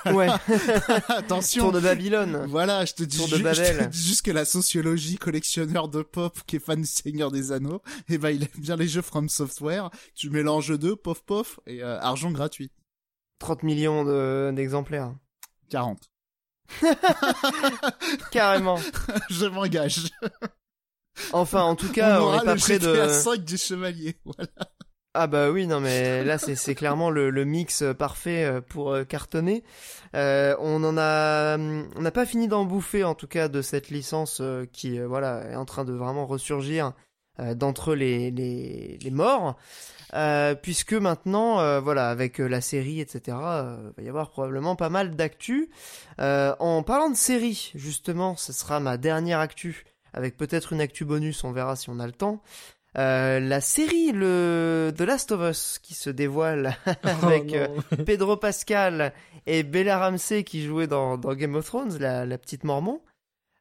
Ouais, 0.07 0.27
Attention. 1.09 1.63
tour 1.65 1.71
de 1.71 1.79
Babylone. 1.79 2.45
Voilà, 2.49 2.83
je 2.85 2.93
te 2.93 3.03
dis, 3.03 3.17
Tour 3.17 3.27
de 3.27 3.35
je 3.35 3.37
te 3.37 3.43
Babel. 3.43 3.89
dis 3.89 4.01
juste 4.07 4.23
que 4.23 4.31
la 4.31 4.43
sociologie 4.45 5.17
collectionneur 5.17 5.87
de 5.87 6.01
pop 6.01 6.37
qui 6.45 6.57
est 6.57 6.59
fan 6.59 6.81
du 6.81 6.87
Seigneur 6.87 7.31
des 7.31 7.51
Anneaux, 7.51 7.81
eh 8.09 8.17
ben 8.17 8.31
il 8.31 8.43
aime 8.43 8.49
bien 8.57 8.75
les 8.75 8.87
jeux 8.87 9.01
From 9.01 9.29
Software. 9.29 9.89
Tu 10.15 10.29
mélanges 10.29 10.77
deux, 10.77 10.95
pof 10.95 11.21
pof, 11.23 11.59
et 11.67 11.83
euh, 11.83 11.99
argent 12.01 12.31
gratuit. 12.31 12.71
30 13.39 13.63
millions 13.63 14.03
de- 14.03 14.51
d'exemplaires. 14.55 15.13
40. 15.69 15.99
Carrément. 18.31 18.79
je 19.29 19.45
m'engage. 19.45 20.09
Enfin, 21.33 21.63
en 21.63 21.75
tout 21.75 21.91
cas, 21.91 22.19
on 22.19 22.25
on 22.25 22.27
aura 22.27 22.37
n'est 22.39 22.45
pas 22.45 22.53
le 22.53 22.59
près 22.59 22.79
GTA 22.79 23.07
de... 23.07 23.11
5 23.11 23.43
du 23.43 23.57
chevalier. 23.57 24.17
Voilà. 24.25 24.49
Ah 25.19 25.25
bah 25.25 25.49
oui, 25.49 25.65
non 25.65 25.79
mais 25.79 26.23
là 26.23 26.37
c'est 26.37 26.53
c'est 26.53 26.75
clairement 26.75 27.09
le, 27.09 27.31
le 27.31 27.43
mix 27.43 27.81
euh, 27.81 27.95
parfait 27.95 28.45
euh, 28.45 28.61
pour 28.61 28.91
euh, 28.93 29.03
cartonner. 29.03 29.63
Euh, 30.13 30.55
on 30.59 30.83
en 30.83 30.95
a, 30.95 31.57
on 31.57 32.01
n'a 32.01 32.11
pas 32.11 32.27
fini 32.27 32.47
d'en 32.47 32.65
bouffer 32.65 33.03
en 33.03 33.15
tout 33.15 33.25
cas 33.25 33.47
de 33.47 33.63
cette 33.63 33.89
licence 33.89 34.43
qui 34.73 34.99
voilà 34.99 35.49
est 35.49 35.55
en 35.55 35.65
train 35.65 35.85
de 35.85 35.93
vraiment 35.93 36.27
ressurgir 36.27 36.93
d'entre 37.39 37.95
les, 37.95 38.31
les 38.31 38.97
les 39.01 39.11
morts, 39.11 39.55
Euh, 40.13 40.55
puisque 40.55 40.93
maintenant 40.93 41.59
euh, 41.59 41.81
voilà 41.81 42.09
avec 42.09 42.39
euh, 42.39 42.47
la 42.47 42.61
série 42.61 43.01
etc. 43.01 43.37
euh, 43.41 43.91
va 43.97 44.03
y 44.03 44.07
avoir 44.07 44.29
probablement 44.29 44.77
pas 44.77 44.87
mal 44.89 45.17
d'actu. 45.17 45.69
Euh, 46.21 46.55
en 46.59 46.81
parlant 46.81 47.09
de 47.09 47.17
série 47.17 47.73
justement, 47.75 48.37
ce 48.37 48.53
sera 48.53 48.79
ma 48.79 48.95
dernière 48.97 49.39
actu 49.41 49.83
avec 50.13 50.37
peut-être 50.37 50.71
une 50.71 50.79
actu 50.79 51.03
bonus, 51.03 51.43
on 51.43 51.51
verra 51.51 51.75
si 51.75 51.89
on 51.89 51.99
a 51.99 52.05
le 52.05 52.13
temps. 52.13 52.41
Euh, 52.97 53.41
la 53.41 53.59
série 53.59 54.11
le 54.13 54.91
The 54.97 55.01
Last 55.01 55.31
of 55.33 55.41
Us 55.51 55.77
qui 55.83 55.93
se 55.93 56.09
dévoile 56.09 56.77
avec 57.03 57.43
Oh 57.51 57.55
euh, 57.55 57.67
non. 57.97 58.05
Pedro 58.05 58.37
Pascal 58.37 59.11
et 59.45 59.63
Bella 59.63 59.99
Ramsey 59.99 60.43
qui 60.45 60.63
jouaient 60.65 60.87
dans, 60.87 61.17
dans 61.17 61.35
Game 61.35 61.55
of 61.55 61.65
Thrones, 61.65 61.97
la, 61.99 62.25
la 62.25 62.37
petite 62.37 62.63
Mormon. 62.63 63.01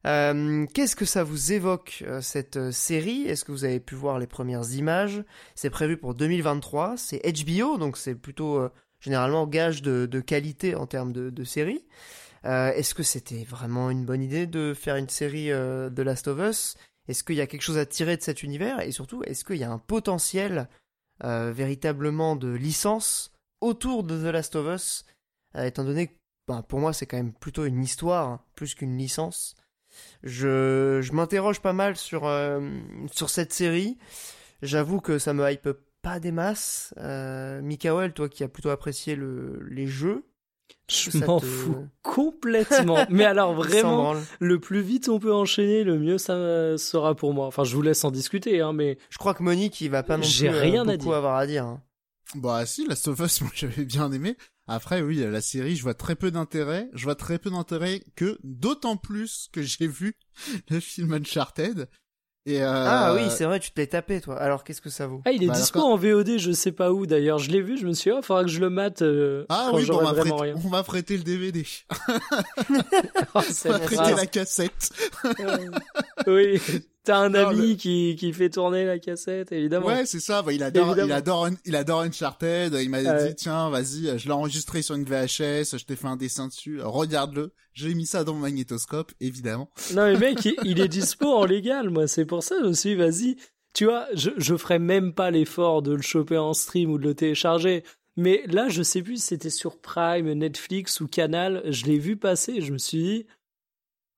Euh, 0.06 0.66
Qu'est-ce 0.72 0.94
que 0.94 1.04
ça 1.04 1.24
vous 1.24 1.52
évoque 1.52 2.04
euh, 2.06 2.20
cette 2.20 2.56
euh, 2.56 2.70
série? 2.70 3.22
Est-ce 3.22 3.44
que 3.44 3.50
vous 3.50 3.64
avez 3.64 3.80
pu 3.80 3.96
voir 3.96 4.18
les 4.18 4.28
premières 4.28 4.72
images? 4.72 5.24
C'est 5.56 5.70
prévu 5.70 5.96
pour 5.96 6.14
2023, 6.14 6.96
c'est 6.96 7.20
HBO, 7.24 7.76
donc 7.76 7.96
c'est 7.96 8.14
plutôt 8.14 8.68
généralement 9.00 9.46
gage 9.46 9.82
de, 9.82 10.20
qualité 10.20 10.74
en 10.76 10.86
termes 10.86 11.12
de, 11.12 11.44
série. 11.44 11.84
Est-ce 12.44 12.94
que 12.94 13.02
c'était 13.02 13.42
vraiment 13.42 13.90
une 13.90 14.04
bonne 14.04 14.22
idée 14.22 14.46
de 14.46 14.72
faire 14.72 14.96
une 14.96 15.08
série 15.08 15.48
de 15.48 16.02
Last 16.02 16.28
of 16.28 16.38
Us? 16.38 16.76
Est-ce 17.08 17.24
qu'il 17.24 17.34
y 17.34 17.40
a 17.40 17.46
quelque 17.46 17.62
chose 17.62 17.78
à 17.78 17.86
tirer 17.86 18.16
de 18.16 18.22
cet 18.22 18.42
univers? 18.44 18.80
Et 18.80 18.92
surtout, 18.92 19.22
est-ce 19.24 19.44
qu'il 19.44 19.56
y 19.56 19.64
a 19.64 19.70
un 19.70 19.78
potentiel 19.78 20.68
véritablement 21.22 22.36
de 22.36 22.48
licence 22.48 23.32
autour 23.60 24.04
de 24.04 24.16
The 24.16 24.32
Last 24.32 24.54
of 24.54 24.74
Us? 24.74 25.04
Étant 25.58 25.84
donné 25.84 26.08
que 26.08 26.12
ben, 26.46 26.62
pour 26.62 26.78
moi 26.78 26.92
c'est 26.92 27.06
quand 27.06 27.16
même 27.16 27.32
plutôt 27.32 27.64
une 27.64 27.82
histoire 27.82 28.28
hein, 28.28 28.40
plus 28.54 28.74
qu'une 28.74 28.96
licence. 28.96 29.56
Je, 30.22 31.00
je 31.02 31.12
m'interroge 31.12 31.60
pas 31.60 31.72
mal 31.72 31.96
sur, 31.96 32.26
euh, 32.26 32.60
sur 33.12 33.30
cette 33.30 33.52
série. 33.52 33.96
J'avoue 34.62 35.00
que 35.00 35.18
ça 35.18 35.32
me 35.34 35.50
hype 35.50 35.68
pas 36.02 36.20
des 36.20 36.32
masses. 36.32 36.94
Euh, 36.98 37.60
Mikael, 37.62 38.12
toi 38.12 38.28
qui 38.28 38.44
as 38.44 38.48
plutôt 38.48 38.70
apprécié 38.70 39.16
le, 39.16 39.60
les 39.68 39.86
jeux, 39.86 40.24
Je 40.88 41.16
m'en 41.24 41.40
te- 41.40 41.46
fous 41.46 41.86
complètement. 42.02 43.04
Mais 43.10 43.24
alors 43.24 43.54
vraiment, 43.54 44.14
le 44.38 44.60
plus 44.60 44.80
vite 44.80 45.08
on 45.08 45.18
peut 45.18 45.32
enchaîner, 45.34 45.84
le 45.84 45.98
mieux 45.98 46.18
ça 46.18 46.78
sera 46.78 47.14
pour 47.14 47.34
moi. 47.34 47.46
Enfin, 47.46 47.64
je 47.64 47.74
vous 47.74 47.82
laisse 47.82 48.04
en 48.04 48.10
discuter, 48.10 48.60
hein, 48.60 48.72
mais 48.72 48.98
je 49.10 49.18
crois 49.18 49.34
que 49.34 49.42
Monique 49.42 49.80
il 49.80 49.90
va 49.90 50.02
pas 50.02 50.16
non 50.16 50.22
plus 50.22 50.48
euh, 50.48 50.60
rien 50.60 50.82
à 50.88 50.92
beaucoup 50.92 51.06
dire. 51.08 51.14
avoir 51.16 51.36
à 51.36 51.46
dire. 51.46 51.64
hein. 51.64 51.82
Bah 52.34 52.64
si, 52.66 52.86
Last 52.86 53.08
of 53.08 53.18
Us, 53.20 53.40
moi 53.42 53.50
j'avais 53.54 53.84
bien 53.84 54.10
aimé. 54.12 54.36
Après, 54.68 55.00
oui, 55.02 55.16
la 55.16 55.40
série, 55.40 55.76
je 55.76 55.82
vois 55.82 55.94
très 55.94 56.16
peu 56.16 56.30
d'intérêt. 56.30 56.88
Je 56.92 57.04
vois 57.04 57.14
très 57.14 57.38
peu 57.38 57.50
d'intérêt 57.50 58.02
que, 58.16 58.38
d'autant 58.42 58.96
plus 58.96 59.48
que 59.52 59.62
j'ai 59.62 59.86
vu 59.86 60.16
le 60.70 60.80
film 60.80 61.12
Uncharted. 61.12 61.88
Et 62.48 62.62
euh, 62.62 62.68
Ah 62.70 63.12
oui, 63.14 63.22
c'est 63.28 63.44
vrai, 63.44 63.58
tu 63.58 63.72
te 63.72 63.80
l'es 63.80 63.88
tapé 63.88 64.20
toi. 64.20 64.38
Alors 64.40 64.62
qu'est-ce 64.62 64.80
que 64.80 64.88
ça 64.90 65.08
vaut 65.08 65.20
ah, 65.24 65.32
il 65.32 65.42
est 65.42 65.48
Bah, 65.48 65.54
dispo 65.54 65.80
en 65.80 65.96
VOD, 65.96 66.38
je 66.38 66.52
sais 66.52 66.70
pas 66.70 66.92
où 66.92 67.04
d'ailleurs. 67.04 67.38
Je 67.38 67.50
l'ai 67.50 67.60
vu, 67.60 67.76
je 67.76 67.86
me 67.86 67.92
suis 67.92 68.10
dit, 68.12 68.16
oh, 68.16 68.22
faudra 68.22 68.44
que 68.44 68.50
je 68.50 68.60
le 68.60 68.70
mate 68.70 69.02
euh, 69.02 69.44
Ah 69.48 69.68
quand 69.70 69.76
oui, 69.78 69.86
bon, 69.86 69.98
on 69.98 70.02
m'a 70.04 70.12
vraiment 70.12 70.36
prêté, 70.36 70.52
rien. 70.52 70.62
on 70.64 70.68
m'a 70.68 70.82
prêté 70.84 71.16
le 71.16 71.22
DVD. 71.24 71.66
Oh, 73.34 73.40
On 73.40 73.68
prêté 73.80 73.94
grave. 73.96 74.16
la 74.16 74.26
cassette. 74.26 74.90
oui, 76.26 76.60
t'as 77.06 77.16
un 77.18 77.30
Non, 77.30 77.48
ami 77.48 77.76
qui, 77.78 78.14
qui 78.18 78.32
fait 78.34 78.50
tourner 78.50 78.84
la 78.84 78.98
cassette, 78.98 79.50
évidemment. 79.52 79.86
Ouais, 79.86 80.04
c'est 80.04 80.20
ça. 80.20 80.42
Bah, 80.42 80.52
il 80.52 80.62
adore, 80.62 80.88
Évidemment. 80.88 81.08
il 81.08 81.12
adore, 81.12 81.46
Un- 81.46 81.54
il 81.64 81.74
adore 81.76 82.00
Uncharted. 82.02 82.74
Il 82.80 82.90
m'a 82.90 83.00
Ouais. 83.02 83.28
dit, 83.28 83.34
tiens, 83.34 83.70
vas-y, 83.70 84.18
je 84.18 84.26
l'ai 84.26 84.32
enregistré 84.32 84.82
sur 84.82 84.94
une 84.94 85.04
VHS, 85.04 85.78
je 85.78 85.84
t'ai 85.84 85.96
fait 85.96 86.06
un 86.08 86.16
dessin 86.16 86.48
dessus, 86.48 86.80
regarde-le. 86.82 87.52
J'ai 87.72 87.94
mis 87.94 88.06
ça 88.06 88.24
dans 88.24 88.34
mon 88.34 88.40
magnétoscope, 88.40 89.12
évidemment. 89.20 89.70
Non 89.94 90.04
mais 90.04 90.16
mec, 90.18 90.44
il, 90.44 90.54
il 90.64 90.80
est 90.80 90.88
dispo 90.88 91.26
en 91.32 91.44
légal, 91.44 91.90
moi 91.90 92.06
c'est 92.08 92.24
pour 92.26 92.42
ça 92.42 92.56
je 92.62 92.68
me 92.68 92.72
suis 92.72 92.90
dit, 92.90 92.94
vas-y. 92.96 93.36
Tu 93.74 93.84
vois, 93.84 94.06
je, 94.14 94.30
je 94.38 94.56
ferais 94.56 94.78
même 94.78 95.12
pas 95.12 95.30
l'effort 95.30 95.82
de 95.82 95.92
le 95.92 96.00
choper 96.02 96.38
en 96.38 96.54
stream 96.54 96.90
ou 96.90 96.98
de 96.98 97.04
le 97.04 97.14
télécharger. 97.14 97.84
Mais 98.16 98.42
là, 98.46 98.70
je 98.70 98.82
sais 98.82 99.02
plus 99.02 99.16
si 99.16 99.26
c'était 99.26 99.50
sur 99.50 99.78
Prime, 99.78 100.32
Netflix 100.32 101.00
ou 101.02 101.06
Canal, 101.06 101.62
je 101.66 101.84
l'ai 101.84 101.98
vu 101.98 102.16
passer, 102.16 102.62
je 102.62 102.72
me 102.72 102.78
suis 102.78 102.96
dit, 103.02 103.26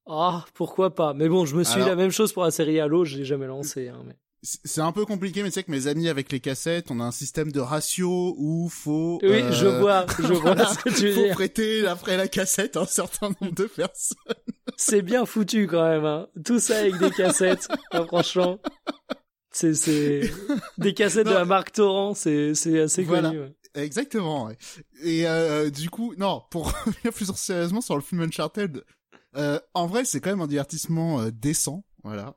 ah, 0.09 0.45
pourquoi 0.55 0.95
pas. 0.95 1.15
Mais 1.15 1.29
bon, 1.29 1.45
je 1.47 1.55
me 1.57 1.65
suis 1.65 1.77
Alors- 1.77 1.89
la 1.89 1.97
même 1.97 2.11
chose 2.11 2.33
pour 2.33 2.45
la 2.45 2.51
série 2.51 2.81
Halo, 2.81 3.05
je 3.05 3.17
l'ai 3.19 3.25
jamais 3.25 3.47
lancé. 3.47 3.89
Hein, 3.89 4.03
mais... 4.07 4.15
C'est 4.43 4.81
un 4.81 4.93
peu 4.93 5.05
compliqué, 5.05 5.43
mais 5.43 5.49
tu 5.49 5.55
sais 5.55 5.65
que 5.65 5.71
mes 5.73 5.89
amis 5.89 6.09
avec 6.09 6.31
les 6.31 6.39
cassettes, 6.39 6.93
on 6.93 7.01
a 7.01 7.05
un 7.05 7.11
système 7.11 7.51
de 7.51 7.59
ratio 7.59 8.37
où 8.39 8.69
faut. 8.69 9.19
Oui, 9.25 9.29
euh, 9.43 9.51
je 9.51 9.67
vois, 9.67 10.07
je 10.17 10.29
vois 10.33 10.55
voilà, 10.55 10.67
ce 10.67 10.79
que 10.79 10.91
tu 10.91 11.09
veux 11.09 11.13
faut 11.15 11.23
dire. 11.25 11.35
prêter 11.35 11.85
après 11.89 12.17
la 12.17 12.29
cassette 12.29 12.77
un 12.77 12.87
certain 12.87 13.31
nombre 13.41 13.53
de 13.53 13.65
personnes. 13.65 14.17
C'est 14.77 15.03
bien 15.03 15.27
foutu 15.27 15.67
quand 15.67 15.83
même, 15.83 16.05
hein. 16.05 16.29
Tout 16.45 16.61
ça 16.61 16.79
avec 16.79 16.99
des 16.99 17.11
cassettes, 17.11 17.67
hein, 17.91 18.05
franchement. 18.07 18.61
C'est, 19.51 19.75
c'est, 19.75 20.31
des 20.79 20.95
cassettes 20.95 21.27
de 21.27 21.33
la 21.33 21.45
marque 21.45 21.73
Torrent, 21.73 22.15
c'est, 22.15 22.55
c'est 22.55 22.79
assez 22.79 23.03
Voilà. 23.03 23.31
connu. 23.31 23.41
ouais. 23.41 23.55
Exactement. 23.75 24.47
ouais. 24.47 24.57
Et 25.03 25.27
euh, 25.27 25.69
du 25.71 25.91
coup, 25.91 26.15
non, 26.17 26.43
pour 26.53 26.67
revenir 26.87 27.13
plus 27.13 27.27
sérieusement 27.35 27.81
sur 27.81 27.97
le 27.97 28.03
film 28.03 28.21
Uncharted, 28.23 28.85
euh, 29.37 29.59
en 29.75 29.87
vrai, 29.87 30.05
c'est 30.05 30.21
quand 30.21 30.31
même 30.31 30.41
un 30.41 30.47
divertissement 30.47 31.21
euh, 31.21 31.31
décent, 31.31 31.85
voilà. 32.03 32.37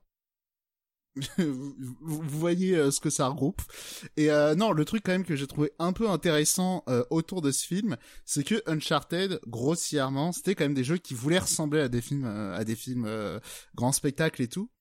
vous, 1.37 2.21
voyez 2.21 2.75
euh, 2.75 2.89
ce 2.89 3.01
que 3.01 3.09
ça 3.09 3.27
regroupe. 3.27 3.61
Et 4.15 4.31
euh, 4.31 4.55
non, 4.55 4.71
le 4.71 4.85
truc 4.85 5.03
quand 5.05 5.11
même 5.11 5.25
que 5.25 5.35
j'ai 5.35 5.47
trouvé 5.47 5.71
un 5.77 5.91
peu 5.91 6.09
intéressant 6.09 6.83
euh, 6.87 7.03
autour 7.09 7.41
de 7.41 7.51
ce 7.51 7.65
film, 7.65 7.97
c'est 8.25 8.45
que 8.45 8.63
Uncharted, 8.65 9.39
grossièrement, 9.47 10.31
c'était 10.31 10.55
quand 10.55 10.63
même 10.63 10.73
des 10.73 10.85
jeux 10.85 10.97
qui 10.97 11.13
voulaient 11.13 11.39
ressembler 11.39 11.81
à 11.81 11.89
des 11.89 12.01
films, 12.01 12.25
euh, 12.25 12.55
à 12.55 12.63
des 12.63 12.75
films 12.75 13.05
euh, 13.05 13.39
grands 13.75 13.91
spectacles 13.91 14.41
et 14.41 14.47
tout. 14.47 14.71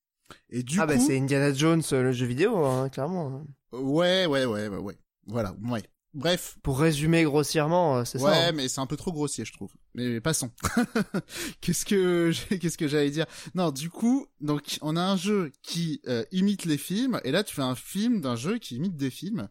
Et 0.51 0.62
du 0.62 0.79
Ah 0.79 0.87
coup, 0.87 0.88
bah 0.88 0.99
c'est 1.01 1.18
Indiana 1.18 1.53
Jones 1.53 1.83
le 1.90 2.12
jeu 2.12 2.27
vidéo, 2.27 2.64
hein, 2.64 2.88
clairement. 2.90 3.44
ouais, 3.73 4.27
ouais, 4.27 4.44
ouais, 4.44 4.68
ouais, 4.68 4.79
ouais, 4.79 4.99
voilà, 5.27 5.55
ouais. 5.68 5.83
Bref, 6.12 6.59
Pour 6.62 6.81
résumer 6.81 7.23
grossièrement, 7.23 7.99
euh, 7.99 8.05
c'est 8.05 8.20
Ouais, 8.20 8.31
ça. 8.33 8.49
hein. 8.49 8.53
mais 8.53 8.68
c'est 8.68 8.81
un 8.81 8.87
peu 8.87 8.96
trop 8.96 9.12
grossier, 9.12 9.44
je 9.44 9.53
trouve. 9.53 9.70
Mais 9.94 10.20
passons. 10.20 10.51
qu'est-ce 11.61 11.85
que 11.85 12.33
qu'est-ce 12.57 12.77
que 12.79 12.88
j'allais 12.88 13.11
dire? 13.11 13.27
Non, 13.55 13.70
du 13.70 13.90
coup, 13.90 14.27
donc 14.40 14.79
on 14.83 14.97
a 14.97 15.03
un 15.03 15.16
jeu 15.16 15.53
qui 15.62 16.01
euh, 16.09 16.24
imite 16.32 16.64
les 16.64 16.78
films, 16.78 17.20
et 17.24 17.30
là 17.30 17.45
tu 17.45 17.55
fais 17.55 17.62
un 17.62 17.74
film 17.76 18.20
d'un 18.20 18.37
jeu 18.37 18.59
qui 18.59 18.76
imite 18.76 18.97
des 18.97 19.11
films, 19.11 19.49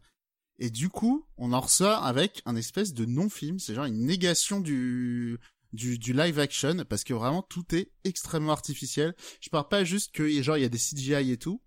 et 0.58 0.70
du 0.70 0.88
coup 0.90 1.24
on 1.38 1.52
en 1.52 1.60
ressort 1.60 2.04
avec 2.04 2.42
un 2.44 2.56
espèce 2.56 2.92
de 2.92 3.04
non-film. 3.06 3.58
C'est 3.58 3.74
genre 3.74 3.86
une 3.86 4.04
négation 4.04 4.60
du 4.60 5.38
du, 5.72 5.98
du 5.98 6.12
live 6.12 6.38
action 6.40 6.84
parce 6.88 7.04
que 7.04 7.14
vraiment 7.14 7.42
tout 7.42 7.74
est 7.74 7.92
extrêmement 8.04 8.52
artificiel. 8.52 9.14
Je 9.40 9.48
parle 9.50 9.68
pas 9.68 9.84
juste 9.84 10.12
que 10.12 10.28
genre 10.42 10.56
il 10.56 10.62
y 10.62 10.66
a 10.66 10.68
des 10.68 10.78
CGI 10.78 11.30
et 11.32 11.36
tout, 11.38 11.62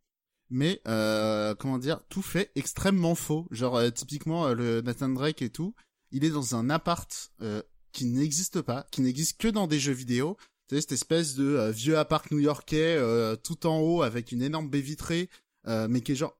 mais 0.53 0.81
euh, 0.87 1.55
comment 1.55 1.79
dire, 1.79 1.99
tout 2.09 2.21
fait 2.21 2.51
extrêmement 2.55 3.15
faux. 3.15 3.47
Genre 3.49 3.75
euh, 3.75 3.89
typiquement 3.89 4.45
euh, 4.45 4.53
le 4.53 4.81
Nathan 4.81 5.09
Drake 5.09 5.41
et 5.41 5.49
tout, 5.49 5.73
il 6.11 6.23
est 6.23 6.29
dans 6.29 6.55
un 6.55 6.69
appart 6.69 7.31
euh, 7.41 7.63
qui 7.91 8.05
n'existe 8.05 8.61
pas, 8.61 8.85
qui 8.91 9.01
n'existe 9.01 9.41
que 9.41 9.47
dans 9.47 9.65
des 9.65 9.79
jeux 9.79 9.93
vidéo. 9.93 10.37
Sais, 10.69 10.79
cette 10.79 10.91
espèce 10.91 11.33
de 11.33 11.43
euh, 11.43 11.71
vieux 11.71 11.97
appart 11.97 12.29
new-yorkais 12.31 12.99
tout 13.43 13.65
en 13.65 13.79
haut 13.79 14.03
avec 14.03 14.31
une 14.31 14.43
énorme 14.43 14.69
baie 14.69 14.79
vitrée, 14.79 15.29
mais 15.65 16.01
qui 16.01 16.11
est 16.11 16.15
genre 16.15 16.37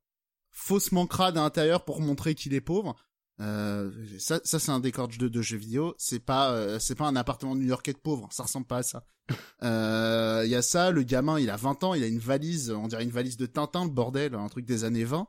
faussement 0.51 1.07
crade 1.07 1.38
à 1.38 1.41
l'intérieur 1.41 1.84
pour 1.84 1.99
montrer 1.99 2.36
qu'il 2.36 2.53
est 2.53 2.61
pauvre. 2.61 2.95
Euh, 3.41 3.91
ça, 4.19 4.39
ça 4.43 4.59
c'est 4.59 4.71
un 4.71 4.79
décor 4.79 5.07
de, 5.07 5.27
de 5.27 5.41
jeu 5.41 5.57
vidéo. 5.57 5.95
C'est 5.97 6.19
pas, 6.19 6.51
euh, 6.51 6.79
c'est 6.79 6.95
pas 6.95 7.05
un 7.07 7.15
appartement 7.15 7.55
new-yorkais 7.55 7.93
de 7.93 7.97
pauvre. 7.97 8.27
Ça 8.31 8.43
ressemble 8.43 8.67
pas 8.67 8.77
à 8.77 8.84
ça. 8.84 9.05
Il 9.61 9.67
y 10.49 10.55
a 10.55 10.61
ça. 10.61 10.91
Le 10.91 11.03
gamin, 11.03 11.39
il 11.39 11.49
a 11.49 11.55
20 11.55 11.84
ans, 11.84 11.93
il 11.93 12.03
a 12.03 12.07
une 12.07 12.19
valise, 12.19 12.71
on 12.71 12.88
dirait 12.88 13.03
une 13.03 13.09
valise 13.11 13.38
de 13.38 13.45
Tintin, 13.45 13.86
le 13.86 13.91
bordel, 13.91 14.36
un 14.36 14.49
truc 14.49 14.65
des 14.65 14.84
années 14.84 15.03
20. 15.05 15.27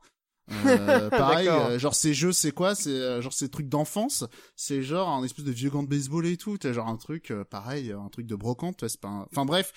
Euh, 0.66 1.08
pareil, 1.10 1.48
euh, 1.48 1.78
genre 1.78 1.94
ces 1.94 2.12
jeux, 2.12 2.32
c'est 2.32 2.52
quoi? 2.52 2.74
C'est 2.74 2.90
euh, 2.90 3.22
genre 3.22 3.32
ces 3.32 3.48
trucs 3.48 3.68
d'enfance. 3.68 4.24
C'est 4.56 4.82
genre 4.82 5.08
un 5.08 5.24
espèce 5.24 5.44
de 5.46 5.52
vieux 5.52 5.70
gant 5.70 5.82
de 5.82 5.88
baseball 5.88 6.26
et 6.26 6.36
tout. 6.36 6.58
T'as 6.58 6.72
genre 6.74 6.88
un 6.88 6.96
truc 6.98 7.30
euh, 7.30 7.44
pareil, 7.44 7.92
un 7.92 8.08
truc 8.10 8.26
de 8.26 8.36
brocante. 8.36 8.76
tu 8.76 8.82
vois, 8.84 8.88
C'est 8.90 9.00
pas. 9.00 9.08
un- 9.08 9.26
Enfin 9.32 9.46
bref, 9.46 9.72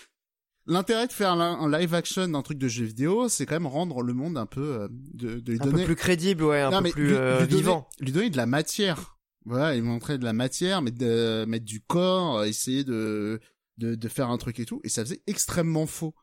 l'intérêt 0.67 1.07
de 1.07 1.11
faire 1.13 1.31
un, 1.31 1.69
live 1.79 1.93
action 1.93 2.27
d'un 2.27 2.41
truc 2.41 2.57
de 2.57 2.67
jeu 2.67 2.85
vidéo, 2.85 3.29
c'est 3.29 3.45
quand 3.45 3.55
même 3.55 3.67
rendre 3.67 4.01
le 4.01 4.13
monde 4.13 4.37
un 4.37 4.45
peu 4.45 4.81
euh, 4.81 4.87
de, 4.91 5.39
de 5.39 5.51
lui 5.53 5.59
Un 5.61 5.65
donner 5.65 5.81
peu 5.83 5.85
plus 5.87 5.95
crédible, 5.95 6.43
ouais, 6.43 6.61
un 6.61 6.69
Non, 6.71 6.77
peu 6.77 6.83
mais 6.83 6.91
plus 6.91 7.07
lui- 7.07 7.13
euh, 7.15 7.39
lui 7.41 7.47
donner- 7.47 7.61
vivant. 7.61 7.89
lui 7.99 8.11
donner 8.11 8.29
de 8.29 8.37
la 8.37 8.45
matière. 8.45 9.17
Voilà, 9.45 9.75
il 9.75 9.83
montrait 9.83 10.17
de 10.17 10.25
la 10.25 10.33
matière, 10.33 10.81
mettre, 10.81 10.97
de, 10.97 11.45
mettre 11.47 11.65
du 11.65 11.79
corps, 11.81 12.43
essayer 12.43 12.83
de, 12.83 13.39
de, 13.77 13.95
de 13.95 14.07
faire 14.09 14.29
un 14.29 14.37
truc 14.37 14.59
et 14.59 14.65
tout, 14.65 14.81
et 14.83 14.89
ça 14.89 15.03
faisait 15.05 15.21
extrêmement 15.25 15.85
faux. 15.87 16.13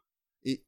Et 0.45 0.63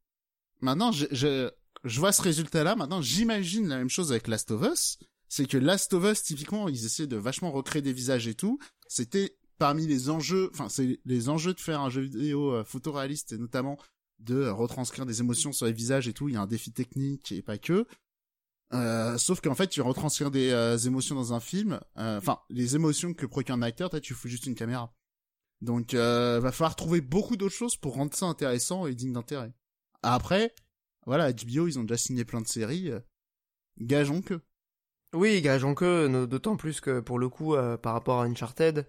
maintenant, 0.62 0.90
je, 0.90 1.04
je, 1.12 1.50
je 1.84 2.00
vois 2.00 2.12
ce 2.12 2.22
résultat-là, 2.22 2.74
maintenant 2.74 3.02
j'imagine 3.02 3.68
la 3.68 3.76
même 3.76 3.90
chose 3.90 4.10
avec 4.10 4.26
Last 4.26 4.50
of 4.52 4.62
Us, 4.72 4.98
c'est 5.28 5.46
que 5.46 5.58
Last 5.58 5.92
of 5.92 6.04
Us, 6.10 6.22
typiquement, 6.22 6.68
ils 6.68 6.86
essaient 6.86 7.06
de 7.06 7.16
vachement 7.16 7.50
recréer 7.52 7.82
des 7.82 7.92
visages 7.92 8.26
et 8.26 8.34
tout, 8.34 8.58
c'était 8.88 9.36
parmi 9.58 9.86
les 9.86 10.10
enjeux, 10.10 10.50
enfin 10.52 10.68
c'est 10.68 11.00
les 11.04 11.28
enjeux 11.28 11.54
de 11.54 11.60
faire 11.60 11.80
un 11.80 11.90
jeu 11.90 12.02
vidéo 12.02 12.52
euh, 12.52 12.64
photoréaliste, 12.64 13.32
et 13.32 13.38
notamment 13.38 13.78
de 14.18 14.36
euh, 14.36 14.52
retranscrire 14.52 15.06
des 15.06 15.20
émotions 15.20 15.52
sur 15.52 15.66
les 15.66 15.72
visages 15.72 16.08
et 16.08 16.12
tout, 16.12 16.28
il 16.28 16.34
y 16.34 16.36
a 16.36 16.42
un 16.42 16.46
défi 16.46 16.72
technique 16.72 17.32
et 17.32 17.42
pas 17.42 17.58
que. 17.58 17.86
Euh, 18.72 19.16
sauf 19.16 19.40
qu'en 19.40 19.54
fait, 19.54 19.68
tu 19.68 19.80
retranscrire 19.80 20.30
des 20.30 20.86
émotions 20.86 21.14
dans 21.14 21.32
un 21.32 21.40
film, 21.40 21.80
enfin, 21.94 22.40
les 22.50 22.74
émotions 22.74 23.14
que 23.14 23.24
procure 23.24 23.54
un 23.54 23.62
acteur, 23.62 23.90
tu 24.00 24.12
fous 24.12 24.28
juste 24.28 24.46
une 24.46 24.56
caméra. 24.56 24.92
Donc, 25.60 25.94
va 25.94 26.50
falloir 26.50 26.74
trouver 26.74 27.00
beaucoup 27.00 27.36
d'autres 27.36 27.54
choses 27.54 27.76
pour 27.76 27.94
rendre 27.94 28.12
ça 28.12 28.26
intéressant 28.26 28.86
et 28.86 28.94
digne 28.96 29.12
d'intérêt. 29.12 29.54
Après, 30.02 30.52
voilà, 31.06 31.32
HBO, 31.32 31.68
ils 31.68 31.78
ont 31.78 31.84
déjà 31.84 31.96
signé 31.96 32.24
plein 32.24 32.40
de 32.40 32.48
séries, 32.48 32.90
gageons 33.78 34.20
que. 34.20 34.40
Oui, 35.14 35.40
gageons 35.42 35.76
que, 35.76 36.26
d'autant 36.26 36.56
plus 36.56 36.80
que 36.80 36.98
pour 36.98 37.20
le 37.20 37.28
coup, 37.28 37.54
par 37.80 37.92
rapport 37.92 38.20
à 38.20 38.24
Uncharted, 38.24 38.84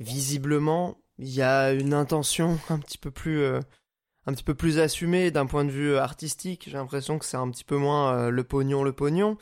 visiblement, 0.00 0.98
il 1.18 1.28
y 1.28 1.42
a 1.42 1.72
une 1.72 1.94
intention 1.94 2.58
un 2.70 2.78
petit 2.78 2.98
peu 2.98 3.10
plus, 3.10 3.40
euh, 3.40 3.60
un 4.26 4.32
petit 4.32 4.42
peu 4.44 4.54
plus 4.54 4.78
assumée 4.78 5.30
d'un 5.30 5.46
point 5.46 5.64
de 5.64 5.70
vue 5.70 5.96
artistique. 5.96 6.64
J'ai 6.66 6.76
l'impression 6.76 7.18
que 7.18 7.24
c'est 7.24 7.36
un 7.36 7.50
petit 7.50 7.64
peu 7.64 7.76
moins 7.76 8.14
euh, 8.14 8.30
le 8.30 8.42
pognon, 8.44 8.82
le 8.82 8.92
pognon. 8.92 9.36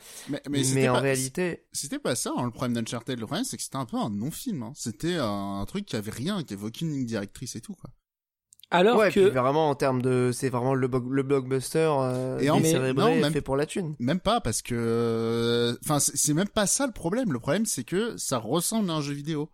Mais, 0.49 0.87
en 0.89 0.93
pas- 0.93 0.99
réalité, 0.99 1.65
C'était 1.71 1.99
pas 1.99 2.15
ça, 2.15 2.31
hein, 2.37 2.43
le 2.45 2.51
problème 2.51 2.73
d'Uncharted. 2.73 3.19
Le 3.19 3.25
problème, 3.25 3.45
c'est 3.45 3.57
que 3.57 3.63
c'était 3.63 3.77
un 3.77 3.85
peu 3.85 3.97
un 3.97 4.09
non-film. 4.09 4.63
Hein. 4.63 4.73
C'était 4.75 5.15
un, 5.15 5.59
un 5.61 5.65
truc 5.65 5.85
qui 5.85 5.95
avait 5.95 6.11
rien, 6.11 6.43
qui 6.43 6.53
avait 6.53 6.65
aucune 6.65 6.91
ligne 6.91 7.05
directrice 7.05 7.55
et 7.55 7.61
tout, 7.61 7.73
quoi. 7.73 7.89
Alors 8.71 8.97
ouais, 8.99 9.09
que 9.11 9.19
puis 9.21 9.29
vraiment 9.31 9.71
en 9.71 9.73
termes 9.73 9.99
de, 10.03 10.29
c'est 10.31 10.49
vraiment 10.49 10.75
le, 10.75 10.87
blockbuster 10.87 11.89
euh, 11.91 12.37
Et 12.37 12.51
en- 12.51 12.59
non, 12.93 13.15
même- 13.15 13.33
fait 13.33 13.41
pour 13.41 13.57
la 13.57 13.65
thune. 13.65 13.95
Même 13.97 14.19
pas, 14.19 14.41
parce 14.41 14.61
que... 14.61 15.75
Enfin, 15.83 15.99
c'est 15.99 16.15
c'est 16.15 16.35
même 16.35 16.47
pas 16.47 16.67
ça 16.67 16.85
le 16.85 16.93
problème. 16.93 17.33
Le 17.33 17.39
problème, 17.39 17.65
c'est 17.65 17.83
que 17.83 18.15
ça 18.17 18.37
ressemble 18.37 18.91
à 18.91 18.93
un 18.93 19.01
jeu 19.01 19.13
vidéo. 19.13 19.49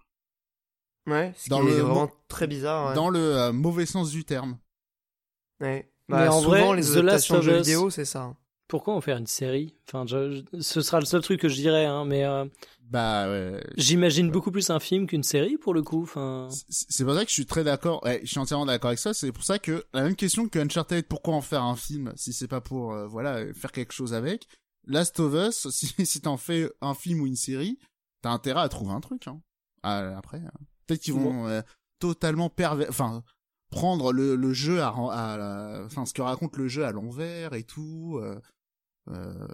Ouais, 1.07 1.33
ce 1.37 1.49
Dans 1.49 1.61
qui 1.61 1.67
est 1.67 1.75
le 1.75 1.81
vraiment 1.81 2.11
très 2.27 2.47
bizarre. 2.47 2.89
Ouais. 2.89 2.95
Dans 2.95 3.09
le 3.09 3.19
euh, 3.19 3.51
mauvais 3.53 3.85
sens 3.85 4.09
du 4.11 4.25
terme. 4.25 4.57
Ouais. 5.61 5.89
Mais 6.07 6.15
Bah, 6.17 6.33
en 6.33 6.41
souvent, 6.41 6.67
vrai, 6.67 6.75
les 6.81 6.83
The 6.87 6.97
adaptations 6.97 7.35
de 7.35 7.39
Last 7.39 7.45
jeux 7.45 7.51
of 7.53 7.59
Us- 7.61 7.67
vidéo, 7.67 7.89
c'est 7.89 8.05
ça. 8.05 8.35
pourquoi 8.67 8.93
en 8.95 9.01
faire 9.01 9.17
une 9.17 9.27
série? 9.27 9.75
Enfin, 9.87 10.05
je- 10.07 10.43
je- 10.53 10.59
ce 10.61 10.81
sera 10.81 10.99
le 10.99 11.05
seul 11.05 11.21
truc 11.21 11.39
que 11.41 11.47
je 11.49 11.55
dirais, 11.55 11.85
hein, 11.85 12.05
mais 12.05 12.25
euh, 12.25 12.45
Bah, 12.81 13.27
ouais. 13.27 13.63
j'imagine 13.77 14.29
beaucoup 14.31 14.51
plus 14.51 14.69
un 14.69 14.79
film 14.79 15.07
qu'une 15.07 15.23
série 15.23 15.57
pour 15.57 15.73
le 15.73 15.81
coup. 15.83 16.03
Enfin, 16.03 16.49
C'est 16.69 17.03
pour 17.03 17.13
ça 17.15 17.23
que 17.23 17.29
je 17.29 17.33
suis 17.35 17.45
très 17.47 17.63
d'accord. 17.63 18.03
Ouais, 18.03 18.19
je 18.23 18.27
suis 18.29 18.39
entièrement 18.39 18.65
d'accord 18.65 18.89
avec 18.89 18.99
ça. 18.99 19.13
C'est 19.13 19.31
pour 19.31 19.43
ça 19.43 19.57
que 19.59 19.85
la 19.93 20.03
même 20.03 20.15
question 20.15 20.47
que 20.47 20.59
Uncharted, 20.59 21.07
pourquoi 21.07 21.33
en 21.35 21.41
faire 21.41 21.63
un 21.63 21.75
film 21.75 22.13
si 22.15 22.33
c'est 22.33 22.47
pas 22.47 22.61
pour 22.61 22.93
euh, 22.93 23.07
voilà 23.07 23.51
faire 23.53 23.71
quelque 23.71 23.93
chose 23.93 24.13
avec? 24.13 24.47
Last 24.87 25.19
of 25.19 25.33
Us, 25.33 25.67
si 25.71 25.87
si 26.05 26.21
t'en 26.21 26.37
fais 26.37 26.69
un 26.81 26.93
film 26.93 27.21
ou 27.21 27.27
une 27.27 27.35
série, 27.35 27.79
t'as 28.21 28.29
intérêt 28.31 28.61
à 28.61 28.69
trouver 28.69 28.91
un 28.91 29.01
truc. 29.01 29.27
Hein. 29.27 29.39
Ah, 29.81 30.15
après, 30.17 30.37
euh, 30.37 30.49
peut-être 30.87 31.01
qu'ils 31.01 31.13
vont 31.13 31.47
euh, 31.47 31.61
totalement 31.99 32.49
perver, 32.49 32.85
enfin 32.89 33.23
prendre 33.71 34.13
le, 34.13 34.35
le 34.35 34.53
jeu 34.53 34.81
à, 34.81 34.93
enfin 35.85 36.05
ce 36.05 36.13
que 36.13 36.21
raconte 36.21 36.55
le 36.57 36.67
jeu 36.67 36.85
à 36.85 36.91
l'envers 36.91 37.53
et 37.53 37.63
tout. 37.63 38.19
Euh, 38.21 38.39
euh, 39.09 39.47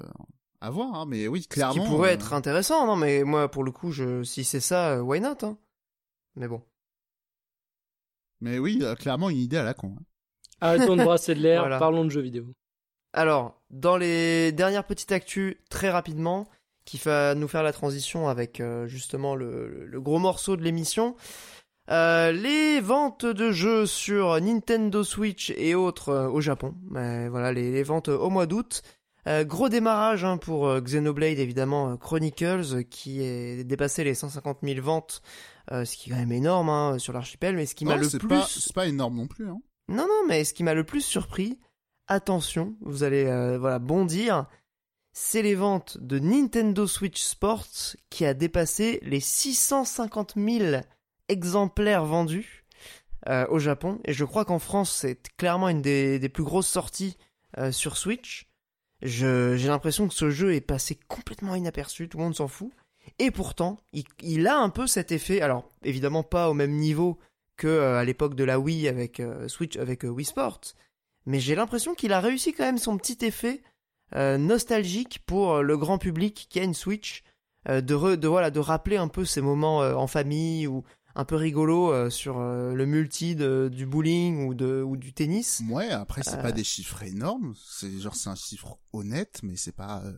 à 0.64 0.70
voir, 0.70 0.94
hein, 0.94 1.06
mais 1.08 1.28
oui, 1.28 1.42
Ce 1.42 1.48
clairement. 1.48 1.74
qui 1.84 1.90
pourrait 1.90 2.12
euh, 2.12 2.14
être 2.14 2.34
intéressant, 2.34 2.86
non 2.86 2.96
Mais 2.96 3.24
moi, 3.24 3.50
pour 3.50 3.64
le 3.64 3.72
coup, 3.72 3.92
je... 3.92 4.24
si 4.24 4.44
c'est 4.44 4.60
ça, 4.60 5.04
why 5.04 5.20
not 5.20 5.38
hein? 5.44 5.58
Mais 6.36 6.48
bon. 6.48 6.62
Mais 8.42 8.60
oui, 8.60 8.80
euh, 8.82 8.96
clairement 8.96 9.30
une 9.30 9.38
idée 9.38 9.58
à 9.58 9.64
la 9.64 9.74
con. 9.74 9.96
hein. 9.98 10.04
arrêtons 10.62 10.96
de 10.96 11.04
brasser 11.04 11.34
de 11.36 11.40
l'air, 11.42 11.62
Voilà. 11.62 11.80
parlons 11.80 12.06
de 12.06 12.10
jeux 12.10 12.22
vidéo. 12.22 12.46
Alors, 13.14 13.62
dans 13.72 13.98
les 13.98 14.52
dernières 14.52 14.86
petites 14.86 15.12
actus, 15.12 15.56
très 15.70 15.90
rapidement, 15.90 16.48
qui 16.92 16.98
va 16.98 17.36
nous 17.36 17.48
faire 17.48 17.64
la 17.64 17.72
transition 17.72 18.28
avec 18.28 18.60
euh, 18.60 18.86
justement 18.86 19.34
le, 19.34 19.86
le 19.86 20.02
gros 20.02 20.20
morceau 20.20 20.58
de 20.58 20.62
l'émission. 20.62 21.16
Euh, 21.90 22.34
les 22.34 22.82
ventes 22.82 23.26
de 23.26 23.52
jeux 23.52 23.86
sur 23.86 24.40
Nintendo 24.42 25.02
Switch 25.02 25.54
et 25.56 25.74
autres 25.74 26.10
euh, 26.10 26.30
au 26.30 26.42
Japon. 26.42 26.76
Mais 26.90 27.30
voilà, 27.30 27.54
les, 27.54 27.72
les 27.72 27.84
ventes 27.84 28.10
au 28.10 28.30
mois 28.30 28.46
d'août. 28.46 28.82
Euh, 29.26 29.46
gros 29.46 29.70
démarrage 29.70 30.26
hein, 30.26 30.36
pour 30.36 30.82
Xenoblade 30.82 31.40
évidemment 31.40 31.96
Chronicles 31.96 32.84
qui 32.90 33.22
est 33.22 33.64
dépassé 33.64 34.04
les 34.04 34.14
150 34.14 34.58
000 34.62 34.82
ventes, 34.82 35.22
ce 35.70 35.96
qui 35.96 36.10
est 36.10 36.14
quand 36.14 36.20
même 36.20 36.34
énorme 36.34 36.68
hein, 36.68 37.00
sur 37.00 37.14
l'archipel. 37.14 37.56
Mais 37.56 37.66
ce 37.68 37.74
qui 37.74 37.86
m'a 37.86 37.96
le 37.96 38.10
plus 38.10 38.28
pas, 38.28 38.46
c'est 38.50 38.74
pas 38.74 38.88
énorme 38.88 39.16
non 39.16 39.28
plus. 39.28 39.48
Hein. 39.48 39.62
non, 39.88 40.08
non, 40.08 40.28
mais 40.28 40.44
ce 40.44 40.54
qui 40.54 40.64
m'a 40.64 40.74
le 40.74 40.84
plus 40.84 41.06
surpris, 41.06 41.58
attention, 42.08 42.76
vous 42.82 43.04
allez 43.04 43.24
voilà 43.58 43.80
bondir, 43.80 44.48
c'est 45.14 45.42
les 45.42 45.56
ventes 45.56 45.98
de 46.00 46.20
Nintendo 46.20 46.88
Switch 46.88 47.22
Sports 47.22 47.96
qui 48.10 48.26
a 48.26 48.34
dépassé 48.34 49.00
les 49.04 49.20
650 49.20 50.36
000 50.38 50.82
exemplaires 51.28 52.06
vendus 52.06 52.66
euh, 53.28 53.46
au 53.50 53.60
Japon. 53.60 54.00
Et 54.06 54.14
je 54.14 54.26
crois 54.26 54.46
qu'en 54.46 54.60
France, 54.60 54.92
c'est 54.92 55.22
clairement 55.38 55.70
une 55.70 55.82
des, 55.82 56.30
plus 56.30 56.44
grosses 56.44 56.68
sorties 56.68 57.18
euh, 57.58 57.72
sur 57.72 57.98
Switch. 57.98 58.48
J'ai 59.02 59.68
l'impression 59.68 60.08
que 60.08 60.14
ce 60.14 60.30
jeu 60.30 60.54
est 60.54 60.62
passé 60.62 60.98
complètement 61.08 61.56
inaperçu, 61.56 62.08
tout 62.08 62.20
le 62.20 62.24
monde 62.26 62.36
s'en 62.36 62.48
fout. 62.48 62.72
Et 63.18 63.32
pourtant, 63.32 63.80
il, 63.94 64.48
a 64.48 64.60
un 64.60 64.70
peu 64.70 64.86
cet 64.86 65.12
effet, 65.12 65.42
alors 65.42 65.68
évidemment 65.84 66.22
pas 66.22 66.52
au 66.52 66.54
même 66.54 66.74
niveau 66.74 67.18
que 67.58 67.68
euh, 67.68 68.04
l'époque 68.04 68.36
de 68.36 68.44
la 68.44 68.60
Wii 68.60 68.88
avec 68.88 69.20
Switch 69.48 69.76
avec 69.78 70.04
Wii 70.04 70.26
Sport, 70.26 70.62
mais 71.26 71.40
j'ai 71.40 71.56
l'impression 71.56 71.96
qu'il 71.96 72.14
a 72.14 72.20
réussi 72.20 72.54
quand 72.54 72.64
même 72.64 72.78
son 72.78 72.98
petit 72.98 73.26
effet 73.26 73.64
nostalgique 74.38 75.20
pour 75.26 75.54
euh, 75.56 75.62
le 75.62 75.78
grand 75.78 75.98
public 75.98 76.48
qui 76.50 76.60
a 76.60 76.64
une 76.64 76.74
Switch, 76.74 77.24
euh, 77.70 77.82
de, 77.82 77.96
re- 77.96 78.16
de 78.16 78.28
voilà 78.28 78.52
de 78.52 78.60
rappeler 78.60 78.98
un 78.98 79.08
peu 79.08 79.26
ces 79.26 79.42
moments 79.42 79.82
euh, 79.84 79.94
en 79.96 80.08
famille 80.08 80.68
ou 80.68 80.84
un 81.16 81.26
peu 81.26 81.36
rigolo 81.36 81.92
euh, 81.92 82.10
sur 82.10 82.40
euh, 82.40 82.74
le 82.74 82.86
multi 82.86 83.36
de- 83.36 83.70
du 83.72 83.86
bowling 83.86 84.48
ou 84.48 84.54
de 84.54 84.82
ou 84.82 84.98
du 84.98 85.14
tennis. 85.14 85.62
Ouais, 85.70 85.90
après 85.92 86.24
c'est 86.24 86.38
Euh. 86.40 86.42
pas 86.42 86.52
des 86.54 86.64
chiffres 86.64 87.04
énormes, 87.04 87.54
c'est 87.70 88.00
genre 88.00 88.16
c'est 88.16 88.30
un 88.30 88.36
chiffre 88.36 88.80
honnête, 88.94 89.40
mais 89.44 89.56
c'est 89.58 89.76
pas. 89.76 90.02
euh, 90.06 90.14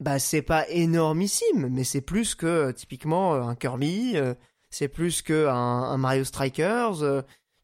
Bah 0.00 0.18
c'est 0.18 0.42
pas 0.42 0.68
énormissime, 0.68 1.68
mais 1.70 1.84
c'est 1.84 2.02
plus 2.02 2.34
que 2.34 2.46
euh, 2.46 2.72
typiquement 2.72 3.34
euh, 3.34 3.42
un 3.42 3.54
Kirby, 3.54 4.16
euh, 4.16 4.34
c'est 4.70 4.88
plus 4.88 5.22
que 5.22 5.46
un, 5.46 5.54
un 5.54 5.96
Mario 5.96 6.24
Strikers. 6.24 7.02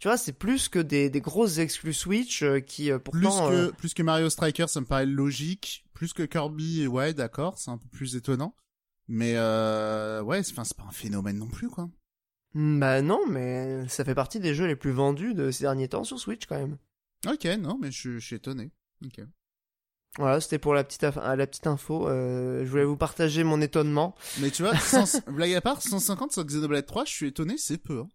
Tu 0.03 0.09
vois, 0.09 0.17
c'est 0.17 0.33
plus 0.33 0.69
que 0.69 0.81
des, 0.81 1.11
des 1.11 1.21
grosses 1.21 1.59
exclus 1.59 1.93
Switch 1.95 2.43
euh, 2.43 2.59
qui 2.59 2.91
euh, 2.91 2.99
plus 2.99 3.21
pourtant 3.23 3.51
que 3.51 3.55
euh, 3.55 3.71
plus 3.71 3.95
que 3.95 4.03
Mario 4.03 4.29
Striker, 4.31 4.67
ça 4.67 4.81
me 4.81 4.85
paraît 4.85 5.07
logique. 5.07 5.85
Plus 5.95 6.13
que 6.13 6.25
Kirby, 6.25 6.89
ouais, 6.89 7.15
d'accord, 7.15 7.57
c'est 7.57 7.71
un 7.71 7.79
peu 7.79 7.87
plus 7.87 8.17
étonnant. 8.17 8.57
Mais 9.07 9.35
euh, 9.37 10.21
ouais, 10.21 10.43
c'est 10.43 10.51
enfin 10.51 10.65
c'est 10.65 10.77
pas 10.77 10.83
un 10.89 10.91
phénomène 10.91 11.39
non 11.39 11.47
plus 11.47 11.69
quoi. 11.69 11.89
Hmm, 12.55 12.81
Bah 12.81 13.01
non, 13.01 13.21
mais 13.29 13.87
ça 13.87 14.05
fait 14.05 14.17
partie 14.17 14.41
des 14.41 14.57
jeux 14.57 14.67
les 14.67 14.75
plus 14.75 14.91
vendus 14.91 15.35
de 15.35 15.53
ces 15.53 15.63
derniers 15.63 15.87
temps 15.89 16.03
sur 16.03 16.19
Switch 16.19 16.47
quand 16.47 16.59
même. 16.59 16.79
Ok, 17.29 17.45
non, 17.61 17.79
mais 17.81 17.93
je, 17.93 18.19
je 18.19 18.27
suis 18.27 18.35
étonné. 18.35 18.73
Ok. 19.05 19.21
Voilà, 20.19 20.41
c'était 20.41 20.59
pour 20.59 20.75
la 20.75 20.83
petite, 20.83 21.03
la 21.03 21.47
petite 21.47 21.69
info. 21.69 22.09
euh, 22.09 22.65
je 22.65 22.69
voulais 22.71 22.85
vous 22.85 22.97
partager 22.97 23.45
mon 23.45 23.61
étonnement. 23.61 24.17
Mais 24.41 24.51
tu 24.51 24.65
vois, 24.65 24.77
100 24.77 25.27
blague 25.33 25.55
à 25.55 25.61
part, 25.61 25.81
150 25.81 26.33
sur 26.33 26.45
Xenoblade 26.45 26.87
3, 26.87 27.05
je 27.05 27.11
suis 27.13 27.27
étonné, 27.29 27.57
c'est 27.57 27.79
peu. 27.79 28.01
Hein. 28.01 28.09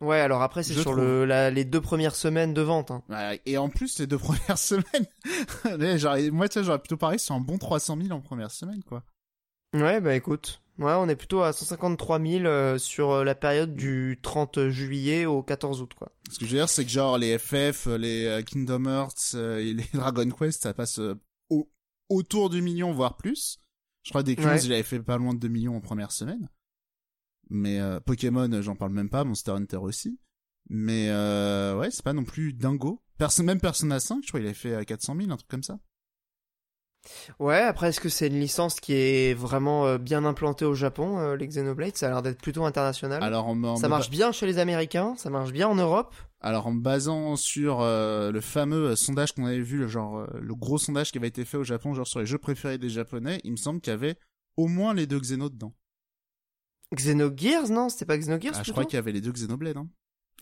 Ouais, 0.00 0.20
alors 0.20 0.42
après 0.42 0.62
c'est 0.62 0.74
sur 0.74 0.92
le, 0.92 1.24
la- 1.24 1.50
les 1.50 1.64
deux 1.64 1.80
premières 1.80 2.14
semaines 2.16 2.52
de 2.52 2.60
vente. 2.60 2.90
hein. 2.90 3.02
Ouais, 3.08 3.40
Et 3.46 3.56
en 3.56 3.68
plus, 3.70 3.98
les 3.98 4.06
deux 4.06 4.18
premières 4.18 4.58
semaines, 4.58 5.06
Ouais, 5.64 6.30
moi 6.30 6.48
tu 6.48 6.62
j'aurais 6.62 6.78
plutôt 6.78 6.96
parlé 6.98 7.18
sur 7.18 7.34
un 7.34 7.40
bon 7.40 7.56
300 7.58 7.96
000 8.00 8.12
en 8.12 8.20
première 8.20 8.50
semaine 8.50 8.82
quoi. 8.84 9.02
Ouais, 9.74 10.00
bah 10.00 10.14
écoute, 10.14 10.62
Ouais, 10.78 10.92
on 10.92 11.08
est 11.08 11.16
plutôt 11.16 11.42
à 11.42 11.54
153 11.54 12.20
000 12.20 12.44
euh, 12.44 12.76
sur 12.76 13.10
euh, 13.10 13.24
la 13.24 13.34
période 13.34 13.74
du 13.74 14.18
30 14.22 14.68
juillet 14.68 15.24
au 15.24 15.42
14 15.42 15.80
août, 15.80 15.92
quoi. 15.96 16.12
Ce 16.30 16.38
que 16.38 16.44
je 16.44 16.50
veux 16.50 16.58
dire, 16.58 16.68
c'est 16.68 16.84
que 16.84 16.90
genre 16.90 17.16
les 17.16 17.38
FF, 17.38 17.86
les 17.86 18.26
euh, 18.26 18.42
Kingdom 18.42 18.84
Hearts 18.84 19.32
euh, 19.34 19.58
et 19.58 19.72
les 19.72 19.86
Dragon 19.94 20.28
Quest, 20.30 20.62
ça 20.64 20.74
passe 20.74 20.98
euh, 20.98 21.14
au- 21.48 21.70
autour 22.10 22.50
du 22.50 22.60
million, 22.60 22.92
voire 22.92 23.16
plus. 23.16 23.58
Je 24.02 24.10
crois 24.10 24.22
que 24.22 24.26
des 24.30 24.44
Ouais. 24.44 24.60
il 24.62 24.72
avait 24.74 24.82
fait 24.82 25.00
pas 25.00 25.16
loin 25.16 25.32
de 25.32 25.38
2 25.38 25.48
millions 25.48 25.76
en 25.76 25.80
première 25.80 26.12
semaine. 26.12 26.48
Mais 27.48 27.80
euh, 27.80 28.00
Pokémon, 28.00 28.50
euh, 28.52 28.62
j'en 28.62 28.76
parle 28.76 28.92
même 28.92 29.10
pas, 29.10 29.24
Monster 29.24 29.52
Hunter 29.52 29.76
aussi. 29.76 30.18
Mais 30.68 31.08
euh, 31.10 31.76
ouais, 31.78 31.90
c'est 31.90 32.02
pas 32.04 32.12
non 32.12 32.24
plus 32.24 32.52
dingo. 32.52 33.00
Même 33.42 33.60
Persona 33.60 34.00
5, 34.00 34.22
je 34.22 34.28
crois 34.28 34.40
il 34.40 34.46
avait 34.46 34.54
fait 34.54 34.74
euh, 34.74 34.82
400 34.82 35.16
000, 35.16 35.30
un 35.30 35.36
truc 35.36 35.48
comme 35.48 35.62
ça. 35.62 35.78
Ouais, 37.38 37.60
après, 37.60 37.90
est-ce 37.90 38.00
que 38.00 38.08
c'est 38.08 38.26
une 38.26 38.40
licence 38.40 38.80
qui 38.80 38.92
est 38.92 39.32
vraiment 39.32 39.96
bien 39.96 40.24
implantée 40.24 40.64
au 40.64 40.74
Japon, 40.74 41.18
euh, 41.18 41.36
les 41.36 41.46
Xenoblade 41.46 41.96
Ça 41.96 42.06
a 42.06 42.10
l'air 42.10 42.22
d'être 42.22 42.40
plutôt 42.40 42.64
international. 42.64 43.22
Alors 43.22 43.46
en, 43.46 43.62
en 43.62 43.76
ça 43.76 43.88
marche 43.88 44.10
bien 44.10 44.32
chez 44.32 44.46
les 44.46 44.58
Américains, 44.58 45.14
ça 45.16 45.30
marche 45.30 45.52
bien 45.52 45.68
en 45.68 45.76
Europe. 45.76 46.14
Alors 46.40 46.66
en 46.66 46.72
me 46.72 46.80
basant 46.80 47.36
sur 47.36 47.80
euh, 47.80 48.32
le 48.32 48.40
fameux 48.40 48.90
euh, 48.90 48.96
sondage 48.96 49.32
qu'on 49.32 49.46
avait 49.46 49.60
vu, 49.60 49.78
le 49.78 49.88
genre 49.88 50.26
le 50.34 50.54
gros 50.54 50.78
sondage 50.78 51.12
qui 51.12 51.18
avait 51.18 51.28
été 51.28 51.44
fait 51.44 51.56
au 51.56 51.64
Japon, 51.64 51.94
genre 51.94 52.06
sur 52.08 52.18
les 52.18 52.26
jeux 52.26 52.38
préférés 52.38 52.78
des 52.78 52.90
Japonais, 52.90 53.40
il 53.44 53.52
me 53.52 53.56
semble 53.56 53.80
qu'il 53.80 53.92
y 53.92 53.94
avait 53.94 54.16
au 54.56 54.66
moins 54.66 54.92
les 54.92 55.06
deux 55.06 55.20
Xeno 55.20 55.48
dedans. 55.48 55.72
Xenogears, 56.94 57.68
non 57.70 57.88
C'était 57.88 58.04
pas 58.06 58.16
Xenogears 58.18 58.54
Ah, 58.56 58.62
je 58.62 58.72
crois 58.72 58.84
qu'il 58.84 58.94
y 58.94 58.98
avait 58.98 59.12
les 59.12 59.20
deux 59.20 59.32
Xenoblade. 59.32 59.76
Hein. 59.76 59.88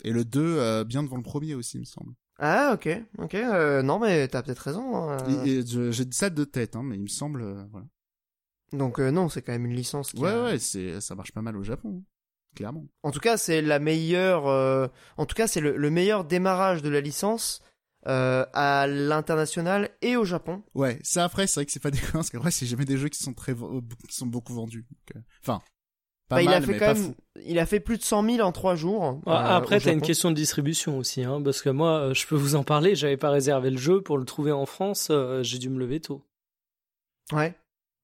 Et 0.03 0.11
le 0.11 0.25
2 0.25 0.57
euh, 0.59 0.83
bien 0.83 1.03
devant 1.03 1.17
le 1.17 1.23
premier 1.23 1.55
aussi, 1.55 1.77
il 1.77 1.81
me 1.81 1.85
semble. 1.85 2.13
Ah, 2.37 2.71
ok, 2.73 2.89
ok. 3.17 3.33
euh, 3.35 3.81
non, 3.81 3.97
mais 3.99 4.27
t'as 4.27 4.43
peut-être 4.43 4.59
raison. 4.59 4.95
hein, 4.97 5.17
euh. 5.27 5.45
Et- 5.45 5.49
et 5.59 5.65
je- 5.65 5.91
J'ai 5.91 6.05
dit 6.05 6.17
ça 6.17 6.29
de 6.29 6.43
tête, 6.43 6.75
hein, 6.75 6.83
mais 6.83 6.95
il 6.95 7.01
me 7.03 7.07
semble. 7.07 7.43
voilà. 7.71 7.87
Donc, 8.73 8.99
non, 8.99 9.29
c'est 9.29 9.41
quand 9.41 9.53
même 9.53 9.65
une 9.65 9.75
licence 9.75 10.11
qui 10.11 10.21
Ouais, 10.21 10.31
a- 10.31 10.43
ouais, 10.43 10.59
c'est 10.59 10.99
ça 10.99 11.15
marche 11.15 11.31
pas 11.31 11.41
mal 11.41 11.55
au 11.55 11.63
Japon, 11.63 11.99
hein, 11.99 12.03
clairement. 12.55 12.85
En 13.03 13.11
tout 13.11 13.19
cas, 13.21 13.37
c'est 13.37 13.61
la 13.61 13.79
meilleure. 13.79 14.91
En 15.17 15.25
tout 15.25 15.35
cas, 15.35 15.47
c'est 15.47 15.61
le, 15.61 15.77
le 15.77 15.89
meilleur 15.89 16.25
démarrage 16.25 16.81
de 16.81 16.89
la 16.89 16.99
licence 16.99 17.61
euh, 18.07 18.45
à 18.53 18.85
l'international 18.87 19.89
et 20.01 20.15
au 20.17 20.25
Japon. 20.25 20.61
Ouais, 20.75 20.99
ça 21.03 21.23
après, 21.23 21.47
c'est 21.47 21.59
vrai 21.61 21.65
que 21.65 21.71
c'est 21.71 21.79
pas 21.81 21.89
déconnant, 21.91 22.19
parce 22.19 22.29
qu'après, 22.29 22.51
c'est 22.51 22.65
jamais 22.65 22.85
des 22.85 22.97
jeux 22.97 23.09
qui 23.09 23.23
sont 23.23 23.33
très, 23.33 23.55
qui 23.55 24.15
sont 24.15 24.27
beaucoup 24.27 24.53
vendus. 24.53 24.85
euh, 25.15 25.19
Enfin, 26.31 26.37
Bah, 26.37 26.41
il 26.41 26.49
a 26.49 26.61
fait 26.61 26.71
mais 26.73 26.79
quand 26.79 26.85
pas 26.87 26.93
même. 26.95 27.03
fou. 27.03 27.15
Il 27.45 27.59
a 27.59 27.65
fait 27.65 27.79
plus 27.79 27.97
de 27.97 28.03
100 28.03 28.23
000 28.23 28.39
en 28.47 28.51
3 28.51 28.75
jours. 28.75 29.19
Euh, 29.27 29.31
Après, 29.31 29.79
t'as 29.79 29.91
une 29.93 30.01
question 30.01 30.31
de 30.31 30.35
distribution 30.35 30.97
aussi, 30.97 31.23
hein, 31.23 31.41
parce 31.43 31.61
que 31.61 31.69
moi, 31.69 31.99
euh, 31.99 32.13
je 32.13 32.25
peux 32.25 32.35
vous 32.35 32.55
en 32.55 32.63
parler. 32.63 32.95
J'avais 32.95 33.17
pas 33.17 33.29
réservé 33.29 33.69
le 33.69 33.77
jeu 33.77 34.01
pour 34.01 34.17
le 34.17 34.25
trouver 34.25 34.51
en 34.51 34.65
France. 34.65 35.09
euh, 35.11 35.43
J'ai 35.43 35.59
dû 35.59 35.69
me 35.69 35.77
lever 35.79 35.99
tôt. 35.99 36.23
Ouais. 37.31 37.53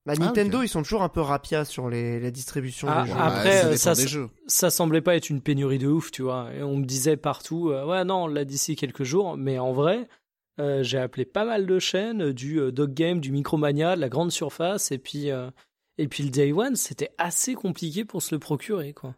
Bah, 0.06 0.14
Ah, 0.18 0.20
Nintendo, 0.20 0.62
ils 0.64 0.68
sont 0.68 0.82
toujours 0.82 1.04
un 1.04 1.10
peu 1.10 1.22
rapias 1.22 1.66
sur 1.66 1.90
les, 1.90 2.20
la 2.20 2.32
distribution 2.32 2.88
Ah, 2.90 3.04
des 3.04 3.10
jeux. 3.12 3.18
Après, 3.20 3.52
ça 3.58 3.64
dépend 3.66 3.78
ça, 3.78 3.94
des 3.96 4.02
ça- 4.02 4.08
jeux. 4.08 4.30
Ça 4.48 4.70
semblait 4.70 5.02
pas 5.02 5.16
être 5.16 5.30
une 5.30 5.42
pénurie 5.42 5.78
de 5.80 5.88
ouf, 5.88 6.12
tu 6.12 6.24
vois. 6.24 6.50
Et 6.56 6.64
on 6.64 6.78
me 6.78 6.86
disait 6.86 7.18
partout, 7.18 7.70
euh, 7.70 7.86
ouais, 7.86 8.04
non, 8.04 8.24
on 8.24 8.28
l'a 8.28 8.46
d'ici 8.46 8.76
quelques 8.76 9.04
jours. 9.04 9.38
Mais 9.38 9.60
en 9.60 9.74
vrai, 9.74 10.08
euh, 10.60 10.82
j'ai 10.84 10.98
appelé 10.98 11.26
pas 11.26 11.46
mal 11.46 11.66
de 11.68 11.80
chaînes, 11.80 12.32
du 12.32 12.60
euh, 12.60 12.72
Dog 12.72 12.94
Game, 12.94 13.20
du 13.20 13.32
Micromania, 13.32 13.96
de 13.96 14.02
la 14.02 14.10
Grande 14.10 14.32
Surface, 14.32 14.92
et 14.92 14.98
puis, 14.98 15.30
euh, 15.32 15.50
et 16.02 16.08
puis 16.08 16.24
le 16.24 16.30
Day 16.30 16.52
One, 16.52 16.76
c'était 16.76 17.12
assez 17.18 17.54
compliqué 17.56 18.04
pour 18.06 18.22
se 18.22 18.34
le 18.36 18.40
procurer, 18.40 18.94
quoi. 18.94 19.16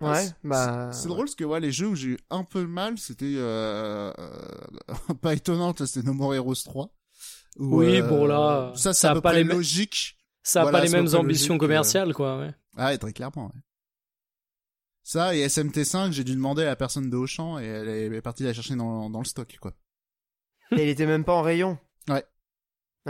Ouais, 0.00 0.26
Ah, 0.28 0.34
bah. 0.44 0.92
C'est 0.92 1.08
drôle 1.08 1.26
parce 1.26 1.34
que 1.34 1.44
ouais, 1.44 1.60
les 1.60 1.72
jeux 1.72 1.88
où 1.88 1.94
j'ai 1.94 2.08
eu 2.08 2.18
un 2.30 2.42
peu 2.44 2.60
de 2.62 2.66
mal, 2.66 2.96
c'était 2.98 3.34
euh, 3.36 4.12
euh, 4.18 4.34
pas 5.22 5.34
étonnant, 5.34 5.74
c'était 5.76 6.02
No 6.06 6.14
More 6.14 6.34
Heroes 6.34 6.54
3. 6.64 6.90
où, 7.58 7.76
Oui, 7.80 8.00
euh, 8.00 8.08
bon, 8.08 8.24
là, 8.26 8.72
ça, 8.76 8.94
ça 8.94 9.10
a 9.12 9.20
pas 9.20 9.32
les 9.34 9.44
mêmes- 9.44 9.56
logique. 9.58 10.16
Ça 10.42 10.60
a 10.60 10.62
Voilà, 10.64 10.78
pas 10.78 10.84
les 10.84 10.90
mêmes 10.90 11.14
ambitions 11.14 11.54
logique, 11.54 11.60
commerciales, 11.60 12.14
quoi, 12.14 12.38
ouais. 12.38 12.54
Ah 12.76 12.96
très 12.96 13.12
clairement. 13.12 13.46
Ouais. 13.54 13.60
Ça 15.02 15.34
et 15.34 15.46
SMT5, 15.46 16.12
j'ai 16.12 16.24
dû 16.24 16.34
demander 16.34 16.62
à 16.62 16.66
la 16.66 16.76
personne 16.76 17.10
de 17.10 17.16
Auchan 17.16 17.58
et 17.58 17.64
elle 17.66 17.88
est 17.88 18.06
elle 18.06 18.14
est 18.14 18.22
partie 18.22 18.42
la 18.44 18.54
chercher 18.54 18.76
dans, 18.76 19.10
dans 19.10 19.18
le 19.18 19.24
stock, 19.26 19.54
quoi. 19.60 19.74
Et 20.72 20.82
il 20.84 20.88
était 20.88 21.04
même 21.06 21.24
pas 21.24 21.34
en 21.34 21.42
rayon. 21.42 21.78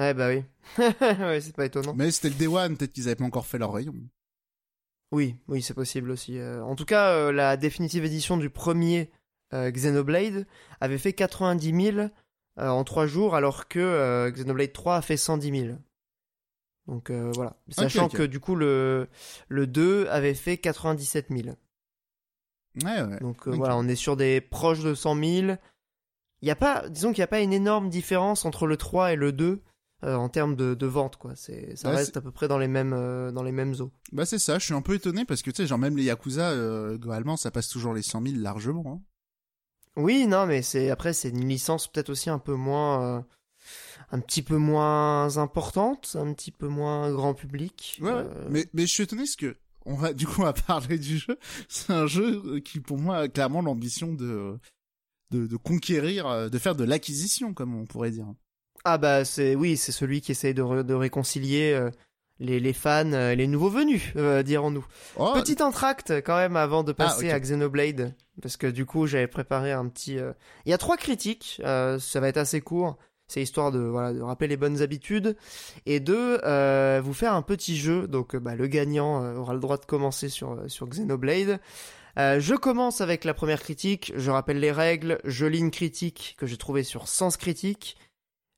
Ouais. 0.00 0.14
Bah 0.14 0.28
oui. 0.28 0.44
ouais, 1.00 1.40
c'est 1.40 1.54
pas 1.54 1.66
étonnant. 1.66 1.94
Mais 1.94 2.10
c'était 2.10 2.28
le 2.30 2.34
Day 2.34 2.46
One, 2.46 2.76
peut-être 2.76 2.92
qu'ils 2.92 3.06
avaient 3.06 3.16
pas 3.16 3.24
encore 3.24 3.46
fait 3.46 3.58
leur 3.58 3.72
rayon. 3.72 3.94
Oui, 5.12 5.36
oui, 5.48 5.62
c'est 5.62 5.74
possible 5.74 6.10
aussi. 6.10 6.38
Euh, 6.38 6.62
en 6.62 6.76
tout 6.76 6.84
cas, 6.84 7.10
euh, 7.10 7.32
la 7.32 7.56
définitive 7.56 8.04
édition 8.04 8.36
du 8.36 8.48
premier 8.48 9.10
euh, 9.52 9.70
Xenoblade 9.70 10.46
avait 10.80 10.98
fait 10.98 11.12
90 11.12 11.92
000 11.92 11.98
euh, 11.98 12.08
en 12.56 12.84
3 12.84 13.06
jours, 13.06 13.34
alors 13.34 13.66
que 13.66 14.30
Xenoblade 14.30 14.72
3 14.72 14.96
a 14.96 15.02
fait 15.02 15.16
110 15.16 15.60
000. 15.66 15.78
Donc 16.86 17.10
voilà. 17.10 17.56
Sachant 17.68 18.08
que 18.08 18.22
du 18.22 18.40
coup, 18.40 18.56
le, 18.56 19.08
le 19.48 19.66
2 19.66 20.08
avait 20.08 20.34
fait 20.34 20.58
97 20.58 21.26
000. 21.30 21.56
Ouais, 22.84 23.02
ouais. 23.02 23.20
Donc 23.20 23.48
voilà, 23.48 23.76
on 23.76 23.86
est 23.86 23.96
sur 23.96 24.16
des 24.16 24.40
proches 24.40 24.80
de 24.80 24.94
100 24.94 25.14
000. 25.16 25.56
Il 26.42 26.48
y 26.48 26.50
a 26.50 26.56
pas, 26.56 26.88
disons 26.88 27.12
qu'il 27.12 27.20
n'y 27.20 27.24
a 27.24 27.28
pas 27.28 27.40
une 27.40 27.52
énorme 27.52 27.90
différence 27.90 28.44
entre 28.44 28.66
le 28.66 28.76
3 28.76 29.12
et 29.12 29.16
le 29.16 29.32
2 29.32 29.62
euh, 30.04 30.14
en 30.14 30.28
termes 30.28 30.56
de, 30.56 30.74
de 30.74 30.86
vente, 30.86 31.16
quoi. 31.16 31.32
C'est, 31.36 31.76
ça 31.76 31.90
reste 31.90 32.16
à 32.16 32.20
peu 32.20 32.30
près 32.30 32.48
dans 32.48 32.58
les 32.58 32.68
mêmes, 32.68 32.92
euh, 32.92 33.32
dans 33.32 33.42
les 33.42 33.52
mêmes 33.52 33.74
eaux. 33.80 33.90
Bah 34.12 34.24
c'est 34.26 34.38
ça, 34.38 34.58
je 34.58 34.64
suis 34.64 34.74
un 34.74 34.82
peu 34.82 34.94
étonné 34.94 35.24
parce 35.24 35.42
que 35.42 35.50
tu 35.50 35.56
sais, 35.56 35.66
genre 35.66 35.78
même 35.78 35.96
les 35.96 36.04
Yakuza, 36.04 36.50
euh, 36.50 36.96
globalement, 36.96 37.36
ça 37.36 37.50
passe 37.50 37.68
toujours 37.68 37.94
les 37.94 38.02
100 38.02 38.22
000 38.22 38.36
largement. 38.38 38.84
Hein. 38.86 39.00
Oui, 39.96 40.26
non, 40.26 40.46
mais 40.46 40.62
c'est 40.62 40.90
après 40.90 41.12
c'est 41.12 41.30
une 41.30 41.48
licence 41.48 41.88
peut-être 41.88 42.10
aussi 42.10 42.30
un 42.30 42.38
peu 42.38 42.54
moins, 42.54 43.18
euh, 43.18 43.20
un 44.12 44.20
petit 44.20 44.42
peu 44.42 44.56
moins 44.56 45.36
importante, 45.38 46.16
un 46.18 46.32
petit 46.32 46.52
peu 46.52 46.68
moins 46.68 47.12
grand 47.12 47.34
public. 47.34 47.98
Ouais. 48.00 48.10
Euh, 48.10 48.48
Mais, 48.50 48.66
mais 48.72 48.86
je 48.86 48.92
suis 48.92 49.02
étonné 49.02 49.22
parce 49.22 49.36
que 49.36 49.56
on 49.86 49.94
va 49.94 50.12
du 50.14 50.26
coup 50.26 50.44
à 50.44 50.52
parler 50.52 50.98
du 50.98 51.18
jeu. 51.18 51.38
C'est 51.68 51.92
un 51.92 52.06
jeu 52.06 52.60
qui 52.60 52.80
pour 52.80 52.98
moi 52.98 53.18
a 53.18 53.28
clairement 53.28 53.62
l'ambition 53.62 54.12
de, 54.14 54.58
de 55.30 55.46
de 55.46 55.56
conquérir, 55.56 56.26
euh, 56.26 56.48
de 56.48 56.58
faire 56.58 56.76
de 56.76 56.84
l'acquisition 56.84 57.52
comme 57.52 57.74
on 57.74 57.84
pourrait 57.84 58.12
dire. 58.12 58.26
Ah 58.84 58.98
bah 58.98 59.24
c'est 59.24 59.54
oui, 59.54 59.76
c'est 59.76 59.92
celui 59.92 60.20
qui 60.20 60.32
essaye 60.32 60.54
de, 60.54 60.62
re- 60.62 60.82
de 60.82 60.94
réconcilier 60.94 61.72
euh, 61.74 61.90
les, 62.38 62.60
les 62.60 62.72
fans, 62.72 63.12
euh, 63.12 63.34
les 63.34 63.46
nouveaux 63.46 63.68
venus, 63.68 64.02
euh, 64.16 64.42
dirons-nous. 64.42 64.86
Oh, 65.16 65.32
Petit 65.34 65.62
entracte 65.62 66.12
quand 66.24 66.36
même 66.36 66.56
avant 66.56 66.82
de 66.82 66.92
passer 66.92 67.26
ok. 67.28 67.32
à 67.34 67.40
Xenoblade, 67.40 68.14
parce 68.40 68.56
que 68.56 68.66
du 68.66 68.86
coup 68.86 69.06
j'avais 69.06 69.26
préparé 69.26 69.72
un 69.72 69.86
petit. 69.88 70.18
euh, 70.18 70.32
Il 70.64 70.70
y 70.70 70.72
a 70.72 70.78
trois 70.78 70.96
critiques, 70.96 71.60
euh, 71.64 71.98
ça 71.98 72.20
va 72.20 72.28
être 72.28 72.38
assez 72.38 72.60
court. 72.62 72.96
C'est 73.28 73.42
histoire 73.42 73.70
de 73.70 73.78
voilà 73.78 74.12
de 74.12 74.20
rappeler 74.22 74.48
les 74.48 74.56
bonnes 74.56 74.82
habitudes 74.82 75.36
et 75.86 76.00
de 76.00 76.40
euh, 76.44 77.00
vous 77.04 77.14
faire 77.14 77.34
un 77.34 77.42
petit 77.42 77.76
jeu. 77.76 78.08
Donc 78.08 78.34
bah, 78.34 78.56
le 78.56 78.66
gagnant 78.66 79.22
aura 79.36 79.54
le 79.54 79.60
droit 79.60 79.76
de 79.76 79.84
commencer 79.84 80.28
sur 80.28 80.58
sur 80.66 80.88
Xenoblade. 80.88 81.60
Euh, 82.18 82.40
je 82.40 82.56
commence 82.56 83.00
avec 83.00 83.22
la 83.24 83.32
première 83.34 83.60
critique. 83.62 84.12
Je 84.16 84.32
rappelle 84.32 84.58
les 84.58 84.72
règles. 84.72 85.20
Je 85.24 85.46
lis 85.46 85.60
une 85.60 85.70
critique 85.70 86.34
que 86.38 86.46
j'ai 86.46 86.56
trouvée 86.56 86.82
sur 86.82 87.06
Sens 87.06 87.36
Critique. 87.36 87.96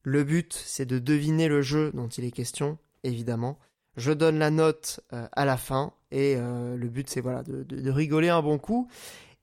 Le 0.03 0.25
but, 0.25 0.53
c'est 0.53 0.87
de 0.87 0.99
deviner 0.99 1.49
le 1.49 1.63
jeu 1.63 1.93
dont 1.95 2.09
il 2.09 2.25
est 2.25 2.33
question, 2.33 2.79
évidemment. 3.05 3.59
Je 3.97 4.13
donne 4.13 4.39
la 4.39 4.51
note 4.51 5.01
euh, 5.13 5.29
à 5.33 5.45
la 5.45 5.57
fin 5.57 5.93
et 6.11 6.35
euh, 6.37 6.77
le 6.77 6.89
but, 6.89 7.09
c'est 7.09 7.21
voilà 7.21 7.43
de, 7.43 7.91
rigoler 7.91 8.29
un 8.29 8.43
bon 8.43 8.59
coup 8.59 8.89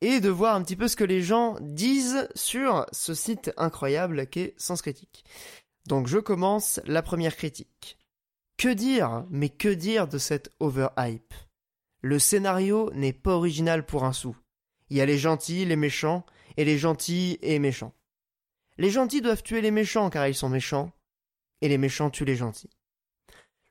et 0.01 0.19
de 0.19 0.29
voir 0.29 0.55
un 0.55 0.63
petit 0.63 0.75
peu 0.75 0.87
ce 0.87 0.95
que 0.95 1.03
les 1.03 1.21
gens 1.21 1.57
disent 1.61 2.27
sur 2.35 2.85
ce 2.91 3.13
site 3.13 3.51
incroyable 3.57 4.27
qu'est 4.27 4.53
Sens 4.57 4.81
Critique. 4.81 5.25
Donc 5.87 6.07
je 6.07 6.17
commence 6.17 6.79
la 6.85 7.01
première 7.01 7.35
critique. 7.35 7.97
Que 8.57 8.69
dire, 8.69 9.25
mais 9.29 9.49
que 9.49 9.69
dire 9.69 10.07
de 10.07 10.17
cette 10.17 10.51
overhype? 10.59 11.33
Le 12.01 12.19
scénario 12.19 12.91
n'est 12.93 13.13
pas 13.13 13.35
original 13.35 13.85
pour 13.85 14.03
un 14.03 14.13
sou. 14.13 14.35
Il 14.89 14.97
y 14.97 15.01
a 15.01 15.05
les 15.05 15.17
gentils, 15.17 15.65
les 15.65 15.75
méchants, 15.75 16.25
et 16.57 16.65
les 16.65 16.77
gentils 16.77 17.37
et 17.41 17.59
méchants. 17.59 17.93
Les 18.79 18.91
gentils 18.91 19.19
doivent 19.19 19.43
tuer 19.43 19.59
les 19.59 19.71
méchants 19.71 20.09
car 20.09 20.25
ils 20.29 20.33
sont 20.33 20.47
méchants, 20.47 20.93
et 21.59 21.67
les 21.67 21.77
méchants 21.77 22.09
tuent 22.09 22.23
les 22.23 22.37
gentils. 22.37 22.69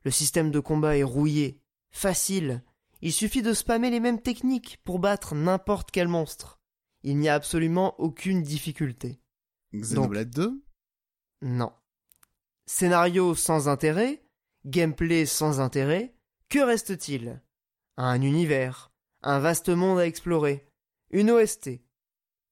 Le 0.03 0.11
système 0.11 0.51
de 0.51 0.59
combat 0.59 0.97
est 0.97 1.03
rouillé, 1.03 1.59
facile. 1.89 2.63
Il 3.01 3.11
suffit 3.11 3.41
de 3.41 3.53
spammer 3.53 3.89
les 3.89 3.99
mêmes 3.99 4.21
techniques 4.21 4.79
pour 4.83 4.99
battre 4.99 5.33
n'importe 5.33 5.89
quel 5.89 6.07
monstre. 6.07 6.59
Il 7.01 7.17
n'y 7.17 7.27
a 7.27 7.33
absolument 7.33 7.99
aucune 7.99 8.43
difficulté. 8.43 9.19
Xenoblade 9.73 10.29
2 10.29 10.63
Non. 11.41 11.73
Scénario 12.67 13.33
sans 13.33 13.67
intérêt, 13.67 14.21
gameplay 14.65 15.25
sans 15.25 15.59
intérêt, 15.59 16.13
que 16.49 16.59
reste-t-il? 16.59 17.41
Un 17.97 18.21
univers, 18.21 18.91
un 19.23 19.39
vaste 19.39 19.69
monde 19.69 19.97
à 19.97 20.05
explorer, 20.05 20.67
une 21.09 21.31
OST. 21.31 21.81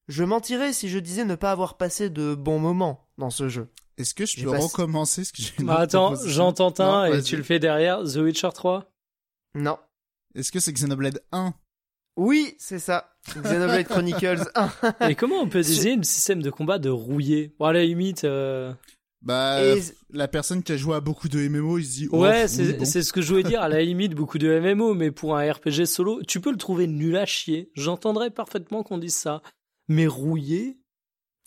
Je 0.07 0.23
mentirais 0.23 0.73
si 0.73 0.89
je 0.89 0.99
disais 0.99 1.25
ne 1.25 1.35
pas 1.35 1.51
avoir 1.51 1.77
passé 1.77 2.09
de 2.09 2.33
bons 2.35 2.59
moments 2.59 3.07
dans 3.17 3.29
ce 3.29 3.49
jeu. 3.49 3.67
Est-ce 3.97 4.13
que 4.13 4.25
je 4.25 4.41
peux 4.43 4.51
pas- 4.51 4.57
recommencer 4.59 5.23
ce 5.23 5.33
que 5.33 5.41
j'ai 5.41 5.51
Bah, 5.63 5.79
attends, 5.79 6.13
j'entends 6.25 6.73
un 6.79 7.05
et 7.11 7.21
tu 7.21 7.35
le 7.35 7.43
fais 7.43 7.59
derrière. 7.59 8.03
The 8.03 8.17
Witcher 8.17 8.49
3 8.53 8.91
Non. 9.55 9.77
Est-ce 10.35 10.51
que 10.51 10.59
c'est 10.59 10.71
Xenoblade 10.71 11.21
1 11.31 11.53
Oui, 12.15 12.55
c'est 12.59 12.79
ça. 12.79 13.15
Xenoblade 13.35 13.87
Chronicles 13.87 14.43
1. 14.55 15.09
Et 15.09 15.15
comment 15.15 15.37
on 15.41 15.49
peut 15.49 15.61
désigner 15.63 15.95
le 15.97 16.03
système 16.03 16.41
de 16.41 16.49
combat 16.51 16.79
de 16.79 16.89
rouillé? 16.89 17.53
Bon, 17.59 17.65
à 17.65 17.73
la 17.73 17.83
limite, 17.83 18.23
euh, 18.23 18.71
Bah, 19.23 19.61
Et- 19.65 19.81
la 20.11 20.27
personne 20.27 20.61
qui 20.63 20.71
a 20.73 20.77
joué 20.77 20.95
à 20.95 20.99
beaucoup 21.01 21.27
de 21.27 21.39
MMO, 21.49 21.79
il 21.79 21.85
se 21.85 21.91
dit. 21.93 22.07
oh, 22.11 22.21
Ouais, 22.21 22.43
oui, 22.43 22.49
c'est 22.49 22.73
bon. 22.73 22.85
c'est 22.85 23.01
ce 23.03 23.11
que 23.11 23.21
je 23.21 23.29
voulais 23.29 23.43
dire. 23.43 23.61
À 23.61 23.67
la 23.67 23.81
limite, 23.81 24.13
beaucoup 24.13 24.37
de 24.37 24.47
MMO, 24.47 24.93
mais 24.93 25.09
pour 25.11 25.35
un 25.35 25.51
RPG 25.51 25.85
solo, 25.85 26.21
tu 26.23 26.39
peux 26.39 26.51
le 26.51 26.57
trouver 26.57 26.85
nul 26.87 27.17
à 27.17 27.25
chier. 27.25 27.71
J'entendrais 27.73 28.29
parfaitement 28.29 28.83
qu'on 28.83 28.99
dise 28.99 29.15
ça. 29.15 29.41
Mais 29.87 30.07
rouillé? 30.07 30.77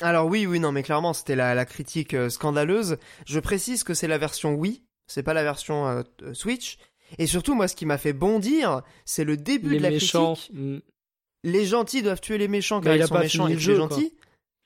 Alors 0.03 0.27
oui, 0.27 0.47
oui, 0.47 0.61
non, 0.61 0.73
mais 0.73 0.83
clairement, 0.83 1.13
c'était 1.13 1.37
la, 1.37 1.55
la 1.55 1.65
critique 1.67 2.15
euh, 2.15 2.31
scandaleuse. 2.31 2.97
Je 3.27 3.39
précise 3.41 3.85
que 3.85 3.93
c'est 3.95 4.09
la 4.09 4.19
version 4.19 4.55
Wii, 4.55 4.83
c'est 5.07 5.23
pas 5.23 5.35
la 5.35 5.43
version 5.43 5.87
euh, 5.89 6.03
euh, 6.23 6.33
Switch. 6.35 6.79
Et 7.19 7.27
surtout, 7.27 7.55
moi, 7.55 7.69
ce 7.69 7.75
qui 7.77 7.87
m'a 7.87 7.99
fait 7.99 8.13
bondir, 8.13 8.83
c'est 9.05 9.25
le 9.25 9.37
début 9.37 9.71
les 9.71 9.79
de 9.79 9.83
la 9.83 9.91
méchants. 9.91 10.35
critique. 10.35 10.55
mm. 10.57 10.79
Les 11.43 11.65
gentils 11.67 12.03
doivent 12.03 12.21
tuer 12.21 12.39
les 12.39 12.49
méchants 12.49 12.81
car 12.81 12.95
ils 12.95 13.03
a 13.03 13.07
sont 13.07 13.19
méchants 13.19 13.47
et 13.47 13.51
le 13.51 13.57
les 13.57 13.61
jeu, 13.61 13.77
gentils. 13.77 14.15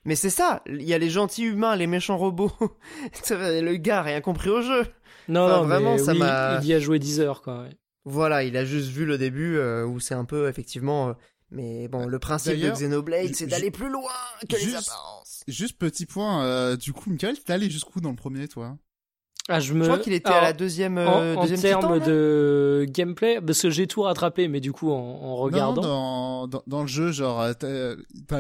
Mais 0.05 0.17
c'est 0.17 0.31
ça, 0.31 0.63
il 0.67 0.83
y 0.83 0.93
a 0.93 0.99
les 0.99 1.09
gentils 1.09 1.45
humains, 1.45 1.77
les 1.77 1.87
méchants 1.87 2.19
robots. 2.19 2.53
le 3.31 3.77
gars 3.77 4.01
a 4.01 4.03
rien 4.03 4.21
compris 4.21 4.51
au 4.51 4.61
jeu. 4.61 4.83
Non, 5.29 5.47
Enfin, 5.47 5.57
non, 5.61 5.65
vraiment, 5.67 5.93
mais 5.93 5.99
ça 5.99 6.13
oui, 6.13 6.19
m'a- 6.19 6.59
il 6.63 6.69
y 6.69 6.75
a 6.75 6.79
joué 6.81 6.99
10 6.99 7.21
heures, 7.21 7.43
quoi. 7.43 7.63
ouais. 7.63 7.71
Voilà, 8.05 8.43
il 8.45 8.57
a 8.59 8.65
juste 8.67 8.89
vu 8.91 9.07
le 9.07 9.17
début 9.17 9.57
euh, 9.57 9.87
où 9.87 9.99
c'est 9.99 10.15
un 10.15 10.27
peu 10.27 10.49
effectivement. 10.49 11.15
Mais 11.51 11.89
bon, 11.89 12.07
le 12.07 12.19
principe 12.19 12.59
de 12.61 12.71
Xenoblade, 12.71 13.35
c'est 13.35 13.47
d'aller 13.47 13.71
plus 13.71 13.89
loin 13.91 14.11
que 14.49 14.57
les 14.57 14.63
juste- 14.63 14.89
apparences. 14.89 15.43
Juste 15.47 15.79
petit 15.79 16.07
point, 16.07 16.43
euh, 16.45 16.77
du 16.77 16.93
coup, 16.93 17.11
Michael, 17.11 17.39
t'es 17.41 17.53
allé 17.53 17.69
jusqu'où 17.71 18.01
dans 18.01 18.11
le 18.11 18.17
premier, 18.17 18.49
toi? 18.49 18.77
Ah, 19.49 19.61
je 19.61 19.75
me. 19.75 19.81
Je 19.85 19.91
crois 19.91 19.99
qu'il 20.03 20.15
était 20.15 20.29
Alors, 20.29 20.39
à 20.39 20.43
la 20.43 20.53
deuxième, 20.55 20.97
en, 20.97 21.21
euh, 21.21 21.35
en 21.37 21.43
deuxième 21.43 21.61
termes 21.61 22.01
de 22.01 22.87
gameplay, 22.89 23.43
parce 23.43 23.61
que 23.61 23.69
j'ai 23.69 23.87
tout 23.87 24.01
rattrapé, 24.03 24.49
mais 24.49 24.61
du 24.61 24.73
coup, 24.73 24.91
en, 24.91 24.97
en 24.97 25.37
regardant. 25.37 25.83
Non, 25.83 26.47
dans, 26.47 26.47
dans, 26.49 26.63
dans 26.67 26.81
le 26.81 26.87
jeu, 26.89 27.13
genre, 27.13 27.43
euh, 27.43 27.53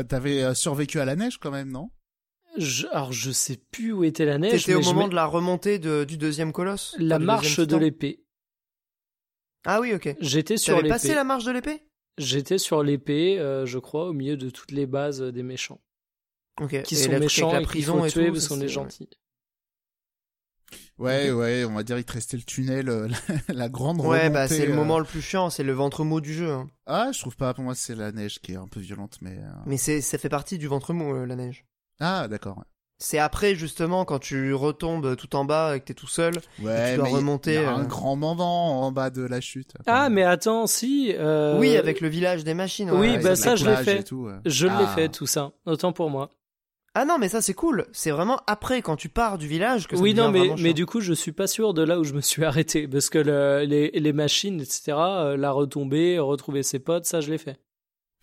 t'avais 0.08 0.42
euh, 0.42 0.54
survécu 0.54 0.98
à 1.00 1.04
la 1.04 1.14
neige 1.14 1.36
quand 1.38 1.50
même, 1.50 1.70
non? 1.70 1.90
Je, 2.56 2.86
alors, 2.86 3.12
je 3.12 3.32
sais 3.32 3.58
plus 3.70 3.92
où 3.92 4.02
était 4.02 4.24
la 4.24 4.38
neige. 4.38 4.52
T'étais 4.64 4.74
au 4.74 4.80
moment 4.80 5.02
mets- 5.02 5.08
de 5.10 5.14
la 5.14 5.26
remontée 5.26 5.78
de- 5.78 6.04
du 6.04 6.16
deuxième 6.16 6.52
colosse? 6.52 6.96
La 6.98 7.18
marche 7.18 7.58
de 7.60 7.76
l'épée. 7.76 8.24
Ah 9.66 9.80
oui, 9.80 9.92
ok. 9.94 10.14
J'étais 10.20 10.56
sur 10.56 10.76
T'avais 10.76 10.88
passé 10.88 11.08
l'épée. 11.08 11.16
la 11.16 11.24
marche 11.24 11.44
de 11.44 11.50
l'épée? 11.52 11.82
J'étais 12.18 12.58
sur 12.58 12.82
l'épée, 12.82 13.38
euh, 13.38 13.66
je 13.66 13.78
crois, 13.78 14.08
au 14.08 14.12
milieu 14.12 14.36
de 14.36 14.50
toutes 14.50 14.70
les 14.70 14.86
bases 14.86 15.20
des 15.20 15.42
méchants. 15.42 15.80
Ok. 16.60 16.82
Qui 16.82 16.94
Et 16.94 16.96
sont 16.98 17.18
méchants 17.18 17.52
la 17.52 17.60
et 17.60 17.64
prison 17.64 17.98
faut 17.98 18.06
et 18.06 18.10
tuer 18.10 18.26
tout, 18.26 18.32
parce 18.34 18.48
qu'on 18.48 18.60
est 18.60 18.68
gentils. 18.68 19.08
Ouais, 20.98 21.32
ouais, 21.32 21.64
on 21.64 21.74
va 21.74 21.82
dire 21.82 21.98
il 21.98 22.04
te 22.04 22.12
restait 22.12 22.36
le 22.36 22.44
tunnel, 22.44 22.88
euh, 22.88 23.08
la, 23.48 23.54
la 23.54 23.68
grande 23.68 24.00
Ouais, 24.00 24.30
bah 24.30 24.42
remontée, 24.44 24.56
c'est 24.56 24.66
le 24.66 24.72
euh. 24.72 24.76
moment 24.76 24.98
le 25.00 25.04
plus 25.04 25.22
chiant, 25.22 25.50
c'est 25.50 25.64
le 25.64 25.72
ventre 25.72 26.04
mou 26.04 26.20
du 26.20 26.32
jeu. 26.32 26.50
hein. 26.52 26.68
Ah, 26.86 27.10
je 27.12 27.18
trouve 27.18 27.36
pas, 27.36 27.52
pour 27.52 27.64
moi 27.64 27.74
c'est 27.74 27.96
la 27.96 28.12
neige 28.12 28.38
qui 28.40 28.52
est 28.52 28.56
un 28.56 28.68
peu 28.68 28.78
violente, 28.80 29.18
mais... 29.20 29.36
euh, 29.38 29.50
Mais 29.66 29.76
c'est 29.76 30.00
ça 30.00 30.18
fait 30.18 30.28
partie 30.28 30.56
du 30.56 30.68
ventre 30.68 30.92
mou, 30.92 31.12
euh, 31.14 31.26
la 31.26 31.34
neige. 31.34 31.64
Ah, 32.00 32.28
d'accord. 32.28 32.58
ouais. 32.58 32.64
C'est 32.98 33.18
après 33.18 33.54
justement 33.54 34.04
quand 34.04 34.20
tu 34.20 34.54
retombes 34.54 35.16
tout 35.16 35.34
en 35.36 35.44
bas 35.44 35.76
et 35.76 35.80
que 35.80 35.86
t'es 35.86 35.94
tout 35.94 36.06
seul. 36.06 36.34
Ouais, 36.62 36.92
tu 36.92 36.96
dois 36.96 37.04
mais 37.08 37.10
remonter, 37.16 37.54
il 37.54 37.62
y 37.62 37.64
a 37.64 37.72
un 37.74 37.82
euh. 37.82 37.86
grand 37.86 38.16
moment 38.16 38.82
en 38.86 38.92
bas 38.92 39.10
de 39.10 39.22
la 39.22 39.40
chute. 39.40 39.74
Ah, 39.86 40.08
mais 40.08 40.22
attends, 40.22 40.66
si. 40.66 41.12
euh, 41.18 41.58
Oui, 41.58 41.76
avec 41.76 42.00
le 42.00 42.08
village 42.08 42.44
des 42.44 42.54
machines. 42.54 42.90
ouais, 42.90 42.98
oui, 42.98 43.10
ouais, 43.16 43.18
bah 43.18 43.36
ça, 43.36 43.56
je 43.56 43.68
l'ai 43.68 43.76
fait. 43.76 44.04
tout, 44.04 44.26
ouais. 44.26 44.34
Je 44.46 44.66
l'ai 44.66 44.72
Ah. 44.76 44.86
fait, 44.94 45.08
tout 45.08 45.26
ça. 45.26 45.52
Autant 45.66 45.92
pour 45.92 46.08
moi. 46.08 46.30
Ah 46.94 47.04
non, 47.04 47.18
mais 47.18 47.28
ça 47.28 47.42
c'est 47.42 47.54
cool. 47.54 47.86
C'est 47.92 48.12
vraiment 48.12 48.40
après 48.46 48.80
quand 48.80 48.94
tu 48.94 49.08
pars 49.08 49.36
du 49.36 49.48
village 49.48 49.88
que 49.88 49.96
ça 49.96 50.02
Oui, 50.02 50.14
non, 50.14 50.30
mais, 50.30 50.50
mais 50.60 50.72
du 50.74 50.86
coup, 50.86 51.00
je 51.00 51.12
suis 51.12 51.32
pas 51.32 51.48
sûr 51.48 51.74
de 51.74 51.82
là 51.82 51.98
où 51.98 52.04
je 52.04 52.12
me 52.14 52.20
suis 52.20 52.44
arrêté. 52.44 52.86
Parce 52.86 53.10
que 53.10 53.18
le- 53.18 53.64
les, 53.66 53.90
les 53.90 54.12
machines, 54.12 54.60
etc., 54.60 54.92
euh, 54.96 55.36
la 55.36 55.50
retomber, 55.50 56.20
retrouver 56.20 56.62
ses 56.62 56.78
potes, 56.78 57.04
ça, 57.06 57.20
je 57.20 57.32
l'ai 57.32 57.38
fait. 57.38 57.58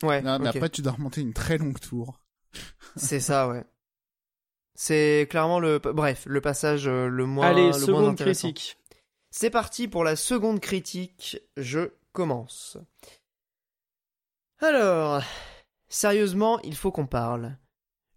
Ouais. 0.04 0.22
Non, 0.22 0.40
mais 0.40 0.48
après 0.48 0.70
tu 0.70 0.82
dois 0.82 0.94
remonter 0.94 1.20
une 1.20 1.34
très 1.34 1.58
longue 1.58 1.80
tour. 1.80 2.22
C'est 2.96 3.20
ça, 3.20 3.50
ouais. 3.50 3.66
C'est 4.76 5.28
clairement 5.30 5.60
le 5.60 5.80
bref 5.80 6.24
le 6.26 6.42
passage 6.42 6.88
euh, 6.88 7.08
le 7.08 7.26
moins 7.26 7.48
Allez, 7.48 7.64
le 7.64 7.70
moins 7.70 7.80
seconde 7.80 8.06
intéressant. 8.06 8.48
critique. 8.48 8.78
C'est 9.30 9.50
parti 9.50 9.88
pour 9.88 10.04
la 10.04 10.16
seconde 10.16 10.60
critique. 10.60 11.40
Je 11.58 11.92
commence. 12.14 12.78
Alors, 14.60 15.24
sérieusement, 15.90 16.60
il 16.62 16.76
faut 16.76 16.92
qu'on 16.92 17.08
parle. 17.08 17.58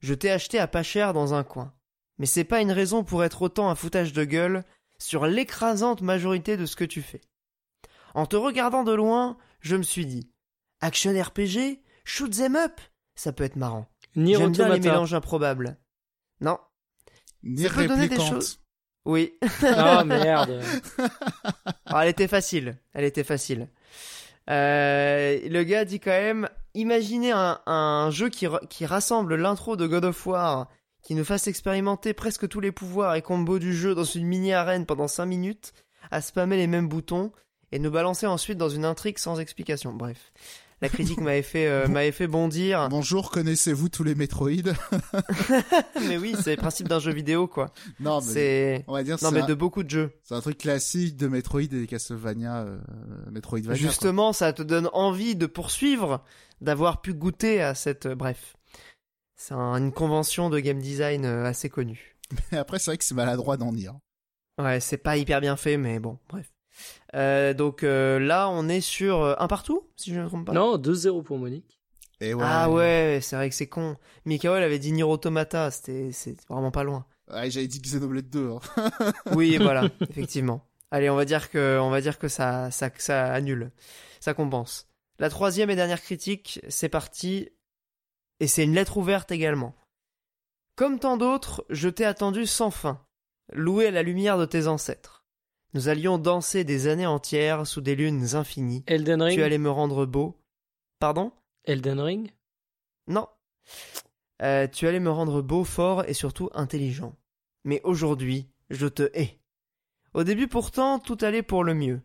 Je 0.00 0.14
t'ai 0.14 0.30
acheté 0.30 0.58
à 0.58 0.66
pas 0.66 0.82
cher 0.82 1.12
dans 1.12 1.32
un 1.34 1.44
coin. 1.44 1.72
Mais 2.18 2.26
c'est 2.26 2.44
pas 2.44 2.60
une 2.60 2.72
raison 2.72 3.04
pour 3.04 3.24
être 3.24 3.42
autant 3.42 3.70
un 3.70 3.74
foutage 3.74 4.12
de 4.12 4.24
gueule 4.24 4.64
sur 4.98 5.26
l'écrasante 5.26 6.02
majorité 6.02 6.56
de 6.56 6.66
ce 6.66 6.76
que 6.76 6.84
tu 6.84 7.02
fais. 7.02 7.20
En 8.14 8.26
te 8.26 8.36
regardant 8.36 8.84
de 8.84 8.92
loin, 8.92 9.36
je 9.60 9.76
me 9.76 9.82
suis 9.82 10.06
dit 10.06 10.30
Action 10.80 11.12
RPG 11.20 11.80
Shoot 12.04 12.36
them 12.36 12.56
up? 12.56 12.80
Ça 13.16 13.32
peut 13.32 13.44
être 13.44 13.56
marrant. 13.56 13.86
J'aime 14.14 14.52
bien 14.52 14.68
les 14.68 14.80
mélanges 14.80 15.14
improbables. 15.14 15.78
Non. 16.40 16.58
Ni 17.42 17.68
peut 17.68 17.86
donner 17.86 18.08
des 18.08 18.14
réplicante. 18.16 18.34
choses. 18.34 18.60
Oui. 19.04 19.34
Ah, 19.62 20.04
merde. 20.04 20.62
Alors, 21.86 22.02
elle 22.02 22.08
était 22.08 22.28
facile. 22.28 22.78
Elle 22.94 23.04
était 23.04 23.24
facile. 23.24 23.68
Euh, 24.50 25.38
le 25.48 25.62
gars 25.62 25.84
dit 25.84 26.00
quand 26.00 26.10
même, 26.10 26.48
imaginez 26.74 27.32
un, 27.32 27.60
un 27.66 28.10
jeu 28.10 28.28
qui, 28.28 28.46
qui 28.68 28.86
rassemble 28.86 29.36
l'intro 29.36 29.76
de 29.76 29.86
God 29.86 30.04
of 30.06 30.26
War, 30.26 30.68
qui 31.02 31.14
nous 31.14 31.24
fasse 31.24 31.46
expérimenter 31.46 32.14
presque 32.14 32.48
tous 32.48 32.60
les 32.60 32.72
pouvoirs 32.72 33.14
et 33.14 33.22
combos 33.22 33.58
du 33.58 33.74
jeu 33.74 33.94
dans 33.94 34.04
une 34.04 34.26
mini-arène 34.26 34.86
pendant 34.86 35.08
5 35.08 35.26
minutes, 35.26 35.72
à 36.10 36.20
spammer 36.20 36.56
les 36.56 36.66
mêmes 36.66 36.88
boutons, 36.88 37.32
et 37.72 37.78
nous 37.78 37.90
balancer 37.90 38.26
ensuite 38.26 38.58
dans 38.58 38.68
une 38.68 38.84
intrigue 38.84 39.18
sans 39.18 39.40
explication. 39.40 39.92
Bref. 39.92 40.32
La 40.84 40.90
critique 40.90 41.20
m'avait 41.22 41.40
fait, 41.40 41.66
euh, 41.66 41.88
m'avait 41.88 42.12
fait 42.12 42.26
bondir. 42.26 42.88
Bonjour, 42.90 43.30
connaissez-vous 43.30 43.88
tous 43.88 44.04
les 44.04 44.14
Metroid? 44.14 44.50
Mais 46.08 46.18
oui, 46.18 46.34
c'est 46.42 46.56
le 46.56 46.60
principe 46.60 46.88
d'un 46.88 46.98
jeu 46.98 47.10
vidéo, 47.10 47.46
quoi. 47.46 47.72
Non, 48.00 48.20
mais 48.20 48.26
C'est, 48.32 48.84
on 48.86 48.92
va 48.92 49.02
dire 49.02 49.16
non, 49.22 49.30
mais 49.30 49.40
un, 49.40 49.46
de 49.46 49.54
beaucoup 49.54 49.82
de 49.82 49.88
jeux. 49.88 50.10
c'est 50.24 50.34
un 50.34 50.42
truc 50.42 50.58
classique 50.58 51.16
de 51.16 51.26
Metroid 51.26 51.62
et 51.62 51.68
des 51.68 51.86
Castlevania, 51.86 52.64
euh, 52.64 52.78
Metroidvania. 53.30 53.78
quoi. 53.80 53.88
Justement, 53.88 54.34
ça 54.34 54.52
te 54.52 54.62
donne 54.62 54.90
envie 54.92 55.36
de 55.36 55.46
poursuivre, 55.46 56.22
d'avoir 56.60 57.00
pu 57.00 57.14
goûter 57.14 57.62
à 57.62 57.74
cette. 57.74 58.04
euh, 58.04 58.14
Bref. 58.14 58.54
C'est 59.36 59.54
un- 59.54 59.76
une 59.76 59.90
convention 59.92 60.50
de 60.50 60.60
game 60.60 60.80
design 60.80 61.24
assez 61.24 61.70
connue. 61.70 62.14
Mais 62.52 62.58
après, 62.58 62.78
c'est 62.78 62.90
vrai 62.90 62.98
que 62.98 63.04
c'est 63.04 63.14
maladroit 63.14 63.56
d'en 63.56 63.72
dire. 63.72 63.94
Ouais, 64.58 64.80
c'est 64.80 64.98
pas 64.98 65.16
hyper 65.16 65.40
bien 65.40 65.56
fait, 65.56 65.76
mais 65.78 65.98
bon, 65.98 66.18
bref. 66.28 66.52
Euh, 67.14 67.54
donc 67.54 67.82
euh, 67.82 68.18
là, 68.18 68.48
on 68.48 68.68
est 68.68 68.80
sur 68.80 69.22
euh, 69.22 69.34
un 69.38 69.46
partout, 69.46 69.88
si 69.96 70.10
je 70.12 70.18
ne 70.18 70.24
me 70.24 70.28
trompe 70.28 70.46
pas. 70.46 70.52
Non, 70.52 70.76
2-0 70.78 71.22
pour 71.22 71.38
Monique. 71.38 71.78
Et 72.20 72.34
ouais. 72.34 72.44
Ah 72.46 72.70
ouais, 72.70 73.18
c'est 73.22 73.36
vrai 73.36 73.48
que 73.48 73.54
c'est 73.54 73.66
con. 73.66 73.96
Mikael 74.24 74.62
avait 74.62 74.78
dit 74.78 74.92
Nier 74.92 75.02
Automata, 75.02 75.70
c'était 75.70 76.10
c'est 76.12 76.36
vraiment 76.48 76.70
pas 76.70 76.84
loin. 76.84 77.06
Ouais, 77.30 77.50
j'avais 77.50 77.66
dit 77.66 77.80
Xenoblade 77.80 78.28
2. 78.30 78.50
hein. 78.50 78.90
Oui, 79.34 79.56
voilà, 79.58 79.88
effectivement. 80.08 80.66
Allez, 80.90 81.10
on 81.10 81.16
va 81.16 81.24
dire 81.24 81.50
que, 81.50 81.78
on 81.80 81.90
va 81.90 82.00
dire 82.00 82.18
que 82.18 82.28
ça, 82.28 82.70
ça, 82.70 82.90
que 82.90 83.02
ça 83.02 83.32
annule, 83.32 83.72
ça 84.20 84.32
compense. 84.34 84.86
La 85.18 85.28
troisième 85.30 85.70
et 85.70 85.76
dernière 85.76 86.00
critique, 86.02 86.60
c'est 86.68 86.88
parti, 86.88 87.48
et 88.40 88.46
c'est 88.46 88.64
une 88.64 88.74
lettre 88.74 88.96
ouverte 88.96 89.30
également. 89.32 89.74
Comme 90.76 90.98
tant 90.98 91.16
d'autres, 91.16 91.64
je 91.70 91.88
t'ai 91.88 92.04
attendu 92.04 92.46
sans 92.46 92.70
fin, 92.70 93.00
loué 93.52 93.86
à 93.86 93.90
la 93.90 94.02
lumière 94.02 94.38
de 94.38 94.44
tes 94.44 94.66
ancêtres. 94.66 95.23
Nous 95.74 95.88
allions 95.88 96.18
danser 96.18 96.62
des 96.62 96.86
années 96.86 97.06
entières 97.06 97.66
sous 97.66 97.80
des 97.80 97.96
lunes 97.96 98.36
infinies. 98.36 98.84
Elden 98.86 99.20
Ring 99.20 99.36
Tu 99.36 99.42
allais 99.42 99.58
me 99.58 99.70
rendre 99.70 100.06
beau. 100.06 100.40
Pardon? 101.00 101.32
Elden 101.64 101.98
Ring? 101.98 102.30
Non. 103.08 103.26
Euh, 104.40 104.68
tu 104.68 104.86
allais 104.86 105.00
me 105.00 105.10
rendre 105.10 105.42
beau, 105.42 105.64
fort 105.64 106.04
et 106.04 106.14
surtout 106.14 106.48
intelligent. 106.52 107.16
Mais 107.64 107.80
aujourd'hui, 107.82 108.48
je 108.70 108.86
te 108.86 109.10
hais. 109.14 109.40
Au 110.12 110.22
début 110.22 110.46
pourtant, 110.46 111.00
tout 111.00 111.18
allait 111.22 111.42
pour 111.42 111.64
le 111.64 111.74
mieux. 111.74 112.00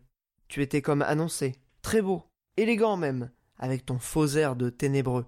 Tu 0.48 0.62
étais 0.62 0.82
comme 0.82 1.02
annoncé, 1.02 1.54
très 1.80 2.02
beau, 2.02 2.24
élégant 2.56 2.96
même, 2.96 3.30
avec 3.56 3.86
ton 3.86 4.00
faux 4.00 4.26
air 4.26 4.56
de 4.56 4.68
ténébreux. 4.68 5.26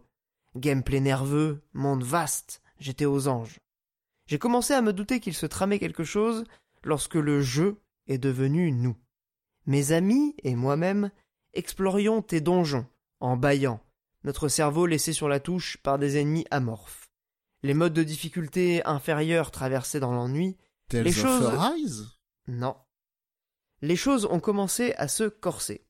Gameplay 0.57 0.99
nerveux, 0.99 1.63
monde 1.75 2.03
vaste, 2.03 2.61
j'étais 2.81 3.07
aux 3.07 3.29
anges. 3.29 3.61
J'ai 4.27 4.41
commencé 4.41 4.75
à 4.75 4.83
me 4.83 4.93
douter 4.93 5.21
qu'il 5.21 5.35
se 5.35 5.47
tramait 5.47 5.79
quelque 5.79 6.03
chose 6.03 6.45
lorsque 6.83 7.15
le 7.15 7.41
jeu 7.41 7.81
est 8.07 8.19
devenu 8.19 8.73
nous. 8.73 8.97
Mes 9.67 9.93
amis 9.93 10.35
et 10.43 10.55
moi-même 10.55 11.11
explorions 11.55 12.23
tes 12.23 12.41
donjons, 12.41 12.87
en 13.21 13.37
bâillant, 13.37 13.81
notre 14.25 14.49
cerveau 14.49 14.87
laissé 14.87 15.13
sur 15.13 15.29
la 15.29 15.41
touche 15.41 15.77
par 15.79 15.99
des 15.99 16.17
ennemis 16.19 16.47
amorphes. 16.51 17.09
Les 17.63 17.75
modes 17.75 17.93
de 17.95 18.03
difficulté 18.03 18.85
inférieurs 18.85 19.51
traversés 19.51 20.01
dans 20.01 20.13
l'ennui, 20.13 20.57
Tales 20.89 21.05
Les 21.05 21.11
of 21.19 21.25
choses- 21.25 21.47
Arise? 21.55 22.07
Non. 22.49 22.77
Les 23.83 23.97
choses 23.97 24.27
ont 24.27 24.41
commencé 24.41 24.95
à 24.97 25.09
se 25.09 25.25
corser. 25.25 25.85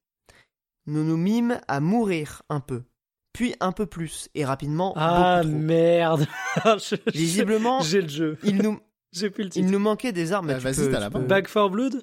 Nous 0.87 1.05
nous 1.05 1.17
mîmes 1.17 1.61
à 1.69 1.81
mourir 1.81 2.43
un 2.49 2.61
peu, 2.61 2.85
puis 3.33 3.55
un 3.61 3.73
peu 3.73 3.87
plus, 3.87 4.29
et 4.35 4.45
rapidement 4.45 4.93
Ah, 4.97 5.41
beaucoup 5.43 5.53
trop. 5.55 5.63
merde. 5.63 6.27
Visiblement, 7.15 7.81
J'ai 7.81 8.03
le 8.03 8.09
jeu. 8.09 8.39
il 8.45 8.57
nous, 8.57 8.81
J'ai 9.13 9.31
plus 9.31 9.45
le 9.45 9.51
il 9.57 9.67
nous 9.67 9.79
manquait 9.79 10.13
des 10.13 10.33
armes. 10.33 10.47
Bah, 10.47 10.55
mais 10.55 10.59
tu 10.59 10.65
vas-y, 10.65 10.77
peux- 10.77 10.91
t'as 10.91 10.97
tu 10.97 11.01
la 11.03 11.11
peux- 11.11 11.19
main. 11.21 11.27
Back 11.27 11.49
for 11.49 11.71
Blood? 11.71 12.03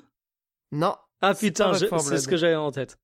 Non, 0.72 0.96
Ah 1.22 1.34
C'est 1.34 1.48
putain, 1.48 1.72
pas 1.72 1.74
je- 1.74 1.80
Back 1.82 1.90
4 1.90 2.02
c'est 2.02 2.10
Blood. 2.10 2.20
ce 2.22 2.28
que 2.28 2.38
j'avais 2.38 2.56
en 2.56 2.72
tête. 2.72 2.98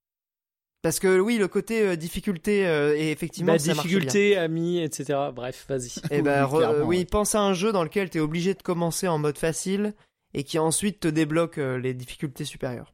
Parce 0.83 0.99
que 0.99 1.19
oui, 1.19 1.37
le 1.39 1.47
côté 1.47 1.81
euh, 1.81 1.95
difficulté 1.95 2.67
euh, 2.67 2.95
et 2.95 3.09
effectivement 3.11 3.57
ça 3.57 3.73
marche 3.73 3.87
difficulté, 3.87 4.37
amis, 4.37 4.79
etc. 4.79 5.17
Bref, 5.33 5.65
vas-y. 5.67 5.89
bien. 6.07 6.17
Et 6.17 6.21
ben 6.21 6.45
Oui, 6.45 6.51
re- 6.51 6.57
clairement, 6.59 6.85
oui, 6.85 6.97
ouais. 6.99 7.05
pense 7.05 7.33
à 7.33 7.41
un 7.41 7.53
jeu 7.53 7.71
dans 7.71 7.83
lequel 7.83 8.09
tu 8.11 8.19
es 8.19 8.21
obligé 8.21 8.53
de 8.53 8.61
commencer 8.61 9.07
en 9.07 9.17
mode 9.17 9.37
facile 9.39 9.95
et 10.35 10.43
qui 10.43 10.59
ensuite 10.59 10.99
te 10.99 11.07
débloque 11.07 11.57
euh, 11.57 11.79
les 11.79 11.95
difficultés 11.95 12.45
supérieures. 12.45 12.93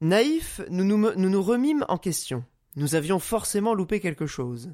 Naïf, 0.00 0.60
nous 0.70 0.84
nous, 0.84 0.96
me- 0.96 1.14
nous 1.14 1.28
nous 1.30 1.42
remîmes 1.42 1.84
en 1.88 1.98
question. 1.98 2.44
Nous 2.76 2.94
avions 2.94 3.18
forcément 3.18 3.74
loupé 3.74 4.00
quelque 4.00 4.26
chose. 4.26 4.72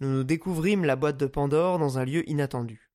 Nous 0.00 0.08
nous 0.10 0.24
découvrîmes 0.24 0.84
la 0.84 0.96
boîte 0.96 1.16
de 1.16 1.26
Pandore 1.26 1.78
dans 1.78 1.98
un 1.98 2.04
lieu 2.04 2.28
inattendu. 2.28 2.85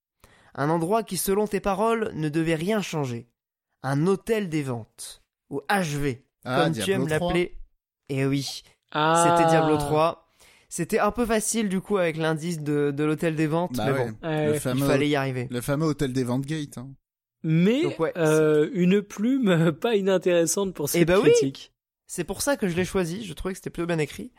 Un 0.55 0.69
endroit 0.69 1.03
qui, 1.03 1.17
selon 1.17 1.47
tes 1.47 1.59
paroles, 1.59 2.11
ne 2.13 2.29
devait 2.29 2.55
rien 2.55 2.81
changer. 2.81 3.27
Un 3.83 4.05
hôtel 4.07 4.49
des 4.49 4.63
ventes. 4.63 5.23
Ou 5.49 5.61
HV, 5.69 6.21
Ah, 6.45 6.63
comme 6.65 6.73
tu 6.73 6.91
aimes 6.91 7.07
3. 7.07 7.19
l'appeler. 7.19 7.57
Et 8.09 8.25
oui, 8.25 8.63
Ah. 8.91 9.35
c'était 9.37 9.49
Diablo 9.49 9.77
3. 9.77 10.27
C'était 10.69 10.99
un 10.99 11.11
peu 11.11 11.25
facile 11.25 11.67
du 11.67 11.81
coup 11.81 11.97
avec 11.97 12.15
l'indice 12.15 12.61
de, 12.61 12.91
de 12.91 13.03
l'hôtel 13.03 13.35
des 13.35 13.47
ventes, 13.47 13.73
Bah 13.75 13.85
mais 13.87 13.91
ouais. 13.91 14.11
bon, 14.11 14.27
Ouais. 14.27 14.47
Le 14.47 14.53
il 14.55 14.59
fameux, 14.59 14.85
fallait 14.87 15.09
y 15.09 15.15
arriver. 15.17 15.47
le 15.51 15.59
fameux 15.61 15.85
hôtel 15.85 16.13
des 16.13 16.23
ventes 16.23 16.45
Gate. 16.45 16.77
Hein. 16.77 16.89
Mais 17.43 17.83
Donc, 17.83 17.99
ouais, 17.99 18.13
euh, 18.17 18.69
une 18.73 19.01
plume 19.01 19.71
pas 19.81 19.95
inintéressante 19.95 20.73
pour 20.73 20.87
cette 20.89 21.01
Eh 21.01 21.05
bah 21.05 21.19
oui. 21.21 21.31
C'est 22.07 22.23
pour 22.25 22.41
ça 22.41 22.55
que 22.57 22.67
je 22.67 22.75
l'ai 22.75 22.83
choisi, 22.85 23.25
je 23.25 23.33
trouvais 23.33 23.53
que 23.53 23.57
c'était 23.57 23.69
plutôt 23.69 23.87
bien 23.87 23.97
écrit. 23.97 24.31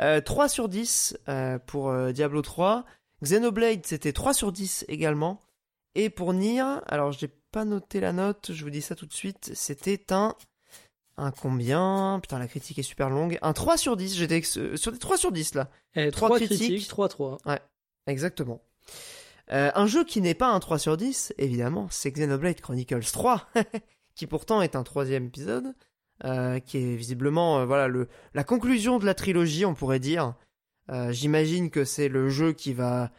Euh, 0.00 0.20
3 0.22 0.48
sur 0.48 0.68
10 0.68 1.16
euh, 1.28 1.58
pour 1.58 1.90
euh, 1.90 2.10
Diablo 2.12 2.40
3. 2.42 2.84
Xenoblade, 3.22 3.84
c'était 3.84 4.12
3 4.12 4.32
sur 4.34 4.50
10 4.52 4.84
également. 4.88 5.40
Et 5.94 6.10
pour 6.10 6.32
Nier, 6.32 6.62
alors 6.86 7.12
j'ai 7.12 7.28
pas 7.50 7.64
noté 7.64 8.00
la 8.00 8.12
note, 8.12 8.50
je 8.52 8.62
vous 8.64 8.70
dis 8.70 8.82
ça 8.82 8.94
tout 8.94 9.06
de 9.06 9.12
suite, 9.12 9.50
c'était 9.54 10.12
un... 10.12 10.34
Un 11.20 11.32
combien? 11.32 12.20
Putain, 12.22 12.38
la 12.38 12.46
critique 12.46 12.78
est 12.78 12.84
super 12.84 13.10
longue. 13.10 13.38
Un 13.42 13.52
3 13.52 13.76
sur 13.76 13.96
10, 13.96 14.14
j'étais 14.14 14.40
euh, 14.56 14.76
sur 14.76 14.92
des 14.92 14.98
3 14.98 15.16
sur 15.16 15.32
10 15.32 15.54
là. 15.56 15.68
Eh, 15.96 16.12
Trois 16.12 16.28
trois 16.28 16.38
critiques. 16.38 16.58
critiques, 16.68 16.88
3-3. 16.88 17.58
Exactement. 18.06 18.62
Euh, 19.50 19.72
un 19.74 19.86
jeu 19.88 20.04
qui 20.04 20.20
n'est 20.20 20.34
pas 20.34 20.48
un 20.48 20.60
3 20.60 20.78
sur 20.78 20.96
10, 20.96 21.34
évidemment, 21.38 21.88
c'est 21.90 22.12
Xenoblade 22.12 22.60
Chronicles 22.60 23.02
3, 23.12 23.48
qui 24.14 24.28
pourtant 24.28 24.62
est 24.62 24.76
un 24.76 24.84
troisième 24.84 25.26
épisode, 25.26 25.74
euh, 26.24 26.60
qui 26.60 26.78
est 26.78 26.94
visiblement 26.94 27.58
euh, 27.60 27.64
voilà 27.64 27.88
le 27.88 28.08
la 28.34 28.44
conclusion 28.44 28.98
de 29.00 29.04
la 29.06 29.14
trilogie, 29.14 29.64
on 29.64 29.74
pourrait 29.74 29.98
dire. 30.00 30.34
Euh, 30.90 31.10
J'imagine 31.10 31.70
que 31.70 31.84
c'est 31.84 32.08
le 32.08 32.28
jeu 32.28 32.52
qui 32.52 32.74
va 32.74 33.10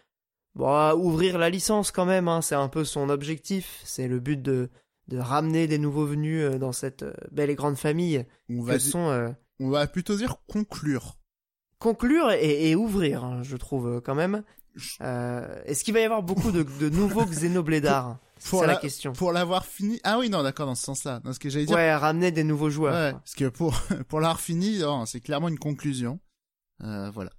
bon, 0.56 0.94
ouvrir 0.94 1.38
la 1.38 1.50
licence 1.50 1.92
quand 1.92 2.06
même, 2.06 2.28
hein, 2.28 2.42
c'est 2.42 2.56
un 2.56 2.68
peu 2.70 2.84
son 2.86 3.10
objectif, 3.10 3.82
c'est 3.84 4.08
le 4.08 4.20
but 4.20 4.42
de, 4.42 4.70
de 5.08 5.18
ramener 5.18 5.68
des 5.68 5.78
nouveaux 5.78 6.06
venus 6.06 6.44
euh, 6.44 6.58
dans 6.58 6.72
cette 6.72 7.04
euh, 7.04 7.14
belle 7.32 7.50
et 7.50 7.56
grande 7.56 7.78
famille 7.78 8.26
On 8.50 8.62
va, 8.62 8.80
sont 8.80 9.10
euh, 9.10 9.30
on 9.60 9.70
va 9.70 9.88
plutôt 9.88 10.16
dire 10.18 10.38
conclure. 10.48 11.18
conclure 11.80 12.32
et, 12.32 12.70
et 12.70 12.76
ouvrir, 12.76 13.24
hein, 13.24 13.42
je 13.44 13.56
trouve 13.58 14.02
quand 14.02 14.16
même. 14.16 14.44
Euh, 15.02 15.62
Est-ce 15.66 15.84
qu'il 15.84 15.94
va 15.94 16.00
y 16.00 16.04
avoir 16.04 16.24
beaucoup 16.24 16.52
de, 16.52 16.64
de 16.64 16.90
nouveaux 16.90 17.26
Xenobladards 17.30 18.18
C'est 18.38 18.62
la, 18.62 18.68
la- 18.68 18.76
question. 18.78 19.12
Pour 19.14 19.34
l'avoir 19.34 19.66
fini. 19.66 20.00
Ah 20.04 20.20
oui, 20.20 20.30
non, 20.30 20.44
d'accord, 20.44 20.68
dans 20.68 20.76
ce 20.76 20.84
sens-là. 20.84 21.20
Dans 21.24 21.34
ce 21.34 21.40
que 21.40 21.50
j'allais 21.50 21.66
dire. 21.66 21.76
Ouais, 21.76 21.94
ramener 21.94 22.32
des 22.32 22.44
nouveaux 22.46 22.70
joueurs. 22.70 22.94
Ouais, 22.94 23.12
parce 23.12 23.34
que 23.34 23.46
pour, 23.50 23.74
pour 24.08 24.20
l'avoir 24.22 24.40
fini, 24.40 24.80
non, 24.80 25.06
c'est 25.06 25.20
clairement 25.20 25.50
une 25.50 25.60
conclusion. 25.60 26.20
Euh, 26.84 27.10
voilà. 27.10 27.32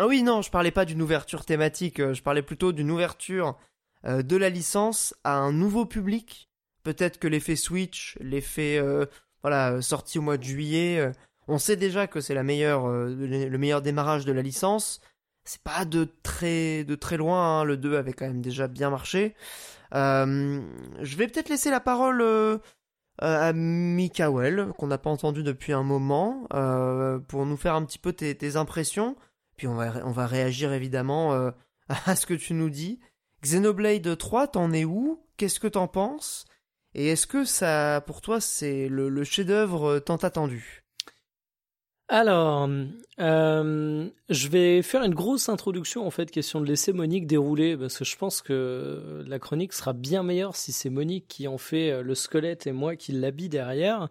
Ah 0.00 0.08
oui, 0.08 0.22
non, 0.24 0.42
je 0.42 0.50
parlais 0.50 0.72
pas 0.72 0.84
d'une 0.84 1.02
ouverture 1.02 1.44
thématique, 1.44 2.00
euh, 2.00 2.14
je 2.14 2.22
parlais 2.22 2.42
plutôt 2.42 2.72
d'une 2.72 2.90
ouverture 2.90 3.56
euh, 4.04 4.22
de 4.22 4.36
la 4.36 4.48
licence 4.48 5.14
à 5.22 5.36
un 5.36 5.52
nouveau 5.52 5.86
public. 5.86 6.50
Peut-être 6.82 7.18
que 7.18 7.28
l'effet 7.28 7.54
Switch, 7.54 8.18
l'effet 8.20 8.76
euh, 8.78 9.06
voilà 9.42 9.80
sorti 9.82 10.18
au 10.18 10.22
mois 10.22 10.36
de 10.36 10.42
juillet, 10.42 11.12
on 11.48 11.58
sait 11.58 11.76
déjà 11.76 12.06
que 12.06 12.20
c'est 12.20 12.34
le 12.34 12.42
le 12.42 13.58
meilleur 13.58 13.82
démarrage 13.82 14.24
de 14.24 14.32
la 14.32 14.42
licence. 14.42 15.00
C'est 15.44 15.62
pas 15.62 15.84
de 15.84 16.08
très 16.22 16.84
de 16.84 16.94
très 16.94 17.16
loin. 17.16 17.60
hein, 17.60 17.64
le 17.64 17.76
2 17.76 17.96
avait 17.96 18.12
quand 18.14 18.26
même 18.26 18.42
déjà 18.42 18.68
bien 18.68 18.90
marché. 18.90 19.34
Je 19.92 21.16
vais 21.16 21.26
peut-être 21.28 21.48
laisser 21.48 21.70
la 21.70 21.80
parole 21.80 22.22
à 23.18 23.52
Mikael, 23.54 24.72
qu'on 24.78 24.88
n'a 24.88 24.98
pas 24.98 25.10
entendu 25.10 25.42
depuis 25.42 25.72
un 25.72 25.82
moment, 25.82 26.46
pour 27.28 27.46
nous 27.46 27.56
faire 27.56 27.74
un 27.74 27.84
petit 27.84 27.98
peu 27.98 28.12
tes 28.12 28.56
impressions. 28.56 29.16
Puis 29.56 29.66
on 29.66 29.74
va, 29.74 30.26
réagir 30.26 30.72
évidemment 30.72 31.32
euh, 31.32 31.50
à 32.06 32.16
ce 32.16 32.26
que 32.26 32.34
tu 32.34 32.54
nous 32.54 32.70
dis. 32.70 33.00
Xenoblade 33.42 34.16
3, 34.16 34.48
t'en 34.48 34.72
es 34.72 34.84
où? 34.84 35.20
Qu'est-ce 35.36 35.60
que 35.60 35.68
t'en 35.68 35.88
penses? 35.88 36.46
Et 36.94 37.08
est-ce 37.08 37.26
que 37.26 37.44
ça, 37.44 38.02
pour 38.06 38.20
toi, 38.20 38.40
c'est 38.40 38.88
le, 38.88 39.24
chef-d'œuvre 39.24 39.98
tant 39.98 40.16
attendu? 40.16 40.84
Alors, 42.08 42.68
euh, 43.18 44.08
je 44.28 44.48
vais 44.48 44.82
faire 44.82 45.02
une 45.02 45.14
grosse 45.14 45.48
introduction 45.48 46.06
en 46.06 46.10
fait, 46.10 46.30
question 46.30 46.60
de 46.60 46.66
laisser 46.66 46.92
Monique 46.92 47.26
dérouler, 47.26 47.76
parce 47.76 47.98
que 47.98 48.04
je 48.04 48.16
pense 48.16 48.42
que 48.42 49.24
la 49.26 49.38
chronique 49.38 49.72
sera 49.72 49.94
bien 49.94 50.22
meilleure 50.22 50.54
si 50.54 50.70
c'est 50.70 50.90
Monique 50.90 51.26
qui 51.28 51.48
en 51.48 51.58
fait 51.58 51.90
euh, 51.90 52.02
le 52.02 52.14
squelette 52.14 52.66
et 52.66 52.72
moi 52.72 52.94
qui 52.94 53.12
l'habille 53.12 53.48
derrière. 53.48 54.08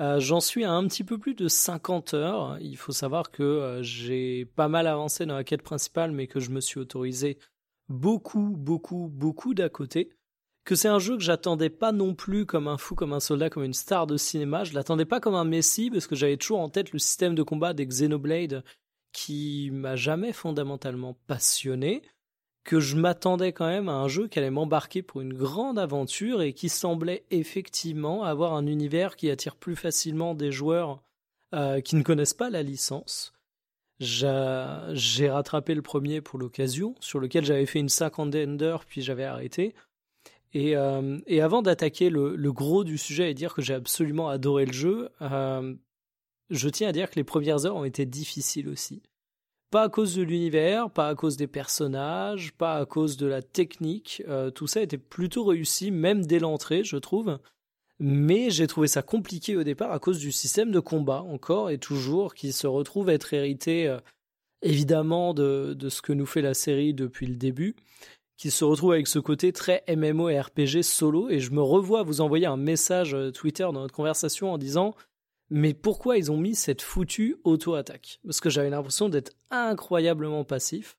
Euh, 0.00 0.20
J'en 0.20 0.40
suis 0.40 0.64
à 0.64 0.72
un 0.72 0.86
petit 0.88 1.04
peu 1.04 1.18
plus 1.18 1.34
de 1.34 1.48
50 1.48 2.14
heures. 2.14 2.58
Il 2.60 2.76
faut 2.76 2.92
savoir 2.92 3.30
que 3.30 3.42
euh, 3.42 3.82
j'ai 3.82 4.46
pas 4.46 4.68
mal 4.68 4.86
avancé 4.86 5.26
dans 5.26 5.36
la 5.36 5.44
quête 5.44 5.62
principale, 5.62 6.12
mais 6.12 6.26
que 6.26 6.40
je 6.40 6.50
me 6.50 6.60
suis 6.60 6.80
autorisé 6.80 7.38
beaucoup, 7.88 8.54
beaucoup, 8.56 9.08
beaucoup 9.08 9.54
d'à 9.54 9.68
côté. 9.68 10.10
Que 10.64 10.76
c'est 10.76 10.88
un 10.88 11.00
jeu 11.00 11.16
que 11.16 11.22
j'attendais 11.22 11.70
pas 11.70 11.92
non 11.92 12.14
plus 12.14 12.46
comme 12.46 12.68
un 12.68 12.78
fou, 12.78 12.94
comme 12.94 13.12
un 13.12 13.20
soldat, 13.20 13.50
comme 13.50 13.64
une 13.64 13.74
star 13.74 14.06
de 14.06 14.16
cinéma. 14.16 14.64
Je 14.64 14.74
l'attendais 14.74 15.04
pas 15.04 15.20
comme 15.20 15.34
un 15.34 15.44
Messi 15.44 15.90
parce 15.90 16.06
que 16.06 16.14
j'avais 16.14 16.36
toujours 16.36 16.60
en 16.60 16.68
tête 16.68 16.92
le 16.92 16.98
système 16.98 17.34
de 17.34 17.42
combat 17.42 17.74
des 17.74 17.86
Xenoblade 17.86 18.64
qui 19.12 19.70
m'a 19.72 19.96
jamais 19.96 20.32
fondamentalement 20.32 21.18
passionné. 21.26 22.02
Que 22.64 22.78
je 22.78 22.94
m'attendais 22.96 23.52
quand 23.52 23.66
même 23.66 23.88
à 23.88 23.94
un 23.94 24.06
jeu 24.08 24.28
qui 24.28 24.38
allait 24.38 24.50
m'embarquer 24.50 25.02
pour 25.02 25.20
une 25.20 25.34
grande 25.34 25.78
aventure 25.80 26.42
et 26.42 26.52
qui 26.52 26.68
semblait 26.68 27.24
effectivement 27.30 28.22
avoir 28.22 28.54
un 28.54 28.66
univers 28.66 29.16
qui 29.16 29.30
attire 29.30 29.56
plus 29.56 29.74
facilement 29.74 30.34
des 30.34 30.52
joueurs 30.52 31.02
euh, 31.54 31.80
qui 31.80 31.96
ne 31.96 32.02
connaissent 32.02 32.34
pas 32.34 32.50
la 32.50 32.62
licence. 32.62 33.32
J'a- 33.98 34.94
J'ai 34.94 35.28
rattrapé 35.28 35.74
le 35.74 35.82
premier 35.82 36.20
pour 36.20 36.38
l'occasion, 36.38 36.94
sur 37.00 37.18
lequel 37.20 37.44
j'avais 37.44 37.66
fait 37.66 37.80
une 37.80 37.88
cinquantaine 37.88 38.56
d'heures, 38.56 38.84
puis 38.84 39.02
j'avais 39.02 39.24
arrêté. 39.24 39.74
Et, 40.54 40.76
euh, 40.76 41.18
avant 41.40 41.62
d'attaquer 41.62 42.10
le, 42.10 42.36
le 42.36 42.52
gros 42.52 42.84
du 42.84 42.96
sujet 42.98 43.30
et 43.30 43.34
dire 43.34 43.54
que 43.54 43.62
j'ai 43.62 43.74
absolument 43.74 44.28
adoré 44.28 44.66
le 44.66 44.72
jeu, 44.72 45.08
euh, 45.20 45.74
je 46.50 46.68
tiens 46.68 46.88
à 46.88 46.92
dire 46.92 47.10
que 47.10 47.16
les 47.16 47.24
premières 47.24 47.64
heures 47.66 47.76
ont 47.76 47.84
été 47.84 48.06
difficiles 48.06 48.68
aussi. 48.68 49.02
Pas 49.72 49.84
à 49.84 49.88
cause 49.88 50.14
de 50.14 50.22
l'univers, 50.22 50.90
pas 50.90 51.08
à 51.08 51.14
cause 51.14 51.38
des 51.38 51.46
personnages, 51.46 52.52
pas 52.52 52.76
à 52.76 52.84
cause 52.84 53.16
de 53.16 53.26
la 53.26 53.40
technique. 53.40 54.22
euh, 54.28 54.50
tout 54.50 54.66
ça 54.66 54.82
était 54.82 54.98
plutôt 54.98 55.46
réussi, 55.46 55.90
même 55.90 56.26
dès 56.26 56.38
l'entrée, 56.38 56.84
je 56.84 56.98
trouve. 56.98 57.38
Mais 57.98 58.50
j'ai 58.50 58.66
trouvé 58.66 58.86
ça 58.86 59.00
compliqué 59.00 59.56
au 59.56 59.64
départ 59.64 59.90
à 59.90 59.98
cause 59.98 60.18
du 60.18 60.30
système 60.30 60.72
de 60.72 60.78
combat, 60.78 61.22
encore 61.22 61.70
et 61.70 61.78
toujours, 61.78 62.34
qui 62.34 62.52
se 62.52 62.66
retrouve 62.66 63.08
être 63.08 63.32
hérité 63.32 63.88
euh, 63.88 63.96
évidemment 64.60 65.32
de, 65.32 65.72
de 65.72 65.88
ce 65.88 66.02
que 66.02 66.12
nous 66.12 66.26
fait 66.26 66.42
la 66.42 66.52
série 66.52 66.92
depuis 66.92 67.26
le 67.26 67.36
début, 67.36 67.74
qui 68.36 68.50
se 68.50 68.66
retrouve 68.66 68.92
avec 68.92 69.06
ce 69.06 69.20
côté 69.20 69.54
très 69.54 69.84
MMO 69.88 70.28
et 70.28 70.38
RPG 70.38 70.82
solo. 70.82 71.30
Et 71.30 71.40
je 71.40 71.50
me 71.50 71.62
revois 71.62 72.02
vous 72.02 72.20
envoyer 72.20 72.44
un 72.44 72.58
message 72.58 73.14
euh, 73.14 73.30
Twitter 73.30 73.64
dans 73.64 73.72
notre 73.72 73.94
conversation 73.94 74.52
en 74.52 74.58
disant 74.58 74.94
Mais 75.54 75.74
pourquoi 75.74 76.16
ils 76.16 76.32
ont 76.32 76.38
mis 76.38 76.54
cette 76.54 76.80
foutue 76.80 77.36
auto-attaque? 77.44 78.20
Parce 78.24 78.40
que 78.40 78.48
j'avais 78.48 78.70
l'impression 78.70 79.10
d'être 79.10 79.32
incroyablement 79.50 80.44
passif. 80.44 80.96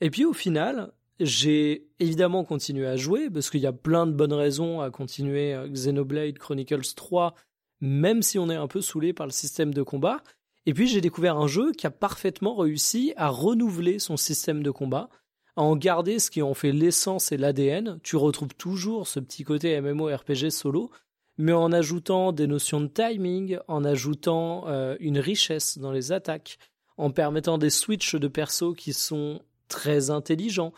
Et 0.00 0.10
puis 0.10 0.24
au 0.24 0.32
final, 0.32 0.92
j'ai 1.20 1.86
évidemment 2.00 2.42
continué 2.42 2.88
à 2.88 2.96
jouer, 2.96 3.30
parce 3.30 3.50
qu'il 3.50 3.60
y 3.60 3.68
a 3.68 3.72
plein 3.72 4.08
de 4.08 4.12
bonnes 4.12 4.32
raisons 4.32 4.80
à 4.80 4.90
continuer 4.90 5.54
euh, 5.54 5.68
Xenoblade 5.68 6.38
Chronicles 6.38 6.92
3, 6.96 7.36
même 7.80 8.22
si 8.22 8.36
on 8.36 8.50
est 8.50 8.56
un 8.56 8.66
peu 8.66 8.80
saoulé 8.80 9.12
par 9.12 9.26
le 9.26 9.32
système 9.32 9.72
de 9.72 9.82
combat. 9.82 10.24
Et 10.66 10.74
puis 10.74 10.88
j'ai 10.88 11.00
découvert 11.00 11.36
un 11.36 11.46
jeu 11.46 11.70
qui 11.70 11.86
a 11.86 11.92
parfaitement 11.92 12.56
réussi 12.56 13.12
à 13.16 13.28
renouveler 13.28 14.00
son 14.00 14.16
système 14.16 14.64
de 14.64 14.72
combat, 14.72 15.08
à 15.54 15.62
en 15.62 15.76
garder 15.76 16.18
ce 16.18 16.32
qui 16.32 16.42
en 16.42 16.54
fait 16.54 16.72
l'essence 16.72 17.30
et 17.30 17.36
l'ADN. 17.36 18.00
Tu 18.02 18.16
retrouves 18.16 18.56
toujours 18.56 19.06
ce 19.06 19.20
petit 19.20 19.44
côté 19.44 19.80
MMORPG 19.80 20.50
solo, 20.50 20.90
mais 21.38 21.52
en 21.52 21.72
ajoutant 21.72 22.32
des 22.32 22.46
notions 22.46 22.80
de 22.80 22.86
timing, 22.88 23.58
en 23.68 23.84
ajoutant 23.84 24.64
euh, 24.68 24.96
une 25.00 25.18
richesse 25.18 25.78
dans 25.78 25.92
les 25.92 26.12
attaques, 26.12 26.58
en 26.96 27.10
permettant 27.10 27.58
des 27.58 27.70
switches 27.70 28.14
de 28.14 28.28
persos 28.28 28.74
qui 28.76 28.92
sont 28.92 29.40
très 29.68 30.10
intelligents, 30.10 30.72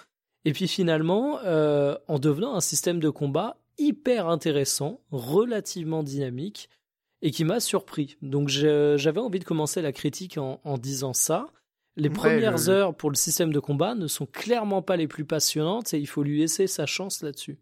et 0.45 0.53
puis 0.53 0.69
finalement 0.69 1.41
euh, 1.45 1.97
en 2.09 2.19
devenant 2.19 2.55
un 2.55 2.61
système 2.61 3.01
de 3.01 3.11
combat 3.11 3.59
hyper 3.79 4.29
intéressant, 4.29 5.01
relativement 5.11 6.03
dynamique, 6.03 6.71
et 7.23 7.31
qui 7.31 7.45
m'a 7.45 7.61
surpris. 7.61 8.17
Donc 8.23 8.49
j'avais 8.49 9.21
envie 9.21 9.39
de 9.41 9.45
commencer 9.45 9.83
la 9.83 9.93
critique 9.93 10.39
en, 10.39 10.61
en 10.65 10.79
disant 10.79 11.13
ça. 11.13 11.49
Les 11.97 12.09
Ouais, 12.09 12.15
premières 12.15 12.57
le- 12.59 12.69
heures 12.69 12.95
pour 12.95 13.11
le 13.11 13.17
système 13.17 13.53
de 13.53 13.59
combat 13.59 13.95
ne 13.95 14.07
sont 14.07 14.27
clairement 14.27 14.83
pas 14.83 14.97
les 14.97 15.09
plus 15.09 15.25
passionnantes 15.25 15.95
et 15.95 15.99
il 15.99 16.07
faut 16.07 16.23
lui 16.23 16.39
laisser 16.39 16.67
sa 16.67 16.85
chance 16.87 17.23
là-dessus. 17.23 17.59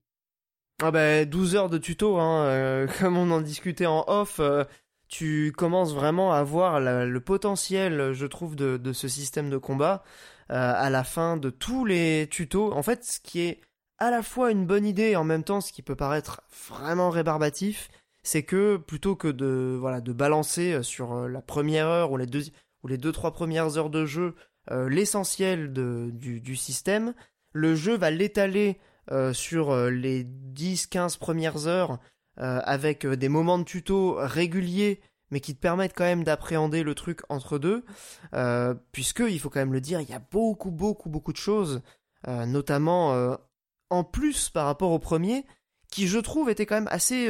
Ah 0.82 0.90
bah 0.90 1.24
12 1.24 1.54
heures 1.54 1.70
de 1.70 1.78
tuto, 1.78 2.18
hein, 2.18 2.44
euh, 2.46 2.86
comme 2.98 3.16
on 3.16 3.30
en 3.30 3.40
discutait 3.40 3.86
en 3.86 4.04
off. 4.08 4.40
euh, 4.40 4.64
tu 5.08 5.52
commences 5.52 5.94
vraiment 5.94 6.32
à 6.32 6.42
voir 6.42 6.80
le 6.80 7.20
potentiel, 7.20 8.12
je 8.12 8.26
trouve, 8.26 8.56
de, 8.56 8.92
ce 8.92 9.06
système 9.06 9.48
de 9.50 9.58
combat 9.58 10.02
euh, 10.50 10.72
à 10.74 10.90
la 10.90 11.04
fin 11.04 11.36
de 11.36 11.50
tous 11.50 11.84
les 11.84 12.26
tutos. 12.30 12.72
En 12.72 12.82
fait, 12.82 13.04
ce 13.04 13.20
qui 13.20 13.40
est 13.40 13.60
à 13.98 14.10
la 14.10 14.22
fois 14.22 14.50
une 14.50 14.66
bonne 14.66 14.84
idée 14.84 15.10
et 15.10 15.16
en 15.16 15.22
même 15.22 15.44
temps 15.44 15.60
ce 15.60 15.72
qui 15.72 15.82
peut 15.82 15.94
paraître 15.94 16.42
vraiment 16.68 17.10
rébarbatif, 17.10 17.90
c'est 18.24 18.42
que 18.42 18.76
plutôt 18.76 19.14
que 19.14 19.28
de 19.28 19.76
voilà 19.78 20.00
de 20.00 20.12
balancer 20.12 20.82
sur 20.82 21.28
la 21.28 21.42
première 21.42 21.86
heure 21.86 22.10
ou 22.10 22.16
les 22.16 22.26
deux 22.26 22.42
ou 22.82 22.88
les 22.88 22.98
deux 22.98 23.12
trois 23.12 23.32
premières 23.32 23.78
heures 23.78 23.90
de 23.90 24.04
jeu 24.06 24.34
l'essentiel 24.88 25.72
du, 25.72 26.56
système, 26.56 27.14
le 27.52 27.76
jeu 27.76 27.96
va 27.96 28.10
l'étaler 28.10 28.80
sur 29.32 29.76
les 29.90 30.24
10-15 30.24 31.18
premières 31.18 31.66
heures 31.66 31.98
euh, 32.40 32.60
avec 32.64 33.06
euh, 33.06 33.16
des 33.16 33.28
moments 33.28 33.58
de 33.58 33.62
tuto 33.62 34.16
réguliers 34.18 35.00
mais 35.30 35.38
qui 35.38 35.54
te 35.54 35.60
permettent 35.60 35.94
quand 35.94 36.04
même 36.04 36.24
d'appréhender 36.24 36.82
le 36.82 36.94
truc 36.94 37.20
entre 37.28 37.58
deux, 37.58 37.84
euh, 38.34 38.74
puisque 38.90 39.20
il 39.20 39.38
faut 39.38 39.50
quand 39.50 39.60
même 39.60 39.72
le 39.72 39.80
dire, 39.80 40.00
il 40.00 40.08
y 40.08 40.12
a 40.12 40.22
beaucoup 40.30 40.70
beaucoup 40.70 41.08
beaucoup 41.08 41.32
de 41.32 41.38
choses, 41.38 41.82
notamment 42.26 43.36
en 43.90 44.04
plus 44.04 44.48
par 44.50 44.66
rapport 44.66 44.92
au 44.92 45.00
premier, 45.00 45.44
qui 45.90 46.06
je 46.06 46.20
trouve 46.20 46.50
était 46.50 46.66
quand 46.66 46.76
même 46.76 46.88
assez 46.90 47.28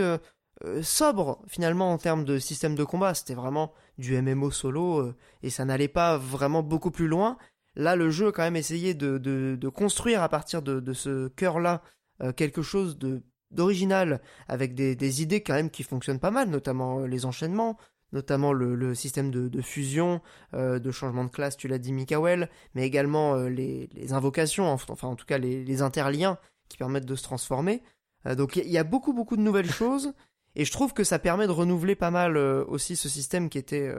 sobre 0.83 1.41
finalement 1.49 1.93
en 1.93 1.99
termes 1.99 2.25
de 2.25 2.39
système 2.39 2.75
de 2.75 2.85
combat. 2.85 3.15
C'était 3.15 3.35
vraiment 3.35 3.73
du 3.97 4.21
MMO 4.21 4.51
solo 4.51 5.15
et 5.43 5.49
ça 5.49 5.65
n'allait 5.65 5.89
pas 5.89 6.19
vraiment 6.19 6.63
beaucoup 6.63 6.91
plus 6.91 7.09
loin. 7.09 7.39
Là, 7.77 7.97
le 7.97 8.11
jeu 8.11 8.29
a 8.29 8.33
quand 8.33 8.43
même 8.43 8.57
essayé 8.57 8.95
de, 8.95 9.19
de, 9.19 9.57
de 9.61 9.69
construire 9.69 10.23
à 10.23 10.29
partir 10.29 10.63
de, 10.63 10.81
de 10.81 10.93
ce 10.93 11.29
cœur-là 11.29 11.83
quelque 12.37 12.63
chose 12.63 12.97
de 12.97 13.23
d'original, 13.55 14.21
avec 14.49 14.75
des, 14.75 15.23
idées 15.23 15.43
quand 15.43 15.55
même 15.55 15.71
qui 15.71 15.83
fonctionnent 15.83 16.19
pas 16.19 16.31
mal, 16.31 16.51
notamment 16.51 17.01
euh, 17.01 17.07
les 17.07 17.25
enchaînements, 17.25 17.79
notamment 18.13 18.53
le, 18.53 18.95
système 18.95 19.31
de, 19.31 19.63
fusion, 19.63 20.21
euh, 20.55 20.79
de 20.79 20.91
changement 20.91 21.25
de 21.25 21.31
classe, 21.31 21.57
tu 21.57 21.69
l'as 21.69 21.79
dit 21.79 21.93
Mikael, 21.93 22.51
mais 22.75 22.87
également 22.87 23.35
euh, 23.35 23.49
les, 23.49 24.13
invocations, 24.13 24.71
enfin 24.71 25.09
en 25.09 25.17
tout 25.17 25.27
cas 25.27 25.39
les, 25.39 25.83
interliens 25.83 26.39
qui 26.69 26.77
permettent 26.77 27.07
de 27.07 27.17
se 27.17 27.23
transformer. 27.23 27.83
donc 28.37 28.57
il 28.57 28.71
y, 28.71 28.79
a 28.79 28.85
beaucoup 28.85 29.13
beaucoup 29.13 29.37
de 29.37 29.43
nouvelles 29.43 29.71
choses, 29.83 30.13
et 30.55 30.65
je 30.65 30.73
trouve 30.73 30.93
que 30.93 31.05
ça 31.05 31.19
permet 31.19 31.47
de 31.47 31.53
renouveler 31.53 31.97
pas 31.97 32.11
mal 32.11 32.37
aussi 32.37 32.97
ce 32.97 33.09
système 33.09 33.49
qui 33.49 33.59
était 33.59 33.93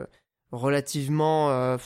relativement... 0.52 1.78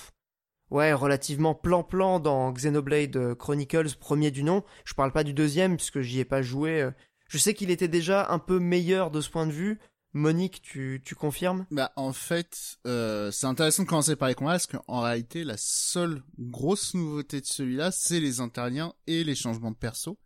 Ouais, 0.71 0.93
relativement 0.93 1.55
plan-plan 1.55 2.19
dans 2.19 2.51
Xenoblade 2.51 3.35
Chronicles, 3.35 3.95
premier 3.99 4.31
du 4.31 4.43
nom. 4.43 4.63
Je 4.85 4.93
parle 4.93 5.11
pas 5.11 5.23
du 5.23 5.33
deuxième, 5.33 5.77
puisque 5.77 6.01
j'y 6.01 6.19
ai 6.19 6.25
pas 6.25 6.41
joué. 6.41 6.89
Je 7.27 7.37
sais 7.37 7.53
qu'il 7.53 7.71
était 7.71 7.87
déjà 7.87 8.29
un 8.29 8.39
peu 8.39 8.59
meilleur 8.59 9.11
de 9.11 9.21
ce 9.21 9.29
point 9.29 9.47
de 9.47 9.51
vue. 9.51 9.79
Monique, 10.13 10.61
tu, 10.63 11.01
tu 11.05 11.13
confirmes? 11.13 11.67
Bah 11.69 11.91
en 11.95 12.13
fait, 12.13 12.79
euh, 12.87 13.29
c'est 13.29 13.45
intéressant 13.45 13.83
de 13.83 13.87
commencer 13.87 14.15
par 14.15 14.27
les 14.27 14.33
combats 14.33 14.53
parce 14.53 14.65
qu'en 14.65 15.01
réalité, 15.01 15.43
la 15.43 15.57
seule 15.57 16.23
grosse 16.39 16.95
nouveauté 16.95 17.41
de 17.41 17.45
celui-là, 17.45 17.91
c'est 17.91 18.19
les 18.19 18.39
interliens 18.39 18.93
et 19.05 19.23
les 19.23 19.35
changements 19.35 19.69
de 19.69 19.77
perso. 19.77 20.17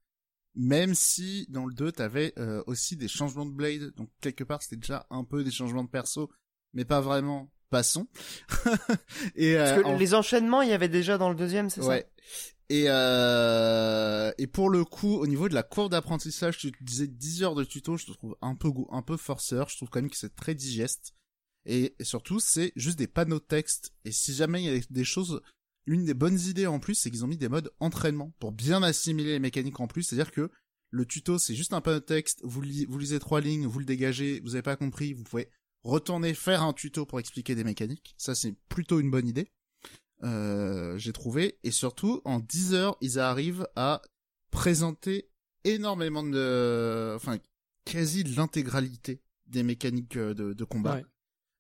Même 0.56 0.96
si 0.96 1.48
dans 1.50 1.66
le 1.66 1.74
2, 1.74 1.92
t'avais 1.92 2.34
euh, 2.38 2.64
aussi 2.66 2.96
des 2.96 3.10
changements 3.10 3.46
de 3.46 3.52
blade, 3.52 3.94
donc 3.96 4.10
quelque 4.22 4.44
part 4.46 4.62
c'était 4.62 4.78
déjà 4.78 5.06
un 5.10 5.26
peu 5.26 5.44
des 5.44 5.52
changements 5.52 5.84
de 5.84 5.90
perso, 5.90 6.32
mais 6.74 6.86
pas 6.86 7.02
vraiment. 7.02 7.52
Passons. 7.74 8.08
et 9.36 9.58
euh, 9.58 9.66
Parce 9.66 9.82
que 9.82 10.00
les 10.00 10.14
enchaînements, 10.14 10.62
il 10.62 10.70
y 10.70 10.74
avait 10.74 10.90
déjà 10.90 11.18
dans 11.18 11.30
le 11.30 11.36
deuxième, 11.36 11.72
c'est 11.72 11.82
ouais. 11.82 12.08
Et, 12.70 12.86
euh, 12.88 14.32
et 14.38 14.46
pour 14.46 14.70
le 14.70 14.86
coup, 14.86 15.16
au 15.16 15.26
niveau 15.26 15.50
de 15.50 15.56
la 15.56 15.64
courbe 15.64 15.90
d'apprentissage, 15.90 16.60
tu 16.60 16.72
disais 16.82 17.08
10 17.08 17.42
heures 17.42 17.56
de 17.56 17.64
tuto, 17.64 17.98
je 17.98 18.06
te 18.06 18.12
trouve 18.12 18.38
un 18.44 18.54
peu, 18.54 18.70
un 18.92 19.02
peu 19.02 19.18
forceur. 19.18 19.70
Je 19.70 19.78
trouve 19.78 19.90
quand 19.90 20.02
même 20.04 20.12
que 20.12 20.18
c'est 20.18 20.36
très 20.36 20.54
digeste. 20.54 21.16
Et, 21.66 21.96
surtout, 22.02 22.40
c'est 22.40 22.74
juste 22.76 23.00
des 23.00 23.08
panneaux 23.08 23.40
de 23.40 23.44
texte. 23.44 23.92
Et 24.06 24.12
si 24.12 24.36
jamais 24.36 24.64
il 24.64 24.72
y 24.72 24.78
a 24.78 24.82
des 24.92 25.04
choses, 25.04 25.42
l'une 25.88 26.06
des 26.06 26.14
bonnes 26.14 26.40
idées 26.40 26.68
en 26.68 26.80
plus, 26.80 26.94
c'est 26.94 27.10
qu'ils 27.10 27.26
ont 27.26 27.28
mis 27.28 27.38
des 27.38 27.50
modes 27.50 27.74
entraînement 27.80 28.36
pour 28.38 28.52
bien 28.52 28.84
assimiler 28.84 29.32
les 29.32 29.40
mécaniques 29.40 29.80
en 29.80 29.88
plus. 29.88 30.04
C'est-à-dire 30.04 30.32
que 30.32 30.52
le 30.92 31.06
tuto, 31.08 31.40
c'est 31.40 31.56
juste 31.56 31.74
un 31.74 31.82
panneau 31.82 32.02
de 32.02 32.06
texte. 32.06 32.40
Vous, 32.44 32.62
vous 32.88 33.00
lisez 33.00 33.18
trois 33.18 33.42
lignes, 33.42 33.66
vous 33.66 33.80
le 33.80 33.86
dégagez, 33.86 34.42
vous 34.42 34.54
avez 34.54 34.62
pas 34.62 34.76
compris, 34.76 35.14
vous 35.14 35.24
pouvez 35.24 35.50
retourner 35.84 36.34
faire 36.34 36.64
un 36.64 36.74
tuto 36.74 37.06
pour 37.06 37.20
expliquer 37.20 37.56
des 37.56 37.64
mécaniques. 37.64 38.16
Ça, 38.18 38.36
c'est 38.36 38.54
plutôt 38.70 39.00
une 39.00 39.12
bonne 39.12 39.28
idée. 39.28 39.52
Euh, 40.24 40.98
j'ai 40.98 41.14
trouvé. 41.14 41.60
Et 41.64 41.72
surtout, 41.72 42.22
en 42.26 42.40
10 42.40 42.74
heures, 42.74 42.98
ils 43.02 43.20
arrivent 43.20 43.68
à 43.76 44.02
présenter 44.52 45.30
énormément 45.64 46.24
de... 46.24 47.14
Enfin, 47.16 47.38
quasi 47.86 48.24
de 48.24 48.36
l'intégralité 48.36 49.22
des 49.46 49.64
mécaniques 49.64 50.16
euh, 50.16 50.34
de, 50.34 50.64
combat. 50.64 51.02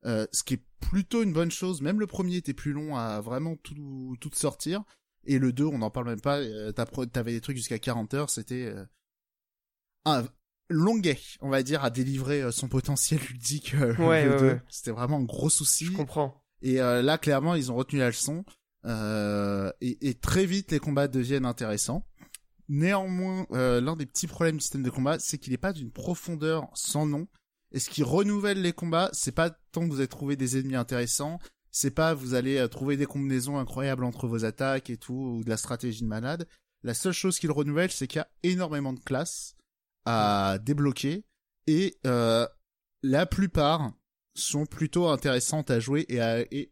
Euh, 0.05 0.25
ce 0.31 0.43
qui 0.43 0.55
est 0.55 0.63
plutôt 0.79 1.23
une 1.23 1.33
bonne 1.33 1.51
chose. 1.51 1.81
Même 1.81 1.99
le 1.99 2.07
premier 2.07 2.37
était 2.37 2.53
plus 2.53 2.71
long 2.71 2.95
à 2.95 3.19
vraiment 3.19 3.55
tout, 3.57 4.15
tout 4.19 4.31
sortir. 4.33 4.83
Et 5.25 5.39
le 5.39 5.53
2, 5.53 5.65
on 5.65 5.79
n'en 5.79 5.89
parle 5.89 6.07
même 6.07 6.21
pas. 6.21 6.41
T'avais 6.73 7.31
des 7.31 7.41
trucs 7.41 7.57
jusqu'à 7.57 7.79
40 7.79 8.13
heures. 8.13 8.29
C'était 8.29 8.73
un 10.05 10.25
longuet, 10.69 11.19
on 11.41 11.49
va 11.49 11.63
dire, 11.63 11.83
à 11.83 11.89
délivrer 11.89 12.51
son 12.51 12.67
potentiel 12.67 13.19
ludique. 13.29 13.75
ouais, 13.99 14.61
C'était 14.69 14.91
vraiment 14.91 15.17
un 15.17 15.23
gros 15.23 15.49
souci. 15.49 15.85
Je 15.85 15.91
comprends. 15.91 16.43
Et 16.61 16.81
euh, 16.81 17.01
là, 17.01 17.17
clairement, 17.17 17.55
ils 17.55 17.71
ont 17.71 17.75
retenu 17.75 17.99
la 17.99 18.07
leçon. 18.07 18.45
Euh, 18.85 19.71
et, 19.81 20.09
et, 20.09 20.13
très 20.13 20.45
vite, 20.45 20.71
les 20.71 20.79
combats 20.79 21.07
deviennent 21.07 21.45
intéressants. 21.45 22.05
Néanmoins, 22.69 23.45
euh, 23.51 23.81
l'un 23.81 23.95
des 23.95 24.05
petits 24.05 24.27
problèmes 24.27 24.57
du 24.57 24.61
système 24.61 24.83
de 24.83 24.89
combat, 24.89 25.19
c'est 25.19 25.37
qu'il 25.37 25.51
n'est 25.51 25.57
pas 25.57 25.73
d'une 25.73 25.91
profondeur 25.91 26.69
sans 26.73 27.05
nom. 27.05 27.27
Et 27.71 27.79
ce 27.79 27.89
qui 27.89 28.03
renouvelle 28.03 28.61
les 28.61 28.73
combats, 28.73 29.09
c'est 29.13 29.33
pas 29.33 29.49
tant 29.71 29.81
que 29.81 29.91
vous 29.91 29.99
avez 29.99 30.07
trouvé 30.07 30.35
des 30.35 30.57
ennemis 30.57 30.75
intéressants, 30.75 31.39
c'est 31.71 31.91
pas 31.91 32.13
vous 32.13 32.35
allez 32.35 32.57
euh, 32.57 32.67
trouver 32.67 32.97
des 32.97 33.05
combinaisons 33.05 33.57
incroyables 33.57 34.03
entre 34.03 34.27
vos 34.27 34.45
attaques 34.45 34.89
et 34.89 34.97
tout, 34.97 35.37
ou 35.37 35.43
de 35.43 35.49
la 35.49 35.57
stratégie 35.57 36.01
de 36.01 36.07
malade. 36.07 36.47
La 36.83 36.93
seule 36.93 37.13
chose 37.13 37.39
qu'il 37.39 37.51
renouvelle, 37.51 37.91
c'est 37.91 38.07
qu'il 38.07 38.19
y 38.19 38.21
a 38.21 38.29
énormément 38.43 38.93
de 38.93 38.99
classes 38.99 39.55
à 40.05 40.57
débloquer, 40.61 41.25
et 41.67 41.97
euh, 42.05 42.47
la 43.01 43.25
plupart 43.25 43.91
sont 44.35 44.65
plutôt 44.65 45.07
intéressantes 45.07 45.69
à 45.69 45.79
jouer 45.79 46.05
et, 46.09 46.71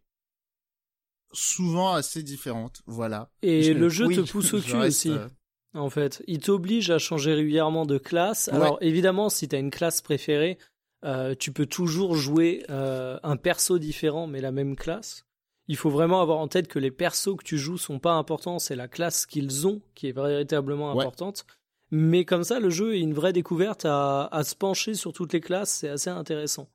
souvent 1.33 1.93
assez 1.93 2.23
différentes. 2.23 2.81
Voilà. 2.85 3.29
Et 3.41 3.73
le 3.73 3.89
jeu 3.89 4.07
te 4.07 4.21
pousse 4.21 4.53
au 4.53 4.61
cul 4.61 4.75
aussi. 4.75 5.11
Euh, 5.11 5.27
en 5.73 5.89
fait, 5.89 6.23
il 6.27 6.39
t'oblige 6.39 6.89
à 6.91 6.97
changer 6.97 7.33
régulièrement 7.33 7.85
de 7.85 7.97
classe. 7.97 8.49
Alors 8.49 8.77
évidemment, 8.81 9.29
si 9.29 9.47
tu 9.47 9.55
as 9.55 9.59
une 9.59 9.71
classe 9.71 10.01
préférée, 10.01 10.57
euh, 11.05 11.33
tu 11.37 11.51
peux 11.51 11.65
toujours 11.65 12.15
jouer 12.15 12.63
euh, 12.69 13.19
un 13.23 13.37
perso 13.37 13.79
différent 13.79 14.27
mais 14.27 14.41
la 14.41 14.51
même 14.51 14.75
classe. 14.75 15.25
Il 15.67 15.77
faut 15.77 15.89
vraiment 15.89 16.21
avoir 16.21 16.39
en 16.39 16.47
tête 16.47 16.67
que 16.67 16.79
les 16.79 16.91
persos 16.91 17.37
que 17.37 17.43
tu 17.43 17.57
joues 17.57 17.77
sont 17.77 17.99
pas 17.99 18.13
importants, 18.13 18.59
c'est 18.59 18.75
la 18.75 18.87
classe 18.87 19.25
qu'ils 19.25 19.67
ont 19.67 19.81
qui 19.95 20.07
est 20.07 20.11
véritablement 20.11 20.91
importante. 20.91 21.45
Mais 21.91 22.23
comme 22.23 22.43
ça, 22.43 22.59
le 22.59 22.69
jeu 22.69 22.95
est 22.95 23.01
une 23.01 23.13
vraie 23.13 23.33
découverte 23.33 23.85
à, 23.85 24.25
à 24.27 24.43
se 24.43 24.55
pencher 24.55 24.93
sur 24.93 25.11
toutes 25.11 25.33
les 25.33 25.41
classes, 25.41 25.71
c'est 25.71 25.89
assez 25.89 26.09
intéressant. 26.09 26.69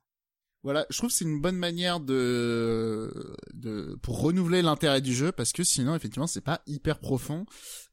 Voilà, 0.63 0.85
je 0.89 0.97
trouve 0.97 1.09
que 1.09 1.15
c'est 1.15 1.25
une 1.25 1.41
bonne 1.41 1.55
manière 1.55 1.99
de, 1.99 3.35
de 3.53 3.97
pour 4.01 4.21
renouveler 4.21 4.61
l'intérêt 4.61 5.01
du 5.01 5.13
jeu 5.13 5.31
parce 5.31 5.53
que 5.53 5.63
sinon 5.63 5.95
effectivement 5.95 6.27
c'est 6.27 6.41
pas 6.41 6.61
hyper 6.67 6.99
profond. 6.99 7.45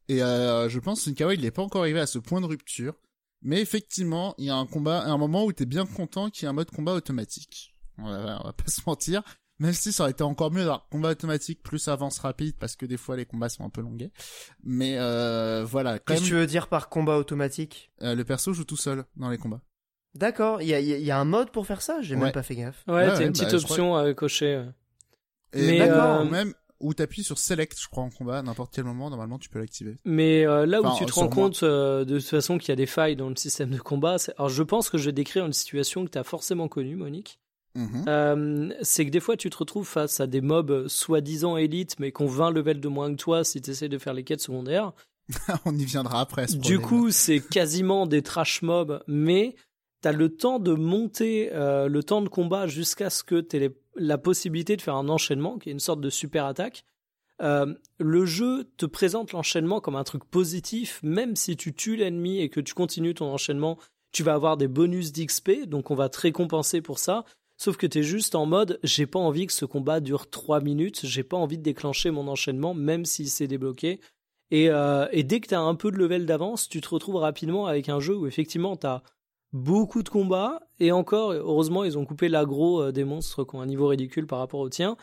Et 0.09 0.23
euh, 0.23 0.69
je 0.69 0.81
pense 0.81 1.05
que 1.05 1.11
Nkawa 1.11 1.35
il 1.35 1.43
n'est 1.43 1.51
pas 1.51 1.63
encore 1.63 1.83
arrivé 1.83 2.01
à 2.01 2.07
ce 2.07 2.19
point 2.19 2.41
de 2.41 2.47
rupture. 2.47 2.95
Mais 3.43 3.61
effectivement 3.61 4.35
il 4.39 4.47
y 4.47 4.51
a 4.51 4.57
un 4.57 4.67
combat 4.67 5.05
un 5.05 5.19
moment 5.19 5.45
où 5.45 5.53
t'es 5.53 5.67
bien 5.67 5.87
content 5.87 6.31
qu'il 6.31 6.45
y 6.45 6.47
ait 6.47 6.49
un 6.49 6.55
mode 6.55 6.71
combat 6.71 6.95
automatique. 6.95 7.75
On 7.99 8.11
va, 8.11 8.43
va 8.43 8.53
pas 8.53 8.65
se 8.67 8.81
mentir 8.87 9.23
même 9.59 9.73
si 9.73 9.93
ça 9.93 10.05
aurait 10.05 10.13
été 10.13 10.23
encore 10.23 10.51
mieux 10.51 10.61
d'avoir 10.61 10.89
combat 10.89 11.11
automatique 11.11 11.63
plus 11.63 11.89
avance 11.89 12.19
rapide 12.19 12.57
parce 12.59 12.77
que 12.77 12.87
des 12.87 12.97
fois 12.97 13.17
les 13.17 13.25
combats 13.25 13.49
sont 13.49 13.65
un 13.65 13.71
peu 13.71 13.81
longués 13.81 14.11
mais 14.63 14.97
euh, 14.99 15.65
voilà 15.65 15.99
qu'est-ce 15.99 16.23
que 16.23 16.27
tu 16.27 16.35
veux 16.35 16.47
dire 16.47 16.69
par 16.69 16.89
combat 16.89 17.17
automatique 17.17 17.93
euh, 18.03 18.15
le 18.15 18.25
perso 18.25 18.53
joue 18.53 18.65
tout 18.65 18.77
seul 18.77 19.05
dans 19.17 19.31
les 19.31 19.39
combats 19.39 19.61
D'accord, 20.15 20.63
il 20.63 20.69
y 20.69 20.75
a, 20.75 20.79
y 20.79 21.11
a, 21.11 21.19
un 21.19 21.25
mode 21.25 21.51
pour 21.51 21.67
faire 21.67 21.83
ça? 21.83 22.01
J'ai 22.01 22.15
même 22.15 22.31
pas 22.31 22.45
fait 22.45 22.55
gaffe. 22.55 22.85
Ouais, 22.87 23.09
t'as 23.09 23.27
une 23.27 23.33
petite 23.33 23.51
bah, 23.51 23.57
option 23.57 23.97
à 23.97 24.15
cocher. 24.15 24.65
Et 25.53 25.77
d'accord, 25.77 26.21
euh... 26.21 26.25
même 26.25 26.55
où 26.81 26.95
t'appuies 26.95 27.25
sur 27.25 27.39
Select, 27.39 27.81
je 27.81 27.89
crois, 27.89 28.05
en 28.05 28.11
combat, 28.11 28.39
à 28.39 28.43
n'importe 28.43 28.73
quel 28.75 28.85
moment, 28.85 29.11
normalement, 29.11 29.39
tu 29.39 29.49
peux 29.49 29.59
l'activer. 29.59 29.97
Mais 30.05 30.47
euh, 30.47 30.67
là 30.67 30.83
où 30.83 30.97
tu 30.97 31.07
te 31.07 31.13
rends 31.13 31.29
compte 31.29 31.63
euh, 31.63 32.05
de 32.05 32.19
toute 32.19 32.29
façon 32.29 32.59
qu'il 32.59 32.69
y 32.69 32.73
a 32.73 32.77
des 32.77 32.87
failles 32.87 33.17
dans 33.17 33.29
le 33.29 33.37
système 33.37 33.71
de 33.71 33.79
combat, 33.79 34.17
alors 34.37 34.49
je 34.49 34.63
pense 34.63 34.91
que 34.91 34.99
je 34.99 35.07
vais 35.07 35.13
décrire 35.13 35.47
une 35.47 35.53
situation 35.53 36.05
que 36.05 36.11
t'as 36.11 36.25
forcément 36.25 36.69
connue, 36.69 36.97
Monique. 36.97 37.41
Mm-hmm. 37.77 38.05
Euh, 38.09 38.75
c'est 38.83 39.05
que 39.05 39.11
des 39.11 39.21
fois 39.21 39.37
tu 39.37 39.51
te 39.51 39.57
retrouves 39.57 39.89
face 39.89 40.21
à 40.21 40.29
des 40.29 40.41
mobs 40.41 40.87
soi-disant 40.87 41.57
élites 41.57 41.99
mais 41.99 42.13
qui 42.13 42.23
ont 42.23 42.29
20 42.29 42.53
levels 42.53 42.81
de 42.81 42.87
moins 42.87 43.11
que 43.11 43.17
toi 43.17 43.43
si 43.43 43.61
tu 43.61 43.71
essaies 43.71 43.89
de 43.89 43.99
faire 43.99 44.15
les 44.15 44.23
quêtes 44.23 44.41
secondaires. 44.41 44.93
On 45.65 45.77
y 45.77 45.85
viendra 45.85 46.21
après. 46.21 46.47
Ce 46.47 46.57
du 46.57 46.79
coup, 46.79 47.11
c'est 47.11 47.41
quasiment 47.41 48.07
des 48.07 48.23
trash 48.23 48.63
mobs, 48.63 49.03
mais 49.07 49.57
t'as 50.01 50.13
le 50.13 50.29
temps 50.29 50.59
de 50.59 50.75
monter 50.75 51.51
euh, 51.53 51.89
le 51.89 52.03
temps 52.03 52.23
de 52.23 52.29
combat 52.29 52.67
jusqu'à 52.67 53.11
ce 53.11 53.25
que 53.25 53.41
tu 53.41 53.57
aies 53.57 53.75
la 53.97 54.19
possibilité 54.19 54.77
de 54.77 54.83
faire 54.83 54.97
un 54.97 55.09
enchaînement, 55.09 55.59
qui 55.59 55.71
est 55.71 55.73
une 55.73 55.81
sorte 55.81 56.01
de 56.01 56.11
super 56.11 56.45
attaque. 56.45 56.85
Euh, 57.43 57.75
le 57.99 58.27
jeu 58.27 58.71
te 58.77 58.87
présente 58.87 59.33
l'enchaînement 59.33 59.81
comme 59.81 59.97
un 59.97 60.05
truc 60.05 60.25
positif, 60.25 61.01
même 61.03 61.37
si 61.37 61.57
tu 61.57 61.75
tues 61.75 61.97
l'ennemi 61.97 62.39
et 62.41 62.49
que 62.49 62.61
tu 62.61 62.75
continues 62.75 63.15
ton 63.15 63.33
enchaînement, 63.33 63.79
tu 64.13 64.23
vas 64.23 64.35
avoir 64.35 64.57
des 64.57 64.69
bonus 64.69 65.13
d'XP, 65.13 65.67
donc 65.67 65.91
on 65.91 65.95
va 65.95 66.09
te 66.09 66.21
récompenser 66.21 66.81
pour 66.81 66.99
ça. 66.99 67.25
Sauf 67.57 67.77
que 67.77 67.87
t'es 67.87 68.03
juste 68.03 68.35
en 68.35 68.47
mode, 68.47 68.81
j'ai 68.83 69.07
pas 69.07 69.19
envie 69.19 69.47
que 69.47 69.53
ce 69.53 69.65
combat 69.65 70.01
dure 70.01 70.29
3 70.29 70.61
minutes, 70.61 71.01
j'ai 71.05 71.23
pas 71.23 71.37
envie 71.37 71.59
de 71.59 71.63
déclencher 71.63 72.11
mon 72.11 72.27
enchaînement, 72.27 72.75
même 72.75 73.05
s'il 73.05 73.29
s'est 73.29 73.47
débloqué. 73.47 74.01
Et, 74.51 74.69
euh, 74.71 75.07
dès 75.13 75.41
que 75.41 75.49
t'as 75.49 75.61
un 75.61 75.75
peu 75.75 75.91
de 75.91 75.97
level 75.97 76.27
d'avance, 76.27 76.69
tu 76.69 76.81
te 76.81 76.89
retrouves 76.89 77.17
rapidement 77.17 77.67
avec 77.67 77.89
un 77.89 78.01
jeu 78.01 78.17
où 78.17 78.27
effectivement 78.27 78.77
t'as 78.77 79.03
beaucoup 79.53 80.03
de 80.03 80.09
combats, 80.09 80.61
et 80.81 80.91
encore, 80.91 81.33
heureusement, 81.33 81.85
ils 81.85 81.97
ont 81.97 82.05
coupé 82.05 82.29
l'agro 82.29 82.83
euh, 82.83 82.93
des 82.93 83.05
monstres 83.05 83.45
qui 83.45 83.55
ont 83.55 83.61
un 83.61 83.67
niveau 83.67 83.87
ridicule 83.87 84.27
par 84.27 84.41
rapport 84.41 84.61
au 84.61 84.69
tien, 84.69 84.97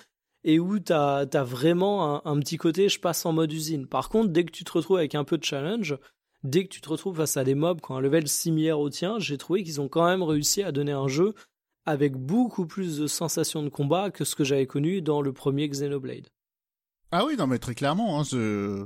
et 0.43 0.59
où 0.59 0.77
t'as 0.79 1.25
as 1.25 1.43
vraiment 1.43 2.15
un, 2.15 2.21
un, 2.25 2.39
petit 2.39 2.57
côté 2.57 2.89
je 2.89 2.99
passe 2.99 3.25
en 3.25 3.31
mode 3.31 3.53
usine. 3.53 3.87
Par 3.87 4.09
contre, 4.09 4.29
dès 4.29 4.43
que 4.43 4.51
tu 4.51 4.65
te 4.65 4.71
retrouves 4.73 4.97
avec 4.97 5.15
un 5.15 5.23
peu 5.23 5.37
de 5.37 5.43
challenge, 5.43 5.97
dès 6.43 6.65
que 6.65 6.69
tu 6.69 6.81
te 6.81 6.89
retrouves 6.89 7.15
face 7.15 7.37
à 7.37 7.43
des 7.43 7.55
mobs 7.55 7.79
qui 7.79 7.91
ont 7.91 7.95
un 7.95 8.01
level 8.01 8.27
similaire 8.27 8.79
au 8.79 8.89
tien, 8.89 9.19
j'ai 9.19 9.37
trouvé 9.37 9.63
qu'ils 9.63 9.79
ont 9.79 9.87
quand 9.87 10.05
même 10.05 10.23
réussi 10.23 10.63
à 10.63 10.71
donner 10.71 10.91
un 10.91 11.07
jeu 11.07 11.33
avec 11.86 12.13
beaucoup 12.13 12.65
plus 12.65 12.97
de 12.97 13.07
sensations 13.07 13.63
de 13.63 13.69
combat 13.69 14.11
que 14.11 14.23
ce 14.23 14.36
que 14.36 14.43
j'avais 14.43 14.67
connu 14.67 15.01
dans 15.01 15.21
le 15.21 15.34
premier 15.34 15.67
Xenoblade. 15.67 16.27
Ah 17.11 17.25
oui, 17.25 17.36
non 17.38 17.47
mais 17.47 17.59
très 17.59 17.75
clairement, 17.75 18.19
hein, 18.19 18.23
je... 18.23 18.86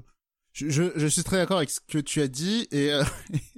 Suis 0.53 1.23
très 1.23 1.35
d'accord 1.35 1.57
avec 1.57 1.69
ce 1.69 1.81
que 1.85 1.97
tu 1.97 2.21
as 2.21 2.29
dit 2.29 2.65
et, 2.71 2.93
euh, 2.93 3.03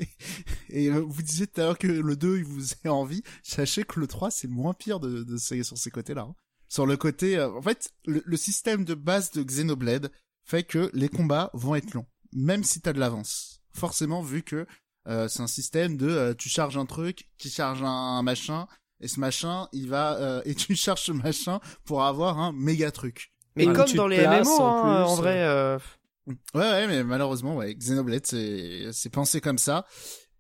euh, 0.73 1.05
vous 1.07 1.21
disiez 1.21 1.45
tout 1.45 1.61
à 1.61 1.65
l'heure 1.65 1.77
que 1.77 1.85
le 1.85 2.15
2 2.15 2.39
il 2.39 2.43
vous 2.43 2.71
est 2.71 2.87
envie. 2.87 3.21
Sachez 3.43 3.83
que 3.83 3.99
le 3.99 4.07
3 4.07 4.31
c'est 4.31 4.47
le 4.47 4.53
moins 4.53 4.73
pire 4.73 4.99
de, 4.99 5.23
de 5.23 5.37
sur 5.37 5.77
ces 5.77 5.91
côtés-là. 5.91 6.23
Hein. 6.23 6.35
Sur 6.69 6.87
le 6.87 6.97
côté, 6.97 7.37
euh, 7.37 7.51
en 7.51 7.61
fait, 7.61 7.93
le, 8.07 8.35
système 8.35 8.83
de 8.83 8.95
base 8.95 9.29
de 9.31 9.43
Xenoblade 9.43 10.11
fait 10.43 10.63
que 10.63 10.89
les 10.93 11.07
combats 11.07 11.51
vont 11.53 11.75
être 11.75 11.93
longs, 11.93 12.07
même 12.33 12.63
si 12.63 12.81
t'as 12.81 12.93
de 12.93 12.99
l'avance. 12.99 13.61
Forcément, 13.73 14.23
vu 14.23 14.41
que 14.41 14.65
c'est 15.05 15.39
un 15.39 15.47
système 15.47 15.95
de 15.95 16.35
tu 16.37 16.49
charges 16.49 16.77
un 16.77 16.85
truc, 16.85 17.29
qui 17.37 17.49
charge 17.49 17.81
un 17.81 18.21
machin, 18.23 18.67
et 18.99 19.07
ce 19.07 19.19
machin, 19.19 19.67
il 19.71 19.89
va 19.89 20.17
euh, 20.17 20.41
et 20.45 20.55
tu 20.55 20.75
cherches 20.75 21.05
ce 21.05 21.11
machin 21.11 21.59
pour 21.85 22.03
avoir 22.03 22.39
un 22.39 22.51
méga 22.51 22.91
truc. 22.91 23.31
Mais 23.55 23.65
comme 23.65 23.91
dans 23.93 24.07
les 24.07 24.25
MMO, 24.25 24.49
en, 24.59 24.85
hein, 24.85 25.03
en 25.03 25.15
vrai. 25.15 25.43
Euh... 25.43 25.79
Ouais, 26.27 26.61
ouais, 26.61 26.87
mais 26.87 27.03
malheureusement, 27.03 27.55
ouais, 27.55 27.73
Xenoblade, 27.73 28.25
c'est 28.25 28.91
c'est 28.91 29.09
pensé 29.09 29.41
comme 29.41 29.57
ça. 29.57 29.85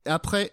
Après, 0.05 0.51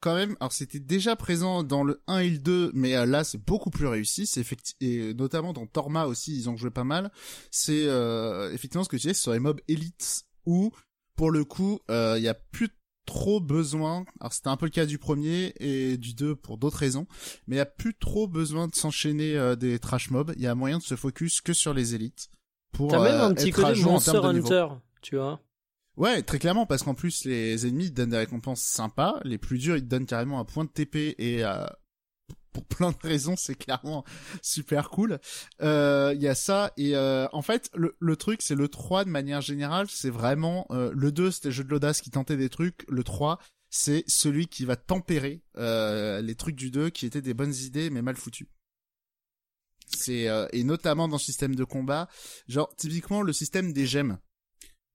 quand 0.00 0.14
même, 0.14 0.36
alors 0.40 0.52
c'était 0.52 0.80
déjà 0.80 1.14
présent 1.14 1.62
dans 1.62 1.84
le 1.84 2.02
1 2.08 2.18
et 2.18 2.30
le 2.30 2.38
2, 2.38 2.72
mais 2.74 2.96
euh, 2.96 3.06
là 3.06 3.22
c'est 3.22 3.38
beaucoup 3.38 3.70
plus 3.70 3.86
réussi. 3.86 4.26
C'est 4.26 4.44
et 4.80 5.14
notamment 5.14 5.52
dans 5.52 5.66
Torma 5.66 6.06
aussi, 6.06 6.36
ils 6.36 6.50
ont 6.50 6.56
joué 6.56 6.70
pas 6.70 6.84
mal. 6.84 7.12
C'est 7.50 7.84
euh, 7.86 8.52
effectivement 8.52 8.82
ce 8.82 8.88
que 8.88 8.96
tu 8.96 9.02
disais 9.02 9.14
sur 9.14 9.32
les 9.32 9.38
mobs 9.38 9.60
élites 9.68 10.24
où 10.44 10.72
pour 11.14 11.30
le 11.30 11.44
coup, 11.44 11.78
il 11.88 12.22
y 12.22 12.28
a 12.28 12.34
plus 12.34 12.70
trop 13.06 13.40
besoin, 13.40 14.04
alors 14.20 14.32
c'était 14.32 14.48
un 14.48 14.56
peu 14.56 14.66
le 14.66 14.70
cas 14.70 14.86
du 14.86 14.98
premier 14.98 15.54
et 15.58 15.96
du 15.96 16.14
2 16.14 16.36
pour 16.36 16.58
d'autres 16.58 16.78
raisons, 16.78 17.06
mais 17.46 17.56
il 17.56 17.58
n'y 17.58 17.62
a 17.62 17.66
plus 17.66 17.94
trop 17.94 18.28
besoin 18.28 18.68
de 18.68 18.74
s'enchaîner 18.74 19.36
euh, 19.36 19.56
des 19.56 19.78
trash 19.78 20.10
mobs, 20.10 20.32
il 20.36 20.42
y 20.42 20.46
a 20.46 20.54
moyen 20.54 20.78
de 20.78 20.82
se 20.82 20.96
focus 20.96 21.40
que 21.40 21.52
sur 21.52 21.74
les 21.74 21.94
élites. 21.94 22.28
Pour, 22.72 22.90
T'as 22.90 23.02
même 23.02 23.20
euh, 23.20 23.26
un 23.26 23.34
petit 23.34 23.50
côté 23.50 23.80
Monster 23.82 24.18
Hunter, 24.18 24.66
tu 25.02 25.16
vois. 25.16 25.40
Ouais, 25.96 26.22
très 26.22 26.38
clairement, 26.38 26.64
parce 26.64 26.82
qu'en 26.82 26.94
plus 26.94 27.24
les 27.26 27.66
ennemis 27.66 27.86
ils 27.86 27.92
donnent 27.92 28.10
des 28.10 28.16
récompenses 28.16 28.62
sympas, 28.62 29.20
les 29.24 29.36
plus 29.36 29.58
durs 29.58 29.76
ils 29.76 29.82
te 29.82 29.88
donnent 29.88 30.06
carrément 30.06 30.40
un 30.40 30.44
point 30.44 30.64
de 30.64 30.70
TP 30.70 31.14
et 31.18 31.44
euh, 31.44 31.66
pour 32.52 32.64
plein 32.64 32.90
de 32.90 32.96
raisons, 33.02 33.34
c'est 33.36 33.54
clairement 33.54 34.04
super 34.42 34.90
cool. 34.90 35.18
Il 35.60 35.66
euh, 35.66 36.14
y 36.14 36.28
a 36.28 36.34
ça 36.34 36.72
et 36.76 36.96
euh, 36.96 37.26
en 37.32 37.42
fait 37.42 37.70
le, 37.74 37.96
le 37.98 38.16
truc 38.16 38.42
c'est 38.42 38.54
le 38.54 38.68
3 38.68 39.04
de 39.04 39.10
manière 39.10 39.40
générale, 39.40 39.86
c'est 39.88 40.10
vraiment 40.10 40.66
euh, 40.70 40.90
le 40.94 41.12
2 41.12 41.30
c'était 41.30 41.48
le 41.48 41.54
jeu 41.54 41.64
de 41.64 41.70
l'audace 41.70 42.00
qui 42.00 42.10
tentait 42.10 42.36
des 42.36 42.48
trucs, 42.48 42.84
le 42.88 43.02
3 43.02 43.38
c'est 43.70 44.04
celui 44.06 44.48
qui 44.48 44.66
va 44.66 44.76
tempérer 44.76 45.42
les 45.56 46.34
trucs 46.36 46.56
du 46.56 46.70
2 46.70 46.90
qui 46.90 47.06
étaient 47.06 47.22
des 47.22 47.34
bonnes 47.34 47.54
idées 47.54 47.88
mais 47.88 48.02
mal 48.02 48.16
foutus. 48.16 48.48
C'est 49.96 50.28
et 50.52 50.64
notamment 50.64 51.08
dans 51.08 51.16
le 51.16 51.20
système 51.22 51.54
de 51.54 51.64
combat, 51.64 52.08
genre 52.48 52.74
typiquement 52.76 53.22
le 53.22 53.32
système 53.32 53.72
des 53.72 53.86
gemmes. 53.86 54.18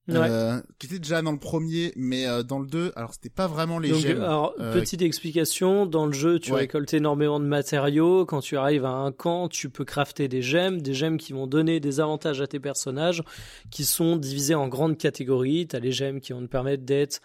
Euh, 0.09 0.61
qui 0.79 0.87
était 0.87 0.99
déjà 0.99 1.21
dans 1.21 1.33
le 1.33 1.39
premier, 1.39 1.91
mais 1.95 2.27
euh, 2.27 2.43
dans 2.43 2.59
le 2.59 2.67
2, 2.67 2.93
alors 2.95 3.13
c'était 3.13 3.29
pas 3.29 3.47
vraiment 3.47 3.77
les 3.77 3.93
gemmes. 3.93 4.21
Alors, 4.21 4.53
euh, 4.59 4.73
petite 4.73 5.01
explication, 5.01 5.85
dans 5.85 6.05
le 6.05 6.13
jeu, 6.13 6.39
tu 6.39 6.53
récoltes 6.53 6.93
énormément 6.93 7.39
de 7.39 7.45
matériaux, 7.45 8.25
quand 8.25 8.39
tu 8.39 8.57
arrives 8.57 8.85
à 8.85 8.91
un 8.91 9.11
camp, 9.11 9.49
tu 9.49 9.69
peux 9.69 9.85
crafter 9.85 10.27
des 10.27 10.41
gemmes, 10.41 10.81
des 10.81 10.93
gemmes 10.93 11.17
qui 11.17 11.33
vont 11.33 11.47
donner 11.47 11.79
des 11.79 11.99
avantages 11.99 12.41
à 12.41 12.47
tes 12.47 12.59
personnages, 12.59 13.21
qui 13.69 13.83
sont 13.83 14.15
divisés 14.15 14.55
en 14.55 14.67
grandes 14.67 14.97
catégories. 14.97 15.67
T'as 15.67 15.79
les 15.79 15.91
gemmes 15.91 16.21
qui 16.21 16.31
vont 16.31 16.41
te 16.41 16.47
permettre 16.47 16.83
d'être 16.83 17.19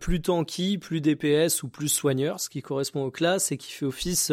plus 0.00 0.22
tanky, 0.22 0.78
plus 0.78 1.02
DPS 1.02 1.62
ou 1.62 1.68
plus 1.68 1.88
soigneur, 1.88 2.40
ce 2.40 2.48
qui 2.48 2.62
correspond 2.62 3.04
aux 3.04 3.10
classes 3.10 3.52
et 3.52 3.58
qui 3.58 3.72
fait 3.72 3.84
office 3.84 4.32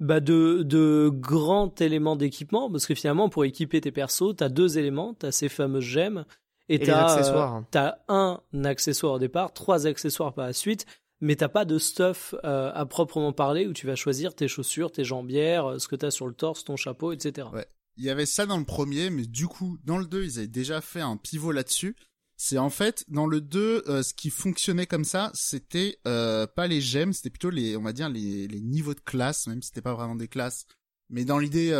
bah 0.00 0.20
de, 0.20 0.62
de 0.64 1.10
grands 1.12 1.72
éléments 1.78 2.16
d'équipement, 2.16 2.70
parce 2.70 2.86
que 2.86 2.94
finalement, 2.94 3.28
pour 3.28 3.44
équiper 3.44 3.80
tes 3.80 3.92
persos, 3.92 4.34
t'as 4.36 4.48
deux 4.48 4.78
éléments, 4.78 5.14
t'as 5.14 5.30
ces 5.30 5.48
fameuses 5.48 5.84
gemmes, 5.84 6.24
et, 6.68 6.78
t'as 6.78 7.66
as 7.74 7.98
un 8.08 8.40
accessoire 8.64 9.14
au 9.14 9.18
départ, 9.18 9.52
trois 9.52 9.86
accessoires 9.86 10.32
par 10.32 10.46
la 10.46 10.52
suite, 10.52 10.86
mais 11.22 11.36
t'as 11.36 11.48
pas 11.48 11.64
de 11.64 11.78
stuff 11.78 12.34
euh, 12.44 12.72
à 12.74 12.84
proprement 12.84 13.32
parler 13.32 13.66
où 13.66 13.72
tu 13.72 13.86
vas 13.86 13.94
choisir 13.94 14.34
tes 14.34 14.48
chaussures, 14.48 14.90
tes 14.90 15.04
jambières, 15.04 15.66
euh, 15.66 15.78
ce 15.78 15.86
que 15.86 15.94
t'as 15.94 16.10
sur 16.10 16.26
le 16.26 16.34
torse, 16.34 16.64
ton 16.64 16.76
chapeau, 16.76 17.12
etc. 17.12 17.48
Ouais. 17.52 17.66
Il 17.96 18.04
y 18.04 18.10
avait 18.10 18.26
ça 18.26 18.44
dans 18.44 18.58
le 18.58 18.64
premier, 18.64 19.08
mais 19.08 19.26
du 19.26 19.46
coup, 19.46 19.78
dans 19.84 19.98
le 19.98 20.06
2, 20.06 20.24
ils 20.24 20.38
avaient 20.38 20.48
déjà 20.48 20.80
fait 20.80 21.00
un 21.00 21.16
pivot 21.16 21.52
là-dessus. 21.52 21.94
C'est 22.36 22.58
en 22.58 22.70
fait, 22.70 23.04
dans 23.06 23.26
le 23.26 23.40
2, 23.40 23.84
euh, 23.86 24.02
ce 24.02 24.14
qui 24.14 24.30
fonctionnait 24.30 24.86
comme 24.86 25.04
ça, 25.04 25.30
c'était 25.32 25.98
pas 26.02 26.66
les 26.66 26.80
gemmes, 26.80 27.12
c'était 27.12 27.30
plutôt 27.30 27.50
les, 27.50 27.76
on 27.76 27.82
va 27.82 27.92
dire, 27.92 28.08
les, 28.08 28.48
les 28.48 28.60
niveaux 28.60 28.94
de 28.94 29.00
classe, 29.00 29.46
même 29.46 29.62
si 29.62 29.68
c'était 29.68 29.82
pas 29.82 29.94
vraiment 29.94 30.16
des 30.16 30.28
classes. 30.28 30.66
Mais 31.08 31.24
dans 31.24 31.38
l'idée, 31.38 31.72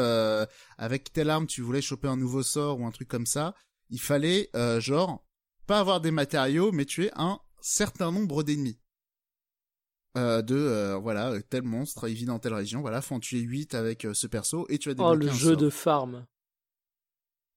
avec 0.79 1.13
telle 1.13 1.31
arme, 1.31 1.47
tu 1.49 1.63
voulais 1.63 1.83
choper 1.83 2.07
un 2.07 2.17
nouveau 2.17 2.45
sort 2.45 2.79
ou 2.79 2.87
un 2.87 2.93
truc 2.93 3.09
comme 3.09 3.27
ça, 3.27 3.55
il 3.93 4.01
fallait 4.01 4.49
euh, 4.57 4.81
genre 4.81 5.25
pas 5.67 5.79
avoir 5.79 6.01
des 6.01 6.11
matériaux, 6.11 6.73
mais 6.73 6.87
tuer 6.87 7.11
un 7.15 7.39
certain 7.61 8.11
nombre 8.11 8.43
d'ennemis. 8.43 8.79
Euh, 10.19 10.43
de 10.43 10.57
euh, 10.57 10.99
voilà 10.99 11.41
tel 11.49 11.63
monstre 11.63 12.07
il 12.07 12.15
vit 12.15 12.27
dans 12.27 12.39
telle 12.39 12.53
région 12.53 12.83
voilà 12.83 13.01
faut 13.01 13.15
en 13.15 13.19
tuer 13.19 13.39
8 13.39 13.75
avec 13.75 14.07
ce 14.13 14.27
perso 14.27 14.67
et 14.69 14.79
tu 14.79 14.91
as 14.91 14.95
des 14.95 15.03
oh 15.03 15.15
le 15.15 15.31
jeu 15.31 15.57
de 15.57 15.71
farm. 15.71 16.27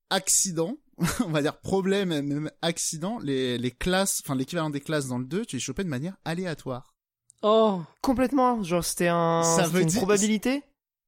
Accident 0.09 0.77
on 1.25 1.31
va 1.31 1.41
dire 1.41 1.59
problème 1.59 2.21
même 2.21 2.49
accident 2.61 3.19
les, 3.19 3.57
les 3.57 3.71
classes 3.71 4.21
enfin 4.23 4.35
l'équivalent 4.35 4.69
des 4.69 4.79
classes 4.79 5.07
dans 5.07 5.19
le 5.19 5.25
2 5.25 5.45
tu 5.45 5.57
les 5.57 5.59
chopais 5.59 5.83
de 5.83 5.89
manière 5.89 6.15
aléatoire. 6.23 6.95
Oh. 7.41 7.81
Complètement 8.01 8.63
genre 8.63 8.85
c'était 8.85 9.09
un 9.09 9.43
ça 9.43 9.67
veut 9.67 9.81
une 9.81 9.91
probabilité? 9.91 10.63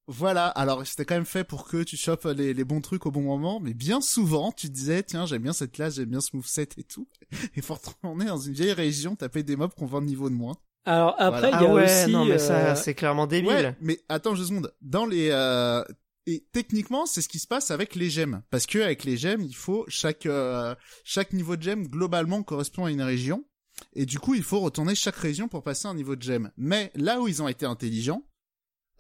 Voilà, 0.08 0.48
alors 0.48 0.88
c'était 0.88 1.04
quand 1.04 1.16
même 1.16 1.26
fait 1.26 1.44
pour 1.44 1.68
que 1.68 1.84
tu 1.84 1.98
chopes 1.98 2.24
les, 2.26 2.54
les, 2.54 2.64
bons 2.64 2.80
trucs 2.80 3.06
au 3.06 3.12
bon 3.12 3.22
moment, 3.22 3.60
mais 3.60 3.74
bien 3.74 4.00
souvent 4.00 4.54
tu 4.54 4.70
disais 4.70 5.04
tiens 5.04 5.26
j'aime 5.26 5.42
bien 5.42 5.52
cette 5.52 5.74
classe, 5.74 5.96
j'aime 5.96 6.10
bien 6.10 6.22
ce 6.22 6.34
moveset 6.34 6.70
et 6.78 6.84
tout, 6.84 7.10
et 7.56 7.62
faut 7.62 7.74
retourner 7.74 8.26
dans 8.26 8.38
une 8.38 8.54
vieille 8.54 8.72
région, 8.72 9.18
taper 9.18 9.44
des 9.44 9.58
mobs 9.58 9.74
qu'on 9.74 9.86
vend 9.86 10.00
de 10.00 10.06
niveau 10.06 10.30
de 10.30 10.36
moins. 10.36 10.56
Alors 10.86 11.16
après 11.20 11.50
il 11.50 11.52
y 11.52 11.56
a 11.56 11.58
ah 11.60 11.74
ouais, 11.74 11.84
aussi, 11.84 12.12
non 12.12 12.24
mais 12.24 12.40
ça 12.40 12.72
euh, 12.72 12.76
c'est 12.76 12.94
clairement 12.94 13.28
débile. 13.28 13.50
Ouais, 13.50 13.76
mais 13.82 14.00
attends 14.08 14.34
une 14.34 14.46
seconde, 14.46 14.74
dans 14.82 15.06
les 15.06 15.28
euh... 15.32 15.84
et 16.26 16.46
techniquement 16.54 17.06
c'est 17.06 17.22
ce 17.22 17.28
qui 17.28 17.40
se 17.40 17.48
passe 17.48 17.70
avec 17.70 17.94
les 17.94 18.10
gemmes, 18.10 18.44
parce 18.50 18.66
que 18.66 18.80
avec 18.80 19.04
les 19.04 19.18
gemmes 19.18 19.42
il 19.42 19.56
faut 19.58 19.84
chaque 19.90 20.26
euh... 20.26 20.74
chaque 21.04 21.34
niveau 21.34 21.58
de 21.58 21.64
gemme 21.64 21.86
globalement 21.86 22.44
correspond 22.44 22.86
à 22.86 22.92
une 22.92 23.02
région, 23.02 23.44
et 23.92 24.06
du 24.06 24.20
coup 24.20 24.36
il 24.36 24.44
faut 24.44 24.62
retourner 24.62 24.96
chaque 24.96 25.18
région 25.18 25.50
pour 25.50 25.64
passer 25.64 25.90
un 25.90 25.96
niveau 25.96 26.16
de 26.16 26.22
gemme. 26.22 26.50
Mais 26.56 26.92
là 26.96 27.20
où 27.20 27.28
ils 27.28 27.42
ont 27.42 27.50
été 27.50 27.66
intelligents 27.66 28.24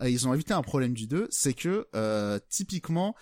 ils 0.06 0.28
ont 0.28 0.34
évité 0.34 0.54
un 0.54 0.62
problème 0.62 0.94
du 0.94 1.08
2, 1.08 1.28
c'est 1.32 1.54
que 1.54 1.88
euh, 1.96 2.40
typiquement, 2.50 3.16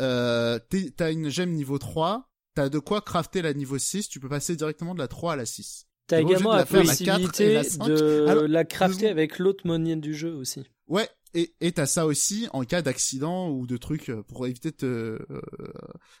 euh, 0.00 0.58
t'as 0.96 1.12
une 1.12 1.28
gemme 1.28 1.52
niveau 1.52 1.78
3, 1.78 2.30
t'as 2.54 2.68
de 2.68 2.78
quoi 2.78 3.00
crafter 3.00 3.42
la 3.42 3.54
niveau 3.54 3.78
6, 3.78 4.08
tu 4.08 4.20
peux 4.20 4.28
passer 4.28 4.56
directement 4.56 4.94
de 4.94 4.98
la 4.98 5.08
3 5.08 5.34
à 5.34 5.36
la 5.36 5.46
6. 5.46 5.86
T'as 6.06 6.20
également 6.20 6.54
la, 6.54 6.66
possibilité 6.66 7.60
de 7.60 8.46
la 8.46 8.64
crafter 8.64 9.08
avec 9.08 9.38
l'autre 9.38 9.66
monnaie 9.66 9.96
du 9.96 10.14
jeu 10.14 10.34
aussi. 10.34 10.64
Ouais, 10.88 11.08
et 11.34 11.54
et 11.60 11.72
t'as 11.72 11.86
ça 11.86 12.06
aussi 12.06 12.48
en 12.52 12.64
cas 12.64 12.82
d'accident 12.82 13.50
ou 13.50 13.66
de 13.66 13.76
trucs 13.76 14.10
euh, 14.10 14.22
pour 14.22 14.46
éviter 14.46 14.70
de 14.70 14.76
te 14.76 14.86
euh... 14.86 15.18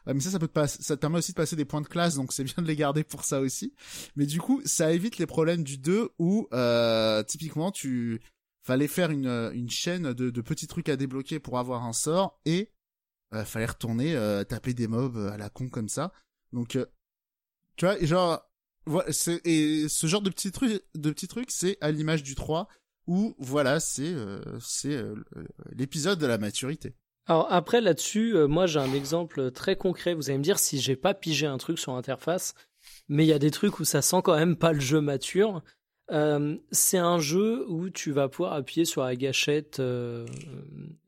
mais 0.06 0.20
ça 0.20 0.30
ça 0.30 0.38
peut 0.38 0.48
te 0.48 0.52
passer 0.52 0.82
ça 0.82 0.96
te 0.96 1.00
permet 1.00 1.18
aussi 1.18 1.32
de 1.32 1.36
passer 1.36 1.56
des 1.56 1.64
points 1.64 1.80
de 1.80 1.86
classe 1.86 2.14
donc 2.14 2.32
c'est 2.32 2.44
bien 2.44 2.54
de 2.62 2.66
les 2.66 2.76
garder 2.76 3.04
pour 3.04 3.24
ça 3.24 3.40
aussi 3.40 3.74
mais 4.16 4.26
du 4.26 4.40
coup 4.40 4.62
ça 4.64 4.92
évite 4.92 5.18
les 5.18 5.26
problèmes 5.26 5.64
du 5.64 5.78
2 5.78 6.10
où 6.18 6.48
euh, 6.52 7.22
typiquement 7.24 7.70
tu 7.70 8.20
fallait 8.62 8.88
faire 8.88 9.10
une, 9.10 9.26
euh, 9.26 9.52
une 9.52 9.70
chaîne 9.70 10.12
de, 10.12 10.30
de, 10.30 10.40
petits 10.40 10.66
trucs 10.66 10.88
à 10.88 10.96
débloquer 10.96 11.40
pour 11.40 11.58
avoir 11.58 11.84
un 11.84 11.92
sort 11.92 12.40
et 12.44 12.70
euh, 13.34 13.44
fallait 13.44 13.66
retourner 13.66 14.14
euh, 14.14 14.44
taper 14.44 14.74
des 14.74 14.86
mobs 14.86 15.16
à 15.16 15.36
la 15.36 15.50
con 15.50 15.68
comme 15.68 15.88
ça. 15.88 16.12
Donc 16.52 16.78
tu 17.76 17.84
vois, 17.86 17.98
genre 18.00 18.48
voilà, 18.84 19.10
et 19.44 19.88
ce 19.88 20.06
genre 20.06 20.22
de 20.22 20.30
petits 20.30 20.52
trucs 20.52 20.82
de 20.94 21.10
petits 21.10 21.28
trucs, 21.28 21.50
c'est 21.50 21.78
à 21.80 21.90
l'image 21.90 22.22
du 22.22 22.34
3 22.34 22.68
où 23.06 23.34
voilà, 23.38 23.80
c'est 23.80 24.14
c'est 24.60 25.02
l'épisode 25.72 26.18
de 26.18 26.26
la 26.26 26.36
maturité. 26.36 26.94
Alors 27.26 27.50
après 27.50 27.80
là-dessus, 27.80 28.34
moi 28.48 28.66
j'ai 28.66 28.80
un 28.80 28.92
exemple 28.92 29.50
très 29.50 29.76
concret. 29.76 30.14
Vous 30.14 30.28
allez 30.28 30.38
me 30.38 30.44
dire 30.44 30.58
si 30.58 30.78
j'ai 30.78 30.96
pas 30.96 31.14
pigé 31.14 31.46
un 31.46 31.56
truc 31.56 31.78
sur 31.78 31.94
interface, 31.94 32.54
mais 33.08 33.24
il 33.24 33.28
y 33.28 33.32
a 33.32 33.38
des 33.38 33.50
trucs 33.50 33.80
où 33.80 33.84
ça 33.84 34.02
sent 34.02 34.20
quand 34.22 34.36
même 34.36 34.56
pas 34.56 34.72
le 34.72 34.80
jeu 34.80 35.00
mature. 35.00 35.62
Euh, 36.12 36.56
c'est 36.70 36.98
un 36.98 37.18
jeu 37.18 37.64
où 37.68 37.88
tu 37.90 38.12
vas 38.12 38.28
pouvoir 38.28 38.52
appuyer 38.52 38.84
sur 38.84 39.02
la 39.02 39.16
gâchette 39.16 39.80
euh, 39.80 40.26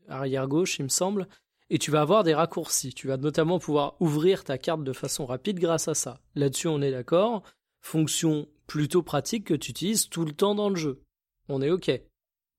arrière 0.09 0.49
gauche, 0.49 0.79
il 0.79 0.85
me 0.85 0.89
semble, 0.89 1.29
et 1.71 1.79
tu 1.79 1.91
vas 1.91 2.01
avoir 2.01 2.25
des 2.25 2.35
raccourcis. 2.35 2.95
Tu 2.95 3.09
vas 3.09 3.17
notamment 3.17 3.59
pouvoir 3.59 3.97
ouvrir 4.01 4.45
ta 4.45 4.59
carte 4.59 4.83
de 4.83 4.93
façon 4.93 5.27
rapide 5.27 5.59
grâce 5.59 5.89
à 5.89 5.95
ça. 5.95 6.21
Là-dessus, 6.35 6.69
on 6.69 6.81
est 6.81 6.91
d'accord. 6.91 7.43
Fonction 7.81 8.49
plutôt 8.67 9.03
pratique 9.03 9.45
que 9.45 9.55
tu 9.55 9.71
utilises 9.71 10.09
tout 10.09 10.25
le 10.25 10.33
temps 10.33 10.55
dans 10.55 10.71
le 10.71 10.77
jeu. 10.77 11.03
On 11.49 11.61
est 11.61 11.71
OK. 11.71 11.89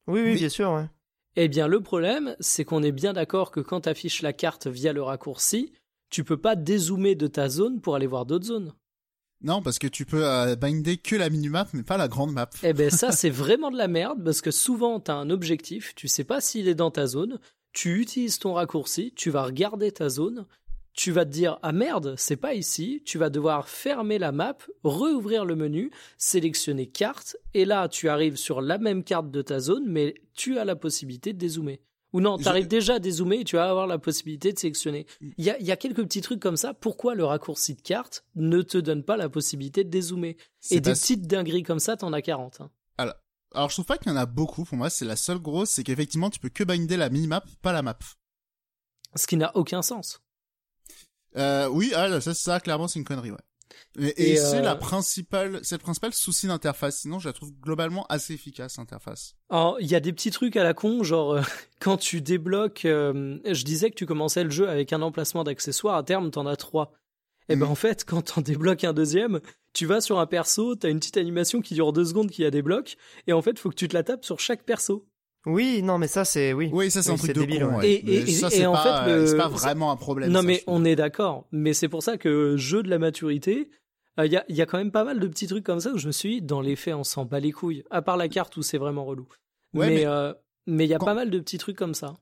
Oui, 0.07 0.21
oui, 0.21 0.35
bien 0.35 0.49
sûr. 0.49 0.71
Ouais. 0.71 0.87
Eh 1.35 1.47
bien, 1.47 1.67
le 1.67 1.81
problème, 1.81 2.35
c'est 2.39 2.63
qu'on 2.63 2.83
est 2.83 2.91
bien 2.91 3.13
d'accord 3.13 3.51
que 3.51 3.59
quand 3.59 3.81
tu 3.81 3.89
affiches 3.89 4.21
la 4.21 4.33
carte 4.33 4.67
via 4.67 4.93
le 4.93 5.01
raccourci, 5.01 5.73
tu 6.09 6.23
peux 6.23 6.37
pas 6.37 6.55
dézoomer 6.55 7.15
de 7.15 7.27
ta 7.27 7.49
zone 7.49 7.81
pour 7.81 7.95
aller 7.95 8.07
voir 8.07 8.25
d'autres 8.25 8.45
zones. 8.45 8.73
Non, 9.45 9.61
parce 9.61 9.77
que 9.77 9.85
tu 9.85 10.05
peux 10.05 10.25
euh, 10.25 10.55
binder 10.55 10.97
que 10.97 11.15
la 11.15 11.29
minimap, 11.29 11.69
mais 11.73 11.83
pas 11.83 11.97
la 11.97 12.07
grande 12.07 12.33
map. 12.33 12.49
Eh 12.63 12.73
ben 12.73 12.89
ça, 12.89 13.11
c'est 13.11 13.29
vraiment 13.29 13.69
de 13.69 13.77
la 13.77 13.87
merde, 13.87 14.23
parce 14.23 14.41
que 14.41 14.49
souvent, 14.49 14.99
tu 14.99 15.11
as 15.11 15.15
un 15.15 15.29
objectif, 15.29 15.93
tu 15.93 16.07
sais 16.07 16.23
pas 16.23 16.41
s'il 16.41 16.67
est 16.67 16.73
dans 16.73 16.89
ta 16.89 17.05
zone, 17.05 17.39
tu 17.71 18.01
utilises 18.01 18.39
ton 18.39 18.53
raccourci, 18.53 19.13
tu 19.15 19.29
vas 19.29 19.43
regarder 19.43 19.91
ta 19.91 20.09
zone, 20.09 20.47
tu 20.93 21.11
vas 21.11 21.25
te 21.25 21.29
dire 21.29 21.59
ah 21.61 21.73
merde, 21.73 22.15
c'est 22.17 22.37
pas 22.37 22.55
ici, 22.55 23.03
tu 23.05 23.19
vas 23.19 23.29
devoir 23.29 23.69
fermer 23.69 24.17
la 24.17 24.31
map, 24.31 24.57
rouvrir 24.83 25.45
le 25.45 25.55
menu, 25.55 25.91
sélectionner 26.17 26.87
carte 26.87 27.37
et 27.53 27.65
là 27.65 27.87
tu 27.87 28.09
arrives 28.09 28.37
sur 28.37 28.61
la 28.61 28.77
même 28.79 29.03
carte 29.03 29.29
de 29.29 29.41
ta 29.41 29.59
zone 29.59 29.83
mais 29.87 30.15
tu 30.33 30.57
as 30.57 30.65
la 30.65 30.75
possibilité 30.75 31.33
de 31.33 31.37
dézoomer. 31.37 31.81
Ou 32.15 32.21
non, 32.21 32.37
tu 32.37 32.47
arrives 32.47 32.69
déjà 32.69 32.93
à 32.93 32.99
dézoomer 32.99 33.41
et 33.41 33.43
tu 33.43 33.57
vas 33.57 33.69
avoir 33.69 33.87
la 33.87 33.97
possibilité 33.97 34.53
de 34.53 34.57
sélectionner. 34.57 35.05
Mm. 35.19 35.29
Il 35.37 35.43
y 35.43 35.49
a, 35.49 35.61
y 35.61 35.69
a, 35.69 35.75
quelques 35.75 36.01
petits 36.01 36.21
trucs 36.21 36.39
comme 36.39 36.55
ça. 36.55 36.73
Pourquoi 36.73 37.13
le 37.13 37.25
raccourci 37.25 37.75
de 37.75 37.81
carte 37.81 38.23
ne 38.35 38.61
te 38.61 38.77
donne 38.77 39.03
pas 39.03 39.17
la 39.17 39.27
possibilité 39.27 39.83
de 39.83 39.89
dézoomer? 39.89 40.37
Et 40.71 40.79
des 40.79 40.93
petites 40.93 41.27
dingueries 41.27 41.63
comme 41.63 41.79
ça, 41.79 41.97
t'en 41.97 42.13
as 42.13 42.21
40. 42.21 42.61
Hein. 42.61 42.71
Alors, 42.97 43.15
alors, 43.53 43.67
je 43.67 43.75
trouve 43.75 43.85
pas 43.85 43.97
qu'il 43.97 44.13
y 44.13 44.15
en 44.15 44.17
a 44.17 44.25
beaucoup. 44.25 44.63
Pour 44.63 44.77
moi, 44.77 44.89
c'est 44.89 45.03
la 45.03 45.17
seule 45.17 45.39
grosse, 45.39 45.71
c'est 45.71 45.83
qu'effectivement, 45.83 46.29
tu 46.29 46.39
peux 46.39 46.47
que 46.47 46.63
binder 46.63 46.95
la 46.95 47.09
minimap, 47.09 47.45
pas 47.61 47.73
la 47.73 47.81
map. 47.81 47.99
Ce 49.15 49.27
qui 49.27 49.35
n'a 49.35 49.51
aucun 49.57 49.81
sens. 49.81 50.21
Euh, 51.35 51.67
oui, 51.67 51.91
ah, 51.97 52.21
ça, 52.21 52.33
ça, 52.33 52.61
clairement, 52.61 52.87
c'est 52.87 52.99
une 52.99 53.05
connerie, 53.05 53.31
ouais. 53.31 53.37
Et, 53.97 54.35
c'est 54.35 54.61
la 54.61 54.73
euh, 54.73 54.75
principale, 54.75 55.59
c'est 55.63 55.75
le 55.75 55.81
principal 55.81 56.13
souci 56.13 56.47
d'interface. 56.47 56.99
Sinon, 56.99 57.19
je 57.19 57.29
la 57.29 57.33
trouve 57.33 57.53
globalement 57.59 58.05
assez 58.09 58.33
efficace, 58.33 58.77
l'interface. 58.77 59.35
Alors, 59.49 59.77
il 59.79 59.87
y 59.87 59.95
a 59.95 59.99
des 59.99 60.11
petits 60.11 60.31
trucs 60.31 60.57
à 60.57 60.63
la 60.63 60.73
con, 60.73 61.03
genre, 61.03 61.35
euh, 61.35 61.41
quand 61.79 61.97
tu 61.97 62.21
débloques, 62.21 62.85
euh, 62.85 63.37
je 63.45 63.63
disais 63.63 63.89
que 63.89 63.95
tu 63.95 64.05
commençais 64.05 64.43
le 64.43 64.49
jeu 64.49 64.69
avec 64.69 64.91
un 64.91 65.01
emplacement 65.01 65.43
d'accessoires, 65.43 65.95
à 65.95 66.03
terme, 66.03 66.29
t'en 66.31 66.45
as 66.45 66.57
trois. 66.57 66.93
Et 67.47 67.53
eh 67.53 67.55
ben, 67.55 67.65
mhm. 67.65 67.71
en 67.71 67.75
fait, 67.75 68.03
quand 68.07 68.21
t'en 68.33 68.41
débloques 68.41 68.83
un 68.83 68.93
deuxième, 68.93 69.39
tu 69.73 69.85
vas 69.85 70.01
sur 70.01 70.19
un 70.19 70.25
perso, 70.25 70.75
t'as 70.75 70.89
une 70.89 70.99
petite 70.99 71.17
animation 71.17 71.61
qui 71.61 71.73
dure 71.73 71.93
deux 71.93 72.05
secondes 72.05 72.31
qui 72.31 72.43
a 72.43 72.51
débloque, 72.51 72.97
et 73.27 73.33
en 73.33 73.41
fait, 73.41 73.57
faut 73.59 73.69
que 73.69 73.75
tu 73.75 73.87
te 73.87 73.93
la 73.93 74.03
tapes 74.03 74.25
sur 74.25 74.39
chaque 74.39 74.63
perso. 74.63 75.07
Oui, 75.45 75.81
non, 75.83 75.97
mais 75.97 76.07
ça 76.07 76.25
c'est 76.25 76.53
oui. 76.53 76.69
Oui, 76.73 76.89
ça 76.89 77.03
c'est 77.03 77.11
un 77.11 77.17
truc 77.17 77.33
de 77.33 77.41
débile, 77.41 77.65
con. 77.65 77.81
Et, 77.81 77.93
et, 77.93 78.27
ça, 78.27 78.49
et, 78.51 78.65
en 78.65 78.75
fait, 78.75 79.27
c'est 79.27 79.37
pas 79.37 79.47
vraiment 79.47 79.91
un 79.91 79.95
problème. 79.95 80.31
Non, 80.31 80.43
mais 80.43 80.63
on 80.67 80.83
est 80.83 80.95
d'accord. 80.95 81.47
Mais 81.51 81.73
c'est 81.73 81.89
pour 81.89 82.03
ça 82.03 82.17
que 82.17 82.57
jeu 82.57 82.81
de 82.81 82.89
la 82.89 82.97
maturité, 82.97 83.69
il 84.17 84.31
y, 84.31 84.37
a, 84.37 84.45
y, 84.47 84.61
a, 84.61 84.65
quand 84.65 84.77
même 84.77 84.91
pas 84.91 85.03
mal 85.03 85.19
de 85.19 85.27
petits 85.27 85.47
trucs 85.47 85.65
comme 85.65 85.79
ça 85.79 85.91
où 85.91 85.97
je 85.97 86.07
me 86.07 86.11
suis 86.11 86.35
dit, 86.35 86.41
dans 86.41 86.61
les 86.61 86.75
faits, 86.75 86.95
on 86.95 87.03
s'en 87.03 87.25
bat 87.25 87.39
les 87.39 87.51
couilles. 87.51 87.83
À 87.91 88.01
part 88.01 88.17
la 88.17 88.29
carte 88.29 88.55
où 88.57 88.61
c'est 88.61 88.77
vraiment 88.77 89.05
relou. 89.05 89.27
mais 89.73 90.01
il 90.01 90.07
euh, 90.07 90.33
mais, 90.67 90.87
y 90.87 90.93
a 90.93 90.99
pas 90.99 91.13
mal 91.13 91.29
de 91.29 91.39
petits 91.39 91.57
trucs 91.57 91.77
comme 91.77 91.93
ça. 91.93 92.13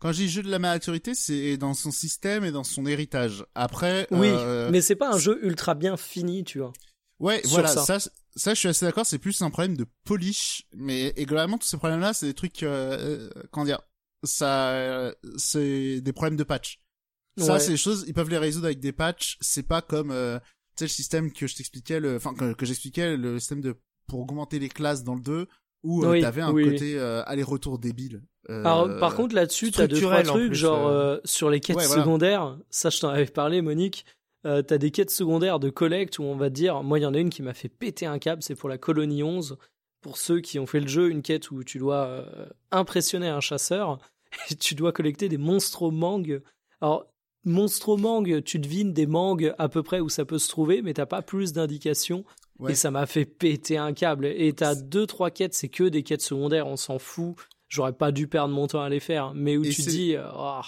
Quand 0.00 0.12
je 0.12 0.18
dis 0.18 0.28
jeu 0.28 0.42
de 0.42 0.50
la 0.50 0.60
maturité, 0.60 1.14
c'est 1.14 1.56
dans 1.56 1.74
son 1.74 1.90
système 1.90 2.44
et 2.44 2.52
dans 2.52 2.64
son 2.64 2.86
héritage. 2.86 3.44
Après. 3.54 4.06
Oui, 4.12 4.28
euh... 4.30 4.68
mais 4.70 4.80
c'est 4.80 4.94
pas 4.94 5.12
un 5.12 5.18
jeu 5.18 5.40
ultra 5.42 5.74
bien 5.74 5.96
fini, 5.96 6.44
tu 6.44 6.58
vois. 6.58 6.72
Ouais, 7.20 7.42
voilà, 7.46 7.68
ça. 7.68 7.98
ça. 7.98 8.54
je 8.54 8.58
suis 8.58 8.68
assez 8.68 8.86
d'accord, 8.86 9.04
c'est 9.04 9.18
plus 9.18 9.42
un 9.42 9.50
problème 9.50 9.76
de 9.76 9.86
polish, 10.04 10.66
mais 10.72 11.12
et 11.16 11.26
globalement 11.26 11.58
tous 11.58 11.66
ces 11.66 11.76
problèmes-là, 11.76 12.14
c'est 12.14 12.26
des 12.26 12.34
trucs, 12.34 12.62
euh, 12.62 13.28
euh 13.36 13.42
comment 13.50 13.66
dire, 13.66 13.80
ça, 14.24 14.70
euh, 14.70 15.12
c'est 15.36 16.00
des 16.00 16.12
problèmes 16.12 16.36
de 16.36 16.44
patch. 16.44 16.80
Ça, 17.36 17.60
c'est 17.60 17.72
des 17.72 17.76
choses, 17.76 18.04
ils 18.08 18.14
peuvent 18.14 18.30
les 18.30 18.38
résoudre 18.38 18.66
avec 18.66 18.80
des 18.80 18.90
patchs. 18.90 19.38
C'est 19.40 19.62
pas 19.62 19.80
comme, 19.80 20.10
euh, 20.10 20.40
tu 20.76 20.80
sais, 20.80 20.84
le 20.86 20.88
système 20.88 21.32
que 21.32 21.46
je 21.46 21.54
t'expliquais, 21.54 22.00
le, 22.00 22.16
enfin 22.16 22.34
que, 22.34 22.66
j'expliquais, 22.66 23.16
le 23.16 23.38
système 23.38 23.60
de 23.60 23.76
pour 24.08 24.20
augmenter 24.20 24.58
les 24.58 24.68
classes 24.68 25.04
dans 25.04 25.14
le 25.14 25.20
2, 25.20 25.46
où 25.84 26.04
euh, 26.04 26.20
t'avais 26.20 26.40
un 26.42 26.52
côté 26.52 26.98
aller-retour 26.98 27.78
débile. 27.78 28.22
Par 28.48 29.14
contre, 29.14 29.34
là-dessus, 29.34 29.70
t'as 29.70 29.86
deux 29.86 30.00
trois 30.00 30.22
trucs, 30.22 30.54
genre 30.54 31.20
sur 31.24 31.50
les 31.50 31.60
quêtes 31.60 31.80
secondaires. 31.80 32.58
Ça, 32.70 32.90
je 32.90 32.98
t'en 33.00 33.10
avais 33.10 33.26
parlé, 33.26 33.62
Monique. 33.62 34.04
Euh, 34.46 34.62
t'as 34.62 34.78
des 34.78 34.90
quêtes 34.90 35.10
secondaires 35.10 35.58
de 35.58 35.70
collecte 35.70 36.18
où 36.18 36.22
on 36.22 36.36
va 36.36 36.48
dire, 36.48 36.82
moi 36.82 36.98
il 36.98 37.02
y 37.02 37.06
en 37.06 37.14
a 37.14 37.18
une 37.18 37.30
qui 37.30 37.42
m'a 37.42 37.54
fait 37.54 37.68
péter 37.68 38.06
un 38.06 38.18
câble, 38.18 38.42
c'est 38.42 38.54
pour 38.54 38.68
la 38.68 38.78
colonie 38.78 39.22
11. 39.22 39.58
Pour 40.00 40.16
ceux 40.16 40.40
qui 40.40 40.60
ont 40.60 40.66
fait 40.66 40.78
le 40.78 40.86
jeu, 40.86 41.10
une 41.10 41.22
quête 41.22 41.50
où 41.50 41.64
tu 41.64 41.78
dois 41.78 42.06
euh, 42.06 42.46
impressionner 42.70 43.28
un 43.28 43.40
chasseur 43.40 43.98
et 44.50 44.54
tu 44.54 44.74
dois 44.74 44.92
collecter 44.92 45.28
des 45.28 45.38
monstres 45.38 45.90
mangues. 45.90 46.40
Alors, 46.80 47.06
monstres 47.44 47.96
mangues, 47.96 48.42
tu 48.44 48.60
devines 48.60 48.92
des 48.92 49.06
mangues 49.06 49.54
à 49.58 49.68
peu 49.68 49.82
près 49.82 49.98
où 49.98 50.08
ça 50.08 50.24
peut 50.24 50.38
se 50.38 50.48
trouver, 50.48 50.82
mais 50.82 50.94
t'as 50.94 51.06
pas 51.06 51.22
plus 51.22 51.52
d'indications. 51.52 52.24
Et 52.68 52.74
ça 52.74 52.90
m'a 52.90 53.06
fait 53.06 53.24
péter 53.24 53.76
un 53.76 53.92
câble. 53.92 54.26
Et 54.26 54.52
t'as 54.52 54.74
deux, 54.74 55.06
trois 55.06 55.30
quêtes, 55.30 55.54
c'est 55.54 55.68
que 55.68 55.84
des 55.84 56.02
quêtes 56.02 56.22
secondaires, 56.22 56.66
on 56.66 56.76
s'en 56.76 56.98
fout. 56.98 57.36
J'aurais 57.68 57.92
pas 57.92 58.10
dû 58.10 58.26
perdre 58.26 58.52
mon 58.52 58.66
temps 58.66 58.82
à 58.82 58.88
les 58.88 59.00
faire. 59.00 59.32
Mais 59.34 59.56
où 59.56 59.62
tu 59.62 59.82
dis, 59.82 60.16
oh, 60.16 60.60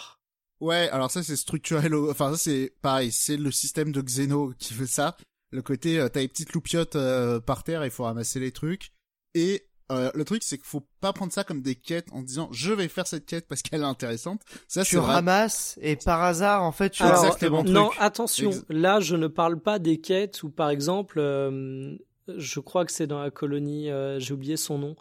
Ouais, 0.60 0.90
alors 0.90 1.10
ça 1.10 1.22
c'est 1.22 1.36
structurel, 1.36 1.94
enfin 1.94 2.32
ça 2.32 2.36
c'est 2.36 2.74
pareil, 2.82 3.10
c'est 3.10 3.38
le 3.38 3.50
système 3.50 3.92
de 3.92 4.02
Xeno 4.02 4.52
qui 4.58 4.74
fait 4.74 4.86
ça. 4.86 5.16
Le 5.52 5.62
côté, 5.62 5.98
euh, 5.98 6.08
t'as 6.08 6.20
les 6.20 6.28
petites 6.28 6.52
loupiottes 6.52 6.96
euh, 6.96 7.40
par 7.40 7.64
terre, 7.64 7.84
il 7.84 7.90
faut 7.90 8.04
ramasser 8.04 8.38
les 8.38 8.52
trucs. 8.52 8.92
Et 9.34 9.66
euh, 9.90 10.10
le 10.14 10.24
truc 10.24 10.42
c'est 10.44 10.58
qu'il 10.58 10.66
faut 10.66 10.86
pas 11.00 11.12
prendre 11.14 11.32
ça 11.32 11.44
comme 11.44 11.62
des 11.62 11.74
quêtes 11.74 12.08
en 12.12 12.22
disant 12.22 12.48
je 12.52 12.72
vais 12.72 12.88
faire 12.88 13.06
cette 13.06 13.24
quête 13.24 13.48
parce 13.48 13.62
qu'elle 13.62 13.80
est 13.80 13.84
intéressante. 13.84 14.42
Ça 14.68 14.84
tu 14.84 14.98
ramasses 14.98 15.78
et 15.80 15.96
par 15.96 16.22
hasard 16.22 16.62
en 16.62 16.72
fait 16.72 16.90
tu 16.90 17.02
alors, 17.02 17.24
exactement 17.24 17.64
Non, 17.64 17.90
attention, 17.98 18.50
là 18.68 19.00
je 19.00 19.16
ne 19.16 19.28
parle 19.28 19.58
pas 19.58 19.78
des 19.78 19.98
quêtes 19.98 20.42
où 20.42 20.50
par 20.50 20.68
exemple, 20.68 21.18
je 21.18 22.60
crois 22.60 22.84
que 22.84 22.92
c'est 22.92 23.06
dans 23.06 23.20
la 23.20 23.30
colonie, 23.30 23.88
j'ai 24.18 24.34
oublié 24.34 24.56
son 24.56 24.78
nom. 24.78 24.96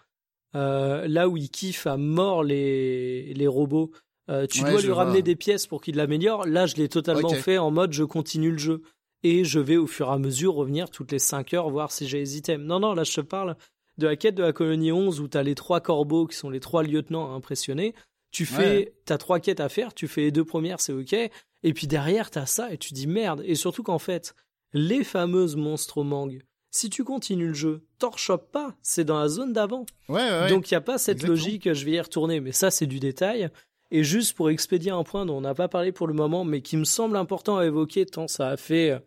là 0.54 1.28
où 1.28 1.36
il 1.38 1.50
kiffe 1.50 1.86
à 1.86 1.98
mort 1.98 2.44
les 2.44 3.34
les 3.34 3.48
robots 3.48 3.92
euh, 4.30 4.46
tu 4.48 4.62
dois 4.62 4.82
lui 4.82 4.92
ramener 4.92 5.22
des 5.22 5.36
pièces 5.36 5.68
pour 5.68 5.82
qu'il 5.82 5.96
l'améliore. 5.96 6.46
Là, 6.46 6.66
je 6.66 6.76
l'ai 6.76 6.88
totalement 6.90 7.30
fait 7.30 7.58
en 7.58 7.72
mode 7.72 7.94
je 7.94 8.04
continue 8.04 8.52
le 8.52 8.58
jeu. 8.58 8.84
Et 9.22 9.44
je 9.44 9.60
vais 9.60 9.76
au 9.76 9.86
fur 9.88 10.08
et 10.08 10.14
à 10.14 10.18
mesure 10.18 10.54
revenir 10.54 10.90
toutes 10.90 11.12
les 11.12 11.20
5 11.20 11.54
heures 11.54 11.70
voir 11.70 11.92
si 11.92 12.08
j'ai 12.08 12.20
les 12.20 12.38
items. 12.38 12.66
Non, 12.66 12.80
non, 12.80 12.94
là 12.94 13.04
je 13.04 13.14
te 13.14 13.22
parle 13.22 13.58
de 13.98 14.08
la 14.08 14.16
quête 14.16 14.36
de 14.36 14.44
la 14.44 14.54
colonie 14.54 14.94
11 14.94 15.20
où 15.20 15.28
tu 15.28 15.38
as 15.38 15.44
les 15.44 15.56
trois 15.56 15.82
corbeaux 15.82 16.26
qui 16.26 16.38
sont 16.38 16.50
les 16.50 16.62
trois 16.62 16.84
lieutenants 16.84 17.30
à 17.30 17.36
impressionner. 17.36 17.94
Tu 18.32 18.46
fais, 18.46 18.94
t'as 19.06 19.18
trois 19.18 19.40
quêtes 19.40 19.60
à 19.60 19.70
faire, 19.70 19.94
tu 19.94 20.08
fais 20.08 20.22
les 20.22 20.32
deux 20.32 20.46
premières, 20.46 20.80
c'est 20.80 20.94
ok. 20.94 21.14
Et 21.14 21.74
puis 21.74 21.88
derrière, 21.88 22.30
t'as 22.30 22.46
ça 22.46 22.72
et 22.72 22.78
tu 22.78 22.94
dis 22.94 23.08
merde. 23.08 23.42
Et 23.44 23.56
surtout 23.56 23.84
qu'en 23.84 24.00
fait, 24.00 24.36
les 24.72 25.04
fameuses 25.04 25.56
monstres 25.56 26.04
mangues, 26.04 26.44
si 26.72 26.90
tu 26.90 27.04
continues 27.04 27.48
le 27.48 27.54
jeu, 27.54 27.84
t'en 27.98 28.16
chopes 28.16 28.52
pas, 28.52 28.76
c'est 28.84 29.04
dans 29.04 29.20
la 29.20 29.28
zone 29.28 29.52
d'avant. 29.52 29.86
Ouais, 30.08 30.48
Donc 30.48 30.70
il 30.70 30.76
y 30.76 30.78
a 30.78 30.82
pas 30.82 30.98
cette 31.00 31.24
logique, 31.24 31.74
je 31.74 31.86
vais 31.86 31.92
y 31.94 32.00
retourner, 32.00 32.40
mais 32.40 32.52
ça 32.52 32.72
c'est 32.72 32.86
du 32.86 33.00
détail. 33.00 33.50
Et 33.92 34.04
juste 34.04 34.36
pour 34.36 34.50
expédier 34.50 34.92
un 34.92 35.04
point 35.04 35.26
dont 35.26 35.38
on 35.38 35.42
n'a 35.42 35.56
pas 35.56 35.68
parlé 35.68 35.92
pour 35.92 36.08
le 36.08 36.14
moment, 36.14 36.46
mais 36.46 36.62
qui 36.62 36.78
me 36.78 36.84
semble 36.84 37.18
important 37.18 37.58
à 37.58 37.66
évoquer 37.66 38.06
tant 38.06 38.28
ça 38.28 38.50
a 38.50 38.58
fait 38.58 38.92
euh, 38.92 39.00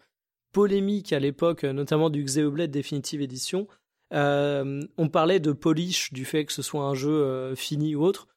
polémique 0.52 1.12
à 1.12 1.20
l'époque, 1.20 1.64
euh, 1.64 1.72
notamment 1.72 2.10
du 2.10 2.24
Xeoblade 2.24 2.70
Definitive 2.70 3.22
Edition, 3.22 3.68
euh, 4.12 4.82
on 4.98 5.08
parlait 5.08 5.40
de 5.40 5.52
polish, 5.52 6.12
du 6.12 6.24
fait 6.24 6.44
que 6.44 6.52
ce 6.52 6.62
soit 6.62 6.84
un 6.84 6.94
jeu 6.94 7.54
fini 7.54 7.94
ou 7.94 8.02
autre. 8.02 8.28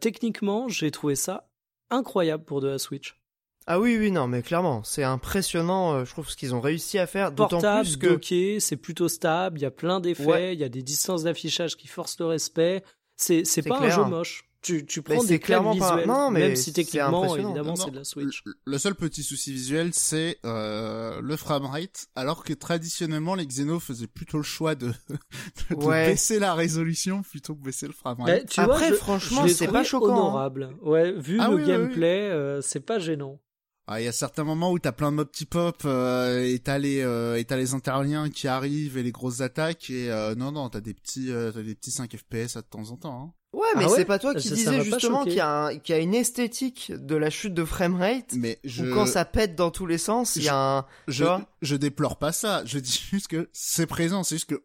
techniquement, 0.00 0.68
j'ai 0.68 0.90
trouvé 0.90 1.16
ça 1.16 1.48
incroyable 1.90 2.44
pour 2.44 2.60
de 2.60 2.68
la 2.68 2.78
Switch. 2.78 3.18
Ah 3.66 3.80
oui, 3.80 3.96
oui, 3.98 4.12
non, 4.12 4.28
mais 4.28 4.42
clairement, 4.42 4.84
c'est 4.84 5.02
impressionnant, 5.02 6.04
je 6.04 6.10
trouve, 6.12 6.30
ce 6.30 6.36
qu'ils 6.36 6.54
ont 6.54 6.60
réussi 6.60 7.00
à 7.00 7.08
faire. 7.08 7.32
D'autant 7.32 7.58
plus 7.80 7.96
que... 7.96 8.60
c'est 8.60 8.76
plutôt 8.76 9.08
stable, 9.08 9.58
il 9.58 9.62
y 9.62 9.66
a 9.66 9.72
plein 9.72 9.98
d'effets, 9.98 10.54
il 10.54 10.60
y 10.60 10.64
a 10.64 10.68
des 10.68 10.82
distances 10.82 11.24
d'affichage 11.24 11.76
qui 11.76 11.88
forcent 11.88 12.20
le 12.20 12.26
respect. 12.26 12.84
C'est, 13.16 13.44
c'est 13.44 13.62
pas 13.62 13.80
un 13.80 13.88
jeu 13.88 14.04
moche 14.04 14.46
tu, 14.62 14.84
tu 14.86 15.02
prends 15.02 15.22
des 15.22 15.38
clairement 15.38 15.72
visuels, 15.72 16.06
non, 16.06 16.30
mais 16.30 16.40
même 16.40 16.56
si 16.56 16.72
techniquement, 16.72 17.36
évidemment, 17.36 17.76
c'est 17.76 17.90
de 17.90 17.96
la 17.96 18.04
Switch. 18.04 18.42
Le, 18.64 18.78
seul 18.78 18.94
petit 18.94 19.22
souci 19.22 19.52
visuel, 19.52 19.90
c'est 19.92 20.38
euh, 20.44 21.20
le 21.20 21.36
framerate, 21.36 22.08
alors 22.14 22.44
que 22.44 22.52
traditionnellement, 22.52 23.34
les 23.34 23.46
Xeno 23.46 23.80
faisaient 23.80 24.06
plutôt 24.06 24.38
le 24.38 24.42
choix 24.42 24.74
de, 24.74 24.92
de, 25.70 25.76
baisser 25.76 26.38
la 26.38 26.54
résolution 26.54 27.22
plutôt 27.22 27.54
que 27.54 27.62
baisser 27.62 27.86
le 27.86 27.92
framerate. 27.92 28.42
Bah, 28.42 28.48
tu 28.48 28.60
Après, 28.60 28.92
franchement, 28.92 29.46
c'est 29.48 29.68
pas 29.68 29.84
choquant. 29.84 30.06
Hein. 30.06 30.18
Honorable. 30.18 30.76
Ouais, 30.82 31.12
vu 31.12 31.38
ah 31.40 31.50
le 31.50 31.58
gameplay, 31.58 32.28
euh, 32.30 32.60
c'est 32.60 32.80
pas 32.80 32.98
gênant. 32.98 33.40
Ah, 33.88 34.00
il 34.00 34.04
y 34.04 34.08
a 34.08 34.12
certains 34.12 34.42
moments 34.42 34.72
où 34.72 34.80
t'as 34.80 34.90
plein 34.90 35.12
de 35.12 35.16
mobs 35.16 35.28
petit 35.28 35.44
pop 35.46 35.82
euh, 35.84 36.44
et 36.44 36.58
t'as 36.58 36.78
les 36.78 37.02
euh, 37.02 37.38
et 37.38 37.44
t'as 37.44 37.56
les 37.56 37.72
interliens 37.72 38.30
qui 38.30 38.48
arrivent 38.48 38.98
et 38.98 39.04
les 39.04 39.12
grosses 39.12 39.42
attaques 39.42 39.90
et 39.90 40.10
euh, 40.10 40.34
non 40.34 40.50
non 40.50 40.68
t'as 40.68 40.80
des 40.80 40.92
petits 40.92 41.30
euh, 41.30 41.52
t'as 41.52 41.62
des 41.62 41.76
petits 41.76 41.92
5 41.92 42.16
FPS 42.16 42.56
à 42.56 42.62
de 42.62 42.66
temps 42.66 42.90
en 42.90 42.96
temps. 42.96 43.22
Hein. 43.22 43.32
Ouais, 43.52 43.66
mais 43.76 43.84
ah 43.86 43.88
c'est 43.94 44.04
pas 44.04 44.18
toi 44.18 44.34
qui 44.34 44.50
disais 44.50 44.82
justement 44.82 45.24
qu'il 45.24 45.32
y, 45.34 45.40
a 45.40 45.70
y 45.72 45.92
a 45.92 45.98
une 45.98 46.14
esthétique 46.14 46.92
de 46.94 47.14
la 47.16 47.30
chute 47.30 47.54
de 47.54 47.64
framerate. 47.64 48.34
Mais 48.34 48.58
je... 48.64 48.84
Où 48.84 48.94
quand 48.94 49.06
ça 49.06 49.24
pète 49.24 49.54
dans 49.54 49.70
tous 49.70 49.86
les 49.86 49.98
sens, 49.98 50.36
il 50.36 50.42
y 50.44 50.48
a 50.48 50.78
un. 50.78 50.86
Je, 51.08 51.24
je 51.62 51.76
déplore 51.76 52.18
pas 52.18 52.32
ça. 52.32 52.64
Je 52.66 52.78
dis 52.78 52.92
juste 53.10 53.28
que 53.28 53.48
c'est 53.52 53.86
présent. 53.86 54.24
C'est 54.24 54.34
juste 54.36 54.50
que 54.50 54.62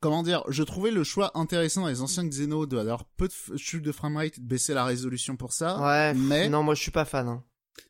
comment 0.00 0.22
dire, 0.22 0.42
je 0.48 0.62
trouvais 0.62 0.90
le 0.92 1.04
choix 1.04 1.32
intéressant 1.38 1.82
dans 1.82 1.88
les 1.88 2.00
anciens 2.00 2.24
Xeno 2.26 2.64
de 2.66 2.76
d'avoir 2.76 3.04
peu 3.04 3.28
de 3.28 3.56
chute 3.58 3.82
de 3.82 3.92
framerate, 3.92 4.40
de 4.40 4.46
baisser 4.46 4.72
la 4.72 4.84
résolution 4.84 5.36
pour 5.36 5.52
ça. 5.52 5.78
Ouais. 5.80 6.14
mais 6.14 6.48
Non, 6.48 6.62
moi 6.62 6.74
je 6.74 6.80
suis 6.82 6.92
pas 6.92 7.04
fan. 7.04 7.28
hein. 7.28 7.44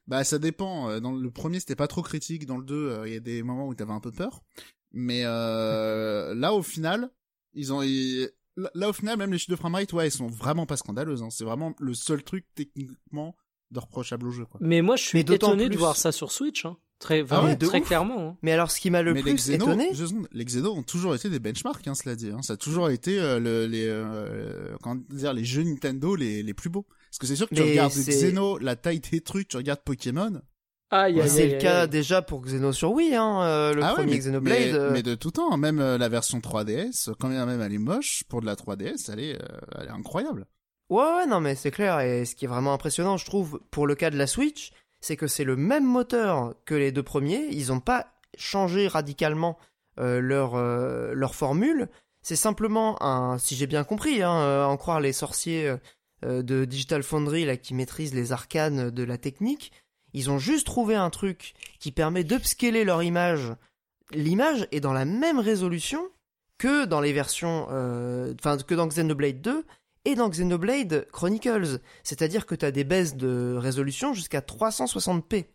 bah 0.09 0.24
ça 0.24 0.39
dépend. 0.39 0.89
Euh, 0.90 1.01
Dans 1.01 1.12
le 1.12 1.30
premier, 1.30 1.60
c'était 1.60 1.76
pas 1.76 1.86
trop 1.86 2.02
critique. 2.02 2.44
Dans 2.47 2.56
le 2.56 2.64
2, 2.64 2.74
euh, 2.74 3.06
il 3.09 3.12
y 3.12 3.16
a 3.16 3.20
des 3.20 3.43
moments 3.44 3.68
où 3.68 3.74
t'avais 3.74 3.93
un 3.93 4.01
peu 4.01 4.10
peur. 4.10 4.43
Mais 4.90 5.20
euh, 5.24 6.35
là, 6.35 6.55
au 6.55 6.62
final, 6.62 7.10
ils 7.52 7.72
ont 7.72 7.82
ils- 7.82 8.30
là, 8.74 8.89
au 8.89 8.93
final, 8.93 9.16
même 9.18 9.32
les 9.32 9.39
chutes 9.39 9.51
de 9.51 9.56
framerate, 9.56 9.93
ouais, 9.93 10.06
elles 10.06 10.10
sont 10.12 10.26
vraiment 10.28 10.66
pas 10.66 10.76
scandaleuses. 10.76 11.22
Hein. 11.22 11.28
C'est 11.30 11.44
vraiment 11.44 11.74
le 11.78 11.94
seul 11.94 12.22
truc 12.22 12.44
techniquement 12.55 13.36
de 13.70 13.78
reprochable 13.80 14.26
au 14.28 14.30
jeu, 14.30 14.44
quoi. 14.47 14.59
Mais 14.62 14.80
moi, 14.82 14.97
je 14.97 15.02
suis 15.05 15.18
Mais 15.18 15.35
étonné 15.35 15.64
de 15.64 15.68
plus- 15.70 15.78
voir 15.78 15.97
ça 15.97 16.10
sur 16.12 16.32
Switch. 16.32 16.64
Hein. 16.64 16.76
Très, 16.98 17.24
Ah 17.30 17.44
ouais, 17.44 17.55
très 17.56 17.78
ouf. 17.78 17.86
clairement. 17.86 18.30
hein. 18.30 18.36
Mais 18.43 18.51
alors, 18.51 18.72
ce 18.72 18.80
qui 18.80 18.90
m'a 18.90 19.02
le 19.02 19.12
mais 19.14 19.22
les 19.22 19.30
plus 19.35 19.35
Xeno, 19.52 19.66
étonné, 19.66 19.90
les 20.32 20.44
Xeno 20.44 20.72
ont 20.72 20.82
toujours 20.82 21.14
été 21.14 21.30
des 21.30 21.39
benchmarks, 21.39 21.86
hein, 21.86 21.94
cela 21.94 22.16
dit. 22.16 22.30
Hein. 22.30 22.43
Ça 22.43 22.55
a 22.55 22.56
toujours 22.56 22.90
été 22.90 23.20
euh, 23.20 23.39
le, 23.39 23.66
les, 23.66 23.86
euh, 23.86 24.74
comment 24.82 25.01
dire, 25.10 25.32
les 25.32 25.44
jeux 25.44 25.62
Nintendo 25.62 26.16
les, 26.16 26.43
les 26.43 26.55
plus 26.55 26.70
beaux. 26.70 26.86
Parce 27.10 27.18
que 27.18 27.26
c'est 27.28 27.36
sûr 27.36 27.48
que 27.48 27.55
tu 27.55 27.62
Mais 27.62 27.70
regardes 27.70 27.93
Xeno, 27.93 28.59
la 28.59 28.74
taille 28.74 28.98
des 29.01 29.20
trucs, 29.20 29.47
tu 29.48 29.56
regardes 29.56 29.80
Pokémon. 29.85 30.40
Aïe, 30.90 31.20
aïe, 31.20 31.28
c'est 31.28 31.43
aïe, 31.43 31.52
le 31.52 31.59
cas 31.59 31.82
aïe. 31.82 31.89
déjà 31.89 32.23
pour 32.23 32.40
Xeno 32.43 32.73
sur 32.73 32.93
Wii, 32.93 33.15
hein, 33.15 33.43
euh, 33.43 33.74
le 33.74 33.82
ah 33.82 33.90
ouais, 33.90 33.94
premier 33.97 34.12
mais, 34.12 34.19
Xenoblade. 34.19 34.59
mais, 34.59 34.73
euh, 34.74 34.90
mais 34.93 35.02
de 35.02 35.15
tout 35.15 35.31
temps, 35.31 35.55
même 35.59 35.81
euh, 35.81 35.98
la 35.98 36.09
version 36.09 36.39
3DS, 36.39 37.12
quand 37.19 37.28
bien 37.28 37.44
même 37.44 37.60
elle 37.60 37.74
est 37.74 37.78
moche, 37.78 38.24
pour 38.28 38.40
de 38.40 38.47
la 38.47 38.55
3DS, 38.55 39.10
elle 39.12 39.20
est, 39.20 39.35
euh, 39.35 39.59
elle 39.78 39.89
est 39.89 39.90
incroyable. 39.90 40.47
Ouais, 40.89 41.02
ouais, 41.02 41.27
non, 41.27 41.40
mais 41.40 41.55
c'est 41.55 41.70
clair. 41.70 42.01
Et 42.01 42.24
ce 42.24 42.35
qui 42.35 42.47
est 42.47 42.48
vraiment 42.48 42.73
impressionnant, 42.73 43.19
je 43.19 43.27
trouve, 43.27 43.60
pour 43.70 43.86
le 43.86 43.94
cas 43.94 44.09
de 44.10 44.16
la 44.16 44.27
Switch, 44.27 44.73
c'est 45.01 45.16
que 45.16 45.27
c'est 45.27 45.44
le 45.44 45.56
même 45.56 45.85
moteur 45.85 46.55
que 46.65 46.74
les 46.74 46.93
deux 46.93 47.02
premiers. 47.02 47.47
Ils 47.51 47.69
n'ont 47.69 47.81
pas 47.81 48.06
changé 48.39 48.89
radicalement 48.89 49.59
euh, 50.01 50.20
leur, 50.20 50.55
euh, 50.55 51.12
leur 51.12 51.35
formule. 51.35 51.89
C'est 52.23 52.36
simplement 52.36 53.01
un, 53.02 53.36
si 53.39 53.55
j'ai 53.55 53.66
bien 53.66 53.85
compris, 53.85 54.23
hein, 54.23 54.35
euh, 54.40 54.65
en 54.65 54.77
croire 54.78 55.01
les 55.01 55.12
sorciers 55.12 55.74
euh, 56.24 56.43
de 56.43 56.65
Digital 56.65 57.02
Foundry 57.02 57.44
là, 57.44 57.56
qui 57.59 57.74
maîtrisent 57.74 58.15
les 58.15 58.32
arcanes 58.32 58.90
de 58.90 59.02
la 59.05 59.19
technique, 59.19 59.73
ils 60.14 60.30
ont 60.30 60.39
juste 60.39 60.66
trouvé 60.66 60.94
un 60.94 61.10
truc 61.10 61.55
qui 61.78 61.93
permet 61.93 62.24
d'upscaler 62.24 62.85
leur 62.85 63.02
image. 63.02 63.55
L'image 64.12 64.66
est 64.72 64.80
dans 64.80 64.93
la 64.93 65.05
même 65.05 65.39
résolution 65.39 66.02
que 66.59 66.85
dans 66.85 67.01
les 67.01 67.12
versions, 67.12 67.68
euh, 67.70 68.35
enfin 68.39 68.59
que 68.59 68.74
dans 68.74 68.86
Xenoblade 68.86 69.40
2 69.40 69.64
et 70.05 70.14
dans 70.14 70.28
Xenoblade 70.28 71.06
Chronicles. 71.12 71.80
C'est-à-dire 72.02 72.47
que 72.47 72.55
tu 72.55 72.64
as 72.64 72.70
des 72.70 72.85
baisses 72.85 73.16
de 73.16 73.56
résolution 73.56 74.12
jusqu'à 74.12 74.40
360p 74.40 75.47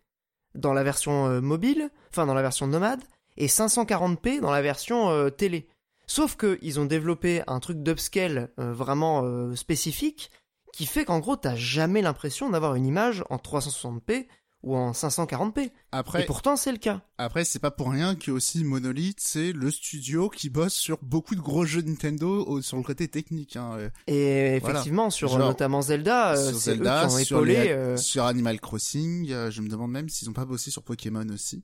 dans 0.54 0.72
la 0.72 0.82
version 0.82 1.26
euh, 1.26 1.40
mobile, 1.40 1.90
enfin 2.10 2.26
dans 2.26 2.34
la 2.34 2.42
version 2.42 2.66
nomade, 2.66 3.02
et 3.36 3.48
540p 3.48 4.40
dans 4.40 4.52
la 4.52 4.62
version 4.62 5.10
euh, 5.10 5.30
télé. 5.30 5.68
Sauf 6.06 6.36
que 6.36 6.58
ils 6.62 6.78
ont 6.78 6.84
développé 6.84 7.42
un 7.46 7.60
truc 7.60 7.82
d'upscale 7.82 8.50
vraiment 8.58 9.54
spécifique 9.56 10.30
qui 10.70 10.84
fait 10.84 11.06
qu'en 11.06 11.18
gros 11.18 11.34
t'as 11.34 11.54
jamais 11.54 12.02
l'impression 12.02 12.50
d'avoir 12.50 12.74
une 12.74 12.84
image 12.84 13.24
en 13.30 13.36
360p 13.36 14.26
ou 14.64 14.74
en 14.76 14.92
540p. 14.92 15.70
Après, 15.92 16.22
Et 16.22 16.26
pourtant 16.26 16.56
c'est 16.56 16.72
le 16.72 16.78
cas. 16.78 17.02
après, 17.18 17.44
c'est 17.44 17.58
pas 17.58 17.70
pour 17.70 17.90
rien 17.90 18.16
que 18.16 18.30
aussi 18.30 18.64
Monolith, 18.64 19.18
c'est 19.20 19.52
le 19.52 19.70
studio 19.70 20.28
qui 20.28 20.50
bosse 20.50 20.74
sur 20.74 20.98
beaucoup 21.02 21.34
de 21.36 21.40
gros 21.40 21.64
jeux 21.64 21.82
Nintendo 21.82 22.44
au- 22.46 22.62
sur 22.62 22.76
le 22.78 22.82
côté 22.82 23.06
technique. 23.08 23.56
Hein. 23.56 23.90
Et 24.06 24.58
Voilà. 24.58 24.78
effectivement 24.80 25.10
sur 25.10 25.28
Genre, 25.28 25.38
notamment 25.38 25.82
Zelda, 25.82 26.32
euh, 26.32 26.48
sur 26.48 26.56
eux 26.56 26.60
Zelda, 26.60 27.06
qui 27.06 27.14
ont 27.14 27.18
sur, 27.18 27.36
épaulé. 27.36 27.54
les- 27.64 27.68
euh, 27.70 27.96
sur 27.96 28.24
Animal 28.24 28.58
Crossing, 28.60 29.30
euh, 29.30 29.50
je 29.50 29.60
me 29.60 29.68
demande 29.68 29.90
même 29.92 30.08
s'ils 30.08 30.28
ont 30.30 30.34
pas 30.34 30.46
bossé 30.46 30.70
sur 30.70 30.82
Pokémon 30.82 31.28
aussi. 31.28 31.62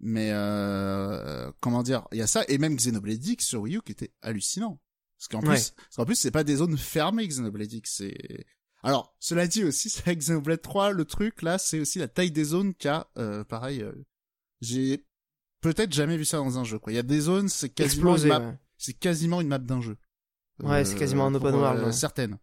Mais 0.00 0.30
euh, 0.32 1.50
comment 1.60 1.82
dire, 1.82 2.08
il 2.12 2.18
y 2.18 2.22
a 2.22 2.26
ça 2.26 2.42
et 2.48 2.56
même 2.58 2.74
Xenoblade 2.74 3.24
X 3.24 3.44
sur 3.46 3.60
Wii 3.62 3.76
U 3.76 3.82
qui 3.82 3.92
était 3.92 4.12
hallucinant. 4.22 4.80
Parce 5.18 5.28
qu'en 5.28 5.46
Ouais. 5.46 5.54
plus, 5.56 5.72
parce 5.76 5.96
qu'en 5.96 6.06
plus 6.06 6.14
c'est 6.14 6.30
pas 6.30 6.44
des 6.44 6.56
zones 6.56 6.78
fermées 6.78 7.28
Xenoblade 7.28 7.70
X, 7.70 7.96
c'est 7.98 8.46
alors 8.82 9.14
cela 9.18 9.46
dit 9.46 9.64
aussi 9.64 9.90
c'est 9.90 10.06
avec 10.06 10.18
Xenoblade 10.20 10.62
3 10.62 10.92
le 10.92 11.04
truc 11.04 11.42
là, 11.42 11.58
c'est 11.58 11.80
aussi 11.80 11.98
la 11.98 12.08
taille 12.08 12.30
des 12.30 12.44
zones 12.44 12.74
qu'a 12.74 13.08
euh, 13.18 13.44
pareil 13.44 13.82
euh, 13.82 13.92
j'ai 14.60 15.04
peut-être 15.60 15.92
jamais 15.92 16.16
vu 16.16 16.24
ça 16.24 16.38
dans 16.38 16.58
un 16.58 16.64
jeu 16.64 16.78
quoi. 16.78 16.92
Il 16.92 16.96
y 16.96 16.98
a 16.98 17.02
des 17.02 17.20
zones, 17.20 17.48
c'est 17.48 17.68
quasiment 17.68 18.14
explosé. 18.14 18.28
une 18.28 18.34
map, 18.42 18.48
ouais. 18.50 18.58
c'est 18.78 18.94
quasiment 18.94 19.40
une 19.42 19.48
map 19.48 19.58
d'un 19.58 19.80
jeu. 19.80 19.96
Euh, 20.62 20.66
Ouais, 20.68 20.84
c'est 20.84 20.96
quasiment 20.96 21.26
un 21.26 21.32
pour, 21.32 21.42
open 21.44 21.54
world, 21.54 21.80
euh, 21.82 21.86
ouais. 21.86 21.92
certaines. 21.92 22.38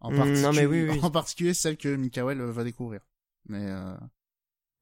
En, 0.00 0.10
Mm, 0.10 0.16
non, 0.16 0.24
mais 0.26 0.42
particulier- 0.42 0.66
oui, 0.66 0.90
oui. 0.90 1.00
en 1.02 1.10
particulier 1.10 1.54
celle 1.54 1.76
que 1.78 1.94
Mikael 1.96 2.40
euh, 2.40 2.50
va 2.52 2.64
découvrir. 2.64 3.00
Mais 3.48 3.70
euh, 3.70 3.94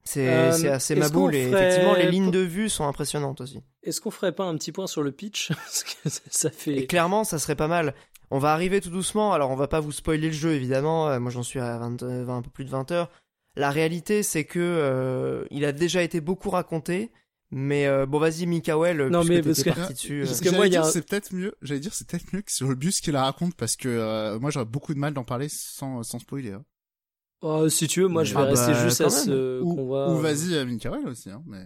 C'est 0.05 0.29
Euh, 0.29 0.53
c'est 0.53 0.69
assez 0.69 0.95
qu'on 0.95 1.01
maboule 1.01 1.35
et 1.37 1.49
ferait- 1.49 1.63
effectivement 1.69 1.95
les 1.95 2.11
lignes 2.11 2.31
de 2.33 2.41
vue 2.41 2.69
sont 2.69 2.87
impressionnantes 2.89 3.41
aussi. 3.41 3.61
Est-ce 3.85 4.01
qu'on 4.01 4.11
ferait 4.11 4.35
pas 4.35 4.45
un 4.45 4.57
petit 4.57 4.73
point 4.73 4.89
sur 4.89 5.03
le 5.05 5.13
pitch? 5.13 5.49
Parce 5.55 5.85
que 5.85 6.09
ça- 6.09 6.21
ça 6.29 6.49
Et 6.49 6.53
fait. 6.53 6.87
clairement 6.87 7.23
ça 7.23 7.39
serait 7.39 7.55
pas 7.57 7.69
mal. 7.69 7.95
On 8.35 8.39
va 8.39 8.53
arriver 8.53 8.81
tout 8.81 8.89
doucement, 8.91 9.33
alors 9.35 9.51
on 9.51 9.57
va 9.57 9.69
pas 9.69 9.81
vous 9.81 9.93
spoiler 9.93 10.29
le 10.29 10.33
jeu 10.33 10.53
évidemment, 10.53 11.09
euh, 11.09 11.21
moi 11.21 11.31
j'en 11.31 11.43
suis 11.43 11.61
à 11.61 11.77
20, 11.79 12.03
euh, 12.03 12.25
20, 12.25 12.39
un 12.39 12.43
peu 12.43 12.51
plus 12.51 12.65
de 12.65 12.71
20 12.71 12.91
heures. 12.91 13.11
La 13.57 13.71
réalité 13.71 14.23
c'est 14.23 14.45
que 14.45 14.59
euh, 14.59 15.45
il 15.51 15.65
a 15.67 15.73
déjà 15.73 16.03
été 16.03 16.21
beaucoup 16.23 16.49
raconté, 16.49 17.11
mais 17.51 17.87
euh, 17.87 18.07
bon 18.07 18.19
vas-y 18.19 18.47
Mikael, 18.47 19.09
Non, 19.09 19.19
puisque 19.21 19.29
mais 19.33 19.43
parce 19.43 19.63
que- 19.63 19.93
dessus. 19.93 20.23
euh. 20.23 20.25
parce 20.25 20.39
que 20.39 20.45
j'allais 20.47 20.57
moi, 20.57 20.67
il 20.69 20.73
y 20.73 20.77
a 20.79 20.85
c'est 20.85 21.07
peut-être 21.07 21.35
mieux. 21.35 21.55
J'allais 21.61 21.81
dire 21.81 21.93
c'est 21.93 22.07
peut-être 22.09 22.33
mieux 22.33 22.41
que 22.41 22.51
sur 22.51 22.69
le 22.69 22.75
bus 22.75 23.01
qu'il 23.03 23.13
la 23.13 23.25
raconte 23.25 23.55
parce 23.55 23.77
que 23.77 23.89
euh, 23.89 24.39
moi 24.41 24.51
j'aurais 24.51 24.65
beaucoup 24.65 24.95
de 24.95 24.99
mal 24.99 25.13
d'en 25.13 25.25
parler 25.25 25.49
sans 25.51 26.03
sans 26.03 26.19
spoiler. 26.19 26.53
hein. 26.53 26.65
Oh, 27.43 27.69
si 27.69 27.87
tu 27.89 28.01
veux, 28.01 28.09
moi 28.09 28.25
je 28.25 28.33
vais 28.35 28.41
Ah 28.41 28.45
bah, 28.45 28.51
rester 28.51 28.73
juste 28.83 29.01
à 29.03 29.11
ce 29.11 29.61
qu'on 29.63 29.89
va. 29.91 30.09
ou 30.11 30.17
vas-y 30.17 30.55
euh, 30.55 30.65
Mikael 30.65 31.07
aussi. 31.07 31.29
Hein, 31.29 31.43
mais 31.47 31.65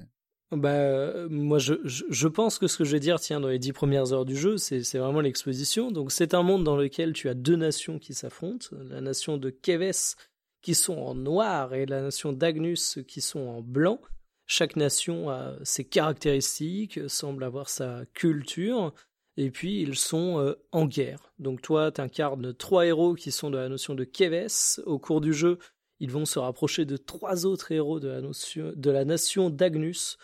Bah, 0.52 0.70
euh, 0.70 1.28
moi, 1.28 1.58
je, 1.58 2.28
pense 2.28 2.58
que 2.58 2.68
ce 2.68 2.78
que 2.78 2.84
je 2.84 2.92
vais 2.92 3.00
dire, 3.00 3.18
tiens, 3.18 3.40
dans 3.40 3.48
les 3.48 3.58
dix 3.58 3.72
premières 3.72 4.12
heures 4.12 4.24
du 4.24 4.36
jeu, 4.36 4.58
c'est 4.58 4.80
vraiment 4.96 5.20
l'exposition. 5.20 5.90
Donc, 5.90 6.12
c'est 6.12 6.34
un 6.34 6.44
monde 6.44 6.62
dans 6.62 6.76
lequel 6.76 7.12
tu 7.14 7.28
as 7.28 7.34
deux 7.34 7.56
nations 7.56 7.98
qui 7.98 8.14
s'affrontent. 8.14 8.68
La 8.72 9.00
nation 9.00 9.38
de 9.38 9.50
Keves, 9.50 10.14
qui 10.62 10.74
sont 10.74 10.96
en 10.98 11.16
noir, 11.16 11.74
et 11.74 11.84
la 11.84 12.00
nation 12.00 12.32
d'Agnus, 12.32 13.00
qui 13.08 13.20
sont 13.20 13.40
en 13.40 13.60
blanc. 13.60 14.00
Chaque 14.46 14.76
nation 14.76 15.30
a 15.30 15.56
ses 15.64 15.84
caractéristiques, 15.84 17.00
semble 17.08 17.42
avoir 17.42 17.68
sa 17.68 18.04
culture, 18.14 18.94
et 19.36 19.50
puis 19.50 19.80
ils 19.80 19.96
sont 19.96 20.38
euh, 20.38 20.54
en 20.70 20.86
guerre. 20.86 21.32
Donc, 21.40 21.60
toi, 21.60 21.90
tu 21.90 22.00
incarnes 22.00 22.54
trois 22.54 22.86
héros 22.86 23.14
qui 23.14 23.32
sont 23.32 23.50
de 23.50 23.58
la 23.58 23.68
notion 23.68 23.96
de 23.96 24.04
Keves. 24.04 24.80
Au 24.86 25.00
cours 25.00 25.20
du 25.20 25.32
jeu, 25.32 25.58
ils 25.98 26.12
vont 26.12 26.24
se 26.24 26.38
rapprocher 26.38 26.84
de 26.84 26.96
trois 26.96 27.46
autres 27.46 27.72
héros 27.72 27.98
de 27.98 28.08
la, 28.08 28.20
notion, 28.20 28.72
de 28.76 28.90
la 28.92 29.04
nation 29.04 29.50
d'Agnus 29.50 30.18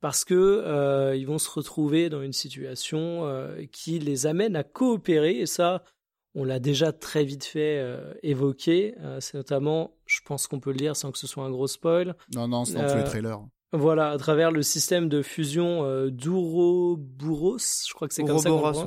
parce 0.00 0.24
que 0.24 0.34
euh, 0.34 1.16
ils 1.16 1.26
vont 1.26 1.38
se 1.38 1.50
retrouver 1.50 2.08
dans 2.08 2.22
une 2.22 2.32
situation 2.32 3.26
euh, 3.26 3.64
qui 3.72 3.98
les 3.98 4.26
amène 4.26 4.56
à 4.56 4.62
coopérer 4.64 5.38
et 5.38 5.46
ça 5.46 5.82
on 6.34 6.44
l'a 6.44 6.60
déjà 6.60 6.92
très 6.92 7.24
vite 7.24 7.44
fait 7.44 7.78
euh, 7.78 8.14
évoquer 8.22 8.94
Euh, 9.02 9.18
c'est 9.20 9.36
notamment 9.36 9.96
je 10.06 10.20
pense 10.24 10.46
qu'on 10.46 10.60
peut 10.60 10.70
le 10.70 10.76
dire 10.78 10.94
sans 10.96 11.10
que 11.10 11.18
ce 11.18 11.26
soit 11.26 11.44
un 11.44 11.50
gros 11.50 11.66
spoil 11.66 12.14
non 12.34 12.48
non 12.48 12.64
c'est 12.64 12.74
dans 12.74 12.86
tous 12.86 12.96
les 12.96 13.04
trailers. 13.04 13.40
voilà 13.72 14.10
à 14.10 14.18
travers 14.18 14.50
le 14.52 14.62
système 14.62 15.08
de 15.08 15.22
fusion 15.22 15.84
euh, 15.84 16.10
d'Ouroboros 16.10 17.58
je 17.58 17.92
crois 17.94 18.08
que 18.08 18.14
c'est 18.14 18.24
comme 18.24 18.38
ça 18.38 18.50
qu'on 18.50 18.72
ouais. 18.72 18.86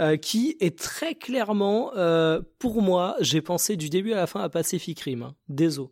euh, 0.00 0.16
qui 0.16 0.56
est 0.60 0.76
très 0.76 1.14
clairement 1.14 1.92
euh, 1.96 2.40
pour 2.58 2.82
moi 2.82 3.16
j'ai 3.20 3.40
pensé 3.40 3.76
du 3.76 3.88
début 3.88 4.12
à 4.12 4.16
la 4.16 4.26
fin 4.26 4.40
à 4.40 4.48
Pacific 4.48 4.98
Rim 5.00 5.22
hein. 5.22 5.36
désolé 5.48 5.90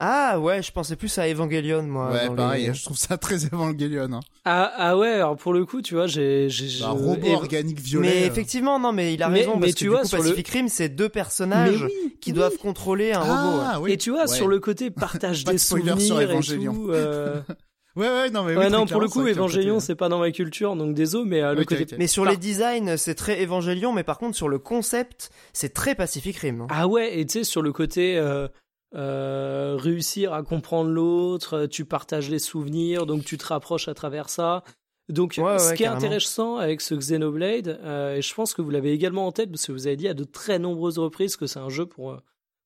Ah 0.00 0.38
ouais, 0.38 0.62
je 0.62 0.70
pensais 0.70 0.94
plus 0.94 1.18
à 1.18 1.28
Evangelion 1.28 1.82
moi. 1.82 2.12
ouais 2.12 2.28
dans 2.28 2.36
pareil, 2.36 2.66
les- 2.68 2.74
je 2.74 2.84
trouve 2.84 2.96
ça 2.96 3.18
très 3.18 3.44
Evangelion. 3.46 4.12
Hein. 4.12 4.20
ah, 4.44 4.72
ah 4.76 4.96
ouais 4.96 5.14
alors 5.14 5.36
pour 5.36 5.52
le 5.52 5.64
coup 5.66 5.82
tu 5.82 5.94
vois 5.94 6.06
j'ai 6.06 6.48
j'ai 6.48 6.84
Un 6.84 6.90
robot 6.90 7.32
organique 7.32 7.80
violet. 7.80 8.08
Mais 8.08 8.22
euh. 8.22 8.26
effectivement, 8.26 8.78
non, 8.78 8.92
mais 8.92 9.14
il 9.14 9.22
a 9.24 9.28
Mais- 9.28 9.40
raison 9.40 9.56
mais 9.56 9.62
parce 9.68 9.74
tu 9.74 9.86
que 9.86 9.90
vois, 9.90 9.98
du 9.98 10.02
coup, 10.04 10.08
sur 10.10 10.18
le- 10.18 10.22
Pacific 10.24 10.48
Rim, 10.48 10.68
c'est 10.68 10.88
deux 10.88 11.08
personnages 11.08 11.82
oui, 11.82 12.16
qui 12.20 12.30
oui. 12.30 12.36
doivent 12.36 12.56
contrôler 12.58 13.12
un 13.12 13.20
robot. 13.20 13.58
ouais. 13.58 13.64
ah, 13.66 13.80
oui. 13.80 13.92
Et 13.92 13.96
tu 13.96 14.10
vois, 14.10 14.22
Ouais. 14.22 14.26
sur 14.28 14.46
le 14.46 14.60
côté 14.60 14.90
partage 14.92 15.42
Pas 15.44 15.50
de 15.50 15.56
des 15.56 15.58
spoiler 15.58 15.86
sur 15.88 15.98
souvenirs 16.00 16.20
et 16.20 16.24
Evangelion. 16.32 16.74
tout. 16.74 16.90
euh, 16.92 17.40
Ouais 17.96 18.06
ouais 18.08 18.30
non 18.30 18.44
mais 18.44 18.52
oui, 18.52 18.58
ouais, 18.58 18.70
non, 18.70 18.86
pour 18.86 19.00
le 19.00 19.08
coup, 19.08 19.26
Evangelion, 19.26 19.80
c'est 19.80 19.96
pas 19.96 20.08
dans 20.08 20.20
ma 20.20 20.30
culture, 20.30 20.76
donc 20.76 20.94
désolé, 20.94 21.28
mais 21.28 21.42
euh, 21.42 21.54
le 21.54 21.64
côté. 21.64 21.84
Mais 21.98 22.06
sur 22.06 22.22
Par- 22.22 22.30
les 22.30 22.38
designs, 22.38 22.96
c'est 22.96 23.16
très 23.16 23.42
Evangelion, 23.42 23.90
mais 23.92 24.04
par 24.04 24.18
contre, 24.18 24.36
sur 24.36 24.48
le 24.48 24.60
concept, 24.60 25.30
c'est 25.52 25.74
très 25.74 25.96
Pacific 25.96 26.36
Rim. 26.36 26.60
hein. 26.60 26.66
Ah 26.70 26.86
ouais, 26.86 27.18
et 27.18 27.26
tu 27.26 27.38
sais, 27.38 27.44
sur 27.44 27.60
le 27.60 27.72
côté 27.72 28.16
euh, 28.16 28.46
euh, 28.94 29.76
réussir 29.78 30.32
à 30.32 30.42
comprendre 30.42 30.90
l'autre, 30.90 31.54
euh, 31.54 31.66
tu 31.66 31.84
partages 31.84 32.30
les 32.30 32.38
souvenirs, 32.38 33.06
donc 33.06 33.24
tu 33.24 33.36
te 33.38 33.46
rapproches 33.46 33.88
à 33.88 33.94
travers 33.94 34.28
ça. 34.30 34.64
Donc, 35.08 35.34
Ouais, 35.38 35.44
ouais, 35.44 35.58
ce 35.58 35.72
qui 35.74 35.84
est 35.84 35.86
intéressant 35.86 36.56
avec 36.56 36.80
ce 36.80 36.94
Xenoblade, 36.94 37.80
euh, 37.82 38.16
et 38.16 38.22
je 38.22 38.34
pense 38.34 38.52
que 38.54 38.60
vous 38.62 38.70
l'avez 38.70 38.92
également 38.92 39.26
en 39.26 39.32
tête, 39.32 39.50
parce 39.50 39.66
que 39.66 39.72
vous 39.72 39.86
avez 39.86 39.96
dit 39.96 40.08
à 40.08 40.14
de 40.14 40.24
très 40.24 40.58
nombreuses 40.58 40.98
reprises 40.98 41.36
que 41.36 41.46
c'est 41.46 41.58
un 41.58 41.70
jeu 41.70 41.86
pour 41.86 42.10
euh, 42.12 42.18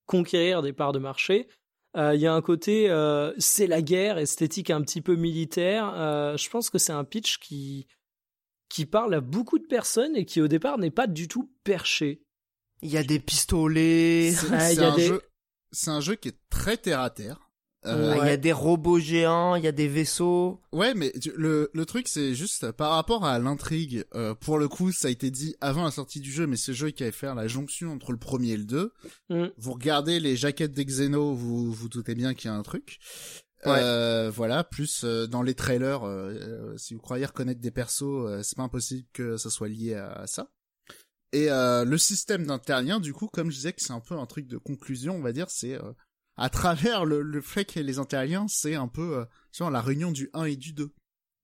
conquérir 0.05 0.61
des 0.61 0.73
parts 0.73 0.91
de 0.91 0.99
marché. 0.99 1.47
Euh, 1.95 2.15
Il 2.15 2.21
y 2.21 2.27
a 2.27 2.33
un 2.33 2.41
côté, 2.41 2.89
euh, 2.89 3.31
c'est 3.37 3.67
la 3.67 3.81
guerre, 3.81 4.17
esthétique 4.17 4.71
un 4.71 4.81
petit 4.81 4.99
peu 5.01 5.15
militaire. 5.15 5.93
Euh, 5.95 6.35
je 6.37 6.49
pense 6.49 6.69
que 6.69 6.77
c'est 6.77 6.91
un 6.93 7.03
pitch 7.03 7.37
qui 7.39 7.87
qui 8.69 8.87
parle 8.87 9.13
à 9.13 9.21
beaucoup 9.21 9.59
de 9.59 9.67
personnes 9.67 10.15
et 10.15 10.25
qui 10.25 10.41
au 10.41 10.47
départ 10.47 10.79
n'est 10.79 10.89
pas 10.89 11.05
du 11.05 11.27
tout 11.27 11.51
perché. 11.63 12.23
Il 12.81 12.89
y 12.89 12.97
a 12.97 13.03
des 13.03 13.19
pistolets. 13.19 14.31
C'est 14.35 14.47
Ah, 14.51 14.71
il 14.71 14.75
c'est 14.75 14.81
y 14.81 14.83
a 14.85 14.91
un 14.91 14.95
des- 14.95 15.05
jeu, 15.05 15.21
c'est 15.73 15.91
un 15.91 15.99
jeu 15.99 16.15
qui 16.15 16.29
est 16.29 16.37
très 16.49 16.77
terre 16.77 17.01
à 17.01 17.09
terre. 17.09 17.49
Euh, 17.85 18.15
il 18.21 18.27
y 18.27 18.29
a 18.29 18.37
des 18.37 18.53
robots 18.53 18.99
géants, 18.99 19.55
il 19.55 19.63
y 19.65 19.67
a 19.67 19.73
des 19.73 19.89
vaisseaux. 19.89 20.61
Ouais, 20.71 20.93
mais 20.93 21.11
le, 21.35 21.69
le 21.73 21.85
truc 21.85 22.07
c'est 22.07 22.33
juste 22.33 22.71
par 22.71 22.91
rapport 22.91 23.25
à 23.25 23.37
l'intrigue. 23.39 24.05
Euh, 24.15 24.33
pour 24.33 24.57
le 24.57 24.69
coup, 24.69 24.93
ça 24.93 25.09
a 25.09 25.11
été 25.11 25.31
dit 25.31 25.57
avant 25.59 25.83
la 25.83 25.91
sortie 25.91 26.21
du 26.21 26.31
jeu, 26.31 26.47
mais 26.47 26.55
c'est 26.55 26.71
le 26.71 26.77
jeu 26.77 26.91
qui 26.91 27.03
avait 27.03 27.11
fait 27.11 27.35
la 27.35 27.47
jonction 27.49 27.91
entre 27.91 28.13
le 28.13 28.17
premier 28.17 28.51
et 28.51 28.57
le 28.57 28.63
2. 28.63 28.93
Mm. 29.29 29.45
Vous 29.57 29.73
regardez 29.73 30.21
les 30.21 30.37
jaquettes 30.37 30.71
des 30.71 30.85
Xeno, 30.85 31.33
vous 31.33 31.73
vous 31.73 31.89
doutez 31.89 32.15
bien 32.15 32.33
qu'il 32.33 32.49
y 32.49 32.53
a 32.53 32.55
un 32.55 32.63
truc. 32.63 32.99
Euh, 33.67 34.31
voilà, 34.33 34.63
plus 34.63 35.03
euh, 35.03 35.27
dans 35.27 35.41
les 35.41 35.55
trailers, 35.55 36.05
euh, 36.05 36.75
si 36.77 36.93
vous 36.93 37.01
croyez 37.01 37.25
reconnaître 37.25 37.61
des 37.61 37.71
persos, 37.71 38.41
c'est 38.43 38.57
pas 38.57 38.63
impossible 38.63 39.07
que 39.13 39.37
ça 39.37 39.49
soit 39.49 39.69
lié 39.69 39.95
à, 39.95 40.27
ça. 40.27 40.49
Et 41.33 41.47
le 41.49 41.97
système 41.97 42.45
d'interlien, 42.45 42.99
du 42.99 43.13
coup, 43.13 43.27
comme 43.27 43.49
je 43.49 43.55
disais 43.55 43.73
que 43.73 43.81
c'est 43.81 43.93
un 43.93 43.99
peu 43.99 44.15
un 44.15 44.25
truc 44.25 44.47
de 44.47 44.57
conclusion, 44.57 45.15
on 45.15 45.21
va 45.21 45.33
dire, 45.33 45.49
c'est 45.49 45.77
à 46.37 46.49
travers 46.49 47.05
le, 47.05 47.21
le 47.21 47.41
fait 47.41 47.65
que 47.65 47.79
les 47.79 47.99
interliens, 47.99 48.45
c'est 48.47 48.75
un 48.75 48.87
peu 48.87 49.25
sur 49.51 49.69
la 49.69 49.81
réunion 49.81 50.11
du 50.11 50.29
1 50.33 50.45
et 50.45 50.55
du 50.55 50.73
2. 50.73 50.93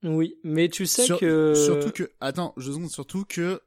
Oui, 0.03 0.35
mais 0.43 0.69
tu 0.69 0.85
sais 0.85 1.07
que 1.17 1.53
surtout 1.55 1.91
que 1.91 2.11
attends, 2.21 2.53
je 2.55 2.71
dis 2.71 2.89
surtout 2.89 3.25
que 3.25 3.61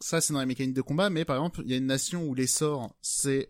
ça 0.00 0.20
c'est 0.20 0.32
dans 0.34 0.40
les 0.40 0.46
mécaniques 0.46 0.74
de 0.74 0.82
combat, 0.82 1.08
mais 1.08 1.24
par 1.24 1.36
exemple 1.36 1.62
il 1.64 1.70
y 1.70 1.74
a 1.74 1.78
une 1.78 1.86
nation 1.86 2.24
où 2.24 2.34
les 2.34 2.46
sorts 2.46 2.94
c'est 3.00 3.48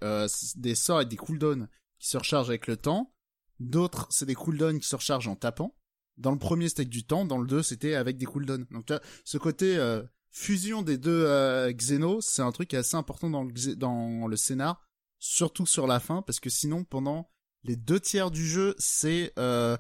des 0.55 0.75
sorts 0.77 1.01
et 1.01 1.07
des 1.07 1.17
cooldowns 1.17 1.69
qui 1.99 2.09
se 2.09 2.17
rechargent 2.17 2.51
avec 2.51 2.69
le 2.69 2.77
temps 2.77 3.13
D'autres, 3.61 4.07
c'est 4.11 4.27
des 4.27 4.35
cooldowns 4.35 4.79
qui 4.79 4.87
se 4.87 4.97
rechargent 4.97 5.29
en 5.29 5.37
tapant. 5.37 5.75
Dans 6.17 6.33
le 6.33 6.39
premier, 6.39 6.69
c'était 6.69 6.85
du 6.85 7.05
temps. 7.05 7.25
Dans 7.25 7.39
le 7.39 7.47
2, 7.47 7.63
c'était 7.63 7.95
avec 7.95 8.17
des 8.17 8.27
cooldowns. 8.27 8.67
Donc, 8.71 8.93
ce 9.25 9.39
côté 9.39 9.77
euh, 9.77 10.03
fusion 10.31 10.83
des 10.83 10.99
deux 10.99 11.25
euh, 11.27 11.73
Xenos, 11.73 12.27
c'est 12.27 12.43
un 12.43 12.53
truc 12.53 12.75
assez 12.75 12.97
important 12.97 13.31
dans 13.31 13.45
le, 13.45 13.75
dans 13.77 14.27
le 14.27 14.37
scénar, 14.37 14.81
surtout 15.19 15.67
sur 15.67 15.87
la 15.87 16.01
fin, 16.01 16.23
parce 16.23 16.41
que 16.41 16.51
sinon, 16.51 16.85
pendant 16.85 17.31
les 17.65 17.77
deux 17.77 18.01
tiers 18.01 18.31
du 18.31 18.47
jeu, 18.47 18.75
c'est... 18.79 19.33
Euh... 19.39 19.77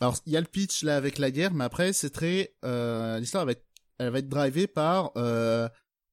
Alors, 0.00 0.16
il 0.26 0.32
y 0.32 0.36
a 0.36 0.40
le 0.40 0.46
pitch 0.46 0.84
là 0.84 0.96
avec 0.96 1.18
la 1.18 1.30
guerre, 1.30 1.52
mais 1.54 1.64
après, 1.64 1.92
c'est 1.92 2.10
très... 2.10 2.54
Euh, 2.64 3.18
l'histoire 3.18 3.44
va 3.44 3.52
être, 3.52 3.66
elle 3.98 4.10
va 4.10 4.18
être 4.18 4.28
drivée 4.28 4.66
par... 4.66 5.12
Euh, 5.16 5.68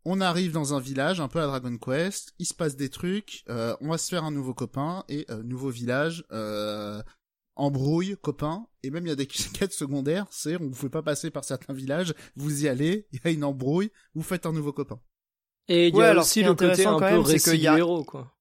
on 0.07 0.21
arrive 0.21 0.51
dans 0.51 0.75
un 0.75 0.79
village, 0.79 1.19
un 1.19 1.27
peu 1.27 1.41
à 1.41 1.47
Dragon 1.47 1.77
Quest, 1.77 2.33
il 2.37 2.45
se 2.45 2.53
passe 2.53 2.75
des 2.75 2.89
trucs, 2.89 3.43
euh, 3.49 3.75
on 3.81 3.89
va 3.89 3.97
se 3.97 4.07
faire 4.07 4.23
un 4.23 4.29
nouveau 4.29 4.53
copain, 4.53 5.03
et 5.09 5.25
euh, 5.31 5.41
nouveau 5.41 5.71
village, 5.71 6.23
embrouille, 7.55 8.17
copain, 8.21 8.67
et 8.83 8.89
même 8.89 9.05
il 9.05 9.09
y 9.09 9.13
a 9.13 9.15
des 9.15 9.27
quêtes 9.53 9.73
secondaires, 9.73 10.25
c'est 10.29 10.55
on 10.57 10.65
ne 10.65 10.73
pouvez 10.73 10.89
pas 10.89 11.03
passer 11.03 11.31
par 11.31 11.43
certains 11.43 11.73
villages, 11.73 12.13
vous 12.35 12.65
y 12.65 12.67
allez, 12.67 13.07
il 13.11 13.19
y 13.23 13.27
a 13.27 13.31
une 13.31 13.43
embrouille, 13.43 13.91
vous 14.13 14.23
faites 14.23 14.45
un 14.45 14.53
nouveau 14.53 14.73
copain. 14.73 14.99
Et 15.67 15.87
il 15.87 15.95
y 15.95 16.01
a 16.01 16.17
aussi 16.17 16.43
le 16.43 16.53
côté 16.53 16.85
un 16.85 16.99
peu 16.99 17.19
récit 17.19 17.57
du 17.57 17.65
héros, 17.65 18.03
quoi. 18.03 18.31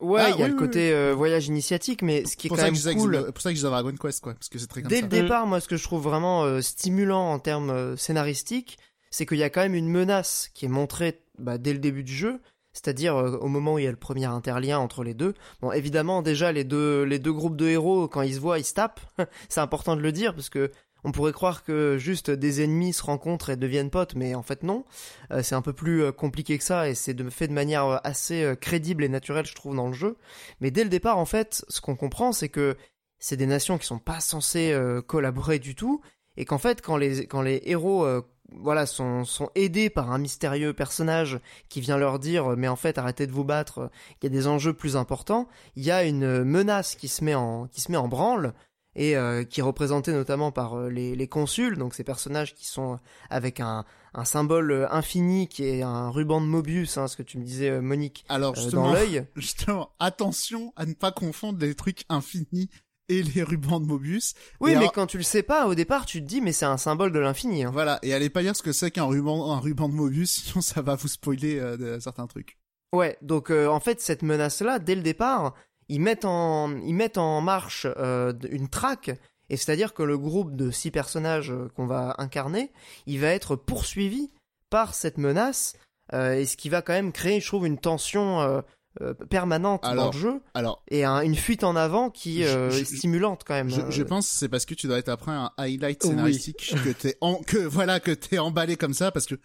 Ouais, 0.00 0.22
ah 0.24 0.30
il 0.30 0.40
y 0.40 0.42
a 0.42 0.48
le 0.48 0.54
côté 0.54 1.12
voyage 1.12 1.46
initiatique, 1.46 2.02
mais 2.02 2.24
ce 2.24 2.36
qui 2.36 2.46
est 2.46 2.50
quand 2.50 2.56
même 2.56 2.74
cool. 2.96 3.16
C'est 3.26 3.32
pour 3.32 3.42
ça 3.42 3.50
que 3.50 3.54
je 3.54 3.60
disais 3.60 3.68
Dragon 3.68 3.94
Quest, 3.94 4.20
quoi, 4.20 4.34
parce 4.34 4.48
que 4.48 4.58
c'est 4.58 4.66
très 4.66 4.82
comme 4.82 4.90
Dès 4.90 5.02
le 5.02 5.08
départ, 5.08 5.46
moi, 5.46 5.60
ce 5.60 5.68
que 5.68 5.76
je 5.76 5.84
trouve 5.84 6.02
vraiment 6.02 6.60
stimulant 6.60 7.32
en 7.32 7.38
termes 7.38 7.96
scénaristiques, 7.96 8.78
c'est 9.10 9.26
qu'il 9.26 9.38
y 9.38 9.42
a 9.42 9.50
quand 9.50 9.60
même 9.60 9.74
une 9.74 9.88
menace 9.88 10.50
qui 10.54 10.64
est 10.64 10.68
montrée 10.68 11.22
bah, 11.38 11.58
dès 11.58 11.72
le 11.72 11.78
début 11.78 12.04
du 12.04 12.14
jeu, 12.14 12.40
c'est-à-dire 12.78 13.16
euh, 13.16 13.36
au 13.38 13.48
moment 13.48 13.74
où 13.74 13.78
il 13.78 13.84
y 13.84 13.88
a 13.88 13.90
le 13.90 13.96
premier 13.96 14.26
interlien 14.26 14.78
entre 14.78 15.02
les 15.02 15.14
deux. 15.14 15.34
Bon, 15.60 15.72
évidemment, 15.72 16.22
déjà 16.22 16.52
les 16.52 16.64
deux 16.64 17.02
les 17.02 17.18
deux 17.18 17.32
groupes 17.32 17.56
de 17.56 17.66
héros 17.66 18.06
quand 18.08 18.22
ils 18.22 18.34
se 18.34 18.40
voient, 18.40 18.58
ils 18.58 18.64
se 18.64 18.74
tapent. 18.74 19.00
c'est 19.48 19.60
important 19.60 19.96
de 19.96 20.00
le 20.00 20.12
dire 20.12 20.34
parce 20.34 20.48
que 20.48 20.70
on 21.04 21.12
pourrait 21.12 21.32
croire 21.32 21.62
que 21.62 21.96
juste 21.98 22.30
des 22.30 22.62
ennemis 22.62 22.92
se 22.92 23.02
rencontrent 23.02 23.50
et 23.50 23.56
deviennent 23.56 23.90
potes, 23.90 24.14
mais 24.14 24.34
en 24.34 24.42
fait 24.42 24.62
non. 24.62 24.84
Euh, 25.32 25.42
c'est 25.42 25.54
un 25.54 25.62
peu 25.62 25.72
plus 25.72 26.02
euh, 26.02 26.12
compliqué 26.12 26.56
que 26.58 26.64
ça 26.64 26.88
et 26.88 26.94
c'est 26.94 27.18
fait 27.30 27.48
de 27.48 27.52
manière 27.52 28.00
assez 28.04 28.54
crédible 28.60 29.02
et 29.04 29.08
naturelle, 29.08 29.46
je 29.46 29.54
trouve, 29.54 29.74
dans 29.74 29.88
le 29.88 29.92
jeu. 29.92 30.16
Mais 30.60 30.70
dès 30.70 30.84
le 30.84 30.90
départ, 30.90 31.18
en 31.18 31.26
fait, 31.26 31.64
ce 31.68 31.80
qu'on 31.80 31.96
comprend, 31.96 32.32
c'est 32.32 32.48
que 32.48 32.76
c'est 33.18 33.36
des 33.36 33.46
nations 33.46 33.78
qui 33.78 33.86
sont 33.86 33.98
pas 33.98 34.20
censées 34.20 34.76
collaborer 35.08 35.58
du 35.58 35.74
tout 35.74 36.00
et 36.36 36.44
qu'en 36.44 36.58
fait, 36.58 36.80
quand 36.80 36.96
les 36.96 37.26
quand 37.26 37.42
les 37.42 37.60
héros 37.64 38.06
voilà, 38.52 38.86
sont, 38.86 39.24
sont 39.24 39.50
aidés 39.54 39.90
par 39.90 40.10
un 40.10 40.18
mystérieux 40.18 40.72
personnage 40.72 41.38
qui 41.68 41.80
vient 41.80 41.98
leur 41.98 42.18
dire 42.18 42.56
mais 42.56 42.68
en 42.68 42.76
fait 42.76 42.98
arrêtez 42.98 43.26
de 43.26 43.32
vous 43.32 43.44
battre, 43.44 43.90
il 44.20 44.24
y 44.24 44.26
a 44.26 44.30
des 44.30 44.46
enjeux 44.46 44.72
plus 44.72 44.96
importants, 44.96 45.48
il 45.76 45.84
y 45.84 45.90
a 45.90 46.04
une 46.04 46.44
menace 46.44 46.94
qui 46.94 47.08
se 47.08 47.24
met 47.24 47.34
en, 47.34 47.66
qui 47.66 47.80
se 47.80 47.90
met 47.92 47.98
en 47.98 48.08
branle 48.08 48.54
et 48.98 49.16
euh, 49.16 49.44
qui 49.44 49.60
est 49.60 49.62
représentée 49.62 50.12
notamment 50.12 50.50
par 50.50 50.74
euh, 50.74 50.88
les, 50.88 51.14
les, 51.14 51.28
consuls, 51.28 51.78
donc 51.78 51.94
ces 51.94 52.04
personnages 52.04 52.54
qui 52.54 52.66
sont 52.66 52.98
avec 53.30 53.60
un, 53.60 53.84
un 54.12 54.24
symbole 54.24 54.88
infini 54.90 55.46
qui 55.46 55.64
est 55.64 55.82
un 55.82 56.10
ruban 56.10 56.40
de 56.40 56.46
Mobius, 56.46 56.98
hein, 56.98 57.06
ce 57.06 57.16
que 57.16 57.22
tu 57.22 57.38
me 57.38 57.44
disais 57.44 57.70
euh, 57.70 57.80
Monique, 57.80 58.24
Alors 58.28 58.54
dans 58.72 58.92
l'œil. 58.92 59.24
Justement, 59.36 59.92
attention 60.00 60.72
à 60.76 60.84
ne 60.84 60.94
pas 60.94 61.12
confondre 61.12 61.60
les 61.60 61.74
trucs 61.74 62.04
infinis 62.08 62.70
et 63.08 63.22
les 63.22 63.42
rubans 63.42 63.80
de 63.80 63.86
Mobius. 63.86 64.34
Oui, 64.60 64.76
mais 64.76 64.88
quand 64.94 65.06
tu 65.06 65.16
le 65.16 65.22
sais 65.22 65.42
pas, 65.42 65.66
au 65.66 65.74
départ, 65.74 66.06
tu 66.06 66.20
te 66.20 66.26
dis, 66.26 66.40
mais 66.40 66.52
c'est 66.52 66.66
un 66.66 66.76
symbole 66.76 67.12
de 67.12 67.18
l'infini. 67.18 67.64
Hein. 67.64 67.70
Voilà, 67.72 67.98
et 68.02 68.14
allez 68.14 68.30
pas 68.30 68.42
dire 68.42 68.54
ce 68.54 68.62
que 68.62 68.72
c'est 68.72 68.90
qu'un 68.90 69.04
ruban, 69.04 69.52
un 69.52 69.60
ruban 69.60 69.88
de 69.88 69.94
Mobius, 69.94 70.30
sinon 70.44 70.60
ça 70.60 70.82
va 70.82 70.94
vous 70.94 71.08
spoiler 71.08 71.58
euh, 71.58 72.00
certains 72.00 72.26
trucs. 72.26 72.58
Ouais, 72.92 73.18
donc 73.22 73.50
euh, 73.50 73.66
en 73.66 73.80
fait, 73.80 74.00
cette 74.00 74.22
menace-là, 74.22 74.78
dès 74.78 74.94
le 74.94 75.02
départ, 75.02 75.54
ils 75.88 76.00
mettent 76.00 76.24
en, 76.24 76.76
ils 76.78 76.94
mettent 76.94 77.18
en 77.18 77.40
marche 77.40 77.86
euh, 77.96 78.32
une 78.50 78.68
traque, 78.68 79.10
et 79.50 79.56
c'est-à-dire 79.56 79.94
que 79.94 80.02
le 80.02 80.18
groupe 80.18 80.54
de 80.54 80.70
six 80.70 80.90
personnages 80.90 81.52
qu'on 81.74 81.86
va 81.86 82.14
incarner, 82.18 82.72
il 83.06 83.20
va 83.20 83.28
être 83.28 83.56
poursuivi 83.56 84.30
par 84.70 84.94
cette 84.94 85.18
menace, 85.18 85.74
et 86.12 86.46
ce 86.46 86.56
qui 86.56 86.70
va 86.70 86.80
quand 86.80 86.94
même 86.94 87.12
créer, 87.12 87.40
je 87.40 87.46
trouve, 87.46 87.66
une 87.66 87.78
tension 87.78 88.62
euh, 89.00 89.14
permanente 89.14 89.82
dans 89.82 90.10
le 90.10 90.18
jeu 90.18 90.40
alors, 90.54 90.82
et 90.88 91.04
une 91.04 91.36
fuite 91.36 91.62
en 91.62 91.76
avant 91.76 92.10
qui 92.10 92.44
euh, 92.44 92.70
est 92.70 92.84
stimulante 92.84 93.42
quand 93.46 93.54
même. 93.54 93.70
Je, 93.70 93.80
je 93.90 94.02
euh. 94.02 94.04
pense 94.04 94.26
c'est 94.26 94.48
parce 94.48 94.64
que 94.64 94.74
tu 94.74 94.88
dois 94.88 94.98
être 94.98 95.08
après 95.08 95.30
un 95.30 95.52
highlight 95.56 96.02
scénaristique 96.02 96.74
que 96.84 96.90
t'es 96.90 97.16
en, 97.20 97.36
que 97.36 97.58
voilà 97.58 98.00
que 98.00 98.10
t'es 98.10 98.38
emballé 98.38 98.76
comme 98.76 98.94
ça 98.94 99.12
parce 99.12 99.26
que 99.26 99.36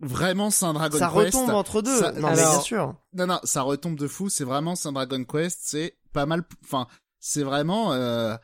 vraiment 0.00 0.50
c'est 0.50 0.64
un 0.64 0.72
Dragon 0.72 0.98
ça 0.98 1.12
Quest. 1.14 1.32
Ça 1.32 1.40
retombe 1.40 1.54
entre 1.54 1.82
deux. 1.82 2.00
non 2.20 2.30
mais 2.30 2.34
bien 2.34 2.60
sûr. 2.60 2.96
Non 3.12 3.26
non, 3.26 3.40
ça 3.44 3.62
retombe 3.62 3.96
de 3.96 4.08
fou. 4.08 4.28
C'est 4.28 4.44
vraiment 4.44 4.74
c'est 4.74 4.88
un 4.88 4.92
Dragon 4.92 5.24
Quest. 5.24 5.60
C'est 5.62 5.96
pas 6.12 6.26
mal. 6.26 6.42
Enfin, 6.64 6.88
c'est 7.20 7.44
vraiment 7.44 7.92
euh, 7.92 8.36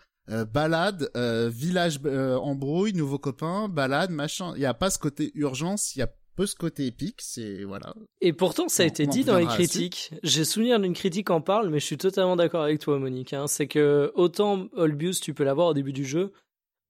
balade, 0.53 1.11
village 1.51 2.01
embrouille, 2.05 2.93
nouveau 2.93 3.19
copain, 3.19 3.69
balade, 3.69 4.11
machin. 4.11 4.53
Il 4.55 4.63
y 4.63 4.67
a 4.67 4.75
pas 4.75 4.91
ce 4.91 4.99
côté 4.99 5.33
urgence. 5.35 5.97
Il 5.97 5.99
y 5.99 6.03
a 6.03 6.09
peu 6.35 6.47
ce 6.47 6.55
côté 6.55 6.87
épique, 6.87 7.21
c'est 7.23 7.65
voilà. 7.65 7.95
Et 8.21 8.33
pourtant, 8.33 8.69
ça 8.69 8.83
a 8.83 8.87
été 8.87 9.07
dit 9.07 9.25
dans 9.25 9.39
les 9.39 9.47
critiques. 9.47 10.13
J'ai 10.23 10.45
souvenir 10.45 10.81
d'une 10.81 10.95
critique 10.95 11.31
en 11.31 11.41
parle, 11.41 11.71
mais 11.71 11.79
je 11.79 11.87
suis 11.87 11.97
totalement 11.97 12.37
d'accord 12.37 12.63
avec 12.63 12.81
toi, 12.81 12.99
Monique. 12.99 13.33
Hein. 13.33 13.47
C'est 13.47 13.69
que 13.69 14.13
autant 14.15 14.69
Olbius, 14.73 15.21
tu 15.21 15.35
peux 15.35 15.45
l'avoir 15.45 15.69
au 15.69 15.75
début 15.75 15.93
du 15.93 16.05
jeu, 16.05 16.33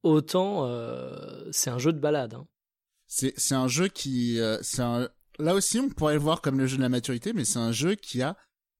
autant 0.02 0.66
euh, 0.66 1.48
c'est 1.52 1.70
un 1.70 1.78
jeu 1.78 1.92
de 1.92 1.98
balade. 1.98 2.34
Hein. 2.34 2.46
C'est 3.06 3.34
c'est 3.36 3.54
un 3.54 3.68
jeu 3.68 3.88
qui 3.88 4.40
euh, 4.40 4.58
c'est 4.62 4.82
un 4.82 5.08
là 5.38 5.54
aussi 5.54 5.78
on 5.78 5.88
pourrait 5.88 6.14
le 6.14 6.20
voir 6.20 6.40
comme 6.40 6.58
le 6.58 6.66
jeu 6.66 6.76
de 6.76 6.82
la 6.82 6.88
maturité, 6.88 7.32
mais 7.32 7.44
c'est 7.44 7.58
un 7.58 7.72
jeu 7.72 7.94
qui 7.96 8.22
a 8.22 8.36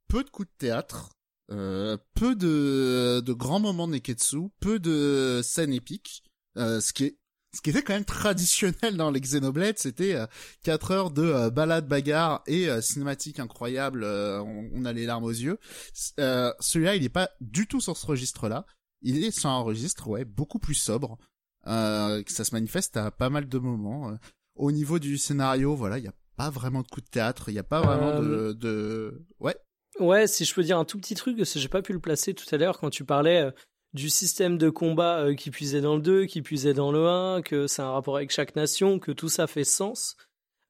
peu 0.09 0.25
de 0.25 0.31
coups 0.31 0.49
de 0.49 0.55
théâtre, 0.59 1.11
euh, 1.51 1.97
peu 2.15 2.35
de 2.35 3.21
de 3.21 3.33
grands 3.33 3.61
moments 3.61 3.87
de 3.87 3.93
neketsu, 3.93 4.49
peu 4.61 4.79
de 4.79 5.41
scènes 5.43 5.73
épiques, 5.73 6.23
ce 6.57 6.93
qui 6.93 7.05
est 7.05 7.19
ce 7.55 7.61
qui 7.61 7.71
était 7.71 7.83
quand 7.83 7.95
même 7.95 8.05
traditionnel 8.05 8.97
dans 8.97 9.11
les 9.11 9.21
Xenoblade, 9.21 9.79
c'était 9.79 10.15
euh, 10.15 10.27
4 10.65 10.91
heures 10.91 11.11
de 11.11 11.23
euh, 11.23 11.51
balade 11.51 11.87
bagarre 11.87 12.43
et 12.47 12.69
euh, 12.69 12.81
cinématique 12.81 13.39
incroyable, 13.39 14.03
euh, 14.03 14.43
on, 14.43 14.85
a 14.85 14.93
les 14.93 15.07
larmes 15.07 15.25
aux 15.25 15.31
yeux. 15.31 15.59
Celui-là, 15.95 16.97
il 16.97 17.05
est 17.05 17.09
pas 17.09 17.31
du 17.41 17.67
tout 17.67 17.81
sur 17.81 17.97
ce 17.97 18.07
registre-là. 18.07 18.67
Il 19.03 19.23
est 19.23 19.31
sur 19.31 19.51
un 19.51 19.61
registre, 19.61 20.09
ouais, 20.09 20.25
beaucoup 20.25 20.59
plus 20.59 20.75
sobre. 20.75 21.19
ça 21.65 22.23
se 22.27 22.55
manifeste 22.55 22.97
à 22.97 23.11
pas 23.11 23.31
mal 23.31 23.49
de 23.49 23.59
moments. 23.59 24.19
Au 24.57 24.73
niveau 24.73 24.99
du 24.99 25.19
scénario, 25.19 25.75
voilà, 25.75 25.99
il 25.99 26.05
y 26.05 26.09
a 26.09 26.15
pas 26.37 26.51
vraiment 26.51 26.83
de 26.83 26.89
coup 26.89 27.01
de 27.01 27.07
théâtre, 27.07 27.49
il 27.49 27.55
y 27.55 27.59
a 27.59 27.65
pas 27.65 27.81
vraiment 27.81 28.21
de, 28.21 28.53
de... 28.53 29.25
ouais. 29.41 29.57
Ouais, 30.01 30.27
si 30.27 30.45
je 30.45 30.53
peux 30.55 30.65
dire 30.65 30.79
un 30.79 30.85
tout 30.85 30.99
petit 30.99 31.15
truc, 31.15 31.37
parce 31.37 31.53
que 31.53 31.61
j'ai 31.61 31.69
pas 31.69 31.83
pu 31.83 31.93
le 31.93 32.01
placer 32.01 32.35
tout 32.35 32.53
à 32.53 32.57
l'heure 32.57 32.81
quand 32.81 32.91
tu 32.91 33.05
parlais 33.05 33.53
du 33.95 34.11
système 34.11 34.59
de 34.59 34.71
combat 34.71 35.21
euh, 35.21 35.35
qui 35.35 35.51
puisait 35.51 35.81
dans 35.81 35.95
le 35.95 36.03
2, 36.03 36.27
qui 36.27 36.43
puisait 36.43 36.75
dans 36.75 36.93
le 36.93 37.07
1, 37.07 37.43
que 37.43 37.67
c'est 37.67 37.83
un 37.83 37.93
rapport 37.93 38.17
avec 38.17 38.31
chaque 38.31 38.57
nation, 38.57 38.99
que 38.99 39.13
tout 39.13 39.29
ça 39.29 39.47
fait 39.47 39.65
sens. 39.65 40.17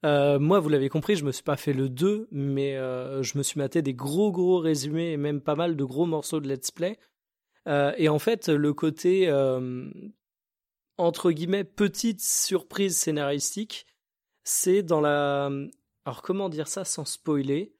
Euh, 0.05 0.38
moi, 0.38 0.60
vous 0.60 0.68
l'avez 0.68 0.90
compris, 0.90 1.16
je 1.16 1.24
me 1.24 1.32
suis 1.32 1.42
pas 1.42 1.56
fait 1.56 1.72
le 1.72 1.88
2, 1.88 2.28
mais 2.30 2.76
euh, 2.76 3.22
je 3.22 3.38
me 3.38 3.42
suis 3.42 3.59
maté 3.59 3.80
des 3.80 3.94
gros 3.94 4.30
gros 4.30 4.59
résumés 4.59 5.12
et 5.12 5.16
même 5.16 5.40
pas 5.40 5.55
mal 5.55 5.76
de 5.76 5.84
gros 5.84 6.05
morceaux 6.05 6.40
de 6.40 6.48
let's 6.48 6.70
play. 6.70 6.98
et 7.66 8.09
en 8.10 8.18
fait, 8.18 8.48
le 8.48 8.74
côté 8.74 9.32
entre 10.96 11.32
guillemets 11.32 11.64
petite 11.64 12.20
surprise 12.22 12.96
scénaristique, 12.96 13.86
c'est 14.44 14.82
dans 14.82 15.01
la 15.01 15.51
alors 16.05 16.20
comment 16.20 16.51
dire 16.51 16.68
ça 16.68 16.84
sans 16.84 17.06
spoiler 17.06 17.74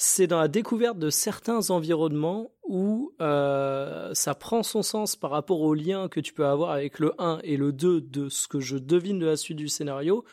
c'est 0.00 0.28
dans 0.28 0.38
la 0.38 0.46
découverte 0.46 0.98
de 0.98 1.10
certains 1.10 1.70
environnements 1.70 2.52
où 2.62 3.12
euh, 3.20 4.14
ça 4.14 4.34
prend 4.36 4.62
son 4.62 4.82
sens 4.82 5.16
par 5.16 5.30
rapport 5.32 5.60
au 5.60 5.74
lien 5.74 6.08
que 6.08 6.20
tu 6.20 6.32
peux 6.32 6.46
avoir 6.46 6.70
avec 6.70 7.00
le 7.00 7.12
1 7.20 7.40
et 7.42 7.56
le 7.56 7.72
2 7.72 8.00
de 8.02 8.28
ce 8.28 8.46
que 8.46 8.60
je 8.60 8.76
devine 8.78 9.18
de 9.18 9.26
la 9.26 9.36
suite 9.36 9.56
du 9.58 9.68
scénario, 9.68 10.24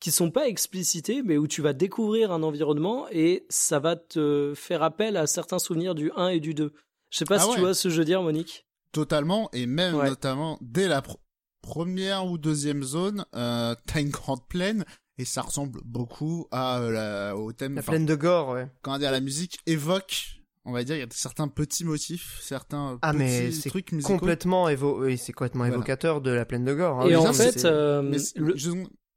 qui 0.00 0.10
sont 0.10 0.32
pas 0.32 0.48
explicités, 0.48 1.22
mais 1.22 1.36
où 1.38 1.46
tu 1.46 1.62
vas 1.62 1.72
découvrir 1.72 2.32
un 2.32 2.42
environnement 2.42 3.06
et 3.12 3.46
ça 3.48 3.78
va 3.78 3.94
te 3.94 4.52
faire 4.56 4.82
appel 4.82 5.16
à 5.16 5.28
certains 5.28 5.60
souvenirs 5.60 5.94
du 5.94 6.10
1 6.16 6.28
et 6.28 6.40
du 6.40 6.52
2. 6.54 6.72
Je 7.10 7.18
sais 7.18 7.24
pas 7.24 7.36
ah 7.36 7.44
si 7.44 7.50
tu 7.54 7.60
vois 7.60 7.74
ce 7.74 7.84
que 7.84 7.90
je 7.94 7.98
veux 8.00 8.04
dire, 8.04 8.22
Monique. 8.22 8.66
totalement, 8.90 9.48
et 9.52 9.66
même 9.66 9.94
Ouais. 9.94 10.08
notamment 10.08 10.58
dès 10.60 10.88
la 10.88 11.00
pr- 11.00 11.16
première 11.62 12.26
ou 12.26 12.38
deuxième 12.38 12.82
zone, 12.82 13.24
euh, 13.36 13.76
t'as 13.86 14.00
une 14.00 14.10
grande 14.10 14.44
plaine, 14.48 14.84
et 15.18 15.24
ça 15.24 15.42
ressemble 15.42 15.80
beaucoup 15.84 16.46
à, 16.50 16.78
euh, 16.80 16.90
la- 16.90 17.36
au 17.36 17.52
thème, 17.52 17.74
La 17.74 17.82
plaine 17.82 18.06
de 18.06 18.14
gore, 18.14 18.50
ouais. 18.50 18.68
comment 18.82 18.98
dire, 18.98 19.10
la 19.12 19.20
musique 19.20 19.58
évoque, 19.66 20.40
on 20.64 20.72
va 20.72 20.84
dire, 20.84 20.96
il 20.96 21.00
y 21.00 21.02
a 21.02 21.06
certains 21.10 21.48
petits 21.48 21.84
motifs, 21.84 22.38
certains 22.40 22.98
Ah, 23.02 23.12
mais 23.12 23.48
petits 23.48 23.60
c'est 23.60 23.68
trucs 23.68 23.92
musicaux. 23.92 24.18
Complètement 24.18 24.68
évo... 24.68 25.04
oui, 25.04 25.18
c'est 25.18 25.32
complètement 25.32 25.60
Voilà. 25.64 25.74
évocateur 25.74 26.20
de 26.20 26.30
la 26.30 26.44
plaine 26.44 26.64
de 26.64 26.74
gore. 26.74 27.00
hein. 27.00 27.06
Et 27.06 27.10
Mais 27.10 27.16
en 27.16 27.32
fait, 27.32 27.64
euh, 27.64 28.02
Mais 28.02 28.18
c'est- 28.18 28.38
le- 28.38 28.56
je, 28.56 28.70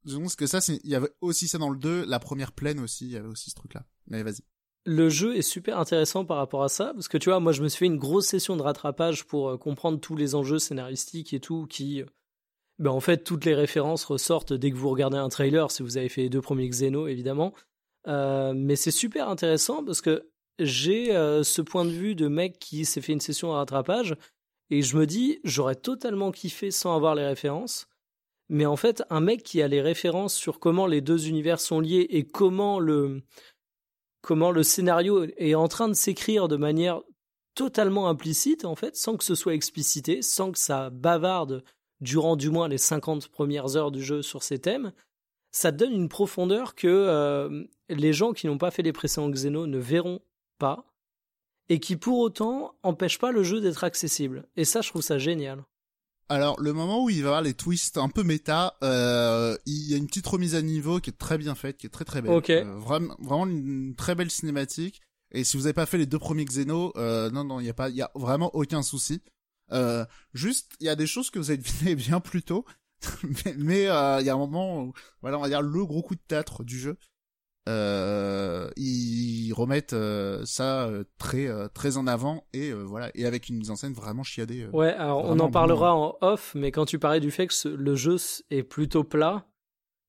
je 0.06 0.18
pense 0.18 0.36
que 0.36 0.48
ça, 0.48 0.60
il 0.68 0.90
y 0.90 0.96
avait 0.96 1.10
aussi 1.22 1.48
ça 1.48 1.58
dans 1.58 1.70
le 1.70 1.78
2, 1.78 2.06
la 2.06 2.20
première 2.20 2.52
plaine 2.52 2.80
aussi, 2.80 3.06
il 3.06 3.12
y 3.12 3.18
avait 3.18 3.28
aussi 3.30 3.50
ce 3.52 3.56
truc-là. 3.56 3.84
Mais 4.08 4.22
vas-y. 4.24 4.42
le 4.88 5.10
jeu 5.10 5.36
est 5.36 5.42
super 5.42 5.80
intéressant 5.80 6.26
par 6.26 6.38
rapport 6.38 6.62
à 6.64 6.70
ça, 6.70 6.92
parce 6.94 7.08
que 7.08 7.18
tu 7.18 7.30
vois, 7.30 7.40
moi 7.40 7.52
je 7.54 7.64
me 7.64 7.68
suis 7.70 7.80
fait 7.80 7.86
une 7.88 7.98
grosse 7.98 8.28
session 8.28 8.56
de 8.56 8.62
rattrapage 8.62 9.26
pour 9.26 9.50
euh, 9.50 9.58
comprendre 9.58 10.00
tous 10.00 10.16
les 10.16 10.36
enjeux 10.36 10.60
scénaristiques 10.60 11.34
et 11.34 11.40
tout, 11.40 11.66
qui, 11.68 12.02
euh, 12.04 12.06
ben 12.80 12.92
en 12.92 13.00
fait, 13.00 13.24
toutes 13.24 13.46
les 13.46 13.56
références 13.56 14.04
ressortent 14.04 14.54
dès 14.54 14.72
que 14.72 14.76
vous 14.76 14.90
regardez 14.90 15.18
un 15.18 15.30
trailer, 15.30 15.72
si 15.72 15.82
vous 15.82 15.98
avez 15.98 16.10
fait 16.10 16.24
les 16.24 16.30
deux 16.30 16.42
premiers 16.42 16.68
Xeno, 16.68 17.08
évidemment. 17.08 17.54
Euh, 18.08 18.54
mais 18.56 18.76
c'est 18.76 18.92
super 18.92 19.30
intéressant 19.30 19.84
parce 19.84 20.02
que 20.02 20.30
j'ai 20.60 21.16
euh, 21.16 21.44
ce 21.44 21.62
point 21.62 21.86
de 21.86 21.90
vue 21.90 22.16
de 22.16 22.28
mec 22.28 22.60
qui 22.60 22.86
s'est 22.86 23.02
fait 23.02 23.14
une 23.14 23.22
session 23.22 23.50
de 23.50 23.54
rattrapage, 23.54 24.16
et 24.70 24.82
je 24.82 24.98
me 24.98 25.06
dis, 25.06 25.40
j'aurais 25.44 25.76
totalement 25.76 26.32
kiffé 26.32 26.72
sans 26.72 26.96
avoir 26.96 27.16
les 27.16 27.26
références. 27.26 27.88
Mais 28.50 28.66
en 28.66 28.76
fait, 28.76 29.04
un 29.10 29.22
mec 29.22 29.44
qui 29.44 29.62
a 29.62 29.68
les 29.68 29.82
références 29.82 30.36
sur 30.36 30.60
comment 30.60 30.86
les 30.86 31.02
deux 31.02 31.28
univers 31.28 31.60
sont 31.60 31.80
liés 31.80 32.08
et 32.10 32.28
comment 32.28 32.80
le, 32.80 33.24
comment 34.22 34.52
le 34.52 34.64
scénario 34.64 35.26
est 35.38 35.56
en 35.56 35.68
train 35.68 35.88
de 35.88 35.94
s'écrire 35.94 36.48
de 36.48 36.58
manière 36.58 37.02
totalement 37.56 38.10
implicite, 38.10 38.66
en 38.66 38.76
fait, 38.76 38.96
sans 38.96 39.18
que 39.18 39.24
ce 39.24 39.34
soit 39.34 39.54
explicité, 39.54 40.22
sans 40.22 40.52
que 40.52 40.60
ça 40.60 40.90
bavarde 40.90 41.64
durant 42.02 42.36
du 42.36 42.50
moins 42.50 42.68
les 42.68 42.78
50 42.78 43.30
premières 43.30 43.76
heures 43.76 43.92
du 43.92 44.04
jeu 44.04 44.22
sur 44.22 44.44
ces 44.44 44.60
thèmes, 44.60 44.92
ça 45.52 45.72
donne 45.72 45.94
une 45.94 46.10
profondeur 46.10 46.76
que 46.76 46.88
euh, 46.88 47.64
les 47.90 48.14
gens 48.14 48.34
qui 48.34 48.48
n'ont 48.48 48.58
pas 48.58 48.72
fait 48.72 48.84
les 48.84 48.94
précédents 48.94 49.30
Xeno 49.30 49.68
ne 49.68 49.78
verront 49.78 50.20
pas, 50.58 50.86
et 51.70 51.80
qui 51.80 51.96
pour 51.96 52.20
autant 52.20 52.76
empêche 52.84 53.20
pas 53.20 53.32
le 53.32 53.44
jeu 53.44 53.62
d'être 53.62 53.84
accessible. 53.84 54.48
Et 54.56 54.66
ça, 54.66 54.82
je 54.82 54.90
trouve 54.90 55.02
ça 55.02 55.18
génial. 55.18 55.64
Alors, 56.28 56.60
le 56.60 56.74
moment 56.74 57.04
où 57.04 57.10
il 57.10 57.18
va 57.18 57.22
y 57.22 57.26
avoir 57.28 57.42
les 57.44 57.54
twists 57.54 57.98
un 57.98 58.10
peu 58.10 58.24
méta, 58.24 58.76
euh, 58.84 59.56
il 59.68 59.90
y 59.90 59.94
a 59.94 59.98
une 59.98 60.08
petite 60.08 60.26
remise 60.26 60.56
à 60.56 60.62
niveau 60.62 61.00
qui 61.00 61.12
est 61.12 61.18
très 61.18 61.38
bien 61.38 61.54
faite, 61.54 61.78
qui 61.78 61.86
est 61.86 61.92
très 61.92 62.06
très 62.06 62.22
belle. 62.22 62.32
Euh, 62.32 62.80
vraiment, 62.80 63.16
vraiment 63.20 63.46
une 63.46 63.96
très 63.96 64.16
belle 64.16 64.32
cinématique. 64.32 65.02
Et 65.32 65.44
si 65.44 65.56
vous 65.58 65.64
n'avez 65.64 65.74
pas 65.74 65.86
fait 65.86 66.00
les 66.00 66.08
deux 66.08 66.18
premiers 66.18 66.46
Xeno, 66.46 66.94
euh, 66.96 67.30
non, 67.30 67.44
non, 67.44 67.60
il 67.60 67.68
y 67.68 67.70
a 67.70 67.74
pas, 67.74 67.90
il 67.90 67.96
y 67.96 68.02
a 68.02 68.12
vraiment 68.16 68.50
aucun 68.56 68.82
souci. 68.82 69.22
Euh, 69.72 70.06
juste, 70.34 70.74
il 70.80 70.86
y 70.86 70.90
a 70.90 70.96
des 70.96 71.08
choses 71.08 71.30
que 71.30 71.40
vous 71.40 71.52
avez 71.52 71.58
devinées 71.58 71.96
bien 71.96 72.20
plus 72.20 72.44
tôt. 72.44 72.66
mais 73.58 73.88
euh, 73.88 74.20
il 74.22 74.26
y 74.26 74.30
a 74.30 74.34
un 74.34 74.38
moment 74.38 74.84
où, 74.84 74.94
voilà, 75.22 75.38
on 75.38 75.42
va 75.42 75.50
dire 75.50 75.62
le 75.62 75.86
gros 75.86 76.02
coup 76.02 76.16
de 76.16 76.22
théâtre 76.28 76.64
du 76.64 76.80
jeu. 76.80 76.98
Euh, 77.68 78.70
ils 78.78 79.52
remettent 79.54 79.96
ça 80.46 80.88
très 81.18 81.50
très 81.70 81.98
en 81.98 82.06
avant 82.06 82.46
et 82.54 82.72
voilà 82.72 83.10
et 83.16 83.26
avec 83.26 83.50
une 83.50 83.58
mise 83.58 83.72
en 83.72 83.76
scène 83.76 83.94
vraiment 83.94 84.22
chiadée. 84.22 84.68
Ouais, 84.72 84.94
alors 84.94 85.26
on 85.26 85.40
en 85.40 85.50
parlera 85.50 85.96
en 85.96 86.16
off, 86.22 86.54
mais 86.54 86.72
quand 86.72 86.86
tu 86.86 87.00
parlais 87.00 87.20
du 87.20 87.32
fait 87.32 87.48
que 87.48 87.68
le 87.68 87.96
jeu 87.96 88.18
est 88.52 88.62
plutôt 88.62 89.04
plat, 89.04 89.48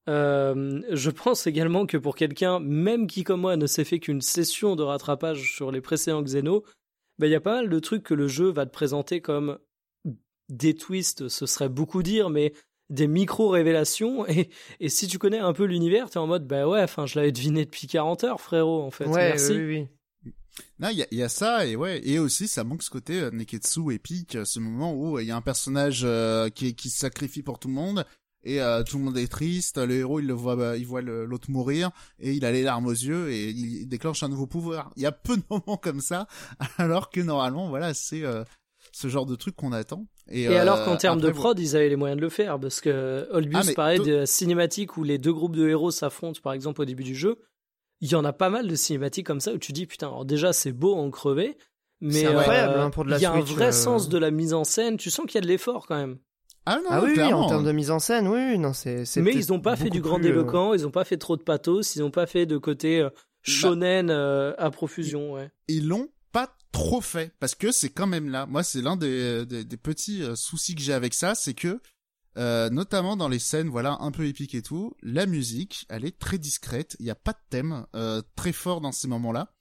euh, 0.08 0.82
je 0.92 1.10
pense 1.10 1.46
également 1.46 1.86
que 1.86 1.96
pour 1.96 2.14
quelqu'un, 2.14 2.60
même 2.60 3.06
qui 3.06 3.24
comme 3.24 3.40
moi 3.40 3.56
ne 3.56 3.66
s'est 3.66 3.84
fait 3.84 3.98
qu'une 3.98 4.20
session 4.20 4.76
de 4.76 4.82
rattrapage 4.82 5.52
sur 5.52 5.72
les 5.72 5.80
précédents 5.80 6.22
Xeno, 6.22 6.64
ben, 7.18 7.26
il 7.26 7.30
y 7.30 7.36
a 7.36 7.40
pas 7.40 7.56
mal 7.56 7.68
de 7.68 7.78
trucs 7.78 8.02
que 8.02 8.14
le 8.14 8.28
jeu 8.28 8.50
va 8.50 8.66
te 8.66 8.72
présenter 8.72 9.20
comme 9.20 9.58
des 10.48 10.74
twists, 10.74 11.28
ce 11.28 11.46
serait 11.46 11.68
beaucoup 11.68 12.02
dire, 12.02 12.30
mais 12.30 12.52
des 12.90 13.08
micro-révélations. 13.08 14.26
Et, 14.28 14.50
et 14.80 14.88
si 14.88 15.08
tu 15.08 15.18
connais 15.18 15.38
un 15.38 15.52
peu 15.52 15.64
l'univers, 15.64 16.10
t'es 16.10 16.18
en 16.18 16.26
mode, 16.26 16.46
bah 16.46 16.68
ouais, 16.68 16.82
enfin, 16.82 17.06
je 17.06 17.18
l'avais 17.18 17.32
deviné 17.32 17.64
depuis 17.64 17.86
40 17.86 18.24
heures, 18.24 18.40
frérot, 18.40 18.82
en 18.82 18.90
fait. 18.90 19.06
Ouais, 19.06 19.30
Merci. 19.30 19.52
oui, 19.52 19.64
oui. 19.66 19.88
Non, 20.78 20.88
il 20.90 20.98
y 20.98 21.02
a, 21.02 21.06
il 21.10 21.18
y 21.18 21.22
a 21.22 21.28
ça 21.28 21.66
et 21.66 21.76
ouais 21.76 22.00
et 22.06 22.18
aussi 22.18 22.48
ça 22.48 22.64
manque 22.64 22.82
ce 22.82 22.88
côté 22.88 23.20
euh, 23.20 23.30
Neketsu 23.30 23.92
épique, 23.92 24.36
euh, 24.36 24.44
ce 24.46 24.58
moment 24.58 24.94
où 24.94 25.18
euh, 25.18 25.22
il 25.22 25.28
y 25.28 25.30
a 25.30 25.36
un 25.36 25.42
personnage 25.42 26.00
euh, 26.04 26.48
qui 26.48 26.74
qui 26.74 26.88
se 26.88 26.98
sacrifie 26.98 27.42
pour 27.42 27.58
tout 27.58 27.68
le 27.68 27.74
monde 27.74 28.06
et 28.46 28.60
euh, 28.62 28.82
tout 28.82 28.98
le 28.98 29.04
monde 29.04 29.18
est 29.18 29.26
triste, 29.30 29.76
le 29.78 29.94
héros 29.94 30.20
il 30.20 30.26
le 30.26 30.34
voit 30.34 30.56
bah, 30.56 30.76
il 30.76 30.86
voit 30.86 31.02
l'autre 31.02 31.50
mourir 31.50 31.90
et 32.20 32.32
il 32.32 32.44
a 32.44 32.52
les 32.52 32.62
larmes 32.62 32.86
aux 32.86 32.90
yeux 32.92 33.30
et 33.30 33.48
il 33.50 33.86
déclenche 33.86 34.22
un 34.22 34.28
nouveau 34.28 34.46
pouvoir. 34.46 34.92
Il 34.96 35.02
y 35.02 35.06
a 35.06 35.12
peu 35.12 35.36
de 35.36 35.42
moments 35.50 35.76
comme 35.76 36.00
ça 36.00 36.26
alors 36.78 37.10
que 37.10 37.20
normalement 37.20 37.68
voilà, 37.68 37.92
c'est 37.92 38.22
euh, 38.22 38.44
ce 38.92 39.08
genre 39.08 39.26
de 39.26 39.34
truc 39.34 39.56
qu'on 39.56 39.72
attend. 39.72 40.06
Et, 40.30 40.42
Et 40.42 40.48
euh, 40.48 40.60
alors 40.60 40.84
qu'en 40.84 40.96
termes 40.96 41.20
de 41.20 41.30
prod, 41.30 41.58
ils 41.58 41.76
avaient 41.76 41.88
les 41.88 41.96
moyens 41.96 42.16
de 42.16 42.22
le 42.22 42.30
faire, 42.30 42.58
parce 42.58 42.80
que 42.80 43.28
Olbius 43.30 43.68
Ah, 43.70 43.74
parlait 43.74 43.96
to- 43.98 44.04
de 44.04 44.24
cinématiques 44.24 44.96
où 44.96 45.04
les 45.04 45.18
deux 45.18 45.32
groupes 45.32 45.54
de 45.56 45.68
héros 45.68 45.90
s'affrontent, 45.90 46.40
par 46.42 46.52
exemple, 46.52 46.80
au 46.80 46.84
début 46.84 47.04
du 47.04 47.14
jeu. 47.14 47.38
Il 48.00 48.08
y 48.10 48.14
en 48.14 48.24
a 48.24 48.32
pas 48.32 48.50
mal 48.50 48.68
de 48.68 48.74
cinématiques 48.74 49.26
comme 49.26 49.40
ça 49.40 49.52
où 49.52 49.58
tu 49.58 49.72
dis, 49.72 49.86
putain, 49.86 50.08
alors 50.08 50.24
déjà, 50.24 50.52
c'est 50.52 50.72
beau 50.72 50.94
en 50.94 51.10
crever, 51.10 51.56
mais 52.00 52.26
euh, 52.26 52.38
hein, 52.38 52.90
il 53.06 53.20
y 53.20 53.24
a 53.24 53.32
un 53.32 53.40
vrai 53.40 53.68
euh. 53.68 53.72
sens 53.72 54.08
de 54.08 54.18
la 54.18 54.30
mise 54.30 54.52
en 54.54 54.64
scène, 54.64 54.96
tu 54.96 55.10
sens 55.10 55.26
qu'il 55.26 55.36
y 55.36 55.38
a 55.38 55.42
de 55.42 55.46
l'effort 55.46 55.86
quand 55.86 55.96
même. 55.96 56.18
Ah 56.66 56.76
non, 56.76 56.88
Ah 56.90 57.00
non, 57.00 57.06
oui, 57.06 57.20
en 57.32 57.48
termes 57.48 57.64
de 57.64 57.72
mise 57.72 57.90
en 57.90 57.98
scène, 57.98 58.28
oui, 58.28 58.58
non, 58.58 58.72
c'est. 58.72 59.04
c'est 59.04 59.22
Mais 59.22 59.32
ils 59.34 59.50
n'ont 59.52 59.60
pas 59.60 59.76
fait 59.76 59.90
du 59.90 60.00
grand 60.00 60.22
euh, 60.22 60.28
éloquent, 60.28 60.74
ils 60.74 60.82
n'ont 60.82 60.90
pas 60.90 61.04
fait 61.04 61.16
trop 61.16 61.36
de 61.36 61.42
pathos, 61.42 61.94
ils 61.96 62.00
n'ont 62.00 62.10
pas 62.10 62.26
fait 62.26 62.44
de 62.46 62.58
côté 62.58 63.00
Bah 63.00 63.06
euh, 63.06 63.10
shonen 63.42 64.10
euh, 64.10 64.52
à 64.58 64.70
profusion, 64.70 65.32
ouais. 65.34 65.50
ils 65.68 65.86
l'ont 65.86 66.08
pas 66.32 66.56
trop 66.72 67.00
fait 67.00 67.32
parce 67.38 67.54
que 67.54 67.70
c'est 67.70 67.90
quand 67.90 68.08
même 68.08 68.28
là. 68.28 68.46
Moi, 68.46 68.62
c'est 68.62 68.82
l'un 68.82 68.96
des, 68.96 69.46
des, 69.46 69.64
des 69.64 69.76
petits 69.76 70.22
euh, 70.22 70.34
soucis 70.34 70.74
que 70.74 70.82
j'ai 70.82 70.92
avec 70.92 71.14
ça, 71.14 71.34
c'est 71.34 71.54
que 71.54 71.80
euh, 72.38 72.68
notamment 72.68 73.16
dans 73.16 73.28
les 73.28 73.38
scènes, 73.38 73.68
voilà, 73.68 73.96
un 74.00 74.10
peu 74.10 74.26
épiques 74.26 74.54
et 74.54 74.62
tout, 74.62 74.94
la 75.02 75.24
musique, 75.26 75.86
elle 75.88 76.04
est 76.04 76.18
très 76.18 76.38
discrète. 76.38 76.96
Il 76.98 77.04
n'y 77.04 77.10
a 77.10 77.14
pas 77.14 77.32
de 77.32 77.38
thème 77.48 77.86
euh, 77.94 78.20
très 78.34 78.52
fort 78.52 78.80
dans 78.80 78.92
ces 78.92 79.08
moments-là. 79.08 79.52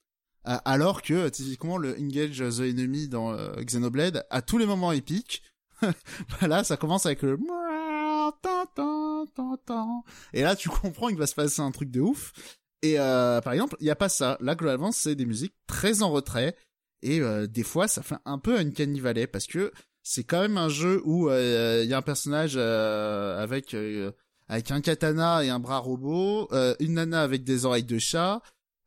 Alors 0.44 1.02
que 1.02 1.28
typiquement 1.30 1.78
le 1.78 1.98
Engage 2.00 2.38
the 2.38 2.60
Enemy 2.60 3.08
dans 3.08 3.32
euh, 3.34 3.54
Xenoblade, 3.64 4.28
à 4.30 4.44
tous 4.44 4.60
les 4.60 4.68
moments 4.68 4.92
épiques, 4.92 5.42
voilà, 6.40 6.64
ça 6.64 6.78
commence 6.78 7.06
avec 7.06 7.22
le 7.22 7.38
et 10.34 10.42
là 10.42 10.56
tu 10.56 10.70
comprends 10.82 11.08
qu'il 11.08 11.18
va 11.18 11.28
se 11.28 11.36
passer 11.36 11.62
un 11.62 11.72
truc 11.72 11.92
de 11.92 12.02
ouf. 12.02 12.34
Et 12.82 13.00
euh, 13.00 13.42
par 13.42 13.54
exemple, 13.54 13.76
il 13.80 13.88
y 13.88 13.90
a 13.90 13.96
pas 13.96 14.10
ça. 14.10 14.38
Là, 14.42 14.54
globalement, 14.54 14.92
c'est 14.92 15.16
des 15.16 15.26
musiques 15.26 15.56
très 15.66 16.04
en 16.04 16.12
retrait. 16.12 16.56
Et 17.02 17.20
euh, 17.20 17.48
des 17.48 17.64
fois, 17.64 17.88
ça 17.88 18.04
fait 18.04 18.18
un 18.26 18.38
peu 18.38 18.60
une 18.60 19.00
Valley 19.02 19.26
parce 19.28 19.48
que 19.48 19.72
c'est 20.04 20.24
quand 20.24 20.42
même 20.42 20.58
un 20.58 20.70
jeu 20.70 21.02
où 21.04 21.30
euh, 21.30 21.82
il 21.84 21.90
y 21.90 21.94
a 21.94 21.98
un 21.98 22.04
personnage 22.04 22.54
euh, 22.58 23.42
avec 23.42 23.74
euh, 23.74 24.12
avec 24.48 24.70
un 24.70 24.82
katana 24.82 25.44
et 25.44 25.50
un 25.50 25.60
bras 25.60 25.80
robot, 25.80 26.48
euh, 26.52 26.76
une 26.80 26.94
nana 26.94 27.24
avec 27.24 27.44
des 27.44 27.66
oreilles 27.66 27.84
de 27.84 27.98
chat. 27.98 28.42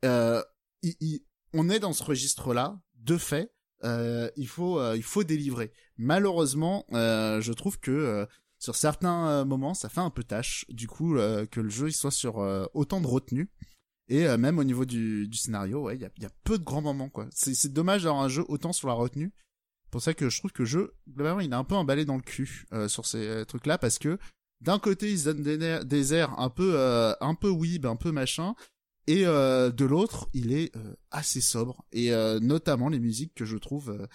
Euh, 0.05 0.41
il- 0.81 0.95
il- 1.01 1.21
on 1.53 1.69
est 1.69 1.79
dans 1.79 1.91
ce 1.93 2.03
registre-là. 2.03 2.79
De 2.95 3.17
fait, 3.17 3.51
euh, 3.83 4.29
il 4.37 4.47
faut 4.47 4.79
euh, 4.79 4.95
il 4.95 5.03
faut 5.03 5.23
délivrer. 5.25 5.73
Malheureusement, 5.99 6.85
euh, 6.93 7.41
je 7.41 7.51
trouve 7.51 7.77
que 7.77 7.91
euh, 7.91 8.25
sur 8.57 8.77
certains 8.77 9.27
euh, 9.27 9.45
moments, 9.45 9.73
ça 9.73 9.89
fait 9.89 9.99
un 9.99 10.09
peu 10.09 10.23
tâche. 10.23 10.65
Du 10.69 10.87
coup, 10.87 11.15
que 11.15 11.59
le 11.59 11.69
jeu 11.69 11.89
il 11.89 11.93
soit 11.93 12.09
sur 12.09 12.37
autant 12.73 13.01
de 13.01 13.07
retenue. 13.07 13.51
Et 14.07 14.25
même 14.37 14.57
au 14.57 14.63
niveau 14.63 14.85
du, 14.85 15.27
du 15.27 15.37
scénario, 15.37 15.83
ouais, 15.83 15.95
il 15.95 16.01
y 16.01 16.05
a, 16.05 16.09
y 16.19 16.25
a 16.25 16.31
peu 16.43 16.57
de 16.57 16.63
grands 16.63 16.81
moments, 16.81 17.09
quoi. 17.09 17.27
C'est, 17.31 17.71
dommage 17.71 18.03
d'avoir 18.03 18.23
un 18.23 18.27
jeu 18.27 18.43
autant 18.47 18.73
sur 18.73 18.87
la 18.87 18.95
retenue. 18.95 19.31
C'est 19.83 19.91
pour 19.91 20.01
ça 20.01 20.13
que 20.15 20.29
je 20.29 20.39
trouve 20.39 20.51
que 20.51 20.63
le 20.63 20.67
jeu, 20.67 20.95
globalement, 21.07 21.41
il 21.41 21.51
est 21.51 21.55
un 21.55 21.63
peu 21.63 21.75
emballé 21.75 22.05
dans 22.05 22.15
le 22.15 22.23
cul 22.23 22.65
sur 22.87 23.05
ces 23.05 23.43
trucs-là, 23.45 23.77
parce 23.77 23.99
que 23.99 24.17
d'un 24.61 24.79
côté, 24.79 25.11
ils 25.11 25.19
se 25.19 25.29
donnent 25.29 25.43
des, 25.43 25.79
des 25.85 26.13
airs 26.13 26.39
un 26.39 26.49
peu, 26.49 26.73
euh, 26.75 27.13
un 27.21 27.35
peu 27.35 27.49
weeb, 27.49 27.85
un 27.85 27.95
peu 27.95 28.11
machin, 28.11 28.55
et 29.05 29.25
euh, 29.25 29.69
de 29.69 29.85
l'autre, 29.85 30.29
il 30.33 30.53
est 30.53 30.75
euh, 30.75 30.95
assez 31.11 31.41
sobre, 31.41 31.85
et 31.91 32.11
notamment 32.41 32.87
les 32.87 32.99
musiques 32.99 33.35
que 33.35 33.45
je 33.45 33.57
trouve... 33.57 34.07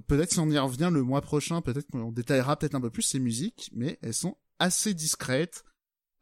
peut-être 0.00 0.32
si 0.32 0.38
on 0.40 0.48
y 0.50 0.58
revient 0.58 0.90
le 0.92 1.02
mois 1.02 1.20
prochain, 1.20 1.60
peut-être 1.60 1.86
qu'on 1.90 2.12
détaillera 2.12 2.56
peut-être 2.56 2.74
un 2.74 2.80
peu 2.80 2.90
plus 2.90 3.02
ces 3.02 3.18
musiques, 3.18 3.70
mais 3.74 3.98
elles 4.02 4.14
sont 4.14 4.36
assez 4.58 4.94
discrètes. 4.94 5.64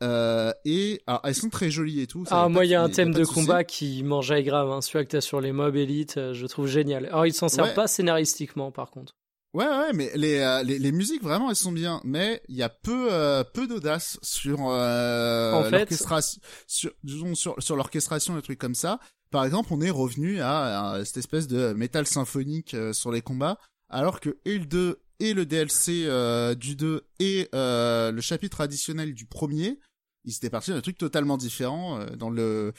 Euh, 0.03 0.51
et 0.65 1.03
alors, 1.07 1.21
elles 1.25 1.35
sont 1.35 1.51
très 1.51 1.71
jolies 1.71 2.01
et 2.01 2.07
tout. 2.07 2.25
ça, 2.25 2.45
Ah, 2.45 2.49
moi, 2.49 2.65
il 2.65 2.71
y 2.71 2.75
a 2.75 2.83
un 2.83 2.89
thème 2.89 3.13
de 3.13 3.25
combat 3.25 3.65
qui 3.65 4.03
m'enjaille 4.03 4.45
grave, 4.45 4.71
hein, 4.71 4.81
celui 4.81 5.05
que 5.05 5.11
t'as 5.11 5.21
sur 5.21 5.43
les 5.43 5.53
mobs 5.53 5.77
élites, 5.77 6.17
euh, 6.17 6.33
je 6.33 6.47
trouve 6.47 6.67
génial. 6.67 7.05
Alors, 7.07 7.27
ils 7.27 7.35
s'en 7.35 7.49
servent 7.49 7.69
Ouais. 7.69 7.75
pas 7.75 7.87
scénaristiquement, 7.87 8.73
par 8.73 8.91
contre. 8.91 9.15
Ouais, 9.53 9.67
ouais, 9.67 9.93
mais 9.93 10.13
les, 10.15 10.39
euh, 10.39 10.63
les, 10.63 10.79
les 10.79 10.93
musiques 10.93 11.23
vraiment 11.23 11.51
elles 11.51 11.57
sont 11.57 11.73
bien, 11.73 12.01
mais 12.05 12.41
il 12.49 12.55
y 12.55 12.63
a 12.63 12.69
peu 12.69 13.09
euh, 13.13 13.43
peu 13.43 13.67
d'audace 13.67 14.17
sur 14.23 14.69
euh, 14.69 15.53
En 15.55 15.65
fait- 15.65 15.71
l'orchestration, 15.79 16.41
sur, 16.69 16.93
disons 17.03 17.35
sur 17.35 17.61
sur 17.61 17.75
l'orchestration 17.75 18.39
et 18.39 18.43
trucs 18.43 18.61
comme 18.61 18.77
ça. 18.77 19.01
Par 19.33 19.45
exemple, 19.45 19.71
on 19.73 19.81
est 19.81 19.91
revenu 19.91 20.41
à, 20.41 20.91
à 20.93 21.05
cette 21.05 21.17
espèce 21.17 21.49
de 21.49 21.73
métal 21.73 22.07
symphonique 22.07 22.75
euh, 22.75 22.93
sur 22.93 23.11
les 23.11 23.23
combats, 23.23 23.59
alors 23.89 24.21
que 24.21 24.39
et 24.45 24.57
le 24.59 24.67
2 24.67 25.01
et 25.19 25.35
le 25.35 25.45
DLC 25.47 26.05
euh, 26.07 26.55
du 26.55 26.77
2 26.77 27.03
et 27.19 27.49
euh, 27.55 28.13
le 28.13 28.21
chapitre 28.21 28.61
additionnel 28.61 29.15
du 29.15 29.27
premier, 29.27 29.81
ils 30.25 30.35
étaient 30.37 30.51
partis 30.51 30.71
d'un 30.71 30.81
truc 30.81 30.97
totalement 30.97 31.37
différent 31.37 31.99
euh, 31.99 32.07
dans 32.17 32.31
le 32.31 32.73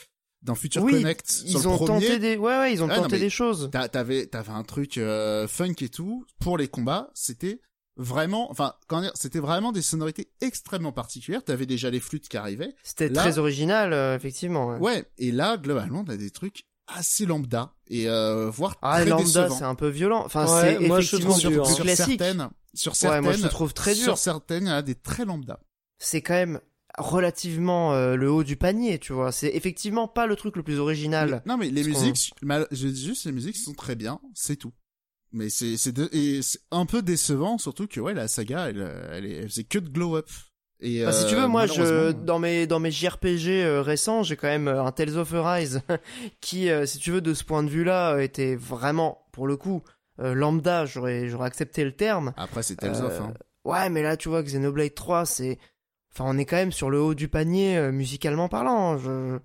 dans 0.44 0.56
Future 0.56 0.84
oui, 0.84 0.94
Connect 0.94 1.44
ils 1.46 1.60
sur 1.60 1.70
ont 1.70 1.74
le 1.74 1.78
premier, 1.86 2.08
tenté 2.08 2.20
des, 2.20 2.38
ouais, 2.38 2.58
ouais, 2.60 2.74
ils 2.74 2.82
ont 2.84 2.88
Ah, 2.90 2.96
non, 2.98 3.04
tenté 3.04 3.16
mais 3.16 3.20
des 3.22 3.30
choses. 3.30 3.70
t'a- 3.72 3.88
t'avais 3.90 4.26
t'avais 4.26 4.52
un 4.52 4.64
truc 4.64 4.98
euh, 4.98 5.48
funk 5.48 5.76
et 5.82 5.90
tout 5.90 6.26
pour 6.40 6.58
les 6.58 6.68
combats. 6.68 7.10
C'était 7.14 7.62
vraiment, 7.98 8.50
enfin, 8.50 8.74
dire, 8.90 9.12
c'était 9.16 9.40
vraiment 9.40 9.72
des 9.72 9.82
sonorités 9.82 10.32
extrêmement 10.42 10.92
particulières. 10.92 11.44
T'avais 11.44 11.66
déjà 11.66 11.90
les 11.90 12.00
flûtes 12.00 12.28
qui 12.30 12.38
arrivaient. 12.38 12.74
C'était 12.84 13.10
là- 13.10 13.22
très 13.22 13.38
original, 13.38 13.94
euh, 13.94 14.16
effectivement. 14.16 14.68
ouais. 14.70 14.78
Ouais, 14.80 15.06
et 15.18 15.32
là, 15.32 15.58
globalement, 15.58 16.04
t'as 16.04 16.18
des 16.18 16.32
trucs 16.32 16.64
assez 16.88 17.26
lambda 17.26 17.74
et 17.88 18.10
euh, 18.10 18.50
voire 18.50 18.76
Ah, 18.82 19.02
très 19.02 19.10
lambda, 19.10 19.50
c'est 19.50 19.64
un 19.64 19.76
peu 19.76 19.88
violent. 19.90 20.24
Enfin, 20.26 20.46
Ouais, 20.46 20.78
c'est 20.80 20.88
moi, 20.88 21.00
je 21.00 21.08
effectivement 21.16 21.38
trouve 21.38 21.52
plus 21.52 21.62
hein. 21.62 21.76
sur 21.76 21.84
classique. 21.84 22.06
certaines, 22.20 22.50
sur 22.74 22.92
Ouais, 22.94 22.98
certaines, 22.98 23.24
moi 23.24 23.34
je 23.34 23.48
trouve 23.48 23.74
très 23.74 23.94
dur. 23.94 24.04
sur 24.04 24.18
certaines, 24.18 24.64
il 24.66 24.70
y 24.70 24.74
a 24.74 24.82
des 24.82 24.96
très 24.96 25.24
lambda. 25.26 25.60
C'est 26.00 26.22
quand 26.22 26.34
même 26.34 26.60
relativement 26.98 27.94
euh, 27.94 28.16
le 28.16 28.32
haut 28.32 28.44
du 28.44 28.56
panier, 28.58 29.00
tu 29.00 29.14
vois. 29.14 29.32
C'est 29.32 29.50
effectivement 29.56 30.08
pas 30.08 30.26
le 30.28 30.36
truc 30.36 30.56
le 30.56 30.64
plus 30.64 30.80
original. 30.80 31.42
Non, 31.46 31.58
mais 31.58 31.70
les 31.70 31.84
musiques, 31.84 32.34
je 32.42 32.88
dis 32.88 33.06
juste, 33.06 33.26
les 33.26 33.32
musiques 33.32 33.58
sont 33.58 33.74
très 33.74 33.96
bien, 33.96 34.20
c'est 34.34 34.56
tout. 34.56 34.74
Mais 35.34 35.50
c'est 35.50 35.78
c'est 35.78 35.94
un 36.72 36.86
peu 36.86 37.02
décevant, 37.02 37.58
surtout 37.58 37.88
que 37.88 38.00
ouais, 38.02 38.14
la 38.14 38.28
saga, 38.28 38.70
elle, 38.70 38.82
elle, 39.12 39.26
est- 39.26 39.36
elle 39.38 39.50
faisait 39.50 39.64
que 39.64 39.80
de 39.80 39.88
glow 39.90 40.18
up. 40.18 40.30
Et 40.84 41.06
Enfin, 41.06 41.12
si 41.14 41.28
tu 41.28 41.36
euh, 41.36 41.42
veux, 41.42 41.48
moi, 41.48 41.68
je, 41.68 42.12
dans 42.12 42.40
mes 42.40 42.68
dans 42.68 42.80
mes 42.80 42.92
JRPG 42.92 43.48
euh, 43.64 43.82
récents, 43.82 44.24
j'ai 44.24 44.36
quand 44.36 44.48
même 44.48 44.68
euh, 44.68 44.84
un 44.84 44.92
Tales 44.92 45.16
of 45.18 45.34
Arise 45.34 45.82
qui, 46.42 46.70
euh, 46.70 46.86
si 46.86 46.98
tu 46.98 47.12
veux, 47.12 47.22
de 47.22 47.34
ce 47.34 47.44
point 47.46 47.64
de 47.64 47.70
vue-là, 47.70 48.16
euh, 48.16 48.20
était 48.20 48.56
vraiment, 48.56 49.26
pour 49.32 49.48
le 49.48 49.56
coup, 49.58 49.84
euh, 50.20 50.34
lambda. 50.34 50.86
J'aurais 50.86 51.30
j'aurais 51.30 51.46
accepté 51.48 51.84
le 51.86 51.92
terme. 51.96 52.34
Après, 52.36 52.64
c'est 52.64 52.76
Tales 52.76 53.02
of. 53.06 53.12
Euh, 53.14 53.20
Hein. 53.22 53.34
Ouais, 53.64 53.90
mais 53.92 54.02
là, 54.02 54.18
tu 54.18 54.28
vois, 54.28 54.42
Xenoblade 54.42 54.96
3, 54.96 55.26
c'est, 55.28 55.60
enfin, 56.14 56.26
on 56.28 56.38
est 56.38 56.46
quand 56.46 56.58
même 56.58 56.72
sur 56.72 56.90
le 56.90 57.02
haut 57.02 57.14
du 57.14 57.28
panier 57.28 57.78
euh, 57.78 57.92
musicalement 57.92 58.50
parlant. 58.50 58.98
Je 58.98 59.40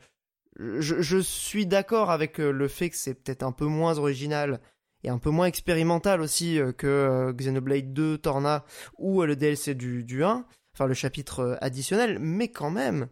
je, 0.58 1.02
je 1.02 1.18
suis 1.18 1.66
d'accord 1.66 2.10
avec 2.10 2.40
euh, 2.40 2.50
le 2.50 2.68
fait 2.68 2.90
que 2.90 2.96
c'est 2.96 3.14
peut-être 3.14 3.42
un 3.42 3.52
peu 3.52 3.66
moins 3.66 3.98
original 3.98 4.60
et 5.04 5.10
un 5.10 5.18
peu 5.18 5.28
moins 5.30 5.46
expérimental 5.46 6.22
aussi 6.22 6.58
euh, 6.58 6.72
que 6.72 7.32
Xenoblade 7.32 7.92
2, 7.92 8.18
Torna 8.18 8.64
ou 8.98 9.22
le 9.22 9.36
DLC 9.36 9.74
du, 9.74 10.02
du 10.02 10.24
1, 10.24 10.46
enfin 10.74 10.86
le 10.86 10.94
chapitre 10.94 11.58
additionnel, 11.60 12.18
mais 12.18 12.48
quand 12.48 12.70
même, 12.70 13.08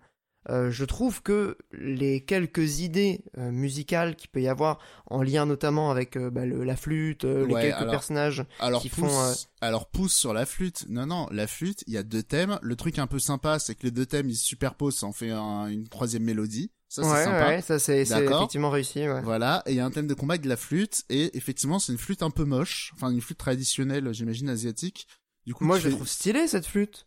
euh, 0.50 0.70
je 0.70 0.84
trouve 0.84 1.22
que 1.22 1.56
les 1.72 2.24
quelques 2.24 2.80
idées 2.80 3.24
euh, 3.38 3.50
musicales 3.50 4.14
qu'il 4.16 4.28
peut 4.30 4.42
y 4.42 4.48
avoir 4.48 4.78
en 5.06 5.22
lien 5.22 5.46
notamment 5.46 5.90
avec 5.90 6.16
euh, 6.16 6.30
bah, 6.30 6.44
le- 6.46 6.64
la 6.64 6.76
flûte, 6.76 7.24
euh, 7.24 7.46
les 7.46 7.54
Ouais, 7.54 7.62
quelques 7.62 7.76
alors- 7.76 7.90
personnages, 7.90 8.44
Alors 8.60 8.82
qui 8.82 8.88
pousse, 8.90 9.10
font, 9.10 9.20
euh, 9.22 9.32
alors 9.60 9.88
pousse 9.88 10.14
sur 10.14 10.32
la 10.34 10.46
flûte. 10.46 10.84
Non, 10.88 11.06
non, 11.06 11.26
la 11.30 11.46
flûte, 11.46 11.82
il 11.86 11.92
y 11.94 11.96
a 11.98 12.02
deux 12.02 12.22
thèmes. 12.22 12.58
Le 12.62 12.76
truc 12.76 12.98
un 12.98 13.06
peu 13.06 13.18
sympa, 13.18 13.58
c'est 13.58 13.74
que 13.74 13.84
les 13.84 13.90
deux 13.90 14.06
thèmes 14.06 14.28
ils 14.28 14.36
se 14.36 14.44
superposent, 14.44 14.96
ça 14.98 15.06
en 15.06 15.12
fait 15.12 15.30
un- 15.30 15.66
une 15.68 15.88
troisième 15.88 16.24
mélodie. 16.24 16.70
Ça 16.88 17.02
c'est 17.02 17.10
ouais, 17.10 17.24
sympa. 17.24 17.46
ouais, 17.48 17.60
ça 17.62 17.78
c'est 17.80 18.02
effectivement 18.02 18.70
réussi, 18.70 19.00
ouais. 19.08 19.20
Voilà, 19.22 19.62
et 19.66 19.72
il 19.72 19.76
y 19.76 19.80
a 19.80 19.84
un 19.84 19.90
thème 19.90 20.06
de 20.06 20.14
combat 20.14 20.34
avec 20.34 20.42
de 20.42 20.48
la 20.48 20.56
flûte, 20.56 21.02
et 21.10 21.36
effectivement 21.36 21.80
c'est 21.80 21.90
une 21.90 21.98
flûte 21.98 22.22
un 22.22 22.30
peu 22.30 22.44
moche, 22.44 22.92
enfin 22.94 23.10
une 23.10 23.20
flûte 23.20 23.38
traditionnelle, 23.38 24.12
j'imagine 24.12 24.48
asiatique. 24.48 25.08
Du 25.44 25.54
coup, 25.54 25.64
Moi, 25.64 25.78
je 25.78 25.84
la 25.84 25.90
fais- 25.90 25.96
trouve 25.96 26.08
stylée 26.08 26.46
cette 26.46 26.66
flûte. 26.66 27.06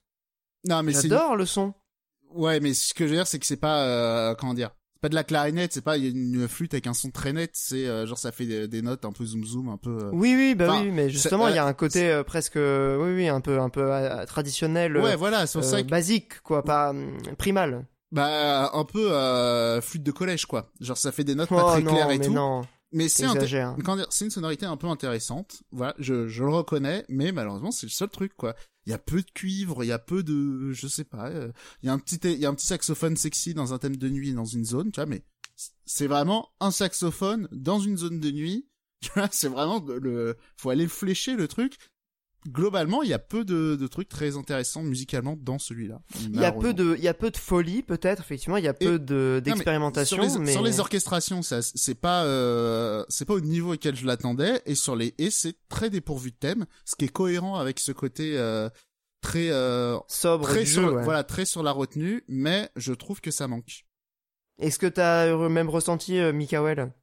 Non, 0.68 0.84
mais 0.84 0.92
J'adore 0.92 1.36
le 1.38 1.46
son. 1.46 1.74
Ouais, 2.34 2.60
mais 2.60 2.74
ce 2.74 2.94
que 2.94 3.06
je 3.06 3.10
veux 3.12 3.16
dire, 3.16 3.28
c'est 3.28 3.40
que 3.40 3.46
c'est 3.46 3.58
pas 3.58 3.84
euh, 3.84 4.36
comment 4.36 4.54
dire, 4.54 4.70
c'est 4.96 5.02
pas 5.02 5.10
de 5.10 5.16
la 5.16 5.24
clarinette, 5.24 5.74
c'est 5.74 5.82
pas 5.84 5.98
une 5.98 6.48
flûte 6.48 6.74
avec 6.74 6.88
un 6.88 6.94
son 6.94 7.10
très 7.12 7.34
net, 7.34 7.52
c'est 7.54 7.88
euh, 7.88 8.06
genre 8.06 8.18
ça 8.18 8.32
fait 8.32 8.46
des, 8.46 8.68
des 8.68 8.82
notes 8.82 9.06
un 9.06 9.12
peu 9.12 9.26
zoom 9.26 9.44
zoom, 9.46 9.70
un 9.70 9.78
peu. 9.78 9.98
euh, 10.06 10.12
Oui, 10.12 10.34
oui, 10.36 10.56
bah 10.56 10.66
Enfin, 10.70 10.84
oui, 10.84 10.92
mais 10.92 11.10
justement, 11.10 11.46
c'est- 11.46 11.54
il 11.54 11.56
y 11.56 11.60
a 11.60 11.66
euh, 11.66 11.70
un 11.70 11.74
côté 11.74 12.10
euh, 12.10 12.24
presque, 12.24 12.58
euh, 12.58 12.98
oui, 12.98 13.14
oui, 13.16 13.28
un 13.28 13.42
peu, 13.42 13.60
un 13.60 13.70
peu 13.70 13.92
euh, 13.94 14.26
traditionnel, 14.26 14.98
Ouais, 14.98 15.14
euh, 15.14 15.16
voilà, 15.16 15.48
c'est 15.48 15.62
ça 15.62 15.78
euh, 15.78 15.84
que 15.84 15.88
basique, 15.90 16.42
quoi, 16.42 16.64
pas 16.64 16.94
primal. 17.38 17.86
bah 18.12 18.72
un 18.74 18.86
peu 18.86 19.12
euh, 19.12 19.82
flûte 19.82 20.04
de 20.04 20.12
collège 20.12 20.46
quoi. 20.46 20.72
Genre 20.80 20.98
ça 20.98 21.12
fait 21.12 21.24
des 21.24 21.36
notes 21.36 21.50
pas 21.50 21.64
Oh 21.64 21.72
très 21.72 21.84
non, 21.84 21.92
claires 21.92 22.12
et 22.12 22.18
mais 22.20 22.26
tout. 22.28 22.32
non, 22.34 22.62
Mais 22.94 23.10
c'est 23.10 23.24
une 24.26 24.32
sonorité 24.32 24.66
un 24.66 24.78
peu 24.78 24.88
intéressante. 24.88 25.64
Voilà, 25.72 25.94
je, 26.00 26.28
je 26.28 26.44
le 26.44 26.50
reconnais, 26.52 27.06
mais 27.10 27.32
malheureusement 27.32 27.72
c'est 27.72 27.86
le 27.88 27.92
seul 27.92 28.10
truc 28.10 28.34
quoi. 28.36 28.56
Il 28.86 28.92
y 28.92 28.94
a 28.94 28.98
peu 28.98 29.22
de 29.22 29.30
cuivre, 29.32 29.84
il 29.84 29.88
y 29.88 29.92
a 29.92 30.00
peu 30.00 30.24
de, 30.24 30.72
je 30.72 30.88
sais 30.88 31.04
pas, 31.04 31.30
euh, 31.30 31.52
il 31.84 31.88
y 31.88 31.90
a 31.90 31.94
un 31.94 32.00
petit, 32.00 32.16
il 32.24 32.40
y 32.40 32.46
a 32.46 32.50
un 32.50 32.54
petit 32.56 32.68
saxophone 32.68 33.18
sexy 33.18 33.54
dans 33.54 33.74
un 33.74 33.78
thème 33.80 33.98
de 33.98 34.08
nuit 34.10 34.34
dans 34.34 34.46
une 34.46 34.64
zone, 34.64 34.92
tu 34.92 35.02
vois, 35.02 35.06
mais 35.08 35.24
c'est 35.86 36.08
vraiment 36.08 36.50
un 36.62 36.72
saxophone 36.72 37.50
dans 37.52 37.80
une 37.80 37.98
zone 37.98 38.20
de 38.20 38.32
nuit. 38.32 38.68
Tu 39.02 39.12
vois, 39.14 39.28
c'est 39.32 39.48
vraiment 39.50 39.86
le- 39.86 40.36
faut 40.56 40.72
aller 40.72 40.88
flécher 40.88 41.36
le 41.36 41.48
truc. 41.48 41.78
Globalement, 42.48 43.04
il 43.04 43.10
y 43.10 43.14
a 43.14 43.20
peu 43.20 43.44
de, 43.44 43.76
de 43.76 43.88
trucs 43.88 44.08
très 44.08 44.38
intéressants 44.38 44.82
musicalement 44.82 45.36
dans 45.38 45.60
celui-là. 45.60 46.02
Il 46.16 46.40
y 46.40 46.46
a 46.46 46.52
peu 46.52 46.74
de, 46.74 46.96
il 46.98 47.04
y 47.04 47.10
a 47.10 47.14
peu 47.14 47.30
de 47.30 47.38
folie, 47.38 47.84
peut-être, 47.84 48.22
effectivement, 48.22 48.56
il 48.58 48.64
y 48.64 48.70
a 48.70 48.74
peu 48.74 49.00
de, 49.00 49.42
mais 49.46 49.52
d'expérimentation, 49.52 50.16
sur 50.24 50.40
les, 50.40 50.46
mais, 50.46 50.52
sur 50.54 50.64
les 50.64 50.80
orchestrations, 50.80 51.42
ça, 51.42 51.62
c'est 51.62 52.00
pas, 52.00 52.24
euh, 52.24 53.04
c'est 53.10 53.26
pas 53.26 53.34
au 53.34 53.42
niveau 53.42 53.74
auquel 53.74 53.96
je 53.96 54.06
l'attendais, 54.06 54.62
et 54.66 54.76
sur 54.76 54.96
les 54.96 55.14
et 55.18 55.30
c'est 55.30 55.56
très 55.68 55.90
dépourvu 55.90 56.32
de 56.32 56.38
thème, 56.38 56.66
ce 56.86 56.96
qui 56.96 57.06
est 57.06 57.10
cohérent 57.10 57.58
avec 57.58 57.80
ce 57.80 57.92
côté 57.92 58.38
euh, 58.38 58.70
très, 59.22 59.50
euh, 59.50 59.98
sobre 60.08 60.46
très 60.46 60.64
du 60.64 60.72
sur, 60.72 60.84
jeu, 60.84 60.96
ouais. 60.96 61.04
voilà, 61.04 61.24
très 61.24 61.46
sur 61.46 61.64
la 61.64 61.72
retenue, 61.72 62.24
mais 62.30 62.70
je 62.78 62.94
trouve 62.94 63.20
que 63.20 63.32
ça 63.32 63.48
manque. 63.48 63.86
Est-ce 64.60 64.80
que 64.80 64.88
t'as 64.88 65.36
même 65.50 65.70
ressenti, 65.70 66.18
euh, 66.18 66.32
Mikael? 66.32 66.94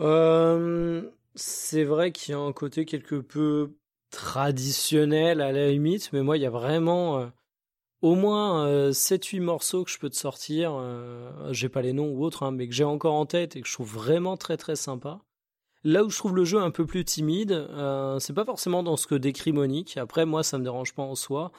Euh, 0.00 1.10
c'est 1.34 1.84
vrai 1.84 2.12
qu'il 2.12 2.32
y 2.32 2.34
a 2.34 2.40
un 2.40 2.52
côté 2.52 2.84
quelque 2.84 3.16
peu 3.16 3.76
traditionnel 4.14 5.40
à 5.40 5.52
la 5.52 5.70
limite, 5.70 6.10
mais 6.12 6.22
moi, 6.22 6.36
il 6.36 6.42
y 6.42 6.46
a 6.46 6.50
vraiment 6.50 7.18
euh, 7.18 7.26
au 8.00 8.14
moins 8.14 8.66
euh, 8.66 8.92
7-8 8.92 9.40
morceaux 9.40 9.84
que 9.84 9.90
je 9.90 9.98
peux 9.98 10.10
te 10.10 10.16
sortir. 10.16 10.72
euh, 10.74 11.52
j'ai 11.52 11.68
pas 11.68 11.82
les 11.82 11.92
noms 11.92 12.10
ou 12.10 12.24
autres, 12.24 12.44
hein, 12.44 12.52
mais 12.52 12.68
que 12.68 12.74
j'ai 12.74 12.84
encore 12.84 13.14
en 13.14 13.26
tête 13.26 13.56
et 13.56 13.60
que 13.60 13.68
je 13.68 13.72
trouve 13.72 13.92
vraiment 13.92 14.36
très 14.36 14.56
très 14.56 14.76
sympa. 14.76 15.20
Là 15.82 16.04
où 16.04 16.10
je 16.10 16.16
trouve 16.16 16.36
le 16.36 16.44
jeu 16.44 16.58
un 16.58 16.70
peu 16.70 16.86
plus 16.86 17.04
timide, 17.04 17.52
euh, 17.52 18.18
c'est 18.18 18.32
pas 18.32 18.44
forcément 18.44 18.82
dans 18.82 18.96
ce 18.96 19.06
que 19.06 19.14
décrit 19.14 19.52
Monique. 19.52 19.96
Après, 19.96 20.24
moi, 20.26 20.42
ça 20.42 20.58
me 20.58 20.64
dérange 20.64 20.94
pas 20.94 21.02
en 21.02 21.14
soi. 21.14 21.52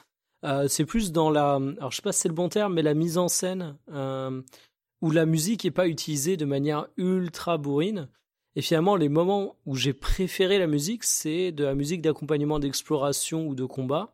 C'est 0.68 0.84
plus 0.84 1.10
dans 1.10 1.28
la, 1.28 1.54
alors 1.56 1.90
je 1.90 1.96
sais 1.96 2.02
pas 2.02 2.12
si 2.12 2.20
c'est 2.20 2.28
le 2.28 2.34
bon 2.34 2.48
terme, 2.48 2.74
mais 2.74 2.82
la 2.82 2.94
mise 2.94 3.18
en 3.18 3.26
scène 3.26 3.76
où 3.88 5.10
la 5.10 5.26
musique 5.26 5.64
est 5.64 5.72
pas 5.72 5.88
utilisée 5.88 6.36
de 6.36 6.44
manière 6.44 6.86
ultra 6.96 7.58
bourrine. 7.58 8.08
Et 8.56 8.62
finalement, 8.62 8.96
les 8.96 9.08
moments 9.10 9.54
où 9.66 9.76
j'ai 9.76 9.92
préféré 9.92 10.58
la 10.58 10.66
musique, 10.66 11.04
c'est 11.04 11.52
de 11.52 11.64
la 11.64 11.74
musique 11.74 12.02
d'accompagnement 12.02 12.58
d'exploration 12.58 13.46
ou 13.46 13.54
de 13.54 13.64
combat, 13.64 14.12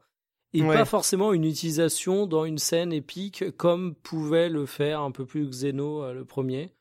et 0.52 0.62
Ouais. 0.62 0.74
pas 0.74 0.84
forcément 0.84 1.32
une 1.32 1.44
utilisation 1.44 2.26
dans 2.26 2.44
une 2.44 2.58
scène 2.58 2.92
épique 2.92 3.56
comme 3.56 3.94
pouvait 3.94 4.48
le 4.50 4.66
faire 4.66 5.00
un 5.00 5.10
peu 5.12 5.24
plus 5.24 5.48
Xeno 5.48 6.02
euh, 6.02 6.12
le 6.12 6.24
premier. 6.26 6.74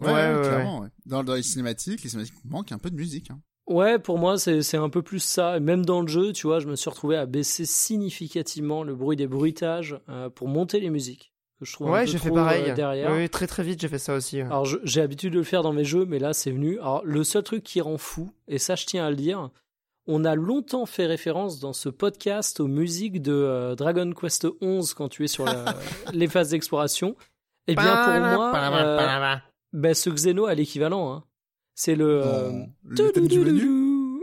Ouais, 0.00 0.06
Ouais, 0.08 0.12
ouais, 0.12 0.34
ouais, 0.36 0.42
clairement. 0.42 0.80
ouais. 0.80 0.88
Dans, 1.06 1.22
dans 1.22 1.34
les 1.34 1.42
cinématiques, 1.42 2.02
les 2.02 2.08
cinématiques 2.08 2.44
manquent 2.44 2.72
un 2.72 2.78
peu 2.78 2.90
de 2.90 2.96
musique. 2.96 3.30
Hein. 3.30 3.38
Ouais, 3.68 3.98
pour 4.00 4.18
moi, 4.18 4.38
c'est 4.38 4.76
un 4.76 4.88
peu 4.88 5.02
plus 5.02 5.20
ça. 5.20 5.56
Et 5.58 5.60
même 5.60 5.84
dans 5.84 6.00
le 6.00 6.08
jeu, 6.08 6.32
tu 6.32 6.48
vois, 6.48 6.58
je 6.58 6.66
me 6.66 6.74
suis 6.74 6.90
retrouvé 6.90 7.16
à 7.16 7.26
baisser 7.26 7.64
significativement 7.64 8.82
le 8.82 8.94
bruit 8.96 9.16
des 9.16 9.28
bruitages 9.28 9.96
euh, 10.08 10.28
pour 10.30 10.48
monter 10.48 10.80
les 10.80 10.90
musiques. 10.90 11.31
Que 11.62 11.68
je 11.68 11.72
trouve 11.74 11.88
un 11.88 11.92
Ouais, 11.92 12.04
peu 12.04 12.10
j'ai 12.10 12.18
fait 12.18 12.30
pareil. 12.32 12.70
euh, 12.70 12.74
derrière. 12.74 13.12
Oui, 13.12 13.28
très 13.28 13.46
très 13.46 13.62
vite, 13.62 13.80
j'ai 13.80 13.86
fait 13.86 13.98
ça 14.00 14.14
aussi. 14.14 14.38
ouais. 14.38 14.46
Alors 14.48 14.64
je- 14.64 14.78
j'ai 14.82 15.00
l'habitude 15.00 15.32
de 15.32 15.38
le 15.38 15.44
faire 15.44 15.62
dans 15.62 15.72
mes 15.72 15.84
jeux, 15.84 16.04
mais 16.04 16.18
là 16.18 16.32
c'est 16.32 16.50
venu. 16.50 16.80
Alors 16.80 17.02
le 17.04 17.22
seul 17.22 17.44
truc 17.44 17.62
qui 17.62 17.80
rend 17.80 17.98
fou, 17.98 18.32
et 18.48 18.58
ça 18.58 18.74
je 18.74 18.84
tiens 18.84 19.06
à 19.06 19.10
le 19.10 19.14
dire, 19.16 19.50
on 20.08 20.24
a 20.24 20.34
longtemps 20.34 20.86
fait 20.86 21.06
référence 21.06 21.60
dans 21.60 21.72
ce 21.72 21.88
podcast 21.88 22.58
aux 22.58 22.66
musiques 22.66 23.22
de 23.22 23.32
euh, 23.32 23.76
Dragon 23.76 24.10
Quest 24.12 24.48
XI 24.60 24.92
quand 24.96 25.08
tu 25.08 25.22
es 25.22 25.28
sur 25.28 25.44
la- 25.44 25.76
les 26.12 26.26
phases 26.26 26.50
d'exploration. 26.50 27.14
Eh 27.68 27.76
bien 27.76 27.94
pour 28.04 28.14
moi, 28.14 28.52
euh, 28.74 29.36
ben, 29.72 29.94
ce 29.94 30.10
Xeno 30.10 30.46
a 30.46 30.54
l'équivalent. 30.54 31.12
Hein. 31.14 31.22
C'est 31.76 31.94
le... 31.94 32.22
euh, 32.24 32.50
Dans 32.82 33.04
le 33.04 33.12
thème 33.12 33.28
du 33.28 33.38
menu. 33.38 33.60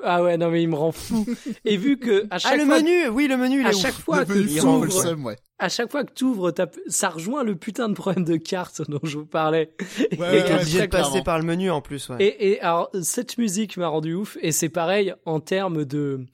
Ah 0.04 0.24
ouais, 0.24 0.38
non 0.38 0.50
mais 0.50 0.62
il 0.64 0.68
me 0.70 0.76
rend 0.76 0.92
fou. 0.92 1.26
Et 1.66 1.78
vu 1.78 1.98
que 1.98 2.26
à 2.30 2.40
chaque 2.40 2.54
Ah, 2.54 2.58
le 2.58 2.66
fois, 2.66 2.78
menu 2.82 3.08
Oui, 3.10 3.28
le 3.28 3.38
menu, 3.38 3.62
il 3.62 3.66
à 3.66 3.70
est 3.70 3.74
chaque 3.74 3.94
ouf. 3.96 4.04
fois 4.04 4.20
Le 4.20 4.26
que 4.26 4.66
ouvres- 4.66 4.92
seum, 4.92 5.26
ouais. 5.26 5.36
à 5.58 5.70
chaque 5.70 5.92
fois 5.92 6.04
que 6.04 6.14
tu 6.14 6.24
ouvres, 6.26 6.52
ta... 6.52 6.68
ça 6.88 7.10
rejoint 7.10 7.44
le 7.44 7.56
putain 7.56 7.90
de 7.90 7.94
problème 7.94 8.24
de 8.26 8.38
cartes 8.38 8.82
dont 8.90 9.00
je 9.04 9.18
vous 9.18 9.26
parlais. 9.26 9.72
Ouais, 9.80 10.08
Et 10.12 10.18
ouais, 10.44 10.54
obligé 10.56 10.82
de 10.82 10.86
passer 10.88 11.22
par 11.24 11.38
le 11.40 11.46
menu 11.46 11.70
en 11.72 11.82
plus, 11.82 12.10
ouais. 12.10 12.18
Et, 12.24 12.52
et 12.52 12.62
alors, 12.62 12.90
cette 13.02 13.38
musique 13.38 13.78
m'a 13.78 13.88
rendu 13.88 14.14
ouf. 14.14 14.38
Et 14.42 14.52
c'est 14.52 14.70
pareil 14.70 15.14
en 15.26 15.40
termes 15.40 15.86
de. 15.86 16.26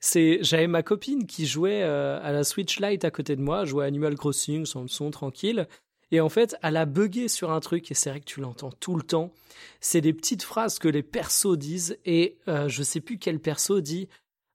C'est, 0.00 0.40
j'avais 0.42 0.66
ma 0.66 0.82
copine 0.82 1.26
qui 1.26 1.46
jouait 1.46 1.80
euh, 1.82 2.18
à 2.22 2.30
la 2.30 2.44
Switch 2.44 2.78
Lite 2.78 3.06
à 3.06 3.10
côté 3.10 3.36
de 3.36 3.40
moi, 3.40 3.64
jouait 3.64 3.84
à 3.84 3.86
Animal 3.86 4.16
Crossing 4.16 4.66
sans 4.66 4.82
le 4.82 4.88
son 4.88 5.10
tranquille. 5.10 5.66
Et 6.10 6.20
en 6.20 6.28
fait, 6.28 6.56
elle 6.62 6.76
a 6.76 6.86
bugué 6.86 7.28
sur 7.28 7.50
un 7.50 7.60
truc, 7.60 7.90
et 7.90 7.94
c'est 7.94 8.10
vrai 8.10 8.20
que 8.20 8.24
tu 8.24 8.40
l'entends 8.40 8.70
tout 8.70 8.96
le 8.96 9.02
temps. 9.02 9.32
C'est 9.80 10.00
des 10.00 10.12
petites 10.12 10.42
phrases 10.42 10.78
que 10.78 10.88
les 10.88 11.02
persos 11.02 11.56
disent, 11.56 11.98
et 12.04 12.38
euh, 12.48 12.68
je 12.68 12.82
sais 12.82 13.00
plus 13.00 13.18
quel 13.18 13.40
perso 13.40 13.80
dit 13.80 14.08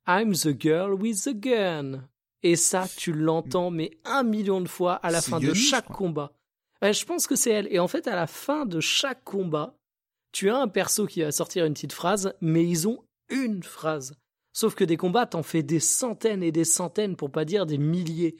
I'm 0.07 0.33
the 0.33 0.59
girl 0.59 0.93
with 0.93 1.23
the 1.23 1.33
gun. 1.33 2.07
Et 2.41 2.55
ça, 2.55 2.87
tu 2.95 3.11
l'entends, 3.11 3.69
mais 3.69 3.91
un 4.05 4.23
million 4.23 4.61
de 4.61 4.67
fois 4.67 4.93
à 4.95 5.11
la 5.11 5.21
fin 5.21 5.39
de 5.39 5.53
chaque 5.53 5.87
combat. 5.87 6.31
Ouais, 6.81 6.93
je 6.93 7.05
pense 7.05 7.27
que 7.27 7.35
c'est 7.35 7.51
elle. 7.51 7.67
Et 7.71 7.79
en 7.79 7.87
fait, 7.87 8.07
à 8.07 8.15
la 8.15 8.27
fin 8.27 8.65
de 8.65 8.79
chaque 8.79 9.23
combat, 9.23 9.75
tu 10.31 10.49
as 10.49 10.57
un 10.57 10.67
perso 10.67 11.05
qui 11.05 11.21
va 11.21 11.31
sortir 11.31 11.65
une 11.65 11.73
petite 11.73 11.93
phrase, 11.93 12.33
mais 12.39 12.65
ils 12.65 12.87
ont 12.87 13.03
une 13.29 13.63
phrase. 13.63 14.13
Sauf 14.53 14.75
que 14.75 14.83
des 14.83 14.97
combats, 14.97 15.25
t'en 15.25 15.43
fais 15.43 15.63
des 15.63 15.79
centaines 15.79 16.43
et 16.43 16.51
des 16.51 16.65
centaines, 16.65 17.15
pour 17.15 17.31
pas 17.31 17.45
dire 17.45 17.65
des 17.65 17.77
milliers. 17.77 18.37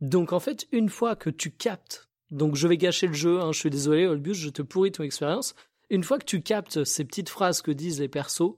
Donc 0.00 0.32
en 0.32 0.40
fait, 0.40 0.66
une 0.72 0.88
fois 0.88 1.14
que 1.14 1.30
tu 1.30 1.50
captes 1.50 2.08
Donc 2.32 2.56
je 2.56 2.66
vais 2.66 2.76
gâcher 2.78 3.06
le 3.06 3.12
jeu, 3.12 3.40
hein, 3.40 3.52
je 3.52 3.58
suis 3.60 3.70
désolé, 3.70 4.06
Olbius, 4.06 4.36
je 4.38 4.48
te 4.50 4.62
pourris 4.62 4.90
ton 4.90 5.04
expérience. 5.04 5.54
Une 5.90 6.02
fois 6.02 6.18
que 6.18 6.24
tu 6.24 6.40
captes 6.42 6.82
ces 6.84 7.04
petites 7.04 7.28
phrases 7.28 7.62
que 7.62 7.70
disent 7.70 8.00
les 8.00 8.08
persos, 8.08 8.56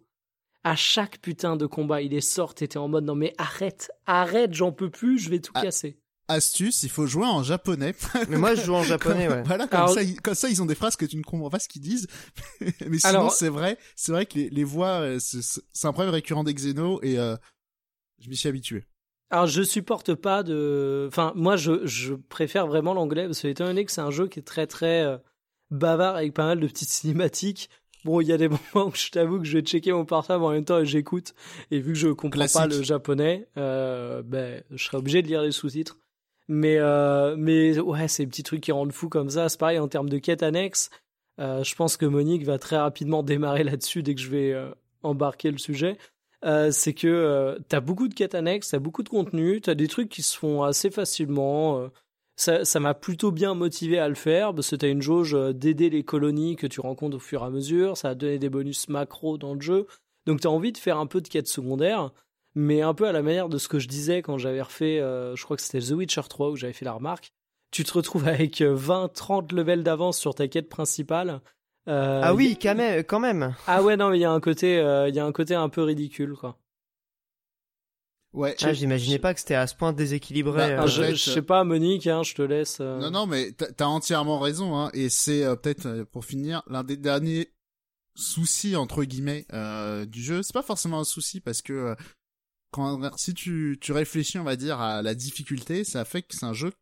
à 0.62 0.76
chaque 0.76 1.18
putain 1.20 1.56
de 1.56 1.66
combat, 1.66 2.00
il 2.00 2.14
est 2.14 2.20
sort, 2.22 2.54
t'étais 2.54 2.78
en 2.78 2.88
mode 2.88 3.04
non 3.04 3.14
mais 3.16 3.34
arrête, 3.36 3.90
arrête, 4.06 4.54
j'en 4.54 4.72
peux 4.72 4.88
plus, 4.90 5.18
je 5.18 5.28
vais 5.28 5.40
tout 5.40 5.52
Ah. 5.56 5.62
casser. 5.62 5.98
Astuce, 6.26 6.84
il 6.84 6.88
faut 6.88 7.06
jouer 7.06 7.26
en 7.26 7.42
japonais. 7.42 7.94
Mais 8.30 8.38
moi, 8.38 8.54
je 8.54 8.62
joue 8.62 8.72
en 8.74 8.82
japonais, 8.82 9.28
ouais. 9.28 9.42
Voilà, 9.44 9.66
comme, 9.66 9.80
Alors- 9.80 9.90
ça, 9.92 10.02
ils, 10.02 10.18
comme 10.22 10.34
ça, 10.34 10.48
ils 10.48 10.62
ont 10.62 10.64
des 10.64 10.74
phrases 10.74 10.96
que 10.96 11.04
tu 11.04 11.18
ne 11.18 11.22
comprends 11.22 11.50
pas 11.50 11.58
ce 11.58 11.68
qu'ils 11.68 11.82
disent. 11.82 12.06
Mais 12.88 12.98
sinon, 12.98 13.08
Alors- 13.10 13.32
c'est 13.32 13.50
vrai, 13.50 13.76
c'est 13.94 14.10
vrai 14.10 14.24
que 14.24 14.38
les, 14.38 14.48
les 14.48 14.64
voix, 14.64 15.00
euh, 15.02 15.18
c'est 15.20 15.86
un 15.86 15.92
problème 15.92 16.14
récurrent 16.14 16.42
d'Exeno 16.42 16.98
et 17.02 17.18
euh, 17.18 17.36
je 18.20 18.30
m'y 18.30 18.36
suis 18.36 18.48
habitué. 18.48 18.86
Alors 19.30 19.46
je 19.46 19.62
supporte 19.62 20.14
pas 20.14 20.42
de... 20.42 21.06
Enfin, 21.08 21.32
moi 21.34 21.56
je, 21.56 21.86
je 21.86 22.14
préfère 22.14 22.66
vraiment 22.66 22.94
l'anglais, 22.94 23.26
parce 23.26 23.40
que 23.42 23.48
étant 23.48 23.64
donné 23.64 23.84
que 23.84 23.92
c'est 23.92 24.00
un 24.00 24.10
jeu 24.10 24.28
qui 24.28 24.38
est 24.38 24.42
très 24.42 24.66
très 24.66 25.02
euh, 25.02 25.18
bavard 25.70 26.16
avec 26.16 26.34
pas 26.34 26.44
mal 26.44 26.60
de 26.60 26.66
petites 26.66 26.88
cinématiques, 26.90 27.70
bon, 28.04 28.20
il 28.20 28.28
y 28.28 28.32
a 28.32 28.36
des 28.36 28.48
moments 28.74 28.88
où 28.88 28.94
je 28.94 29.10
t'avoue 29.10 29.38
que 29.38 29.44
je 29.44 29.58
vais 29.58 29.64
checker 29.64 29.92
mon 29.92 30.04
portable 30.04 30.44
en 30.44 30.50
même 30.50 30.64
temps 30.64 30.78
et 30.78 30.86
j'écoute, 30.86 31.34
et 31.70 31.80
vu 31.80 31.92
que 31.92 31.98
je 31.98 32.08
comprends 32.08 32.46
pas 32.52 32.66
le 32.66 32.82
japonais, 32.82 33.48
euh, 33.56 34.22
ben, 34.22 34.62
je 34.70 34.84
serai 34.84 34.98
obligé 34.98 35.22
de 35.22 35.28
lire 35.28 35.42
les 35.42 35.52
sous-titres. 35.52 35.98
Mais, 36.46 36.76
euh, 36.78 37.36
mais 37.38 37.78
ouais, 37.80 38.06
ces 38.06 38.26
petits 38.26 38.42
trucs 38.42 38.60
qui 38.60 38.72
rendent 38.72 38.92
fou 38.92 39.08
comme 39.08 39.30
ça, 39.30 39.48
c'est 39.48 39.58
pareil 39.58 39.78
en 39.78 39.88
termes 39.88 40.10
de 40.10 40.18
quête 40.18 40.42
annexe. 40.42 40.90
Euh, 41.40 41.64
je 41.64 41.74
pense 41.74 41.96
que 41.96 42.04
Monique 42.04 42.44
va 42.44 42.58
très 42.58 42.76
rapidement 42.76 43.22
démarrer 43.24 43.64
là-dessus 43.64 44.02
dès 44.02 44.14
que 44.14 44.20
je 44.20 44.28
vais 44.28 44.54
embarquer 45.02 45.50
le 45.50 45.58
sujet. 45.58 45.96
Euh, 46.44 46.70
c'est 46.70 46.92
que 46.92 47.08
euh, 47.08 47.58
t'as 47.68 47.80
beaucoup 47.80 48.06
de 48.08 48.14
quêtes 48.14 48.34
annexes, 48.34 48.70
t'as 48.70 48.78
beaucoup 48.78 49.02
de 49.02 49.08
contenu, 49.08 49.60
t'as 49.62 49.74
des 49.74 49.88
trucs 49.88 50.10
qui 50.10 50.22
se 50.22 50.36
font 50.36 50.62
assez 50.62 50.90
facilement. 50.90 51.78
euh, 51.78 51.88
ça 52.36 52.64
ça 52.64 52.80
m'a 52.80 52.94
plutôt 52.94 53.30
bien 53.30 53.54
motivé 53.54 53.98
à 53.98 54.08
le 54.08 54.14
faire 54.16 54.54
parce 54.54 54.70
que 54.70 54.76
t'as 54.76 54.88
une 54.90 55.00
jauge 55.02 55.34
euh, 55.34 55.52
d'aider 55.52 55.88
les 55.88 56.02
colonies 56.04 56.56
que 56.56 56.66
tu 56.66 56.80
rencontres 56.80 57.16
au 57.16 57.20
fur 57.20 57.42
et 57.42 57.46
à 57.46 57.50
mesure. 57.50 57.96
Ça 57.96 58.10
a 58.10 58.14
donné 58.14 58.38
des 58.38 58.50
bonus 58.50 58.88
macro 58.88 59.38
dans 59.38 59.54
le 59.54 59.60
jeu. 59.60 59.86
Donc 60.26 60.40
t'as 60.40 60.48
envie 60.50 60.72
de 60.72 60.78
faire 60.78 60.98
un 60.98 61.06
peu 61.06 61.20
de 61.22 61.28
quêtes 61.28 61.48
secondaires, 61.48 62.12
mais 62.54 62.82
un 62.82 62.94
peu 62.94 63.06
à 63.06 63.12
la 63.12 63.22
manière 63.22 63.48
de 63.48 63.58
ce 63.58 63.68
que 63.68 63.78
je 63.78 63.88
disais 63.88 64.20
quand 64.22 64.36
j'avais 64.38 64.62
refait, 64.62 64.98
je 64.98 65.42
crois 65.44 65.56
que 65.56 65.62
c'était 65.62 65.86
The 65.86 65.92
Witcher 65.92 66.22
3 66.28 66.50
où 66.50 66.56
j'avais 66.56 66.72
fait 66.72 66.84
la 66.86 66.92
remarque. 66.92 67.32
Tu 67.70 67.84
te 67.84 67.92
retrouves 67.92 68.26
avec 68.28 68.60
20-30 68.60 69.54
levels 69.54 69.82
d'avance 69.82 70.18
sur 70.18 70.34
ta 70.34 70.48
quête 70.48 70.68
principale. 70.70 71.40
Euh, 71.88 72.20
Ah 72.24 72.34
oui, 72.34 72.58
quand 72.60 72.74
même. 72.74 73.04
Quand 73.04 73.20
même. 73.20 73.54
ah 73.66 73.82
ouais 73.82 73.96
non 73.96 74.10
mais 74.10 74.18
il 74.18 74.22
y 74.22 74.24
a 74.24 74.30
un 74.32 74.40
côté 74.40 74.78
euh, 74.78 75.08
il 75.08 75.14
y 75.14 75.18
a 75.18 75.24
un 75.24 75.32
côté 75.32 75.54
un 75.54 75.68
peu 75.68 75.82
ridicule 75.82 76.34
quoi. 76.34 76.58
Ouais. 78.32 78.56
Ah, 78.62 78.72
j'imaginais 78.72 79.20
pas 79.20 79.32
que 79.32 79.38
c'était 79.38 79.54
à 79.54 79.66
ce 79.68 79.76
point 79.76 79.92
déséquilibré. 79.92 80.56
Bah, 80.76 80.82
euh. 80.82 80.86
Je, 80.88 81.02
fait, 81.02 81.14
je 81.14 81.30
sais 81.30 81.42
pas 81.42 81.62
Monique 81.62 82.08
hein, 82.08 82.24
je 82.24 82.34
te 82.34 82.42
laisse. 82.42 82.78
euh. 82.80 82.98
Non, 82.98 83.10
non, 83.12 83.26
mais 83.26 83.52
t'as 83.52 83.86
entièrement 83.86 84.40
raison, 84.40 84.76
hein, 84.76 84.90
et 84.92 85.08
c'est 85.08 85.44
euh, 85.44 85.54
peut-être 85.54 86.02
pour 86.10 86.24
finir 86.24 86.62
l'un 86.66 86.82
des 86.82 86.96
derniers 86.96 87.52
soucis 88.16 88.74
entre 88.76 89.04
guillemets 89.04 89.46
euh, 89.52 90.04
du 90.04 90.20
jeu. 90.22 90.42
C'est 90.42 90.52
pas 90.52 90.62
forcément 90.62 90.98
un 91.00 91.04
souci 91.04 91.40
parce 91.40 91.62
que 91.62 91.94
quand 92.72 93.16
si 93.16 93.34
tu 93.34 93.78
tu 93.80 93.92
réfléchis, 93.92 94.38
on 94.40 94.44
va 94.44 94.56
dire 94.56 94.80
à 94.80 95.00
la 95.02 95.14
difficulté, 95.14 95.84
ça 95.84 96.04
fait 96.04 96.22
que 96.22 96.34
c'est 96.34 96.46
un 96.46 96.54
jeu. 96.54 96.72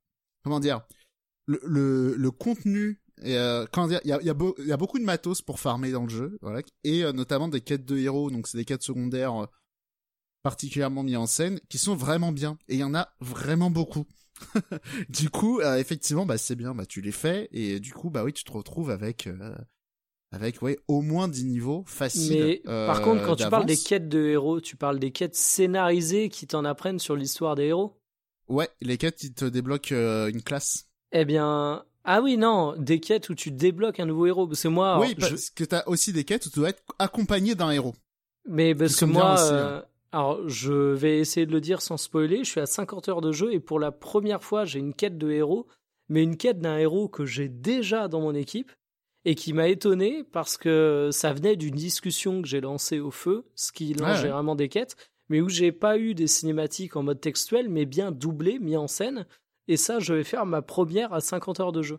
Comment 0.44 0.60
dire 0.60 0.80
le 1.46 1.60
le, 1.64 2.14
le 2.16 2.30
contenu. 2.30 3.01
Et 3.24 3.36
euh, 3.36 3.66
comment 3.73 3.89
dire, 3.89 4.01
il 4.05 4.11
y 4.11 4.12
a, 4.12 4.19
il 4.20 4.27
y, 4.27 4.31
a 4.31 4.35
beau- 4.35 4.55
il 4.59 4.66
y 4.66 4.73
a 4.73 4.77
beaucoup 4.77 4.99
de 4.99 5.05
matos 5.05 5.43
pour 5.43 5.61
farmer 5.61 5.90
dans 5.93 6.03
le 6.05 6.09
jeu, 6.09 6.39
voilà, 6.43 6.61
et 6.85 7.05
euh, 7.05 7.12
notamment 7.12 7.49
des 7.49 7.61
quêtes 7.61 7.85
de 7.85 7.97
héros, 7.99 8.31
donc 8.31 8.49
c'est 8.49 8.59
des 8.59 8.65
quêtes 8.65 8.82
secondaires 8.82 9.35
euh, 9.43 9.47
particulièrement 10.43 11.03
mis 11.03 11.16
en 11.16 11.27
scène, 11.27 11.61
qui 11.69 11.78
sont 11.78 11.97
vraiment 11.97 12.32
bien, 12.32 12.59
et 12.69 12.74
il 12.74 12.81
y 12.81 12.85
en 12.85 12.94
a 12.94 13.11
vraiment 13.20 13.70
beaucoup 13.70 14.07
du 15.09 15.31
coup, 15.31 15.61
euh, 15.61 15.77
effectivement, 15.78 16.27
bah 16.27 16.39
c'est 16.39 16.57
bien, 16.57 16.74
bah 16.74 16.86
tu 16.86 17.01
les 17.01 17.12
fais 17.12 17.49
et 17.53 17.81
du 17.81 17.93
coup, 17.93 18.11
bah 18.11 18.24
oui, 18.24 18.32
tu 18.32 18.44
te 18.44 18.53
retrouves 18.53 18.90
avec 18.90 19.28
euh, 19.28 19.55
avec 20.32 20.62
ouais 20.62 20.78
au 20.89 21.03
moins 21.03 21.28
10 21.28 21.44
niveaux 21.44 21.85
faciles. 21.86 22.43
Mais 22.43 22.62
euh, 22.66 22.86
par 22.86 23.03
contre 23.03 23.20
quand 23.23 23.36
tu 23.36 23.49
parles 23.49 23.66
des 23.66 23.77
quêtes 23.82 24.09
de 24.09 24.24
héros, 24.28 24.62
tu 24.62 24.77
parles 24.77 24.99
des 24.99 25.12
quêtes 25.12 25.36
scénarisées 25.36 26.31
qui 26.31 26.47
t'en 26.47 26.65
apprennent 26.65 26.99
sur 26.99 27.16
l'histoire 27.16 27.55
des 27.55 27.65
héros? 27.65 27.99
ouais, 28.47 28.69
les 28.81 28.99
quêtes 28.99 29.24
ils 29.24 29.35
te 29.35 29.44
débloquent 29.44 29.93
euh, 29.97 30.28
une 30.31 30.43
classe. 30.43 30.86
Eh 31.12 31.24
bien 31.24 31.85
ah 32.04 32.20
oui 32.22 32.36
non 32.36 32.74
des 32.78 33.00
quêtes 33.00 33.28
où 33.30 33.34
tu 33.34 33.50
débloques 33.50 34.00
un 34.00 34.06
nouveau 34.06 34.26
héros. 34.26 34.46
Parce 34.46 34.62
que 34.62 34.68
moi 34.68 34.98
oui, 35.00 35.14
alors, 35.16 35.28
je- 35.30 35.34
parce 35.34 35.50
que 35.50 35.64
t'as 35.64 35.84
aussi 35.86 36.12
des 36.12 36.24
quêtes 36.24 36.46
où 36.46 36.50
tu 36.50 36.58
dois 36.58 36.70
être 36.70 36.82
accompagné 36.98 37.54
d'un 37.54 37.70
héros. 37.70 37.94
Mais 38.48 38.74
parce 38.74 38.96
que 38.96 39.04
moi, 39.04 39.34
aussi, 39.34 39.52
euh, 39.52 39.78
hein. 39.78 39.84
alors 40.10 40.48
je 40.48 40.72
vais 40.72 41.18
essayer 41.18 41.46
de 41.46 41.52
le 41.52 41.60
dire 41.60 41.80
sans 41.80 41.96
spoiler, 41.96 42.38
je 42.44 42.50
suis 42.50 42.60
à 42.60 42.66
50 42.66 43.08
heures 43.08 43.20
de 43.20 43.30
jeu 43.32 43.52
et 43.52 43.60
pour 43.60 43.78
la 43.78 43.92
première 43.92 44.42
fois 44.42 44.64
j'ai 44.64 44.78
une 44.80 44.94
quête 44.94 45.16
de 45.18 45.30
héros, 45.30 45.66
mais 46.08 46.22
une 46.24 46.36
quête 46.36 46.60
d'un 46.60 46.76
héros 46.78 47.08
que 47.08 47.24
j'ai 47.24 47.48
déjà 47.48 48.08
dans 48.08 48.20
mon 48.20 48.34
équipe 48.34 48.72
et 49.24 49.36
qui 49.36 49.52
m'a 49.52 49.68
étonné 49.68 50.24
parce 50.24 50.56
que 50.56 51.10
ça 51.12 51.32
venait 51.32 51.54
d'une 51.54 51.76
discussion 51.76 52.42
que 52.42 52.48
j'ai 52.48 52.60
lancée 52.60 52.98
au 52.98 53.12
feu, 53.12 53.44
ce 53.54 53.70
qui 53.70 53.94
lance 53.94 54.00
Ouais, 54.08 54.14
ouais. 54.16 54.20
généralement 54.22 54.56
des 54.56 54.68
quêtes, 54.68 54.96
mais 55.28 55.40
où 55.40 55.48
j'ai 55.48 55.70
pas 55.70 55.96
eu 55.96 56.14
des 56.14 56.26
cinématiques 56.26 56.96
en 56.96 57.04
mode 57.04 57.20
textuel, 57.20 57.68
mais 57.68 57.86
bien 57.86 58.10
doublées, 58.10 58.58
mis 58.58 58.76
en 58.76 58.88
scène. 58.88 59.24
Et 59.73 59.78
ça, 59.78 60.01
je 60.01 60.12
vais 60.12 60.23
faire 60.23 60.44
ma 60.44 60.61
première 60.61 61.15
à 61.15 61.23
50 61.23 61.61
heures 61.61 61.73
de 61.73 61.81
jeu. 61.81 61.99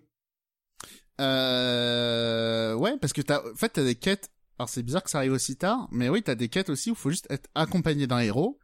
Euh, 1.20 2.76
ouais, 2.76 2.98
parce 3.00 3.14
que 3.14 3.22
t'as, 3.24 3.42
en 3.42 3.56
fait, 3.56 3.70
t'as 3.70 3.84
des 3.84 3.96
quêtes. 3.96 4.30
Alors 4.60 4.70
c'est 4.70 4.84
bizarre 4.84 5.02
que 5.02 5.10
ça 5.10 5.18
arrive 5.18 5.32
aussi 5.32 5.56
tard, 5.58 5.88
mais 5.92 6.08
oui, 6.10 6.22
t'as 6.22 6.36
des 6.36 6.50
quêtes 6.50 6.70
aussi 6.70 6.92
où 6.92 6.94
il 6.94 6.98
faut 7.00 7.10
juste 7.10 7.26
être 7.32 7.50
accompagné 7.56 8.06
d'un 8.06 8.20
héros 8.20 8.60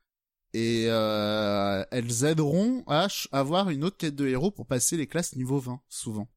et 0.54 0.86
euh, 0.88 1.84
elles 1.90 2.24
aideront 2.24 2.84
à 2.86 3.08
avoir 3.32 3.72
une 3.72 3.84
autre 3.84 3.98
quête 3.98 4.16
de 4.16 4.28
héros 4.28 4.52
pour 4.52 4.68
passer 4.68 4.96
les 4.96 5.08
classes 5.08 5.36
niveau 5.36 5.58
20, 5.58 5.82
souvent. 5.90 6.28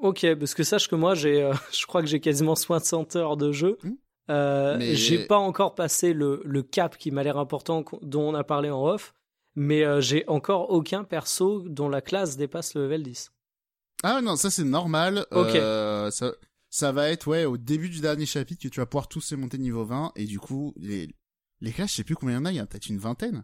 Ok, 0.00 0.26
parce 0.40 0.54
que 0.54 0.64
sache 0.64 0.88
que 0.88 0.96
moi, 0.96 1.14
j'ai, 1.14 1.40
euh, 1.42 1.54
je 1.72 1.86
crois 1.86 2.00
que 2.02 2.08
j'ai 2.08 2.18
quasiment 2.20 2.56
60 2.56 3.14
heures 3.14 3.36
de 3.36 3.52
jeu. 3.52 3.78
Hmm. 3.84 3.92
Euh, 4.30 4.76
Mais- 4.78 4.96
J'ai 4.96 5.24
pas 5.26 5.38
encore 5.38 5.76
passé 5.76 6.12
le, 6.12 6.42
le 6.44 6.62
cap 6.64 6.98
qui 6.98 7.12
m'a 7.12 7.22
l'air 7.22 7.38
important, 7.38 7.84
dont 8.02 8.30
on 8.30 8.34
a 8.34 8.42
parlé 8.42 8.70
en 8.70 8.84
off, 8.84 9.14
mais 9.54 9.84
euh, 9.84 10.00
j'ai 10.00 10.24
encore 10.28 10.70
aucun 10.70 11.04
perso 11.04 11.62
dont 11.68 11.88
la 11.88 12.00
classe 12.00 12.36
dépasse 12.36 12.74
le 12.74 12.82
level 12.84 13.02
10. 13.02 13.30
Ah 14.04 14.20
non, 14.22 14.36
ça 14.36 14.50
c'est 14.50 14.64
normal. 14.64 15.26
Ok. 15.30 15.54
Euh, 15.54 16.10
ça, 16.10 16.32
ça 16.70 16.92
va 16.92 17.08
être 17.10 17.26
ouais 17.26 17.44
au 17.44 17.56
début 17.56 17.88
du 17.88 18.00
dernier 18.00 18.26
chapitre 18.26 18.62
que 18.62 18.68
tu 18.68 18.78
vas 18.80 18.86
pouvoir 18.86 19.08
tous 19.08 19.30
les 19.30 19.36
monter 19.36 19.58
niveau 19.58 19.84
20 19.84 20.12
et 20.16 20.24
du 20.26 20.38
coup 20.38 20.72
les 20.76 21.08
les 21.60 21.72
classes, 21.72 21.90
je 21.90 21.96
sais 21.96 22.04
plus 22.04 22.14
combien 22.14 22.36
il 22.36 22.38
y 22.38 22.42
en 22.42 22.44
a, 22.44 22.52
il 22.52 22.56
y 22.56 22.60
en 22.60 22.64
a 22.64 22.66
peut-être 22.66 22.88
une 22.88 22.98
vingtaine. 22.98 23.42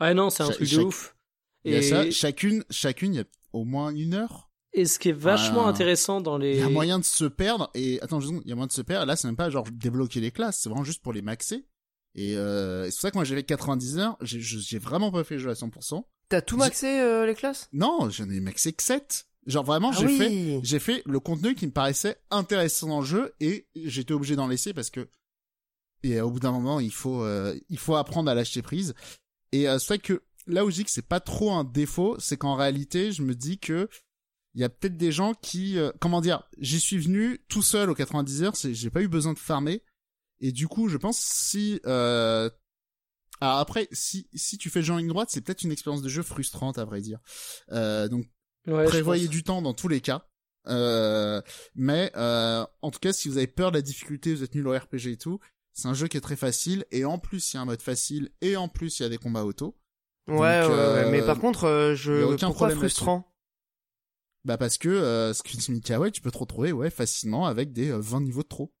Ouais, 0.00 0.14
non, 0.14 0.30
c'est 0.30 0.44
un 0.44 0.48
Cha- 0.48 0.54
truc 0.54 0.70
de 0.70 0.78
ouf. 0.82 1.16
Il 1.64 1.72
y 1.72 1.74
a 1.74 1.78
Et, 1.78 1.82
ça, 1.82 2.08
chacune, 2.12 2.64
chacune, 2.70 3.14
il 3.14 3.16
y 3.16 3.20
a 3.20 3.24
au 3.52 3.64
moins 3.64 3.90
une 3.92 4.14
heure. 4.14 4.48
et 4.74 4.84
ce 4.84 5.00
qui 5.00 5.08
est 5.08 5.12
vachement 5.12 5.66
Ah. 5.66 5.70
intéressant 5.70 6.20
dans 6.20 6.38
les. 6.38 6.52
Il 6.52 6.60
y 6.60 6.62
a 6.62 6.68
moyen 6.68 7.00
de 7.00 7.04
se 7.04 7.24
perdre 7.24 7.68
et 7.74 8.00
attends, 8.00 8.20
il 8.20 8.46
y 8.46 8.52
a 8.52 8.54
moyen 8.54 8.68
de 8.68 8.72
se 8.72 8.82
perdre. 8.82 9.06
Là, 9.06 9.16
c'est 9.16 9.26
même 9.26 9.34
pas 9.36 9.50
genre 9.50 9.66
débloquer 9.72 10.20
les 10.20 10.30
classes, 10.30 10.60
c'est 10.60 10.68
vraiment 10.68 10.84
juste 10.84 11.02
pour 11.02 11.12
les 11.12 11.22
maxer. 11.22 11.66
Et 12.14 12.36
euh, 12.36 12.84
c'est 12.86 12.90
pour 12.90 13.00
ça 13.00 13.10
que 13.12 13.16
moi 13.18 13.24
j'ai 13.24 13.34
fait 13.36 13.42
90 13.44 13.98
heures, 13.98 14.16
j'ai 14.22 14.78
vraiment 14.78 15.10
pas 15.12 15.24
fait 15.24 15.34
le 15.34 15.40
jeu 15.40 15.50
à 15.50 15.54
100%. 15.54 16.02
T'as 16.28 16.40
tout 16.42 16.56
maxé 16.56 17.00
euh, 17.00 17.26
les 17.26 17.34
classes? 17.34 17.68
Non, 17.72 18.10
j'en 18.10 18.28
ai 18.28 18.40
maxé 18.40 18.72
que 18.72 18.82
7. 18.82 19.26
Genre 19.46 19.64
vraiment, 19.64 19.90
Ah 19.94 19.96
j'ai 19.98 20.06
oui. 20.06 20.18
fait 20.18 20.60
j'ai 20.62 20.78
fait 20.78 21.02
le 21.06 21.20
contenu 21.20 21.54
qui 21.54 21.66
me 21.66 21.72
paraissait 21.72 22.16
intéressant 22.30 22.88
dans 22.88 23.00
le 23.00 23.06
jeu 23.06 23.32
et 23.40 23.66
j'étais 23.76 24.12
obligé 24.12 24.36
d'en 24.36 24.46
laisser 24.48 24.74
parce 24.74 24.90
que 24.90 25.08
et 26.02 26.20
au 26.20 26.30
bout 26.30 26.38
d'un 26.40 26.52
moment 26.52 26.80
il 26.80 26.92
faut 26.92 27.22
euh, 27.22 27.58
il 27.70 27.78
faut 27.78 27.96
apprendre 27.96 28.30
à 28.30 28.34
lâcher 28.34 28.60
prise 28.62 28.94
et 29.52 29.66
euh, 29.68 29.78
c'est 29.78 29.86
vrai 29.86 29.98
que 30.00 30.22
là 30.46 30.64
où 30.66 30.70
je 30.70 30.76
dis 30.76 30.84
que 30.84 30.90
c'est 30.90 31.00
pas 31.06 31.20
trop 31.20 31.52
un 31.52 31.64
défaut 31.64 32.14
c'est 32.18 32.36
qu'en 32.36 32.56
réalité 32.56 33.10
je 33.10 33.22
me 33.22 33.34
dis 33.34 33.58
que 33.58 33.88
il 34.54 34.60
y 34.60 34.64
a 34.64 34.68
peut-être 34.68 34.96
des 34.98 35.12
gens 35.12 35.32
qui 35.34 35.78
euh, 35.78 35.90
comment 35.98 36.20
dire 36.20 36.42
j'y 36.58 36.78
suis 36.78 36.98
venu 36.98 37.40
tout 37.48 37.62
seul 37.62 37.88
aux 37.90 37.94
90 37.94 38.42
heures 38.42 38.54
c'est 38.56 38.74
j'ai 38.74 38.90
pas 38.90 39.00
eu 39.02 39.08
besoin 39.08 39.32
de 39.32 39.38
farmer 39.38 39.82
et 40.40 40.52
du 40.52 40.68
coup 40.68 40.88
je 40.88 40.96
pense 40.96 41.18
si 41.18 41.80
euh, 41.86 42.48
alors 43.40 43.58
après 43.58 43.88
si 43.92 44.28
si 44.34 44.58
tu 44.58 44.70
fais 44.70 44.88
en 44.90 44.96
ligne 44.96 45.08
droite 45.08 45.30
c'est 45.30 45.40
peut-être 45.40 45.62
une 45.62 45.72
expérience 45.72 46.02
de 46.02 46.08
jeu 46.08 46.22
frustrante 46.22 46.78
à 46.78 46.84
vrai 46.84 47.00
dire 47.00 47.20
euh, 47.72 48.08
donc 48.08 48.26
Ouais, 48.68 48.84
prévoyez 48.84 49.28
du 49.28 49.42
temps 49.42 49.62
dans 49.62 49.74
tous 49.74 49.88
les 49.88 50.00
cas. 50.00 50.26
Euh, 50.66 51.40
mais 51.74 52.12
euh, 52.16 52.66
en 52.82 52.90
tout 52.90 52.98
cas, 52.98 53.12
si 53.12 53.28
vous 53.28 53.38
avez 53.38 53.46
peur 53.46 53.70
de 53.70 53.76
la 53.76 53.82
difficulté, 53.82 54.34
vous 54.34 54.42
êtes 54.42 54.54
nul 54.54 54.68
au 54.68 54.76
RPG 54.76 55.06
et 55.06 55.16
tout, 55.16 55.40
c'est 55.72 55.88
un 55.88 55.94
jeu 55.94 56.08
qui 56.08 56.16
est 56.16 56.20
très 56.22 56.36
facile. 56.36 56.84
Et 56.90 57.04
en 57.04 57.18
plus, 57.18 57.52
il 57.52 57.56
y 57.56 57.58
a 57.58 57.62
un 57.62 57.64
mode 57.64 57.80
facile. 57.80 58.30
Et 58.42 58.56
en 58.56 58.68
plus, 58.68 58.98
il 58.98 59.04
y 59.04 59.06
a 59.06 59.08
des 59.08 59.18
combats 59.18 59.44
auto. 59.44 59.78
Ouais, 60.26 60.34
Donc, 60.36 60.40
ouais, 60.40 60.76
euh, 60.76 61.04
ouais. 61.04 61.10
Mais 61.10 61.24
par 61.24 61.38
contre, 61.38 61.64
euh, 61.64 61.94
je. 61.94 62.12
aucun 62.12 62.48
Pourquoi 62.48 62.68
problème 62.68 62.78
frustrant? 62.78 63.32
Bah 64.44 64.56
parce 64.56 64.78
que 64.78 64.88
euh, 64.88 65.34
ce 65.34 65.42
Smithia, 65.60 65.98
ouais, 65.98 66.10
tu 66.10 66.20
peux 66.20 66.30
te 66.30 66.38
retrouver 66.38 66.72
ouais 66.72 66.90
facilement 66.90 67.46
avec 67.46 67.72
des 67.72 67.90
euh, 67.90 67.98
20 67.98 68.22
niveaux 68.22 68.42
de 68.42 68.48
trop. 68.48 68.72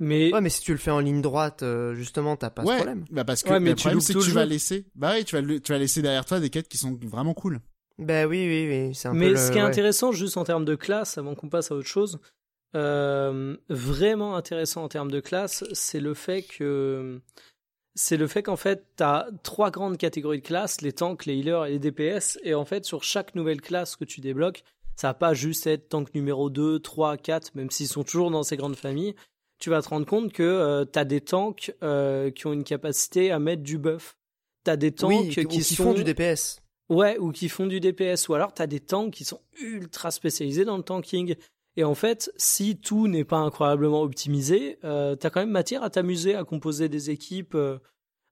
Mais 0.00 0.32
Ouais, 0.32 0.40
mais 0.40 0.50
si 0.50 0.60
tu 0.60 0.72
le 0.72 0.78
fais 0.78 0.90
en 0.90 1.00
ligne 1.00 1.22
droite, 1.22 1.62
euh, 1.62 1.94
justement, 1.94 2.36
t'as 2.36 2.50
pas 2.50 2.64
ouais, 2.64 2.72
ce 2.72 2.76
problème. 2.82 3.04
bah 3.10 3.24
parce 3.24 3.42
que 3.42 3.50
Ouais, 3.50 3.60
mais 3.60 3.70
le 3.70 3.76
tu 3.76 3.82
problème 3.82 4.00
c'est 4.00 4.14
que 4.14 4.18
tu 4.18 4.30
vas 4.32 4.44
laisser, 4.44 4.86
bah 4.96 5.10
ouais, 5.12 5.24
tu 5.24 5.34
vas 5.36 5.40
le- 5.40 5.60
tu 5.60 5.72
vas 5.72 5.78
laisser 5.78 6.02
derrière 6.02 6.24
toi 6.24 6.40
des 6.40 6.50
quêtes 6.50 6.68
qui 6.68 6.78
sont 6.78 6.98
vraiment 7.02 7.34
cool. 7.34 7.60
Bah 7.98 8.26
oui, 8.26 8.44
oui, 8.48 8.66
oui. 8.88 8.94
C'est 8.94 9.08
un 9.08 9.14
Mais 9.14 9.30
peu 9.30 9.36
ce 9.36 9.46
le- 9.46 9.52
qui 9.52 9.58
est 9.58 9.60
ouais. 9.62 9.68
intéressant, 9.68 10.10
juste 10.10 10.36
en 10.36 10.42
termes 10.44 10.64
de 10.64 10.74
classe, 10.74 11.16
avant 11.16 11.36
qu'on 11.36 11.48
passe 11.48 11.70
à 11.70 11.76
autre 11.76 11.86
chose, 11.86 12.18
euh, 12.74 13.56
vraiment 13.68 14.34
intéressant 14.36 14.82
en 14.82 14.88
termes 14.88 15.10
de 15.12 15.20
classe, 15.20 15.64
c'est 15.72 16.00
le 16.00 16.14
fait 16.14 16.42
que 16.42 17.20
c'est 17.94 18.16
le 18.16 18.26
fait 18.26 18.42
qu'en 18.42 18.56
fait, 18.56 18.84
tu 18.96 19.04
as 19.04 19.28
trois 19.44 19.70
grandes 19.70 19.96
catégories 19.96 20.40
de 20.40 20.46
classes, 20.46 20.80
les 20.80 20.92
tanks, 20.92 21.26
les 21.26 21.36
healers 21.36 21.66
et 21.66 21.70
les 21.70 21.78
DPS, 21.78 22.40
et 22.42 22.54
en 22.54 22.64
fait, 22.64 22.84
sur 22.84 23.04
chaque 23.04 23.36
nouvelle 23.36 23.60
classe 23.60 23.94
que 23.96 24.04
tu 24.04 24.20
débloques, 24.20 24.64
Ça 24.96 25.08
va 25.08 25.14
pas 25.14 25.34
juste 25.34 25.66
être 25.66 25.88
tank 25.88 26.14
numéro 26.14 26.50
2, 26.50 26.78
3, 26.78 27.16
4, 27.16 27.54
même 27.56 27.70
s'ils 27.70 27.88
sont 27.88 28.04
toujours 28.04 28.30
dans 28.30 28.44
ces 28.44 28.56
grandes 28.56 28.76
familles. 28.76 29.14
Tu 29.58 29.70
vas 29.70 29.82
te 29.82 29.88
rendre 29.88 30.06
compte 30.06 30.32
que 30.32 30.42
euh, 30.42 30.84
tu 30.90 30.98
as 30.98 31.04
des 31.04 31.20
tanks 31.20 31.74
euh, 31.82 32.30
qui 32.30 32.46
ont 32.46 32.52
une 32.52 32.64
capacité 32.64 33.30
à 33.30 33.38
mettre 33.38 33.62
du 33.62 33.78
buff. 33.78 34.16
Tu 34.64 34.70
as 34.70 34.76
des 34.76 34.92
tanks 34.92 35.28
qui, 35.28 35.74
font 35.74 35.94
du 35.94 36.04
DPS. 36.04 36.60
Ouais, 36.88 37.18
ou 37.18 37.32
qui 37.32 37.48
font 37.48 37.66
du 37.66 37.80
DPS. 37.80 38.28
Ou 38.28 38.34
alors 38.34 38.52
tu 38.52 38.62
as 38.62 38.66
des 38.66 38.80
tanks 38.80 39.12
qui 39.12 39.24
sont 39.24 39.40
ultra 39.60 40.10
spécialisés 40.10 40.64
dans 40.64 40.76
le 40.76 40.82
tanking. 40.82 41.36
Et 41.76 41.84
en 41.84 41.94
fait, 41.94 42.30
si 42.36 42.76
tout 42.76 43.08
n'est 43.08 43.24
pas 43.24 43.38
incroyablement 43.38 44.02
optimisé, 44.02 44.78
euh, 44.84 45.16
tu 45.16 45.26
as 45.26 45.30
quand 45.30 45.40
même 45.40 45.50
matière 45.50 45.82
à 45.82 45.90
t'amuser 45.90 46.34
à 46.34 46.44
composer 46.44 46.88
des 46.88 47.10
équipes 47.10 47.54
euh, 47.54 47.78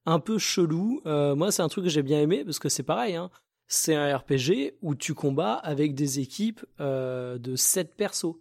un 0.07 0.20
peu 0.20 0.39
cheloues. 0.39 1.01
moi, 1.05 1.51
c'est 1.51 1.62
un 1.62 1.69
truc 1.69 1.85
que 1.85 1.90
j'ai 1.90 2.03
bien 2.03 2.20
aimé 2.20 2.44
parce 2.44 2.59
que 2.59 2.69
c'est 2.69 2.82
pareil. 2.82 3.16
Hein 3.16 3.31
c'est 3.73 3.94
un 3.94 4.16
RPG 4.16 4.74
où 4.82 4.94
tu 4.94 5.15
combats 5.15 5.55
avec 5.55 5.94
des 5.94 6.20
équipes 6.20 6.65
euh, 6.81 7.39
de 7.39 7.57
7 7.57 7.97
persos. 7.97 8.36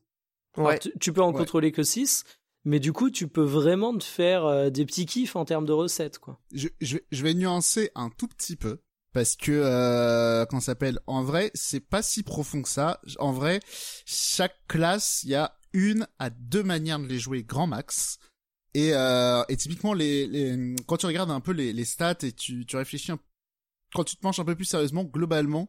tu, 1.00 1.14
peux 1.14 1.22
en 1.22 1.32
contrôler 1.32 1.72
que 1.72 1.84
6, 1.84 2.26
mais 2.64 2.80
du 2.80 2.94
coup, 2.94 3.10
tu 3.10 3.28
peux 3.28 3.44
vraiment 3.44 3.98
te 3.98 4.04
faire 4.04 4.46
euh, 4.46 4.70
des 4.70 4.86
petits 4.86 5.06
kiffs 5.06 5.36
en 5.36 5.46
termes 5.46 5.66
de 5.66 5.74
recettes. 5.74 6.20
quoi. 6.20 6.40
Je, 6.54 6.68
je, 6.80 7.24
vais 7.24 7.34
nuancer 7.34 7.92
un 7.96 8.10
tout 8.10 8.28
petit 8.28 8.56
peu. 8.56 8.80
Parce 9.14 9.36
que, 9.36 9.52
euh, 9.52 10.46
quand 10.46 10.62
s'appelle, 10.62 11.00
en 11.06 11.22
vrai, 11.22 11.52
c'est 11.54 11.82
pas 11.82 12.02
si 12.02 12.24
profond 12.24 12.62
que 12.62 12.70
ça. 12.70 13.02
En 13.20 13.34
vrai, 13.34 13.60
chaque 14.06 14.56
classe, 14.68 15.24
il 15.24 15.32
y 15.32 15.36
a 15.36 15.54
une 15.74 16.08
à 16.18 16.30
deux 16.30 16.64
manières 16.64 17.00
de 17.00 17.08
les 17.08 17.20
jouer 17.20 17.44
grand 17.44 17.68
max. 17.68 18.20
Et, 18.74 18.92
euh, 18.94 19.44
et 19.50 19.58
typiquement, 19.58 19.94
les, 19.94 20.28
les, 20.28 20.76
quand 20.88 20.96
tu 20.96 21.08
regardes 21.08 21.32
un 21.32 21.42
peu 21.42 21.52
les, 21.52 21.74
les 21.74 21.84
stats 21.84 22.20
et 22.24 22.32
tu, 22.32 22.66
tu 22.66 22.78
réfléchis 22.78 23.12
un 23.12 23.20
quand 23.94 24.04
tu 24.04 24.16
te 24.16 24.22
penches 24.22 24.40
un 24.40 24.46
peu 24.46 24.56
plus 24.56 24.66
sérieusement, 24.66 25.04
globalement, 25.04 25.68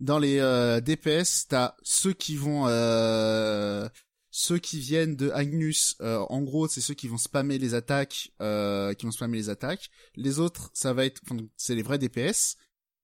dans 0.00 0.18
les 0.18 0.38
euh, 0.38 0.80
DPS, 0.80 1.48
t'as 1.48 1.74
ceux 1.82 2.12
qui 2.12 2.36
vont, 2.36 2.66
euh, 2.68 3.88
ceux 4.36 4.58
qui 4.58 4.80
viennent 4.80 5.16
de 5.16 5.30
Agnus. 5.30 5.96
Euh, 6.02 6.18
en 6.28 6.42
gros, 6.42 6.68
c'est 6.68 6.82
ceux 6.82 6.92
qui 6.92 7.08
vont 7.08 7.16
spammer 7.16 7.56
les 7.56 7.72
attaques, 7.72 8.32
euh, 8.42 8.92
qui 8.92 9.06
vont 9.06 9.10
spammer 9.10 9.38
les 9.38 9.48
attaques. 9.48 9.88
Les 10.14 10.40
autres, 10.40 10.70
ça 10.74 10.92
va 10.92 11.06
être, 11.06 11.22
c'est 11.56 11.74
les 11.74 11.82
vrais 11.82 11.96
DPS 11.96 12.58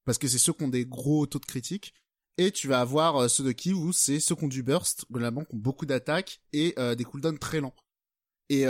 parce 0.04 0.18
que 0.18 0.28
c'est 0.28 0.36
ceux 0.36 0.52
qui 0.52 0.64
ont 0.64 0.68
des 0.68 0.84
gros 0.84 1.24
taux 1.24 1.38
de 1.38 1.46
critique. 1.46 1.94
Et 2.36 2.50
tu 2.50 2.68
vas 2.68 2.80
avoir 2.80 3.16
euh, 3.16 3.28
ceux 3.28 3.44
de 3.44 3.52
qui 3.52 3.72
où 3.72 3.94
c'est 3.94 4.20
ceux 4.20 4.34
qui 4.34 4.44
ont 4.44 4.48
du 4.48 4.62
burst, 4.62 5.06
globalement, 5.10 5.42
qui 5.44 5.54
ont 5.54 5.58
beaucoup 5.58 5.86
d'attaques 5.86 6.42
et 6.52 6.74
euh, 6.78 6.94
des 6.94 7.04
cooldowns 7.04 7.38
très 7.38 7.62
lents. 7.62 7.74
Et 8.50 8.66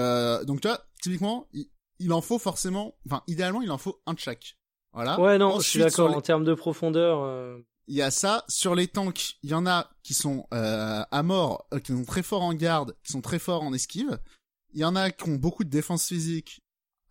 donc 0.47 0.61
tu 0.61 0.69
vois, 0.69 0.87
typiquement, 1.03 1.49
il, 1.53 1.67
il 1.99 2.13
en 2.13 2.21
faut 2.21 2.39
forcément, 2.39 2.95
enfin 3.07 3.25
idéalement, 3.27 3.63
il 3.63 3.73
en 3.73 3.79
faut 3.79 4.01
un 4.07 4.15
de 4.15 4.21
chaque. 4.21 4.57
Voilà. 4.93 5.19
Ouais, 5.19 5.37
non, 5.37 5.59
je 5.59 5.69
suis 5.69 5.81
d'accord. 5.81 6.17
En 6.17 6.21
termes 6.21 6.45
de 6.45 6.55
profondeur. 6.55 7.59
Euh, 7.83 7.89
il 7.89 7.95
y 7.95 8.03
a 8.03 8.11
ça. 8.11 8.45
Sur 8.49 8.75
les 8.75 8.89
tanks, 8.89 9.37
il 9.43 9.51
y 9.51 9.55
en 9.55 9.67
a 9.67 9.91
qui 10.03 10.15
sont 10.15 10.47
euh, 10.53 11.05
à 11.11 11.23
mort, 11.23 11.67
euh, 11.73 11.79
qui 11.81 11.93
sont 11.93 12.05
très 12.05 12.23
forts 12.23 12.43
en 12.43 12.55
garde, 12.55 12.97
qui 13.05 13.13
sont 13.13 13.21
très 13.21 13.39
forts 13.39 13.63
en 13.63 13.73
esquive. 13.73 14.19
Il 14.75 14.81
y 14.81 14.85
en 14.85 14.97
a 14.97 15.11
qui 15.11 15.29
ont 15.29 15.37
beaucoup 15.37 15.65
de 15.65 15.71
défense 15.71 16.07
physique. 16.07 16.61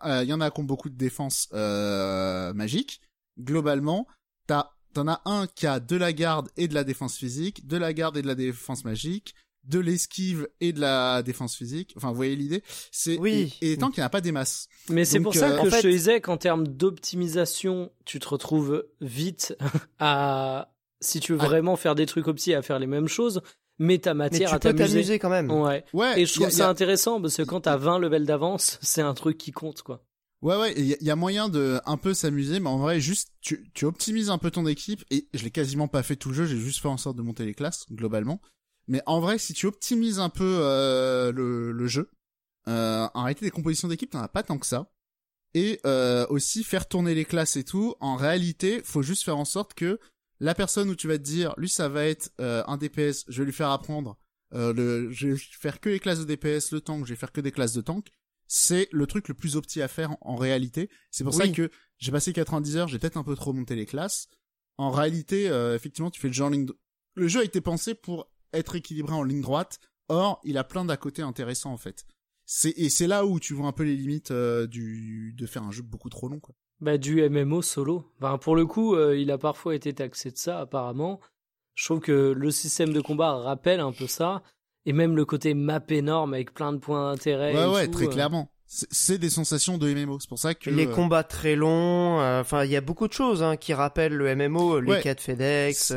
il 0.03 0.23
y 0.23 0.33
en 0.33 0.41
a 0.41 0.49
qui 0.49 0.59
ont 0.59 0.63
beaucoup 0.63 0.89
de 0.89 0.97
défense 0.97 1.47
magique. 1.51 3.01
Globalement, 3.39 4.07
t'as 4.47 4.71
t'en 4.93 5.07
as 5.07 5.21
un 5.25 5.47
qui 5.47 5.67
a 5.67 5.79
de 5.79 5.95
la 5.95 6.11
garde 6.11 6.49
et 6.57 6.67
de 6.67 6.73
la 6.73 6.83
défense 6.83 7.15
physique, 7.15 7.65
de 7.65 7.77
la 7.77 7.93
garde 7.93 8.17
et 8.17 8.21
de 8.21 8.27
la 8.27 8.35
défense 8.35 8.83
magique, 8.83 9.35
de 9.63 9.79
l'esquive 9.79 10.47
et 10.59 10.73
de 10.73 10.79
la 10.79 11.23
défense 11.23 11.55
physique. 11.55 11.93
Enfin, 11.97 12.09
vous 12.09 12.15
voyez 12.15 12.35
l'idée 12.35 12.63
C'est 12.91 13.17
oui. 13.17 13.57
Et, 13.61 13.77
tant 13.77 13.89
qu'il 13.89 14.01
n'y 14.01 14.03
en 14.03 14.07
a 14.07 14.09
pas 14.09 14.21
des 14.21 14.31
masses. 14.31 14.67
Mais 14.89 15.05
c'est 15.05 15.19
pour 15.19 15.35
ça 15.35 15.51
euh, 15.51 15.61
que 15.61 15.69
je 15.69 15.81
te 15.81 15.87
disais 15.87 16.21
qu'en 16.21 16.37
termes 16.37 16.67
d'optimisation, 16.67 17.91
tu 18.05 18.19
te 18.19 18.27
retrouves 18.27 18.85
vite 19.01 19.55
à 19.99 20.73
si 20.99 21.19
tu 21.19 21.33
veux 21.33 21.39
ah. 21.41 21.45
vraiment 21.45 21.75
faire 21.75 21.95
des 21.95 22.05
trucs 22.05 22.27
opti 22.27 22.53
à 22.53 22.61
faire 22.61 22.79
les 22.79 22.87
mêmes 22.87 23.07
choses. 23.07 23.41
Mais 23.79 23.97
ta 23.97 24.13
matière 24.13 24.51
mais 24.53 24.59
tu 24.59 24.67
à 24.67 24.73
t'amuser 24.73 25.17
quand 25.17 25.29
même. 25.29 25.49
Ouais. 25.49 25.83
ouais 25.93 26.21
et 26.21 26.25
je 26.27 26.33
trouve 26.35 26.51
ça 26.51 26.69
intéressant 26.69 27.19
parce 27.19 27.37
que 27.37 27.41
quand 27.41 27.61
t'as 27.61 27.77
20 27.77 27.97
levels 27.97 28.25
d'avance, 28.25 28.77
c'est 28.83 29.01
un 29.01 29.15
truc 29.15 29.37
qui 29.37 29.51
compte, 29.51 29.81
quoi. 29.81 30.03
Ouais 30.43 30.55
ouais, 30.55 30.73
il 30.75 30.97
y, 30.99 31.11
a 31.11 31.15
moyen 31.15 31.49
de 31.49 31.79
un 31.85 31.97
peu 31.97 32.15
s'amuser, 32.15 32.59
mais 32.59 32.69
en 32.69 32.79
vrai 32.79 32.99
juste 32.99 33.29
tu, 33.41 33.69
tu 33.75 33.85
optimises 33.85 34.31
un 34.31 34.39
peu 34.39 34.49
ton 34.49 34.65
équipe 34.65 35.05
et 35.11 35.27
je 35.35 35.43
l'ai 35.43 35.51
quasiment 35.51 35.87
pas 35.87 36.01
fait 36.01 36.15
tout 36.15 36.29
le 36.29 36.35
jeu, 36.35 36.45
j'ai 36.47 36.57
juste 36.57 36.81
fait 36.81 36.87
en 36.87 36.97
sorte 36.97 37.15
de 37.15 37.21
monter 37.21 37.45
les 37.45 37.53
classes 37.53 37.85
globalement. 37.91 38.41
Mais 38.87 39.01
en 39.05 39.19
vrai, 39.19 39.37
si 39.37 39.53
tu 39.53 39.67
optimises 39.67 40.19
un 40.19 40.29
peu 40.29 40.59
euh, 40.61 41.31
le, 41.31 41.71
le, 41.71 41.87
jeu, 41.87 42.09
euh, 42.67 43.07
en 43.13 43.23
réalité, 43.23 43.45
des 43.45 43.51
compositions 43.51 43.87
d'équipe, 43.87 44.09
t'en 44.09 44.21
as 44.21 44.27
pas 44.27 44.43
tant 44.43 44.57
que 44.57 44.65
ça. 44.65 44.91
Et 45.53 45.79
euh, 45.85 46.25
aussi 46.29 46.63
faire 46.63 46.87
tourner 46.87 47.13
les 47.13 47.25
classes 47.25 47.57
et 47.57 47.63
tout. 47.63 47.95
En 47.99 48.15
réalité, 48.15 48.81
faut 48.83 49.01
juste 49.01 49.23
faire 49.23 49.37
en 49.37 49.45
sorte 49.45 49.73
que 49.73 49.99
la 50.41 50.55
personne 50.55 50.89
où 50.89 50.95
tu 50.95 51.07
vas 51.07 51.19
te 51.19 51.23
dire, 51.23 51.53
lui, 51.57 51.69
ça 51.69 51.87
va 51.87 52.05
être 52.05 52.31
euh, 52.41 52.63
un 52.65 52.77
DPS, 52.77 53.25
je 53.27 53.41
vais 53.41 53.45
lui 53.45 53.53
faire 53.53 53.69
apprendre. 53.69 54.17
Euh, 54.53 54.73
le, 54.73 55.11
je 55.11 55.27
vais 55.29 55.37
faire 55.37 55.79
que 55.79 55.89
les 55.89 55.99
classes 55.99 56.19
de 56.19 56.25
DPS, 56.25 56.71
le 56.71 56.81
tank, 56.81 57.05
je 57.05 57.13
vais 57.13 57.15
faire 57.15 57.31
que 57.31 57.41
des 57.41 57.51
classes 57.51 57.73
de 57.73 57.81
tank. 57.81 58.07
C'est 58.47 58.89
le 58.91 59.05
truc 59.05 59.27
le 59.27 59.35
plus 59.35 59.55
opti 59.55 59.83
à 59.83 59.87
faire 59.87 60.17
en, 60.21 60.35
réalité. 60.35 60.89
C'est 61.11 61.23
pour 61.23 61.33
ça 61.35 61.47
que 61.47 61.69
j'ai 61.99 62.11
passé 62.11 62.33
90 62.33 62.75
heures, 62.75 62.87
j'ai 62.87 62.97
peut-être 62.97 63.17
un 63.17 63.23
peu 63.23 63.35
trop 63.35 63.53
monté 63.53 63.75
les 63.75 63.85
classes. 63.85 64.27
En 64.77 64.89
réalité, 64.89 65.47
euh, 65.47 65.75
effectivement, 65.75 66.09
tu 66.09 66.19
fais 66.19 66.27
le 66.27 66.33
genre 66.33 66.49
ligne. 66.49 66.67
Le 67.13 67.27
jeu 67.27 67.41
a 67.41 67.43
été 67.43 67.61
pensé 67.61 67.93
pour 67.93 68.30
être 68.53 68.75
équilibré 68.75 69.13
en 69.13 69.23
ligne 69.23 69.41
droite. 69.41 69.79
Or, 70.09 70.39
il 70.43 70.57
a 70.57 70.63
plein 70.63 70.85
d'à 70.85 70.97
côté 70.97 71.21
intéressants 71.21 71.71
en 71.71 71.77
fait. 71.77 72.05
C'est 72.45 72.73
et 72.77 72.89
c'est 72.89 73.07
là 73.07 73.25
où 73.25 73.39
tu 73.39 73.53
vois 73.53 73.67
un 73.67 73.71
peu 73.71 73.83
les 73.83 73.95
limites 73.95 74.31
euh, 74.31 74.67
du 74.67 75.33
de 75.37 75.45
faire 75.45 75.63
un 75.63 75.71
jeu 75.71 75.83
beaucoup 75.83 76.09
trop 76.09 76.27
long 76.27 76.39
quoi. 76.39 76.55
Bah 76.81 76.97
du 76.97 77.27
MMO 77.29 77.61
solo. 77.61 78.11
Enfin, 78.17 78.37
pour 78.37 78.55
le 78.55 78.65
coup, 78.65 78.95
euh, 78.95 79.17
il 79.17 79.29
a 79.31 79.37
parfois 79.37 79.75
été 79.75 79.93
taxé 79.93 80.31
de 80.31 80.37
ça 80.37 80.59
apparemment. 80.59 81.21
Je 81.75 81.85
trouve 81.85 81.99
que 81.99 82.33
le 82.35 82.51
système 82.51 82.91
de 82.91 82.99
combat 82.99 83.35
rappelle 83.35 83.79
un 83.79 83.91
peu 83.91 84.07
ça 84.07 84.43
et 84.85 84.93
même 84.93 85.15
le 85.15 85.25
côté 85.25 85.53
map 85.53 85.83
énorme 85.89 86.33
avec 86.33 86.53
plein 86.53 86.73
de 86.73 86.79
points 86.79 87.11
d'intérêt. 87.11 87.55
Ouais 87.55 87.73
ouais, 87.73 87.87
très 87.87 88.07
euh. 88.07 88.09
clairement 88.09 88.51
c'est 88.73 89.17
des 89.17 89.29
sensations 89.29 89.77
de 89.77 89.93
MMO. 89.93 90.19
C'est 90.19 90.29
pour 90.29 90.39
ça 90.39 90.53
que 90.55 90.69
les 90.69 90.87
combats 90.87 91.23
très 91.23 91.55
longs. 91.55 92.19
Enfin, 92.39 92.63
il 92.63 92.71
y 92.71 92.77
a 92.77 92.81
beaucoup 92.81 93.07
de 93.07 93.13
choses 93.13 93.43
hein, 93.43 93.57
qui 93.57 93.73
rappellent 93.73 94.15
le 94.15 94.33
MMO, 94.33 94.79
les 94.79 95.01
quêtes 95.01 95.19
FedEx, 95.19 95.93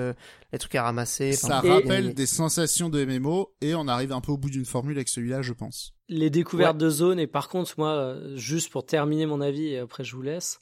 les 0.53 0.59
trucs 0.59 0.75
à 0.75 0.83
ramasser. 0.83 1.33
Ça 1.33 1.61
rappelle 1.61 2.15
des 2.15 2.27
sensations 2.27 2.89
de 2.89 3.05
MMO 3.05 3.55
et 3.61 3.75
on 3.75 3.87
arrive 3.87 4.13
un 4.13 4.21
peu 4.21 4.33
au 4.33 4.39
bout 4.39 4.51
d'une 4.51 4.65
formule 4.65 4.97
avec 4.97 5.09
celui-là, 5.09 5.43
je 5.43 5.53
pense. 5.53 5.95
Les 6.09 6.31
découvertes 6.31 6.79
de 6.79 6.91
zones 6.91 7.21
et 7.21 7.29
par 7.29 7.49
contre 7.49 7.75
moi, 7.79 8.17
juste 8.35 8.71
pour 8.71 8.85
terminer 8.85 9.27
mon 9.27 9.41
avis 9.41 9.69
et 9.69 9.79
après 9.79 10.03
je 10.03 10.17
vous 10.17 10.23
laisse, 10.23 10.59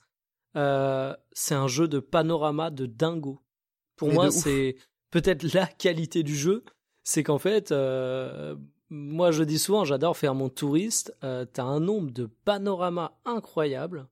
euh, 0.56 1.14
c'est 1.32 1.55
un 1.55 1.68
jeu 1.68 1.89
de 1.89 1.98
panorama 1.98 2.70
de 2.70 2.86
dingo. 2.86 3.40
Pour 3.97 4.12
moi, 4.12 4.30
c'est 4.30 4.76
peut-être 5.10 5.43
la 5.55 5.66
qualité 5.66 6.22
du 6.22 6.36
jeu, 6.36 6.64
c'est 7.05 7.22
qu'en 7.22 7.39
fait, 7.39 7.72
euh, 7.72 8.56
moi 8.93 9.31
je 9.31 9.43
dis 9.43 9.59
souvent, 9.59 9.86
j'adore 9.86 10.19
faire 10.19 10.35
mon 10.35 10.51
touriste. 10.51 11.16
Euh, 11.24 11.47
T'as 11.51 11.64
un 11.64 11.81
nombre 11.81 12.10
de 12.10 12.27
panoramas 12.44 13.12
incroyables. 13.24 14.06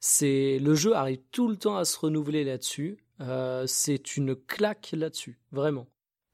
C'est 0.00 0.58
le 0.58 0.74
jeu 0.74 0.94
arrive 0.96 1.20
tout 1.30 1.48
le 1.48 1.56
temps 1.56 1.76
à 1.76 1.84
se 1.84 1.96
renouveler 1.98 2.42
là-dessus. 2.42 2.98
Euh, 3.20 3.66
c'est 3.68 4.16
une 4.16 4.34
claque 4.34 4.90
là-dessus, 4.92 5.38
vraiment. 5.52 5.86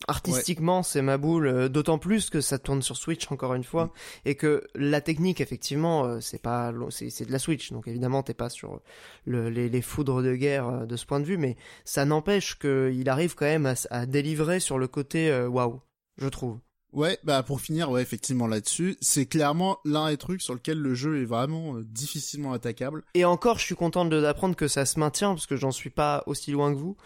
Artistiquement, 0.09 0.83
c'est 0.83 1.03
ma 1.03 1.17
boule, 1.19 1.47
euh, 1.47 1.69
d'autant 1.69 1.99
plus 1.99 2.29
que 2.31 2.41
ça 2.41 2.59
tourne 2.59 2.83
sur 2.83 2.97
Switch 2.97 3.31
encore 3.31 3.55
une 3.55 3.63
fois, 3.63 3.85
mm. 3.85 3.91
et 4.25 4.35
que 4.37 4.67
la 4.75 5.01
technique, 5.03 5.43
effectivement, 5.43 6.21
c'est 6.21 6.43
pas, 6.43 6.73
c'est 6.89 7.27
de 7.27 7.31
la 7.31 7.39
Switch, 7.39 7.73
donc 7.73 7.87
évidemment, 7.87 8.23
t'es 8.23 8.35
pas 8.35 8.49
sur 8.49 8.81
les, 9.27 9.83
foudres 9.83 10.23
de 10.23 10.35
guerre 10.35 10.87
de 10.87 10.97
ce 10.97 11.05
point 11.05 11.21
de 11.21 11.27
vue, 11.27 11.37
mais 11.37 11.57
ça 11.85 12.07
n'empêche 12.07 12.59
qu'il 12.59 13.09
arrive 13.09 13.35
quand 13.35 13.45
même 13.45 13.67
à, 13.67 13.75
à, 13.91 14.07
délivrer 14.07 14.61
sur 14.61 14.79
le 14.79 14.89
côté 14.89 15.31
waouh, 15.47 15.83
je 16.17 16.29
trouve. 16.29 16.59
Ouais, 16.93 17.19
bah 17.25 17.43
pour 17.43 17.61
finir, 17.63 17.91
ouais, 17.91 18.03
effectivement 18.03 18.47
là-dessus, 18.47 18.99
c'est 19.01 19.25
clairement 19.25 19.79
l'un 19.87 20.11
des 20.11 20.19
trucs 20.19 20.43
sur 20.43 20.53
lequel 20.53 20.79
le 20.79 20.95
jeu 20.95 21.23
est 21.23 21.25
vraiment 21.25 21.77
euh, 21.77 21.85
difficilement 21.85 22.53
attaquable. 22.53 23.03
Et 23.15 23.25
encore, 23.25 23.59
je 23.59 23.65
suis 23.65 23.75
content 23.75 24.05
d'apprendre 24.05 24.57
que 24.57 24.69
ça 24.69 24.85
se 24.85 25.01
maintient 25.01 25.31
parce 25.31 25.47
que 25.47 25.57
j'en 25.57 25.71
suis 25.71 25.89
pas 25.89 26.23
aussi 26.27 26.51
loin 26.51 26.73
que 26.73 26.79
vous. 26.79 26.97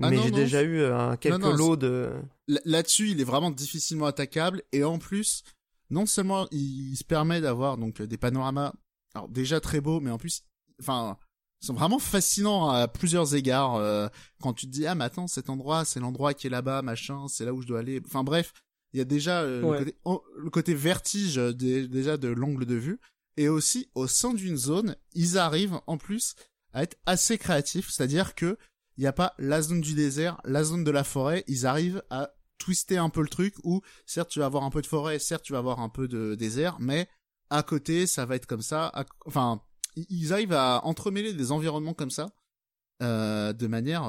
Ah 0.00 0.10
mais 0.10 0.18
j'ai 0.22 0.30
déjà 0.30 0.62
eu 0.62 0.80
euh, 0.80 1.16
quelques 1.16 1.42
lots 1.44 1.76
de. 1.76 2.12
Là-dessus, 2.46 3.10
il 3.10 3.20
est 3.20 3.24
vraiment 3.24 3.50
difficilement 3.50 4.06
attaquable 4.06 4.62
et 4.72 4.84
en 4.84 4.98
plus, 4.98 5.44
non 5.90 6.04
seulement 6.04 6.46
il, 6.50 6.94
se 6.96 7.04
permet 7.04 7.40
d'avoir 7.40 7.78
donc 7.78 8.02
des 8.02 8.18
panoramas, 8.18 8.74
alors 9.14 9.28
déjà 9.28 9.60
très 9.60 9.80
beaux, 9.80 10.00
mais 10.00 10.10
en 10.10 10.18
plus, 10.18 10.44
enfin, 10.80 11.16
ils 11.62 11.66
sont 11.66 11.74
vraiment 11.74 11.98
fascinants 11.98 12.68
à 12.68 12.86
plusieurs 12.86 13.34
égards. 13.34 13.76
Euh, 13.76 14.08
quand 14.42 14.52
tu 14.52 14.66
te 14.66 14.72
dis 14.72 14.86
ah 14.86 14.94
mais 14.94 15.04
attends 15.04 15.26
cet 15.26 15.48
endroit 15.48 15.84
c'est 15.84 16.00
l'endroit 16.00 16.34
qui 16.34 16.48
est 16.48 16.50
là-bas 16.50 16.82
machin, 16.82 17.28
c'est 17.28 17.46
là 17.46 17.54
où 17.54 17.62
je 17.62 17.66
dois 17.66 17.78
aller. 17.78 18.00
Enfin 18.04 18.24
bref, 18.24 18.52
il 18.92 18.98
y 18.98 19.00
a 19.00 19.04
déjà 19.04 19.42
euh, 19.42 19.84
le, 20.36 20.50
côté, 20.50 20.74
vertige 20.74 21.38
euh, 21.38 21.52
déjà 21.52 22.16
de 22.16 22.28
l'angle 22.28 22.66
de 22.66 22.74
vue. 22.74 23.00
Et 23.38 23.48
aussi, 23.48 23.90
au 23.94 24.06
sein 24.06 24.34
d'une 24.34 24.58
zone, 24.58 24.96
ils 25.14 25.38
arrivent 25.38 25.80
en 25.86 25.96
plus 25.96 26.34
à 26.74 26.82
être 26.82 26.98
assez 27.06 27.38
créatifs. 27.38 27.90
C'est-à-dire 27.90 28.34
que 28.34 28.58
il 28.98 29.00
n'y 29.00 29.06
a 29.06 29.12
pas 29.14 29.34
la 29.38 29.62
zone 29.62 29.80
du 29.80 29.94
désert, 29.94 30.38
la 30.44 30.64
zone 30.64 30.84
de 30.84 30.90
la 30.90 31.04
forêt. 31.04 31.44
Ils 31.46 31.66
arrivent 31.66 32.02
à 32.10 32.34
twister 32.58 32.98
un 32.98 33.08
peu 33.08 33.22
le 33.22 33.28
truc 33.28 33.54
où, 33.64 33.80
certes, 34.04 34.28
tu 34.28 34.40
vas 34.40 34.46
avoir 34.46 34.64
un 34.64 34.70
peu 34.70 34.82
de 34.82 34.86
forêt, 34.86 35.18
certes, 35.18 35.44
tu 35.44 35.54
vas 35.54 35.58
avoir 35.58 35.80
un 35.80 35.88
peu 35.88 36.06
de 36.08 36.34
désert, 36.34 36.76
mais 36.78 37.08
à 37.48 37.62
côté, 37.62 38.06
ça 38.06 38.26
va 38.26 38.36
être 38.36 38.46
comme 38.46 38.60
ça. 38.60 38.92
Enfin, 39.24 39.62
ils 39.96 40.34
arrivent 40.34 40.52
à 40.52 40.84
entremêler 40.84 41.32
des 41.32 41.52
environnements 41.52 41.94
comme 41.94 42.10
ça 42.10 42.30
euh, 43.02 43.54
de 43.54 43.66
manière 43.66 44.04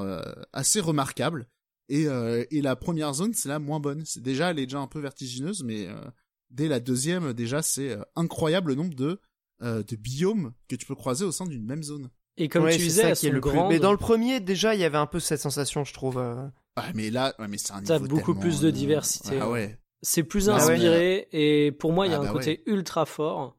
assez 0.51 0.81
remarquable. 0.81 1.47
Et, 1.89 2.07
euh, 2.07 2.43
et 2.51 2.61
la 2.61 2.75
première 2.75 3.13
zone, 3.13 3.33
c'est 3.33 3.49
la 3.49 3.59
moins 3.59 3.79
bonne. 3.79 4.03
C'est 4.05 4.21
déjà, 4.23 4.51
elle 4.51 4.59
est 4.59 4.65
déjà 4.65 4.79
un 4.79 4.87
peu 4.87 4.99
vertigineuse, 4.99 5.63
mais 5.63 5.87
euh, 5.87 5.95
dès 6.49 6.67
la 6.67 6.79
deuxième, 6.79 7.33
déjà, 7.33 7.61
c'est 7.61 7.89
euh, 7.91 8.01
incroyable 8.15 8.69
le 8.71 8.75
nombre 8.75 8.95
de, 8.95 9.19
euh, 9.61 9.83
de 9.83 9.95
biomes 9.95 10.53
que 10.69 10.75
tu 10.75 10.85
peux 10.85 10.95
croiser 10.95 11.25
au 11.25 11.31
sein 11.31 11.45
d'une 11.45 11.65
même 11.65 11.83
zone. 11.83 12.09
Et 12.37 12.49
comme 12.49 12.63
Ouais, 12.63 12.71
tu 12.71 12.79
disais, 12.79 13.03
elles 13.03 13.15
qui 13.17 13.27
est 13.27 13.29
sont 13.29 13.35
le 13.35 13.41
plus- 13.41 13.51
grandes. 13.51 13.69
Mais 13.71 13.79
dans 13.79 13.91
le 13.91 13.97
premier, 13.97 14.39
déjà, 14.39 14.73
il 14.75 14.81
y 14.81 14.85
avait 14.85 14.97
un 14.97 15.05
peu 15.05 15.19
cette 15.19 15.39
sensation, 15.41 15.83
je 15.83 15.93
trouve. 15.93 16.17
euh. 16.17 16.47
Ah, 16.75 16.85
mais 16.95 17.11
là, 17.11 17.35
ouais, 17.37 17.47
mais 17.47 17.57
c'est 17.59 17.73
un 17.73 17.83
T'as 17.83 17.99
beaucoup 17.99 18.31
tellement, 18.33 18.39
plus 18.41 18.59
de 18.61 18.71
diversité. 18.71 19.37
Ah 19.39 19.49
ouais. 19.49 19.77
C'est 20.01 20.23
plus 20.23 20.49
Ah 20.49 20.55
ouais. 20.55 20.61
inspiré 20.73 21.27
et 21.31 21.71
pour 21.71 21.93
moi 21.93 22.07
il 22.07 22.11
y 22.11 22.13
a 22.13 22.17
Ah 22.17 22.21
un 22.21 22.25
bah 22.25 22.31
côté 22.33 22.61
ultra 22.65 23.05
fort. 23.05 23.55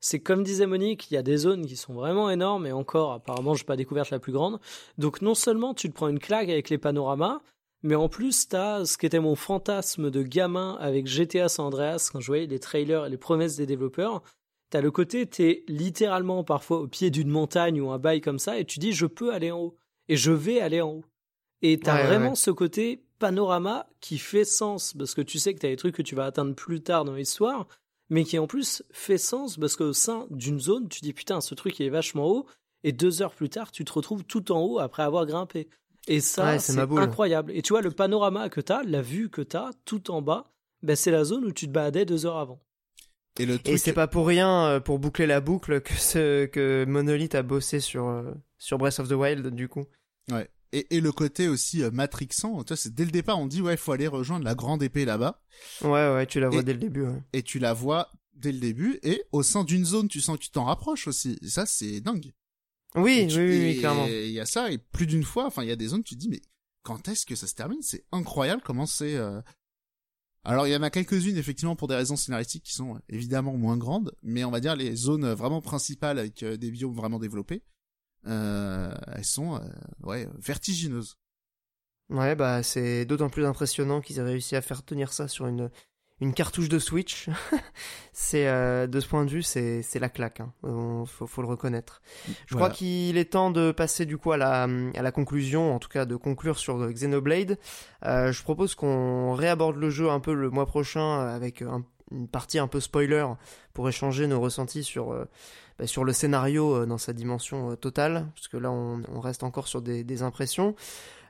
C'est 0.00 0.20
comme 0.20 0.42
disait 0.42 0.66
Monique, 0.66 1.10
il 1.10 1.14
y 1.14 1.16
a 1.18 1.22
des 1.22 1.36
zones 1.36 1.66
qui 1.66 1.76
sont 1.76 1.92
vraiment 1.92 2.30
énormes 2.30 2.64
et 2.66 2.72
encore 2.72 3.12
apparemment 3.12 3.54
j'ai 3.54 3.64
pas 3.64 3.76
découvert 3.76 4.06
la 4.10 4.18
plus 4.18 4.32
grande. 4.32 4.58
Donc 4.96 5.20
non 5.20 5.34
seulement 5.34 5.74
tu 5.74 5.90
te 5.90 5.94
prends 5.94 6.08
une 6.08 6.18
claque 6.18 6.48
avec 6.48 6.70
les 6.70 6.78
panoramas, 6.78 7.40
mais 7.82 7.94
en 7.94 8.08
plus 8.08 8.48
t'as 8.48 8.84
ce 8.84 8.96
qui 8.98 9.06
était 9.06 9.20
mon 9.20 9.34
fantasme 9.34 10.10
de 10.10 10.22
gamin 10.22 10.76
avec 10.80 11.06
GTA 11.06 11.48
San 11.48 11.66
Andreas 11.66 12.10
quand 12.12 12.20
je 12.20 12.26
voyais 12.28 12.46
les 12.46 12.58
trailers 12.60 13.06
et 13.06 13.10
les 13.10 13.16
promesses 13.18 13.56
des 13.56 13.66
développeurs. 13.66 14.22
T'as 14.70 14.80
le 14.80 14.90
côté 14.90 15.26
t'es 15.26 15.64
littéralement 15.68 16.44
parfois 16.44 16.78
au 16.80 16.86
pied 16.88 17.10
d'une 17.10 17.28
montagne 17.28 17.80
ou 17.80 17.90
un 17.90 17.98
bail 17.98 18.20
comme 18.20 18.38
ça 18.38 18.58
et 18.58 18.64
tu 18.64 18.78
dis 18.78 18.92
je 18.92 19.06
peux 19.06 19.32
aller 19.34 19.50
en 19.50 19.58
haut 19.60 19.76
et 20.08 20.16
je 20.16 20.32
vais 20.32 20.60
aller 20.60 20.80
en 20.80 20.90
haut. 20.90 21.04
Et 21.60 21.78
t'as 21.78 21.94
Ouais, 21.96 22.06
vraiment 22.06 22.30
ouais. 22.30 22.34
ce 22.36 22.50
côté 22.50 23.04
panorama 23.18 23.86
qui 24.00 24.18
fait 24.18 24.44
sens 24.44 24.94
parce 24.94 25.14
que 25.14 25.20
tu 25.20 25.38
sais 25.38 25.54
que 25.54 25.60
t'as 25.60 25.68
des 25.68 25.76
trucs 25.76 25.94
que 25.94 26.02
tu 26.02 26.14
vas 26.14 26.24
atteindre 26.24 26.54
plus 26.54 26.80
tard 26.82 27.04
dans 27.04 27.14
l'histoire, 27.14 27.68
mais 28.10 28.24
qui 28.24 28.38
en 28.38 28.46
plus 28.48 28.82
fait 28.90 29.18
sens 29.18 29.56
parce 29.58 29.76
qu'au 29.76 29.92
sein 29.92 30.26
d'une 30.30 30.58
zone, 30.58 30.88
tu 30.88 31.00
dis 31.02 31.12
putain, 31.12 31.40
ce 31.40 31.54
truc 31.54 31.78
il 31.78 31.86
est 31.86 31.90
vachement 31.90 32.26
haut, 32.26 32.46
et 32.82 32.90
deux 32.90 33.22
heures 33.22 33.34
plus 33.34 33.48
tard, 33.48 33.70
tu 33.70 33.84
te 33.84 33.92
retrouves 33.92 34.24
tout 34.24 34.50
en 34.50 34.60
haut 34.60 34.78
après 34.80 35.04
avoir 35.04 35.24
grimpé. 35.24 35.68
Et 36.08 36.20
ça, 36.20 36.44
Ouais, 36.52 36.58
c'est 36.58 36.78
incroyable. 36.78 37.52
Et 37.54 37.62
tu 37.62 37.72
vois, 37.72 37.82
le 37.82 37.90
panorama 37.90 38.48
que 38.48 38.60
t'as, 38.60 38.82
la 38.82 39.02
vue 39.02 39.30
que 39.30 39.40
t'as, 39.42 39.70
tout 39.84 40.10
en 40.10 40.20
bas, 40.22 40.52
ben, 40.82 40.96
c'est 40.96 41.10
la 41.12 41.24
zone 41.24 41.44
où 41.44 41.52
tu 41.52 41.66
te 41.66 41.72
baladais 41.72 42.04
deux 42.04 42.26
heures 42.26 42.38
avant. 42.38 42.60
Et 43.38 43.46
le 43.46 43.54
Et 43.54 43.58
truc, 43.58 43.78
c'est 43.78 43.92
pas 43.92 44.08
pour 44.08 44.26
rien, 44.26 44.66
euh, 44.66 44.80
pour 44.80 44.98
boucler 44.98 45.26
la 45.26 45.40
boucle, 45.40 45.80
que, 45.80 45.94
ce, 45.94 46.46
que 46.46 46.84
Monolith 46.86 47.34
a 47.34 47.42
bossé 47.42 47.80
sur, 47.80 48.08
euh, 48.08 48.32
sur 48.58 48.78
Breath 48.78 48.98
of 48.98 49.08
the 49.08 49.12
Wild, 49.12 49.46
du 49.48 49.68
coup. 49.68 49.84
ouais. 50.30 50.48
Et, 50.74 50.96
et 50.96 51.00
le 51.02 51.12
côté 51.12 51.48
aussi 51.48 51.82
euh, 51.82 51.90
matrixant, 51.90 52.64
tu 52.64 52.68
vois, 52.68 52.76
c'est 52.78 52.94
dès 52.94 53.04
le 53.04 53.10
départ, 53.10 53.38
on 53.38 53.46
dit, 53.46 53.60
ouais, 53.60 53.74
il 53.74 53.78
faut 53.78 53.92
aller 53.92 54.06
rejoindre 54.08 54.44
la 54.46 54.54
grande 54.54 54.82
épée 54.82 55.04
là-bas. 55.04 55.42
Ouais, 55.82 56.14
ouais, 56.14 56.26
tu 56.26 56.40
la 56.40 56.48
vois 56.48 56.60
Et- 56.60 56.64
dès 56.64 56.72
le 56.72 56.78
début. 56.78 57.02
ouais. 57.02 57.22
Et 57.34 57.42
tu 57.42 57.58
la 57.58 57.74
vois 57.74 58.10
dès 58.34 58.52
le 58.52 58.58
début, 58.58 58.98
et 59.02 59.22
au 59.32 59.42
sein 59.42 59.64
d'une 59.64 59.84
zone, 59.84 60.08
tu 60.08 60.20
sens 60.22 60.38
que 60.38 60.44
tu 60.44 60.50
t'en 60.50 60.64
rapproches 60.64 61.06
aussi. 61.08 61.38
Et 61.42 61.48
ça, 61.48 61.66
c'est 61.66 62.00
dingue. 62.00 62.32
Oui, 62.94 63.26
tu- 63.28 63.38
oui, 63.38 63.58
oui, 63.64 63.70
et 63.70 63.76
clairement. 63.76 64.06
Il 64.06 64.30
y 64.30 64.40
a 64.40 64.46
ça, 64.46 64.70
et 64.70 64.78
plus 64.78 65.06
d'une 65.06 65.24
fois, 65.24 65.46
enfin, 65.46 65.62
il 65.62 65.68
y 65.68 65.72
a 65.72 65.76
des 65.76 65.88
zones, 65.88 66.02
tu 66.02 66.14
te 66.14 66.20
dis, 66.20 66.28
mais 66.28 66.40
quand 66.82 67.08
est-ce 67.08 67.24
que 67.26 67.34
ça 67.36 67.46
se 67.46 67.54
termine? 67.54 67.80
C'est 67.82 68.04
incroyable 68.12 68.62
comment 68.64 68.86
c'est... 68.86 69.16
euh, 69.16 69.40
Alors, 70.44 70.66
il 70.66 70.72
y 70.72 70.76
en 70.76 70.82
a 70.82 70.90
quelques-unes, 70.90 71.36
effectivement, 71.36 71.76
pour 71.76 71.88
des 71.88 71.94
raisons 71.94 72.16
scénaristiques 72.16 72.64
qui 72.64 72.74
sont 72.74 72.96
euh, 72.96 72.98
évidemment 73.08 73.56
moins 73.56 73.76
grandes, 73.76 74.12
mais 74.22 74.44
on 74.44 74.50
va 74.50 74.60
dire 74.60 74.74
les 74.76 74.94
zones 74.96 75.24
euh, 75.24 75.34
vraiment 75.34 75.60
principales 75.62 76.18
avec 76.18 76.42
euh, 76.42 76.56
des 76.56 76.70
biomes 76.70 76.94
vraiment 76.94 77.18
développés, 77.18 77.62
euh, 78.26 78.94
elles 79.14 79.24
sont, 79.24 79.60
ouais, 80.02 80.28
vertigineuses. 80.38 81.16
Ouais, 82.10 82.34
bah 82.34 82.62
c'est 82.62 83.06
d'autant 83.06 83.30
plus 83.30 83.46
impressionnant 83.46 84.00
qu'ils 84.02 84.18
aient 84.18 84.22
réussi 84.22 84.54
à 84.54 84.60
faire 84.62 84.84
tenir 84.84 85.12
ça 85.12 85.28
sur 85.28 85.46
une, 85.46 85.70
une 86.22 86.32
cartouche 86.34 86.68
de 86.68 86.78
Switch. 86.78 87.28
c'est 88.12 88.46
euh, 88.48 88.86
de 88.86 89.00
ce 89.00 89.08
point 89.08 89.24
de 89.24 89.30
vue, 89.30 89.42
c'est 89.42 89.82
c'est 89.82 89.98
la 89.98 90.08
claque. 90.08 90.40
Hein. 90.40 90.52
On- 90.62 91.04
faut, 91.04 91.26
faut 91.26 91.42
le 91.42 91.48
reconnaître. 91.48 92.00
Je 92.46 92.54
Voilà. 92.54 92.66
crois 92.68 92.70
qu'il 92.70 93.18
est 93.18 93.32
temps 93.32 93.50
de 93.50 93.72
passer 93.72 94.06
du 94.06 94.16
coup 94.18 94.32
à 94.32 94.36
la, 94.36 94.62
à 94.64 95.02
la 95.02 95.12
conclusion, 95.12 95.74
en 95.74 95.78
tout 95.78 95.88
cas 95.88 96.04
de 96.04 96.16
conclure 96.16 96.58
sur 96.58 96.78
Xenoblade. 96.90 97.58
Euh, 98.06 98.32
je 98.32 98.42
propose 98.42 98.74
qu'on 98.74 99.34
réaborde 99.34 99.76
le 99.76 99.90
jeu 99.90 100.10
un 100.10 100.20
peu 100.20 100.32
le 100.34 100.48
mois 100.50 100.66
prochain 100.66 101.20
avec 101.26 101.62
un- 101.62 101.84
une 102.10 102.28
partie 102.28 102.58
un 102.58 102.68
peu 102.68 102.78
spoiler 102.78 103.26
pour 103.72 103.88
échanger 103.88 104.26
nos 104.26 104.38
ressentis 104.40 104.84
sur, 104.84 105.12
euh, 105.12 105.24
bah, 105.78 105.86
sur 105.86 106.04
le 106.04 106.12
scénario 106.12 106.74
euh, 106.82 106.86
dans 106.86 106.98
sa 106.98 107.14
dimension 107.14 107.70
euh, 107.70 107.74
totale, 107.76 108.26
parce 108.34 108.48
que 108.48 108.58
là 108.58 108.70
on, 108.70 109.02
on 109.12 109.20
reste 109.20 109.42
encore 109.44 109.66
sur 109.66 109.80
des, 109.80 110.04
des 110.04 110.22
impressions. 110.22 110.74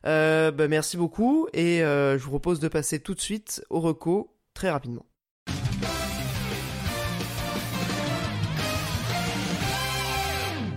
Euh, 0.06 0.50
bah, 0.50 0.66
merci 0.66 0.96
beaucoup 0.96 1.46
et 1.52 1.84
euh, 1.84 2.18
je 2.18 2.24
vous 2.24 2.30
propose 2.30 2.58
de 2.58 2.66
passer 2.66 2.98
tout 2.98 3.14
de 3.14 3.20
suite 3.20 3.64
au 3.70 3.78
reco 3.80 4.34
très 4.54 4.70
rapidement. 4.70 5.06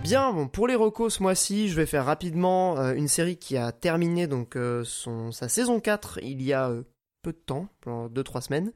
Bien, 0.06 0.46
pour 0.52 0.68
les 0.68 0.76
recos 0.76 1.14
ce 1.14 1.22
mois-ci, 1.24 1.68
je 1.68 1.74
vais 1.74 1.84
faire 1.84 2.04
rapidement 2.04 2.78
euh, 2.78 2.94
une 2.94 3.08
série 3.08 3.36
qui 3.36 3.56
a 3.56 3.72
terminé 3.72 4.28
donc 4.28 4.54
euh, 4.54 4.84
sa 4.84 5.48
saison 5.48 5.80
4 5.80 6.20
il 6.22 6.42
y 6.42 6.52
a 6.52 6.70
euh, 6.70 6.84
peu 7.22 7.32
de 7.32 7.38
temps, 7.38 7.68
2-3 7.84 8.40
semaines. 8.42 8.72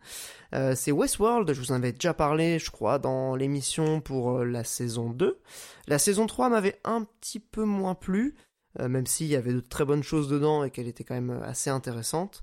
C'est 0.75 0.91
Westworld, 0.91 1.53
je 1.53 1.61
vous 1.61 1.71
en 1.71 1.77
avais 1.77 1.93
déjà 1.93 2.15
parlé, 2.15 2.59
je 2.59 2.73
crois, 2.73 2.99
dans 2.99 3.37
l'émission 3.37 4.01
pour 4.01 4.41
la 4.41 4.65
saison 4.65 5.11
2. 5.11 5.41
La 5.87 6.01
saison 6.01 6.27
3 6.27 6.49
m'avait 6.49 6.81
un 6.83 7.05
petit 7.05 7.39
peu 7.39 7.63
moins 7.63 7.95
plu, 7.95 8.35
même 8.81 9.07
s'il 9.07 9.29
y 9.29 9.37
avait 9.37 9.53
de 9.53 9.61
très 9.61 9.85
bonnes 9.85 10.03
choses 10.03 10.29
dedans 10.29 10.65
et 10.65 10.73
qu'elle 10.73 10.89
était 10.89 11.05
quand 11.05 11.15
même 11.15 11.41
assez 11.45 11.71
intéressante. 11.71 12.43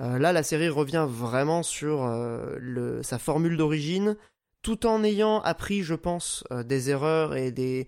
Euh, 0.00 0.18
là, 0.18 0.32
la 0.32 0.42
série 0.42 0.68
revient 0.68 1.06
vraiment 1.08 1.62
sur 1.62 2.04
euh, 2.04 3.02
sa 3.02 3.18
formule 3.18 3.56
d'origine, 3.56 4.16
tout 4.62 4.86
en 4.86 5.04
ayant 5.04 5.40
appris, 5.40 5.82
je 5.82 5.94
pense, 5.94 6.44
euh, 6.50 6.62
des 6.62 6.90
erreurs 6.90 7.36
et 7.36 7.52
des, 7.52 7.86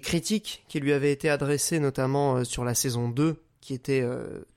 critiques 0.00 0.64
qui 0.68 0.80
lui 0.80 0.92
avaient 0.92 1.12
été 1.12 1.28
adressées, 1.30 1.78
notamment 1.78 2.44
sur 2.44 2.64
la 2.64 2.74
saison 2.74 3.08
2, 3.08 3.36
qui 3.60 3.74
était 3.74 4.06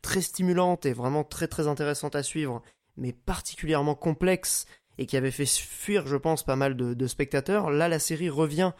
très 0.04 0.22
stimulante 0.22 0.86
et 0.86 0.94
vraiment 0.94 1.24
très 1.24 1.48
très 1.48 1.68
intéressante 1.68 2.16
à 2.16 2.22
suivre, 2.22 2.62
mais 2.96 3.12
particulièrement 3.12 3.96
complexe 3.96 4.68
et 5.00 5.08
qui 5.08 5.18
avait 5.18 5.32
fait 5.32 5.48
fuir, 5.48 6.06
je 6.06 6.16
pense, 6.16 6.44
pas 6.44 6.56
mal 6.56 6.76
de 6.76 7.08
spectateurs. 7.08 7.72
Là, 7.72 7.88
la 7.88 7.98
série 7.98 8.30
revient 8.30 8.74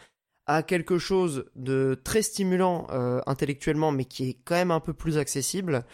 à 0.50 0.64
quelque 0.64 0.98
chose 0.98 1.44
de 1.54 1.96
très 2.02 2.22
stimulant 2.22 2.88
euh, 2.90 3.20
intellectuellement, 3.26 3.92
mais 3.92 4.04
qui 4.04 4.30
est 4.30 4.36
quand 4.44 4.56
même 4.56 4.72
un 4.72 4.80
peu 4.80 4.92
plus 4.92 5.16
accessible, 5.16 5.84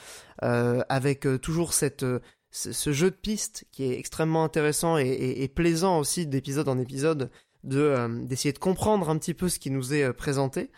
euh, 0.43 0.83
avec 0.89 1.27
euh, 1.27 1.39
toujours 1.39 1.75
cette, 1.75 2.07
ce 2.51 2.93
jeu 2.93 3.11
de 3.11 3.17
pistes 3.17 3.67
qui 3.71 3.85
est 3.85 3.99
extrêmement 3.99 4.45
intéressant 4.45 4.97
et, 4.97 5.47
plaisant 5.55 5.99
aussi 5.99 6.27
d'épisode 6.27 6.71
en 6.71 6.79
épisode 6.79 7.31
de 7.65 8.25
d'essayer 8.25 8.53
de 8.53 8.59
comprendre 8.59 9.11
un 9.11 9.19
petit 9.19 9.35
peu 9.35 9.51
ce 9.51 9.59
qui 9.59 9.71
nous 9.71 9.93
est 9.93 10.11
présenté. 10.15 10.71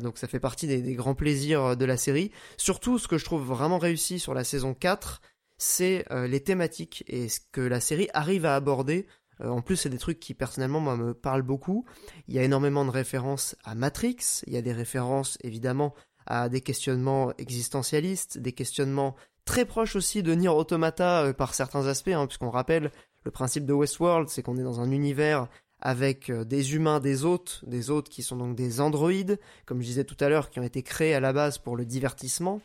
Donc 0.00 0.16
ça 0.16 0.28
fait 0.28 0.40
partie 0.40 0.66
des, 0.66 0.94
grands 0.94 1.16
plaisirs 1.16 1.76
de 1.76 1.84
la 1.84 1.98
série. 1.98 2.30
Surtout, 2.56 2.98
ce 2.98 3.06
que 3.08 3.18
je 3.18 3.24
trouve 3.24 3.42
vraiment 3.42 3.78
réussi 3.78 4.18
sur 4.18 4.32
la 4.32 4.44
saison 4.44 4.72
4, 4.72 5.20
c'est 5.58 6.06
les 6.10 6.40
thématiques 6.40 7.04
et 7.06 7.28
ce 7.28 7.40
que 7.52 7.60
la 7.60 7.80
série 7.80 8.08
arrive 8.14 8.46
à 8.46 8.54
aborder. 8.54 9.06
Euh, 9.42 9.48
en 9.48 9.62
plus, 9.62 9.76
c'est 9.76 9.90
des 9.90 9.98
trucs 9.98 10.20
qui 10.20 10.34
personnellement 10.34 10.80
moi 10.80 10.96
me 10.96 11.14
parlent 11.14 11.42
beaucoup. 11.42 11.84
Il 12.28 12.34
y 12.34 12.38
a 12.38 12.42
énormément 12.42 12.84
de 12.84 12.90
références 12.90 13.56
à 13.64 13.74
Matrix. 13.74 14.42
Il 14.46 14.52
y 14.52 14.56
a 14.56 14.62
des 14.62 14.72
références 14.72 15.38
évidemment 15.42 15.94
à 16.26 16.48
des 16.48 16.60
questionnements 16.60 17.32
existentialistes, 17.38 18.38
des 18.38 18.52
questionnements 18.52 19.16
très 19.44 19.64
proches 19.64 19.96
aussi 19.96 20.22
de 20.22 20.32
Nier 20.34 20.48
Automata 20.48 21.24
euh, 21.24 21.32
par 21.32 21.54
certains 21.54 21.86
aspects, 21.86 22.08
hein, 22.08 22.26
puisqu'on 22.26 22.50
rappelle 22.50 22.90
le 23.24 23.30
principe 23.30 23.66
de 23.66 23.72
Westworld, 23.72 24.28
c'est 24.28 24.42
qu'on 24.42 24.56
est 24.56 24.62
dans 24.62 24.80
un 24.80 24.90
univers 24.90 25.48
avec 25.80 26.28
euh, 26.28 26.44
des 26.44 26.74
humains, 26.74 27.00
des 27.00 27.24
hôtes, 27.24 27.62
des 27.66 27.90
hôtes 27.90 28.08
qui 28.08 28.22
sont 28.22 28.36
donc 28.36 28.54
des 28.54 28.80
androïdes, 28.80 29.38
comme 29.64 29.80
je 29.80 29.86
disais 29.86 30.04
tout 30.04 30.16
à 30.20 30.28
l'heure, 30.28 30.50
qui 30.50 30.60
ont 30.60 30.64
été 30.64 30.82
créés 30.82 31.14
à 31.14 31.20
la 31.20 31.32
base 31.32 31.58
pour 31.58 31.76
le 31.76 31.84
divertissement, 31.84 32.60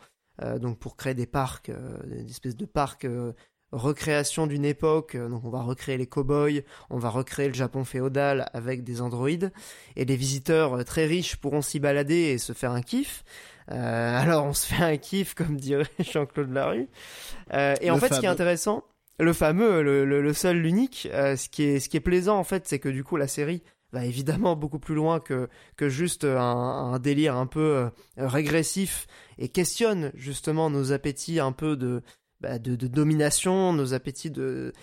donc 0.60 0.78
pour 0.80 0.98
créer 0.98 1.14
des 1.14 1.28
parcs, 1.28 1.72
des 2.08 2.30
espèces 2.30 2.58
de 2.58 2.66
parcs 2.66 3.08
recréation 3.78 4.48
d'une 4.48 4.66
époque. 4.66 5.16
Euh, 5.16 5.30
Donc 5.30 5.44
on 5.46 5.50
va 5.50 5.62
recréer 5.62 5.98
les 5.98 6.08
cow-boys, 6.08 6.62
on 6.90 6.98
va 6.98 7.10
recréer 7.10 7.48
le 7.48 7.54
Japon 7.54 7.84
féodal 7.84 8.50
avec 8.54 8.84
des 8.84 9.02
androïdes, 9.02 9.52
et 9.96 10.06
les 10.06 10.16
visiteurs 10.16 10.74
euh, 10.80 10.84
très 10.84 11.06
riches 11.06 11.36
pourront 11.38 11.62
s'y 11.62 11.80
balader 11.80 12.16
et 12.16 12.38
se 12.38 12.54
faire 12.54 12.72
un 12.72 12.82
kiff. 12.82 13.24
Euh, 13.72 14.20
alors 14.20 14.46
on 14.46 14.54
se 14.54 14.68
fait 14.68 14.84
un 14.84 14.98
kiff, 14.98 15.34
comme 15.34 15.58
dirait 15.58 15.86
Jean-Claude 16.00 16.52
Larue. 16.52 16.88
Euh, 17.54 17.76
et 17.82 17.90
en 17.92 17.98
fait, 17.98 18.14
ce 18.14 18.20
qui 18.20 18.26
est 18.26 18.30
intéressant, 18.30 18.84
le 19.20 19.34
fameux, 19.34 19.82
le, 19.82 20.06
le- 20.06 20.22
le 20.22 20.34
seul, 20.34 20.58
l'unique, 20.58 21.08
euh, 21.14 21.36
ce 21.36 21.50
qui 21.50 21.64
est 21.64 21.80
ce 21.80 21.90
qui 21.90 21.98
est 21.98 22.02
plaisant 22.02 22.38
en 22.38 22.44
fait, 22.44 22.68
c'est 22.68 22.80
que 22.80 22.90
du 22.90 23.04
coup 23.04 23.16
la 23.18 23.28
série 23.28 23.64
va 23.94 24.04
évidemment 24.06 24.56
beaucoup 24.58 24.78
plus 24.80 24.94
loin 24.94 25.20
que 25.22 25.48
que 25.78 25.88
juste 25.90 26.26
un, 26.26 26.38
un 26.38 27.00
délire 27.00 27.36
un 27.38 27.46
peu 27.48 27.60
euh, 27.62 27.90
régressif 28.18 29.08
et 29.38 29.48
questionne 29.50 30.12
justement 30.16 30.70
nos 30.70 30.92
appétits 30.92 31.40
un 31.40 31.52
peu 31.54 31.76
de 31.78 32.02
bah, 32.42 32.60
de, 32.60 32.76
domination, 32.88 33.74
nos 33.74 33.94
appétits 33.94 34.32
de, 34.32 34.74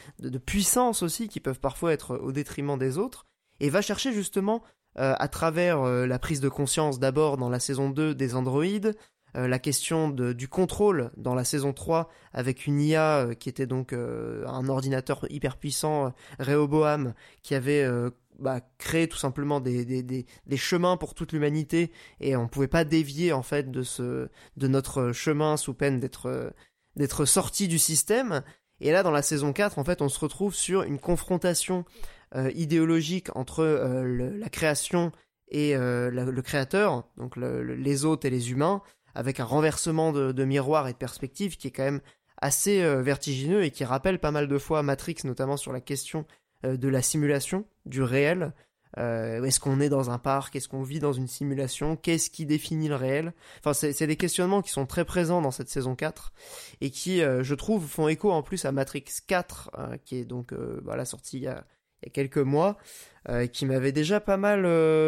puissance 0.45 1.03
aussi, 1.03 1.29
qui 1.29 1.41
peuvent 1.41 1.61
parfois 1.61 1.93
être 1.93 2.17
au 2.17 2.33
détriment 2.33 2.79
des 2.79 2.99
autres, 2.99 3.27
et 3.61 3.71
va 3.71 3.83
chercher 3.83 4.13
justement, 4.13 4.63
euh, 4.99 5.15
à 5.19 5.29
travers 5.29 5.83
euh, 5.83 6.07
la 6.07 6.19
prise 6.19 6.41
de 6.41 6.49
conscience 6.49 6.99
d'abord 6.99 7.37
dans 7.37 7.49
la 7.49 7.61
saison 7.61 7.91
2 7.91 8.15
des 8.15 8.35
androïdes, 8.35 8.95
euh, 9.37 9.49
la 9.49 9.59
question 9.59 10.11
du 10.11 10.49
contrôle 10.49 11.11
dans 11.17 11.35
la 11.35 11.45
saison 11.45 11.73
3 11.73 12.11
avec 12.35 12.67
une 12.67 12.81
IA 12.81 13.21
euh, 13.21 13.35
qui 13.35 13.49
était 13.49 13.67
donc 13.67 13.93
euh, 13.95 14.47
un 14.47 14.69
ordinateur 14.69 15.25
hyper 15.31 15.57
puissant, 15.57 16.13
Rehoboam, 16.39 17.15
qui 17.43 17.55
avait 17.55 17.87
bah, 18.39 18.61
créé 18.79 19.09
tout 19.09 19.17
simplement 19.17 19.61
des, 19.61 20.03
des, 20.03 20.57
chemins 20.57 20.97
pour 20.97 21.15
toute 21.15 21.33
l'humanité 21.33 21.93
et 22.21 22.37
on 22.37 22.49
pouvait 22.49 22.69
pas 22.69 22.85
dévier 22.85 23.33
en 23.33 23.43
fait 23.43 23.71
de 23.71 23.83
ce 23.83 24.29
de 24.57 24.69
notre 24.69 25.13
chemin 25.13 25.57
sous 25.57 25.75
peine 25.75 25.99
d'être 26.01 26.53
d'être 26.97 27.25
sorti 27.25 27.69
du 27.69 27.79
système. 27.79 28.43
Et 28.81 28.91
là, 28.93 29.03
dans 29.03 29.11
la 29.11 29.23
saison 29.23 29.53
4, 29.53 29.79
en 29.79 29.85
fait, 29.85 30.03
on 30.03 30.09
se 30.09 30.19
retrouve 30.19 30.55
sur 30.55 30.83
une 30.83 30.99
confrontation 30.99 31.85
euh, 32.35 32.51
idéologique 32.55 33.29
entre 33.37 33.61
euh, 33.61 34.31
la 34.39 34.49
création 34.49 35.13
et 35.49 35.77
euh, 35.77 36.11
le 36.11 36.43
créateur, 36.43 37.05
donc 37.19 37.37
les 37.37 38.05
hôtes 38.07 38.25
et 38.25 38.31
les 38.31 38.51
humains, 38.51 38.81
avec 39.15 39.39
un 39.39 39.45
renversement 39.45 40.11
de, 40.11 40.33
de, 40.33 40.45
miroir 40.47 40.89
et 40.89 40.95
de 40.95 40.97
perspective 40.99 41.59
qui 41.59 41.69
est 41.69 41.71
quand 41.71 41.85
même 41.85 42.01
assez 42.39 42.83
vertigineux 43.03 43.63
et 43.63 43.71
qui 43.71 43.85
rappelle 43.85 44.19
pas 44.19 44.31
mal 44.31 44.49
de 44.49 44.59
fois 44.59 44.83
Matrix, 44.83 45.17
notamment 45.25 45.59
sur 45.59 45.73
la 45.73 45.83
question 45.83 46.27
de 46.65 46.89
la 46.89 47.03
simulation, 47.03 47.67
du 47.85 48.03
réel. 48.03 48.55
Euh, 48.99 49.43
est-ce 49.45 49.61
qu'on 49.61 49.81
est 49.81 49.89
dans 49.89 50.11
un 50.11 50.19
parc? 50.19 50.57
Est-ce 50.57 50.69
qu'on 50.69 50.83
vit 50.83 50.99
dans 50.99 51.13
une 51.13 51.29
simulation? 51.29 51.97
Qu'est-ce 51.97 52.31
qui 52.31 52.47
définit 52.47 52.89
le 52.89 52.97
réel? 52.97 53.33
Enfin, 53.65 53.73
c'est 53.73 54.07
des 54.07 54.17
questionnements 54.17 54.63
qui 54.63 54.71
sont 54.71 54.87
très 54.87 55.05
présents 55.05 55.41
dans 55.41 55.51
cette 55.51 55.69
saison 55.69 55.95
4 55.95 56.33
et 56.81 56.91
qui, 56.91 57.23
euh, 57.23 57.43
je 57.43 57.55
trouve, 57.55 57.87
font 57.87 58.09
écho 58.09 58.31
en 58.31 58.43
plus 58.43 58.65
à 58.65 58.73
Matrix 58.73 59.05
4, 59.27 59.71
euh, 59.79 59.97
qui 60.05 60.17
est 60.17 60.25
donc 60.25 60.53
voilà, 60.85 61.05
sorti 61.05 61.39
il 61.39 61.43
y, 61.45 61.47
a, 61.47 61.65
il 62.03 62.07
y 62.07 62.09
a 62.09 62.11
quelques 62.11 62.39
mois, 62.39 62.77
qui 63.53 63.67
m'avait 63.67 63.93
déjà 63.93 64.19
pas 64.19 64.37
mal, 64.37 64.63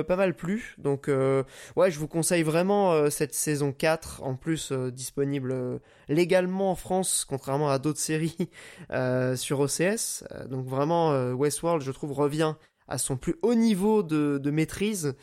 pas 0.05 0.17
mal 0.17 0.35
plu. 0.35 0.77
Donc, 0.79 1.09
ouais, 1.77 1.91
je 1.91 1.99
vous 1.99 2.07
conseille 2.07 2.45
vraiment 2.45 3.11
cette 3.11 3.35
saison 3.35 3.73
4, 3.73 4.23
en 4.23 4.37
plus 4.37 4.73
disponible 4.73 5.81
légalement 6.09 6.71
en 6.71 6.77
France, 6.77 7.27
contrairement 7.29 7.71
à 7.71 7.79
d'autres 7.81 7.99
séries 7.99 8.49
sur 9.35 9.61
OCS. 9.61 10.25
donc 10.49 10.67
vraiment, 10.67 11.33
Westworld, 11.33 11.83
je 11.83 11.91
trouve, 11.91 12.13
revient 12.13 12.55
à 12.89 12.99
son 12.99 13.17
plus 13.17 13.37
haut 13.43 13.55
niveau 13.55 14.03
de, 14.03 14.51
maîtrise. 14.51 15.15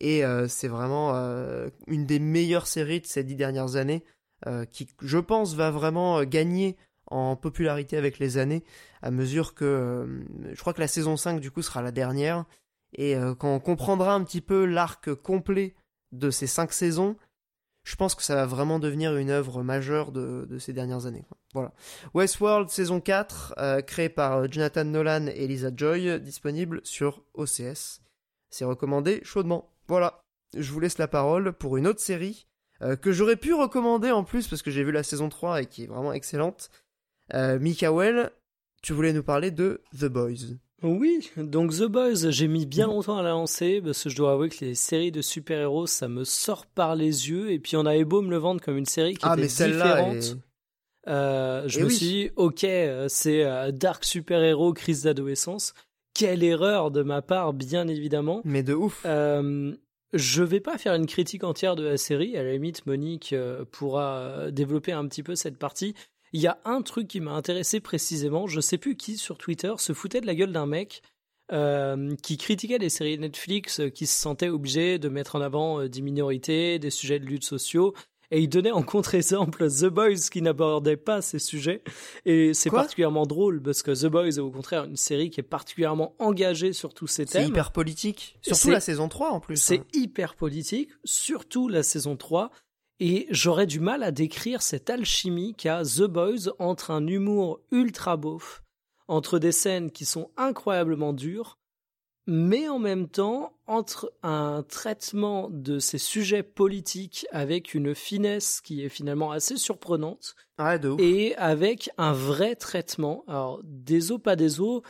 Et 0.00 0.24
euh, 0.24 0.48
c'est 0.48 0.68
vraiment 0.68 1.14
euh, 1.14 1.68
une 1.86 2.06
des 2.06 2.18
meilleures 2.18 2.66
séries 2.66 3.00
de 3.00 3.06
ces 3.06 3.22
dix 3.22 3.36
dernières 3.36 3.76
années, 3.76 4.02
euh, 4.46 4.64
qui, 4.64 4.88
je 5.02 5.18
pense, 5.18 5.54
va 5.54 5.70
vraiment 5.70 6.22
gagner 6.24 6.76
en 7.06 7.36
popularité 7.36 7.96
avec 7.96 8.18
les 8.18 8.38
années, 8.38 8.62
à 9.02 9.10
mesure 9.10 9.54
que 9.54 10.24
je 10.52 10.60
crois 10.60 10.72
que 10.72 10.80
la 10.80 10.86
saison 10.86 11.16
5 11.16 11.40
du 11.40 11.50
coup 11.50 11.60
sera 11.60 11.82
la 11.82 11.90
dernière. 11.90 12.44
Et 12.92 13.16
quand 13.38 13.52
on 13.52 13.60
comprendra 13.60 14.14
un 14.14 14.22
petit 14.22 14.40
peu 14.40 14.64
l'arc 14.64 15.12
complet 15.14 15.74
de 16.12 16.30
ces 16.30 16.46
cinq 16.46 16.72
saisons, 16.72 17.16
je 17.90 17.96
pense 17.96 18.14
que 18.14 18.22
ça 18.22 18.36
va 18.36 18.46
vraiment 18.46 18.78
devenir 18.78 19.16
une 19.16 19.30
œuvre 19.30 19.64
majeure 19.64 20.12
de, 20.12 20.46
ces 20.60 20.72
dernières 20.72 21.06
années. 21.06 21.24
Voilà. 21.54 21.72
Westworld 22.14 22.68
saison 22.68 23.00
4, 23.00 23.54
euh, 23.58 23.82
créé 23.82 24.08
par 24.08 24.36
euh, 24.36 24.46
Jonathan 24.48 24.84
Nolan 24.84 25.26
et 25.26 25.48
Lisa 25.48 25.70
Joy, 25.74 26.20
disponible 26.20 26.80
sur 26.84 27.24
OCS. 27.34 28.00
C'est 28.48 28.64
recommandé 28.64 29.20
chaudement. 29.24 29.74
Voilà. 29.88 30.22
Je 30.56 30.70
vous 30.70 30.78
laisse 30.78 30.98
la 30.98 31.08
parole 31.08 31.52
pour 31.52 31.76
une 31.78 31.88
autre 31.88 31.98
série 31.98 32.46
euh, 32.80 32.94
que 32.94 33.10
j'aurais 33.10 33.34
pu 33.34 33.54
recommander 33.54 34.12
en 34.12 34.22
plus 34.22 34.46
parce 34.46 34.62
que 34.62 34.70
j'ai 34.70 34.84
vu 34.84 34.92
la 34.92 35.02
saison 35.02 35.28
3 35.28 35.62
et 35.62 35.66
qui 35.66 35.82
est 35.82 35.88
vraiment 35.88 36.12
excellente. 36.12 36.70
Mikael, 37.32 38.30
tu 38.82 38.92
voulais 38.92 39.12
nous 39.12 39.22
parler 39.22 39.50
de 39.50 39.82
The 39.98 40.06
Boys. 40.06 40.56
Oui, 40.82 41.30
donc 41.36 41.72
The 41.72 41.84
Boys, 41.84 42.30
j'ai 42.30 42.48
mis 42.48 42.64
bien 42.64 42.86
longtemps 42.86 43.18
à 43.18 43.22
la 43.22 43.30
lancer 43.30 43.82
parce 43.82 44.02
que 44.02 44.08
je 44.08 44.16
dois 44.16 44.32
avouer 44.32 44.48
que 44.48 44.64
les 44.64 44.74
séries 44.74 45.12
de 45.12 45.20
super-héros, 45.20 45.86
ça 45.86 46.08
me 46.08 46.24
sort 46.24 46.64
par 46.66 46.96
les 46.96 47.28
yeux 47.28 47.50
et 47.50 47.58
puis 47.58 47.76
on 47.76 47.84
avait 47.84 48.04
beau 48.04 48.22
me 48.22 48.30
le 48.30 48.38
vendre 48.38 48.60
comme 48.62 48.78
une 48.78 48.86
série 48.86 49.14
qui 49.14 49.20
ah, 49.24 49.34
était 49.36 49.42
mais 49.42 49.72
différente. 49.72 50.36
Euh, 51.08 51.64
je 51.66 51.80
eh 51.80 51.84
me 51.84 51.88
suis 51.88 52.06
dit, 52.06 52.30
ok, 52.36 52.64
euh, 52.64 53.06
c'est 53.08 53.44
euh, 53.44 53.72
Dark 53.72 54.04
super-héros, 54.04 54.72
crise 54.72 55.02
d'adolescence. 55.02 55.74
Quelle 56.14 56.42
erreur 56.42 56.90
de 56.90 57.02
ma 57.02 57.22
part, 57.22 57.52
bien 57.52 57.88
évidemment. 57.88 58.42
Mais 58.44 58.62
de 58.62 58.74
ouf. 58.74 59.02
Euh, 59.06 59.74
je 60.12 60.42
vais 60.42 60.60
pas 60.60 60.76
faire 60.76 60.94
une 60.94 61.06
critique 61.06 61.44
entière 61.44 61.76
de 61.76 61.84
la 61.84 61.96
série. 61.96 62.36
À 62.36 62.42
la 62.42 62.52
limite, 62.52 62.84
Monique 62.86 63.34
pourra 63.70 64.50
développer 64.50 64.92
un 64.92 65.06
petit 65.06 65.22
peu 65.22 65.36
cette 65.36 65.56
partie. 65.56 65.94
Il 66.32 66.40
y 66.40 66.46
a 66.46 66.58
un 66.64 66.82
truc 66.82 67.08
qui 67.08 67.20
m'a 67.20 67.32
intéressé 67.32 67.80
précisément. 67.80 68.46
Je 68.46 68.60
sais 68.60 68.78
plus 68.78 68.96
qui 68.96 69.16
sur 69.16 69.38
Twitter 69.38 69.72
se 69.78 69.92
foutait 69.92 70.20
de 70.20 70.26
la 70.26 70.34
gueule 70.34 70.52
d'un 70.52 70.66
mec 70.66 71.02
euh, 71.52 72.14
qui 72.22 72.36
critiquait 72.36 72.78
les 72.78 72.90
séries 72.90 73.18
Netflix, 73.18 73.80
euh, 73.80 73.88
qui 73.88 74.06
se 74.06 74.16
sentait 74.16 74.48
obligé 74.48 75.00
de 75.00 75.08
mettre 75.08 75.34
en 75.34 75.40
avant 75.40 75.80
euh, 75.80 75.88
des 75.88 76.00
minorités, 76.00 76.78
des 76.78 76.90
sujets 76.90 77.18
de 77.18 77.24
lutte 77.24 77.42
sociaux. 77.42 77.94
Et 78.30 78.40
il 78.40 78.48
donnait 78.48 78.70
en 78.70 78.84
contre-exemple 78.84 79.66
The 79.68 79.86
Boys 79.86 80.28
qui 80.30 80.40
n'abordait 80.40 80.96
pas 80.96 81.20
ces 81.20 81.40
sujets. 81.40 81.82
Et 82.24 82.54
c'est 82.54 82.70
particulièrement 82.70 83.26
drôle 83.26 83.60
parce 83.60 83.82
que 83.82 83.90
The 83.90 84.06
Boys 84.06 84.28
est 84.28 84.38
au 84.38 84.52
contraire 84.52 84.84
une 84.84 84.94
série 84.94 85.30
qui 85.30 85.40
est 85.40 85.44
particulièrement 85.44 86.14
engagée 86.20 86.72
sur 86.72 86.94
tous 86.94 87.08
ces 87.08 87.26
thèmes. 87.26 87.42
C'est 87.42 87.48
hyper 87.48 87.72
politique. 87.72 88.38
Surtout 88.42 88.70
la 88.70 88.78
saison 88.78 89.08
3 89.08 89.30
en 89.30 89.40
plus. 89.40 89.56
C'est 89.56 89.80
hein. 89.80 89.84
hyper 89.94 90.36
politique, 90.36 90.90
surtout 91.02 91.66
la 91.66 91.82
saison 91.82 92.16
3. 92.16 92.52
Et 93.00 93.26
j'aurais 93.30 93.66
du 93.66 93.80
mal 93.80 94.02
à 94.02 94.12
décrire 94.12 94.60
cette 94.60 94.90
alchimie 94.90 95.54
qu'a 95.54 95.82
The 95.82 96.02
Boys 96.02 96.52
entre 96.58 96.90
un 96.90 97.06
humour 97.06 97.60
ultra 97.72 98.18
beauf, 98.18 98.62
entre 99.08 99.38
des 99.38 99.52
scènes 99.52 99.90
qui 99.90 100.04
sont 100.04 100.30
incroyablement 100.36 101.14
dures, 101.14 101.58
mais 102.26 102.68
en 102.68 102.78
même 102.78 103.08
temps 103.08 103.54
entre 103.66 104.12
un 104.22 104.62
traitement 104.68 105.48
de 105.50 105.78
ces 105.78 105.96
sujets 105.96 106.42
politiques 106.42 107.26
avec 107.32 107.72
une 107.72 107.94
finesse 107.94 108.60
qui 108.60 108.84
est 108.84 108.90
finalement 108.90 109.32
assez 109.32 109.56
surprenante 109.56 110.36
et 110.98 111.34
avec 111.36 111.90
un 111.96 112.12
vrai 112.12 112.54
traitement. 112.54 113.24
Alors, 113.26 113.60
des 113.64 114.12
os, 114.12 114.20
pas 114.20 114.36
des 114.36 114.60
os, 114.60 114.82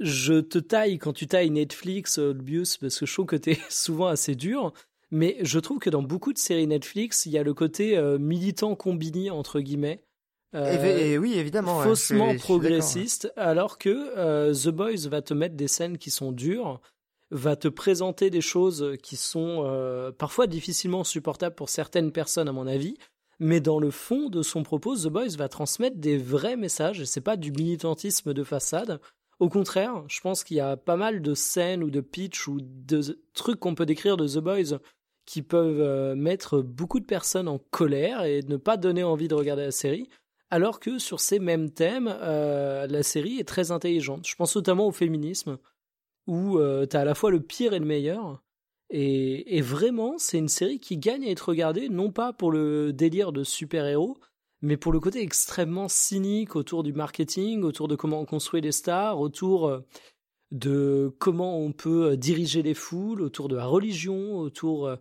je 0.00 0.40
te 0.40 0.58
taille 0.58 0.98
quand 0.98 1.12
tu 1.12 1.26
tailles 1.26 1.50
Netflix, 1.50 2.16
Olbius, 2.16 2.78
parce 2.78 2.98
que 2.98 3.06
je 3.06 3.12
trouve 3.12 3.26
que 3.26 3.36
t'es 3.36 3.58
souvent 3.68 4.06
assez 4.06 4.34
dur. 4.34 4.72
Mais 5.10 5.36
je 5.40 5.58
trouve 5.58 5.78
que 5.78 5.90
dans 5.90 6.02
beaucoup 6.02 6.32
de 6.32 6.38
séries 6.38 6.66
Netflix, 6.66 7.26
il 7.26 7.32
y 7.32 7.38
a 7.38 7.42
le 7.42 7.54
côté 7.54 7.96
euh, 7.96 8.18
militant 8.18 8.74
combiné 8.74 9.30
entre 9.30 9.60
guillemets. 9.60 10.04
Euh, 10.54 10.98
et, 10.98 11.18
oui, 11.18 11.34
évidemment. 11.34 11.80
Faussement 11.80 12.36
progressiste, 12.36 13.32
alors 13.36 13.76
que 13.76 14.12
euh, 14.16 14.54
The 14.54 14.68
Boys 14.68 15.08
va 15.08 15.20
te 15.20 15.34
mettre 15.34 15.56
des 15.56 15.66
scènes 15.66 15.98
qui 15.98 16.10
sont 16.10 16.30
dures, 16.30 16.80
va 17.30 17.56
te 17.56 17.66
présenter 17.66 18.30
des 18.30 18.40
choses 18.40 18.96
qui 19.02 19.16
sont 19.16 20.12
parfois 20.16 20.46
difficilement 20.46 21.02
supportables 21.02 21.56
pour 21.56 21.70
certaines 21.70 22.12
personnes, 22.12 22.48
à 22.48 22.52
mon 22.52 22.68
avis. 22.68 22.96
Mais 23.40 23.60
dans 23.60 23.80
le 23.80 23.90
fond 23.90 24.28
de 24.28 24.42
son 24.42 24.62
propos, 24.62 24.96
The 24.96 25.08
Boys 25.08 25.36
va 25.36 25.48
transmettre 25.48 25.96
des 25.96 26.16
vrais 26.16 26.56
messages, 26.56 27.00
et 27.00 27.06
c'est 27.06 27.20
pas 27.20 27.36
du 27.36 27.50
militantisme 27.50 28.32
de 28.32 28.44
façade. 28.44 29.00
Au 29.40 29.48
contraire, 29.48 30.04
je 30.08 30.20
pense 30.20 30.44
qu'il 30.44 30.56
y 30.56 30.60
a 30.60 30.76
pas 30.76 30.96
mal 30.96 31.22
de 31.22 31.34
scènes 31.34 31.82
ou 31.82 31.90
de 31.90 32.00
pitch 32.00 32.48
ou 32.48 32.58
de 32.60 33.18
trucs 33.32 33.60
qu'on 33.60 33.74
peut 33.74 33.86
décrire 33.86 34.16
de 34.16 34.28
The 34.28 34.38
Boys 34.38 34.78
qui 35.26 35.42
peuvent 35.42 35.80
euh, 35.80 36.14
mettre 36.14 36.60
beaucoup 36.60 37.00
de 37.00 37.04
personnes 37.04 37.48
en 37.48 37.58
colère 37.58 38.24
et 38.24 38.42
ne 38.42 38.56
pas 38.56 38.76
donner 38.76 39.02
envie 39.02 39.28
de 39.28 39.34
regarder 39.34 39.64
la 39.64 39.70
série, 39.70 40.08
alors 40.50 40.80
que 40.80 40.98
sur 40.98 41.20
ces 41.20 41.38
mêmes 41.38 41.70
thèmes, 41.70 42.14
euh, 42.22 42.86
la 42.86 43.02
série 43.02 43.38
est 43.38 43.48
très 43.48 43.70
intelligente. 43.70 44.26
Je 44.28 44.34
pense 44.34 44.54
notamment 44.54 44.86
au 44.86 44.92
féminisme, 44.92 45.58
où 46.26 46.58
euh, 46.58 46.86
tu 46.86 46.96
as 46.96 47.00
à 47.00 47.04
la 47.04 47.14
fois 47.14 47.30
le 47.30 47.40
pire 47.40 47.72
et 47.72 47.78
le 47.78 47.86
meilleur. 47.86 48.42
Et, 48.90 49.56
et 49.56 49.62
vraiment, 49.62 50.18
c'est 50.18 50.38
une 50.38 50.48
série 50.48 50.78
qui 50.78 50.98
gagne 50.98 51.24
à 51.24 51.30
être 51.30 51.48
regardée, 51.48 51.88
non 51.88 52.12
pas 52.12 52.32
pour 52.32 52.52
le 52.52 52.92
délire 52.92 53.32
de 53.32 53.44
super-héros, 53.44 54.18
mais 54.64 54.76
pour 54.76 54.92
le 54.92 55.00
côté 55.00 55.22
extrêmement 55.22 55.88
cynique 55.88 56.56
autour 56.56 56.82
du 56.82 56.92
marketing, 56.92 57.62
autour 57.62 57.88
de 57.88 57.96
comment 57.96 58.20
on 58.20 58.24
construit 58.24 58.60
les 58.60 58.72
stars, 58.72 59.20
autour 59.20 59.82
de 60.50 61.14
comment 61.18 61.58
on 61.58 61.72
peut 61.72 62.16
diriger 62.16 62.62
les 62.62 62.74
foules, 62.74 63.22
autour 63.22 63.48
de 63.48 63.56
la 63.56 63.66
religion, 63.66 64.36
autour 64.36 64.98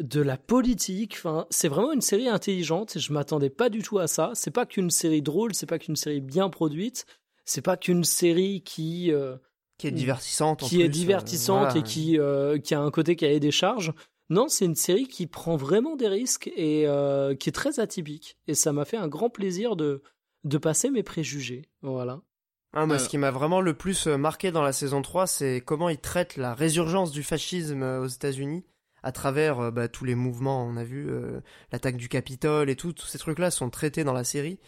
de 0.00 0.20
la 0.20 0.36
politique. 0.36 1.14
Enfin, 1.16 1.46
c'est 1.50 1.68
vraiment 1.68 1.92
une 1.92 2.00
série 2.00 2.28
intelligente. 2.28 2.98
Je 2.98 3.12
m'attendais 3.12 3.50
pas 3.50 3.68
du 3.68 3.82
tout 3.82 3.98
à 3.98 4.06
ça. 4.06 4.32
C'est 4.34 4.50
pas 4.50 4.66
qu'une 4.66 4.90
série 4.90 5.22
drôle, 5.22 5.54
c'est 5.54 5.66
pas 5.66 5.78
qu'une 5.78 5.96
série 5.96 6.20
bien 6.20 6.48
produite, 6.48 7.06
c'est 7.44 7.62
pas 7.62 7.76
qu'une 7.76 8.04
série 8.04 8.62
qui 8.62 9.12
euh, 9.12 9.36
qui 9.78 9.86
est 9.86 9.92
divertissante, 9.92 10.60
qui 10.60 10.82
est 10.82 10.88
divertissante 10.88 11.76
et 11.76 11.82
qui 11.82 12.18
euh, 12.18 12.58
qui 12.58 12.74
a 12.74 12.80
un 12.80 12.90
côté 12.90 13.16
qui 13.16 13.26
a 13.26 13.38
des 13.38 13.50
charges. 13.50 13.92
Non, 14.30 14.48
c'est 14.48 14.64
une 14.64 14.76
série 14.76 15.06
qui 15.06 15.26
prend 15.26 15.56
vraiment 15.56 15.96
des 15.96 16.08
risques 16.08 16.50
et 16.56 16.86
euh, 16.86 17.34
qui 17.34 17.48
est 17.48 17.52
très 17.52 17.80
atypique. 17.80 18.36
Et 18.46 18.54
ça 18.54 18.72
m'a 18.72 18.84
fait 18.84 18.96
un 18.96 19.08
grand 19.08 19.30
plaisir 19.30 19.76
de 19.76 20.02
de 20.44 20.56
passer 20.56 20.90
mes 20.90 21.02
préjugés. 21.02 21.66
Voilà. 21.82 22.22
Ah, 22.72 22.86
moi, 22.86 22.98
ce 22.98 23.08
qui 23.08 23.18
m'a 23.18 23.32
vraiment 23.32 23.60
le 23.60 23.74
plus 23.74 24.06
marqué 24.06 24.52
dans 24.52 24.62
la 24.62 24.72
saison 24.72 25.02
3, 25.02 25.26
c'est 25.26 25.60
comment 25.60 25.88
il 25.88 25.98
traite 25.98 26.36
la 26.36 26.54
résurgence 26.54 27.10
du 27.10 27.22
fascisme 27.24 27.82
aux 27.82 28.06
États-Unis 28.06 28.64
à 29.02 29.12
travers 29.12 29.60
euh, 29.60 29.70
bah, 29.70 29.88
tous 29.88 30.04
les 30.04 30.14
mouvements, 30.14 30.64
on 30.64 30.76
a 30.76 30.84
vu 30.84 31.08
euh, 31.08 31.40
l'attaque 31.72 31.96
du 31.96 32.08
Capitole 32.08 32.70
et 32.70 32.76
tout, 32.76 32.92
tous 32.92 33.06
ces 33.06 33.18
trucs-là 33.18 33.50
sont 33.50 33.70
traités 33.70 34.04
dans 34.04 34.12
la 34.12 34.24
série. 34.24 34.58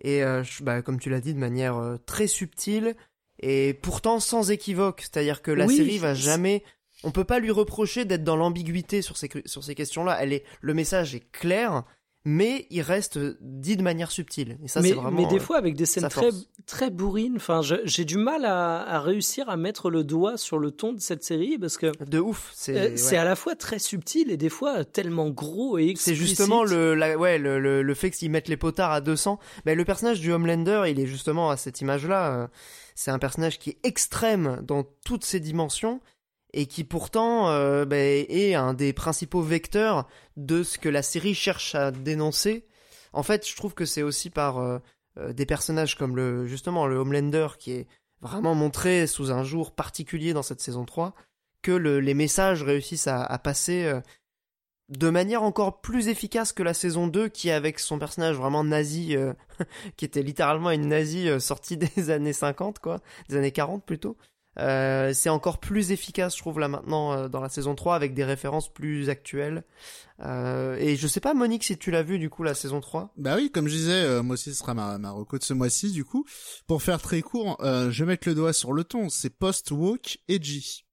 Et 0.00 0.22
euh, 0.22 0.42
bah, 0.60 0.82
comme 0.82 0.98
tu 0.98 1.10
l'as 1.10 1.20
dit, 1.20 1.34
de 1.34 1.38
manière 1.38 1.98
très 2.06 2.26
subtile 2.26 2.94
et 3.40 3.74
pourtant 3.74 4.20
sans 4.20 4.50
équivoque. 4.50 5.00
C'est-à-dire 5.00 5.42
que 5.42 5.50
la 5.50 5.68
série 5.68 5.98
va 5.98 6.14
jamais... 6.14 6.62
On 7.04 7.10
peut 7.10 7.24
pas 7.24 7.38
lui 7.38 7.50
reprocher 7.50 8.04
d'être 8.04 8.24
dans 8.24 8.36
l'ambiguïté 8.36 9.02
sur 9.02 9.16
ces, 9.16 9.28
sur 9.46 9.64
ces 9.64 9.74
questions-là. 9.74 10.18
Elle 10.20 10.32
est, 10.32 10.44
le 10.60 10.74
message 10.74 11.14
est 11.14 11.30
clair, 11.32 11.84
mais 12.24 12.68
il 12.70 12.82
reste 12.82 13.18
dit 13.40 13.76
de 13.76 13.82
manière 13.82 14.12
subtile. 14.12 14.56
Et 14.62 14.68
ça, 14.68 14.80
mais, 14.80 14.92
vraiment. 14.92 15.10
mais 15.10 15.26
des 15.26 15.36
euh, 15.36 15.40
fois 15.40 15.58
avec 15.58 15.74
des 15.74 15.86
scènes 15.86 16.08
très, 16.08 16.28
très 16.66 16.90
bourrines. 16.90 17.34
Enfin, 17.34 17.60
j'ai 17.62 18.04
du 18.04 18.16
mal 18.16 18.44
à, 18.44 18.80
à 18.82 19.00
réussir 19.00 19.48
à 19.48 19.56
mettre 19.56 19.90
le 19.90 20.04
doigt 20.04 20.36
sur 20.36 20.60
le 20.60 20.70
ton 20.70 20.92
de 20.92 21.00
cette 21.00 21.24
série 21.24 21.58
parce 21.58 21.76
que 21.76 21.90
de 22.04 22.20
ouf. 22.20 22.52
C'est 22.54 22.78
euh, 22.78 22.94
ouais. 22.94 23.16
à 23.16 23.24
la 23.24 23.34
fois 23.34 23.56
très 23.56 23.80
subtil 23.80 24.30
et 24.30 24.36
des 24.36 24.48
fois 24.50 24.84
tellement 24.84 25.28
gros 25.30 25.78
et 25.78 25.94
C'est 25.96 26.14
justement 26.14 26.62
le, 26.62 26.94
la, 26.94 27.18
ouais, 27.18 27.38
le, 27.38 27.58
le, 27.58 27.82
le 27.82 27.94
fait 27.94 28.12
qu'ils 28.12 28.30
mettent 28.30 28.48
les 28.48 28.56
potards 28.56 28.92
à 28.92 29.00
200. 29.00 29.40
Ben, 29.64 29.76
le 29.76 29.84
personnage 29.84 30.20
du 30.20 30.32
Homelander, 30.32 30.84
il 30.88 31.00
est 31.00 31.06
justement 31.06 31.50
à 31.50 31.56
cette 31.56 31.80
image-là. 31.80 32.42
euh, 32.42 32.46
C'est 32.94 33.10
un 33.10 33.18
personnage 33.18 33.58
qui 33.58 33.70
est 33.70 33.78
extrême 33.82 34.60
dans 34.62 34.84
toutes 35.04 35.24
ses 35.24 35.40
dimensions 35.40 36.00
et 36.52 36.66
qui 36.66 36.84
pourtant 36.84 37.48
euh, 37.48 37.84
ben, 37.84 38.26
est 38.28 38.54
un 38.54 38.74
des 38.74 38.92
principaux 38.92 39.42
vecteurs 39.42 40.06
de 40.36 40.62
ce 40.62 40.78
que 40.78 40.88
la 40.88 41.02
série 41.02 41.34
cherche 41.34 41.74
à 41.74 41.90
dénoncer. 41.90 42.66
En 43.12 43.22
fait, 43.22 43.48
je 43.48 43.56
trouve 43.56 43.74
que 43.74 43.84
c'est 43.84 44.02
aussi 44.02 44.30
par 44.30 44.58
euh, 44.58 44.78
euh, 45.18 45.32
des 45.32 45.46
personnages 45.46 45.96
comme 45.96 46.46
justement 46.46 46.86
le 46.86 46.96
Homelander 46.96 47.48
qui 47.58 47.72
est 47.72 47.86
vraiment 48.20 48.54
montré 48.54 49.06
sous 49.06 49.32
un 49.32 49.44
jour 49.44 49.72
particulier 49.72 50.32
dans 50.32 50.42
cette 50.42 50.60
saison 50.60 50.84
3 50.84 51.14
que 51.62 51.72
le- 51.72 52.00
les 52.00 52.14
messages 52.14 52.62
réussissent 52.62 53.08
à, 53.08 53.38
passer 53.38 53.92
de 54.88 55.10
manière 55.10 55.42
encore 55.42 55.80
plus 55.80 56.08
efficace 56.08 56.52
que 56.52 56.62
la 56.62 56.74
saison 56.74 57.06
2 57.06 57.28
qui 57.28 57.50
avec 57.50 57.78
son 57.78 57.98
personnage 57.98 58.36
vraiment 58.36 58.62
nazi 58.64 59.16
qui 59.96 60.04
était 60.04 60.22
littéralement 60.22 60.70
une 60.70 60.88
nazie 60.88 61.40
sortie 61.40 61.76
des 61.96 62.10
années 62.10 62.32
50 62.32 62.78
quoi 62.78 63.00
des 63.28 63.36
années 63.36 63.52
40 63.52 63.84
plutôt 63.84 64.16
Euh, 64.58 65.12
c'est 65.14 65.30
encore 65.30 65.60
plus 65.60 65.92
efficace 65.92 66.34
je 66.36 66.40
trouve 66.42 66.58
là 66.60 66.68
maintenant 66.68 67.12
euh, 67.14 67.28
dans 67.28 67.40
la 67.40 67.48
saison 67.48 67.74
3 67.74 67.94
avec 67.96 68.12
des 68.12 68.24
références 68.24 68.70
plus 68.72 69.08
actuelles 69.08 69.64
Euh, 70.20 70.76
et 70.78 70.94
je 70.96 71.06
sais 71.08 71.20
pas 71.20 71.32
Monique 71.34 71.64
si 71.64 71.76
tu 71.78 71.90
l'as 71.90 72.02
vu 72.02 72.18
du 72.18 72.28
coup 72.30 72.42
la 72.42 72.54
saison 72.54 72.80
3 72.80 73.12
Bah 73.16 73.34
oui, 73.36 73.50
comme 73.50 73.66
je 73.66 73.74
disais, 73.74 73.92
euh, 74.04 74.22
moi 74.22 74.34
aussi 74.34 74.52
ce 74.52 74.58
sera 74.58 74.74
ma, 74.74 74.98
ma 74.98 75.10
reco 75.10 75.38
de 75.38 75.42
ce 75.42 75.54
mois-ci 75.54 75.90
du 75.90 76.04
coup. 76.04 76.24
Pour 76.66 76.82
faire 76.82 77.00
très 77.00 77.22
court, 77.22 77.56
euh, 77.60 77.90
je 77.90 78.04
vais 78.04 78.12
mettre 78.12 78.28
le 78.28 78.34
doigt 78.34 78.52
sur 78.52 78.72
le 78.72 78.84
ton, 78.84 79.08
c'est 79.08 79.30
post-woke 79.30 80.18
edgy. 80.28 80.84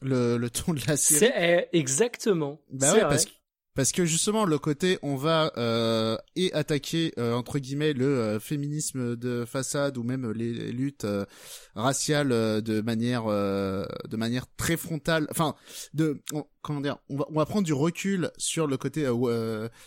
Le, 0.00 0.36
le 0.36 0.48
ton 0.48 0.74
de 0.74 0.80
la 0.86 0.96
série. 0.96 1.32
C'est 1.34 1.68
eh, 1.72 1.76
exactement. 1.76 2.60
Bah 2.70 2.86
C'est 2.86 2.92
ouais, 2.94 3.00
vrai. 3.00 3.08
parce 3.10 3.26
que 3.26 3.30
parce 3.78 3.92
que 3.92 4.04
justement 4.04 4.44
le 4.44 4.58
côté 4.58 4.98
on 5.02 5.14
va 5.14 5.52
euh, 5.56 6.16
et 6.34 6.52
attaquer 6.52 7.12
euh, 7.16 7.32
entre 7.34 7.60
guillemets 7.60 7.92
le 7.92 8.06
euh, 8.06 8.40
féminisme 8.40 9.14
de 9.14 9.44
façade 9.44 9.96
ou 9.98 10.02
même 10.02 10.28
les, 10.32 10.72
luttes 10.72 11.04
euh, 11.04 11.24
raciales 11.76 12.32
euh, 12.32 12.60
de 12.60 12.80
manière 12.80 13.26
de 13.26 14.16
manière 14.16 14.46
très 14.56 14.76
frontale. 14.76 15.28
Enfin 15.30 15.54
de 15.94 16.20
on- 16.32 16.44
comment 16.60 16.80
dire 16.80 16.98
on 17.08 17.18
va 17.18 17.26
on 17.30 17.34
va 17.34 17.46
prendre 17.46 17.64
du 17.66 17.72
recul 17.72 18.32
sur 18.36 18.66
le 18.66 18.76
côté 18.78 19.06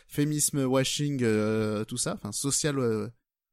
féminisme 0.08 0.64
washing 0.64 1.18
tout 1.86 1.98
ça 1.98 2.14
enfin 2.14 2.32
social 2.32 3.12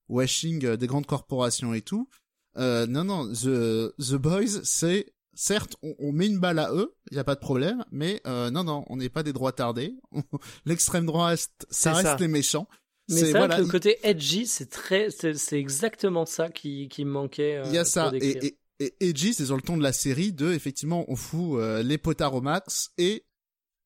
washing 0.08 0.76
des 0.76 0.86
grandes 0.86 1.06
corporations 1.06 1.74
et 1.74 1.82
tout. 1.82 2.08
Non 2.56 3.02
non 3.02 3.26
the 3.26 3.92
the 3.98 4.14
boys 4.14 4.60
c'est 4.62 5.12
certes, 5.38 5.76
on, 5.82 5.94
on 5.98 6.12
met 6.12 6.26
une 6.26 6.38
balle 6.40 6.58
à 6.58 6.72
eux, 6.72 6.94
il 7.10 7.16
y 7.16 7.20
a 7.20 7.24
pas 7.24 7.34
de 7.36 7.40
problème, 7.40 7.84
mais 7.92 8.20
euh, 8.26 8.50
non, 8.50 8.64
non, 8.64 8.84
on 8.88 8.96
n'est 8.96 9.08
pas 9.08 9.22
des 9.22 9.32
droits 9.32 9.52
tardés. 9.52 9.94
L'extrême 10.66 11.06
droite, 11.06 11.48
ça 11.70 11.92
reste 11.92 12.06
ça. 12.08 12.16
les 12.18 12.28
méchants. 12.28 12.68
Mais 13.08 13.16
c'est 13.20 13.30
vrai 13.30 13.38
voilà, 13.40 13.56
que 13.56 13.62
le 13.62 13.68
côté 13.68 13.98
edgy, 14.02 14.46
c'est 14.46 14.68
très, 14.68 15.10
c'est 15.10 15.34
c'est 15.34 15.58
exactement 15.58 16.26
ça 16.26 16.50
qui, 16.50 16.88
qui 16.88 17.04
me 17.04 17.10
manquait. 17.10 17.56
euh, 17.56 17.62
il 17.66 17.72
y 17.74 17.78
a 17.78 17.84
ça. 17.84 18.12
Et, 18.20 18.46
et, 18.46 18.58
et 18.80 18.94
edgy, 19.08 19.32
c'est 19.32 19.46
sur 19.46 19.56
le 19.56 19.62
ton 19.62 19.76
de 19.78 19.82
la 19.82 19.92
série 19.94 20.32
de, 20.32 20.52
effectivement, 20.52 21.04
on 21.08 21.16
fout 21.16 21.58
euh, 21.58 21.82
les 21.82 21.96
potards 21.98 22.34
au 22.34 22.40
max 22.42 22.90
et 22.98 23.24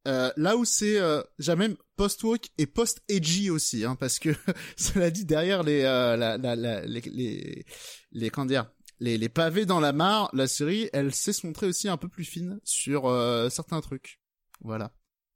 euh, 0.09 0.33
là 0.37 0.57
où 0.57 0.65
c'est 0.65 0.99
euh, 0.99 1.23
j'ai 1.39 1.55
même 1.55 1.77
post-woke 1.95 2.49
et 2.59 2.67
post-edgy 2.67 3.51
aussi, 3.51 3.85
hein, 3.85 3.95
parce 3.95 4.19
que 4.19 4.31
cela 4.77 5.11
dit 5.13 5.25
derrière 5.25 5.63
les 5.63 5.83
euh, 5.83 6.17
la, 6.17 6.37
la, 6.39 6.57
la- 6.57 6.85
les, 6.85 7.01
les 7.03 7.65
les 8.11 8.31
comment 8.31 8.47
dire 8.47 8.67
les, 9.03 9.19
les 9.19 9.29
pavés 9.29 9.67
dans 9.67 9.81
la 9.81 9.93
mare, 9.93 10.31
la 10.33 10.47
série, 10.47 10.89
elle 10.93 11.13
sait 11.15 11.33
se 11.33 11.47
montrer 11.47 11.67
aussi 11.67 11.89
un 11.89 11.97
peu 11.97 12.09
plus 12.09 12.25
fine 12.25 12.59
sur 12.65 13.07
euh, 13.07 13.49
certains 13.51 13.81
trucs. 13.81 14.21
Voilà. 14.61 14.93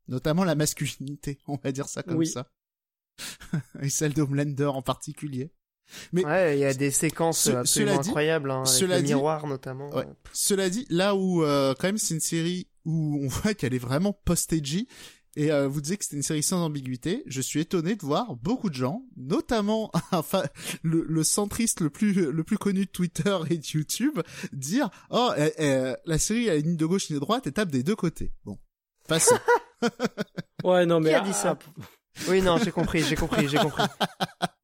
Notamment 0.08 0.44
la 0.44 0.54
masculinité, 0.54 1.38
on 1.48 1.56
va 1.62 1.72
dire 1.72 1.88
ça 1.88 2.02
comme 2.02 2.16
Oui. 2.16 2.26
ça. 2.26 2.48
et 3.82 3.88
celle 3.88 4.12
de 4.14 4.22
Homelander 4.22 4.66
en 4.66 4.82
particulier. 4.82 5.50
Mais 6.12 6.24
ouais 6.24 6.56
il 6.56 6.60
y 6.60 6.64
a 6.64 6.74
des 6.74 6.90
séquences 6.90 7.42
ce- 7.44 7.50
absolument 7.50 7.98
dit- 8.00 8.08
incroyables 8.08 8.50
hein, 8.50 8.64
avec 8.66 8.88
le 8.88 9.02
dit- 9.02 9.14
miroir 9.14 9.46
notamment 9.46 9.88
Ouais. 9.94 10.04
Cela 10.32 10.68
dit, 10.68 10.84
là 10.90 11.14
où 11.14 11.44
euh, 11.44 11.74
quand 11.78 11.86
même 11.88 11.96
c'est 11.98 12.14
une 12.14 12.20
série 12.20 12.68
où 12.84 13.20
on 13.22 13.28
voit 13.28 13.54
qu'elle 13.54 13.72
est 13.74 13.78
vraiment 13.78 14.12
post-edgy, 14.12 14.88
et 15.36 15.52
euh, 15.52 15.68
vous 15.68 15.80
disiez 15.80 15.96
que 15.96 16.04
c'était 16.04 16.16
une 16.16 16.22
série 16.22 16.42
sans 16.42 16.64
ambiguïté, 16.64 17.22
je 17.26 17.40
suis 17.40 17.60
étonné 17.60 17.94
de 17.94 18.02
voir 18.02 18.36
beaucoup 18.36 18.70
de 18.70 18.74
gens, 18.74 19.02
notamment 19.16 19.92
enfin 20.12 20.44
le, 20.82 21.04
le 21.08 21.24
centriste 21.24 21.80
le 21.80 21.90
plus 21.90 22.12
le 22.12 22.44
plus 22.44 22.58
connu 22.58 22.86
de 22.86 22.90
Twitter 22.90 23.36
et 23.50 23.58
de 23.58 23.66
YouTube, 23.66 24.20
dire 24.52 24.90
oh 25.10 25.30
euh, 25.38 25.50
euh, 25.60 25.96
la 26.06 26.18
série 26.18 26.50
a 26.50 26.56
une 26.56 26.66
ligne 26.66 26.76
de 26.76 26.86
gauche, 26.86 27.10
une 27.10 27.16
de 27.16 27.20
droite, 27.20 27.46
et 27.46 27.52
tape 27.52 27.70
des 27.70 27.82
deux 27.82 27.96
côtés. 27.96 28.32
Bon, 28.44 28.58
passons. 29.08 29.38
Ouais, 30.64 30.86
non, 30.86 31.00
mais 31.00 31.10
Qui 31.10 31.14
a 31.14 31.20
ah, 31.22 31.24
dit 31.24 31.32
ça? 31.34 31.58
Ah, 31.60 31.82
oui 32.28 32.40
non 32.40 32.56
j'ai 32.56 32.72
compris 32.72 33.02
j'ai 33.02 33.14
compris 33.14 33.46
j'ai 33.46 33.58
compris 33.58 33.84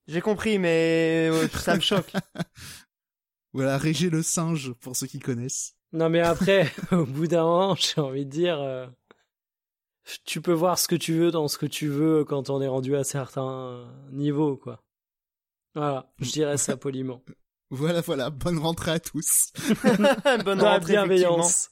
j'ai 0.06 0.20
compris 0.22 0.58
mais 0.58 1.28
euh, 1.30 1.46
ça 1.48 1.76
me 1.76 1.80
choque 1.80 2.10
voilà, 3.52 3.76
Régé 3.76 4.08
le 4.08 4.22
singe 4.22 4.72
pour 4.80 4.96
ceux 4.96 5.06
qui 5.06 5.20
connaissent. 5.20 5.74
Non, 5.92 6.08
mais 6.08 6.20
après, 6.20 6.72
au 6.90 7.04
bout 7.04 7.26
d'un 7.26 7.44
moment, 7.44 7.74
j'ai 7.74 8.00
envie 8.00 8.24
de 8.24 8.30
dire, 8.30 8.58
euh, 8.60 8.86
tu 10.24 10.40
peux 10.40 10.52
voir 10.52 10.78
ce 10.78 10.88
que 10.88 10.96
tu 10.96 11.12
veux 11.14 11.30
dans 11.30 11.48
ce 11.48 11.58
que 11.58 11.66
tu 11.66 11.88
veux 11.88 12.24
quand 12.24 12.50
on 12.50 12.60
est 12.60 12.68
rendu 12.68 12.96
à 12.96 13.04
certains 13.04 13.86
niveaux, 14.10 14.56
quoi. 14.56 14.82
Voilà, 15.74 16.12
je 16.18 16.30
dirais 16.30 16.58
ça 16.58 16.76
poliment. 16.76 17.22
Voilà, 17.74 18.02
voilà, 18.02 18.28
bonne 18.28 18.58
rentrée 18.58 18.90
à 18.90 19.00
tous. 19.00 19.50
bonne 20.44 20.58
Dans 20.58 20.72
rentrée 20.72 20.92
bienveillance. 20.92 21.70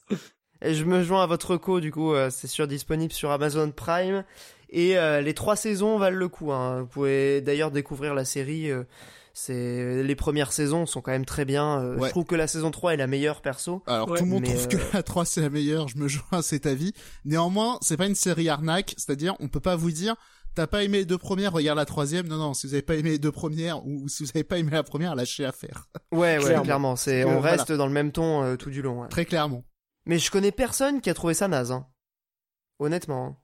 Et 0.63 0.73
je 0.73 0.83
me 0.83 1.03
joins 1.03 1.21
à 1.21 1.27
votre 1.27 1.57
co, 1.57 1.79
du 1.79 1.91
coup, 1.91 2.15
euh, 2.15 2.31
c'est 2.31 2.47
sûr 2.47 2.67
disponible 2.67 3.13
sur 3.13 3.29
Amazon 3.29 3.69
Prime. 3.69 4.25
Et 4.71 4.97
euh, 4.97 5.21
les 5.21 5.35
trois 5.35 5.55
saisons 5.55 5.99
valent 5.99 6.17
le 6.17 6.27
coup. 6.27 6.51
Hein. 6.51 6.81
Vous 6.81 6.87
pouvez 6.87 7.41
d'ailleurs 7.41 7.69
découvrir 7.69 8.15
la 8.15 8.25
série. 8.25 8.71
euh, 8.71 8.83
c'est 9.33 10.03
les 10.03 10.15
premières 10.15 10.51
saisons 10.51 10.85
sont 10.85 11.01
quand 11.01 11.11
même 11.11 11.25
très 11.25 11.45
bien. 11.45 11.79
euh, 11.81 11.97
Ouais. 11.97 12.07
Je 12.07 12.11
trouve 12.11 12.25
que 12.25 12.35
la 12.35 12.47
saison 12.47 12.71
3 12.71 12.93
est 12.93 12.97
la 12.97 13.07
meilleure 13.07 13.41
perso. 13.41 13.81
Alors 13.87 14.09
Ouais. 14.09 14.17
tout 14.19 14.25
le 14.25 14.29
monde 14.31 14.41
Mais, 14.41 14.53
trouve 14.53 14.65
euh, 14.65 14.67
que 14.89 14.97
la 14.97 15.03
3 15.03 15.25
c'est 15.25 15.41
la 15.41 15.49
meilleure, 15.49 15.87
je 15.87 15.97
me 15.97 16.07
joins 16.07 16.23
à 16.31 16.41
cet 16.41 16.65
avis. 16.65 16.93
Néanmoins, 17.25 17.77
c'est 17.81 17.97
pas 17.97 18.05
une 18.07 18.15
série 18.15 18.49
arnaque, 18.49 18.93
c'est-à-dire 18.97 19.35
on 19.39 19.47
peut 19.47 19.59
pas 19.59 19.75
vous 19.75 19.91
dire 19.91 20.15
t'as 20.53 20.67
pas 20.67 20.83
aimé 20.83 20.97
les 20.99 21.05
deux 21.05 21.17
premières, 21.17 21.53
regarde 21.53 21.77
la 21.77 21.85
troisième. 21.85 22.27
Non 22.27 22.35
non, 22.37 22.53
si 22.53 22.67
vous 22.67 22.73
avez 22.73 22.81
pas 22.81 22.95
aimé 22.95 23.11
les 23.11 23.19
deux 23.19 23.31
premières 23.31 23.85
ou 23.87 24.07
si 24.09 24.23
vous 24.23 24.29
avez 24.35 24.43
pas 24.43 24.57
aimé 24.57 24.71
la 24.71 24.83
première, 24.83 25.15
lâchez 25.15 25.43
l'affaire. 25.43 25.87
Ouais, 26.11 26.37
ouais, 26.37 26.43
Clairement. 26.43 26.63
clairement. 26.63 26.95
C'est, 26.97 27.23
on 27.23 27.39
voilà. 27.39 27.51
reste 27.57 27.71
dans 27.71 27.87
le 27.87 27.93
même 27.93 28.11
ton 28.11 28.43
euh, 28.43 28.55
tout 28.57 28.69
du 28.69 28.81
long. 28.81 29.01
ouais. 29.01 29.07
Très 29.07 29.23
clairement. 29.25 29.63
Mais 30.05 30.19
je 30.19 30.29
connais 30.29 30.51
personne 30.51 30.99
qui 30.99 31.09
a 31.09 31.13
trouvé 31.13 31.33
ça 31.33 31.47
naze. 31.47 31.71
hein. 31.71 31.85
Honnêtement. 32.79 33.25
hein. 33.27 33.37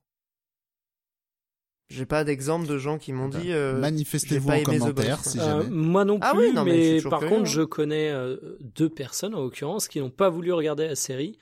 J'ai 1.90 2.06
pas 2.06 2.24
d'exemple 2.26 2.68
de 2.68 2.78
gens 2.78 2.98
qui 2.98 3.14
m'ont 3.14 3.30
Bah, 3.30 3.40
dit. 3.40 3.52
euh, 3.54 3.80
Manifestez-vous 3.80 4.50
en 4.50 4.62
commentaire 4.64 4.94
Boys, 5.18 5.24
si. 5.24 5.40
Euh, 5.40 5.44
jamais. 5.62 5.70
moi 5.70 6.04
non 6.04 6.20
plus, 6.20 6.30
Ah 6.30 6.36
oui, 6.38 6.52
non, 6.54 6.64
mais 6.66 7.02
par 7.02 7.20
curieux, 7.20 7.36
contre, 7.36 7.50
hein. 7.50 7.54
je 7.54 7.62
connais 7.62 8.10
euh, 8.12 8.36
deux 8.60 8.90
personnes 8.90 9.34
en 9.34 9.42
l'occurrence 9.42 9.88
qui 9.88 10.00
n'ont 10.00 10.10
pas 10.10 10.30
voulu 10.30 10.52
regarder 10.52 10.86
la 10.88 10.96
série 10.96 11.40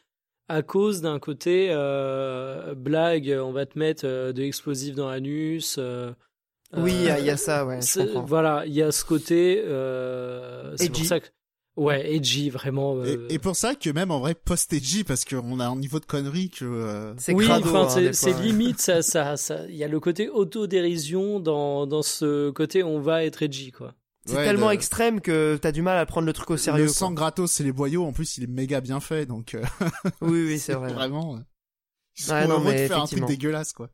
à 0.48 0.62
cause 0.62 1.02
d'un 1.02 1.18
côté 1.18 1.70
euh, 1.72 2.76
blague, 2.76 3.36
on 3.42 3.52
va 3.52 3.66
te 3.66 3.80
mettre 3.80 4.06
euh, 4.06 4.32
de 4.34 4.42
l'explosif 4.44 4.94
dans 4.94 5.10
l'anus. 5.10 5.78
euh, 5.80 6.12
Oui, 6.78 6.94
il 6.94 7.04
y, 7.06 7.10
a- 7.10 7.20
il 7.20 7.26
y 7.26 7.30
a 7.32 7.34
euh, 7.34 7.38
ça, 7.38 7.66
ouais. 7.66 7.82
Je 7.82 7.86
c'est- 7.88 8.06
comprends. 8.06 8.26
voilà, 8.26 8.64
il 8.68 8.74
y 8.74 8.84
a 8.84 8.92
ce 8.92 9.04
côté. 9.04 9.64
euh, 9.66 10.76
c'est 10.78 10.90
pour 10.92 11.04
ça 11.06 11.20
que. 11.20 11.28
Ouais, 11.78 12.14
edgy, 12.16 12.50
vraiment. 12.50 13.04
Et, 13.04 13.18
euh, 13.18 13.28
et 13.30 13.38
pour 13.38 13.56
ça 13.58 13.76
que 13.76 13.90
même 13.90 14.10
en 14.10 14.20
vrai 14.20 14.34
post-edgy 14.34 15.04
parce 15.04 15.26
qu'on 15.26 15.60
a 15.60 15.66
un 15.68 15.76
niveau 15.76 16.00
de 16.00 16.06
connerie 16.06 16.50
que 16.50 16.64
euh, 16.64 17.14
C'est 17.18 17.34
oui, 17.34 17.46
enfin, 17.52 17.88
hein, 17.90 18.12
c'est 18.14 18.42
limite, 18.42 18.80
ça, 18.80 19.02
ça, 19.02 19.36
ça, 19.36 19.66
il 19.68 19.76
y 19.76 19.84
a 19.84 19.90
le 19.90 20.00
côté 20.00 20.30
autodérision 20.30 21.40
dans, 21.42 21.86
dans 21.86 22.02
ce 22.02 22.50
côté 22.52 22.82
on 22.84 23.00
va 23.02 23.26
être 23.26 23.44
edgy, 23.44 23.72
quoi. 23.72 23.94
C'est 24.26 24.38
ouais, 24.38 24.46
tellement 24.46 24.70
le- 24.70 24.74
extrême 24.74 25.20
que 25.22 25.58
t'as 25.62 25.72
du 25.74 25.82
mal 25.82 25.98
à 26.00 26.06
prendre 26.06 26.26
le 26.26 26.34
truc 26.34 26.50
au 26.50 26.58
sérieux. 26.58 26.86
le 26.86 26.90
quoi. 26.90 26.96
sang 26.96 27.12
gratos 27.12 27.52
c'est 27.52 27.64
les 27.64 27.72
boyaux 27.72 28.04
en 28.06 28.12
plus 28.12 28.38
il 28.40 28.44
est 28.46 28.48
méga 28.48 28.82
bien 28.82 29.00
fait 29.00 29.28
donc 29.28 29.54
euh, 29.54 29.62
Oui, 30.22 30.46
oui, 30.48 30.58
c'est 30.60 30.74
vrai. 30.76 30.92
vraiment 30.94 31.36
euh, 31.36 31.40
ils 32.18 32.24
sont 32.24 32.34
Ouais, 32.34 32.48
non, 32.48 32.60
mais 32.62 32.84
de 32.84 32.88
faire 32.88 33.04
un 33.04 33.06
truc 33.06 33.24
dégueulasse 33.26 33.74
quoi. 33.74 33.90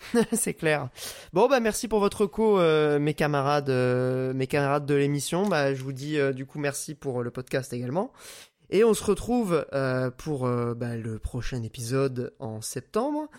c'est 0.32 0.54
clair. 0.54 0.88
Bon 1.32 1.48
bah 1.48 1.60
merci 1.60 1.88
pour 1.88 2.00
votre 2.00 2.26
co, 2.26 2.58
euh, 2.58 2.98
mes 2.98 3.14
camarades, 3.14 3.70
euh, 3.70 4.32
mes 4.32 4.46
camarades 4.46 4.86
de 4.86 4.94
l'émission. 4.94 5.46
Bah 5.46 5.74
je 5.74 5.82
vous 5.82 5.92
dis 5.92 6.18
euh, 6.18 6.32
du 6.32 6.46
coup 6.46 6.58
merci 6.58 6.94
pour 6.94 7.22
le 7.22 7.30
podcast 7.30 7.72
également. 7.72 8.12
Et 8.70 8.84
on 8.84 8.92
se 8.92 9.02
retrouve 9.02 9.64
pour 10.18 10.46
bah, 10.46 10.96
le 10.96 11.18
prochain 11.18 11.62
épisode 11.62 12.34
en 12.38 12.60
septembre 12.60 13.30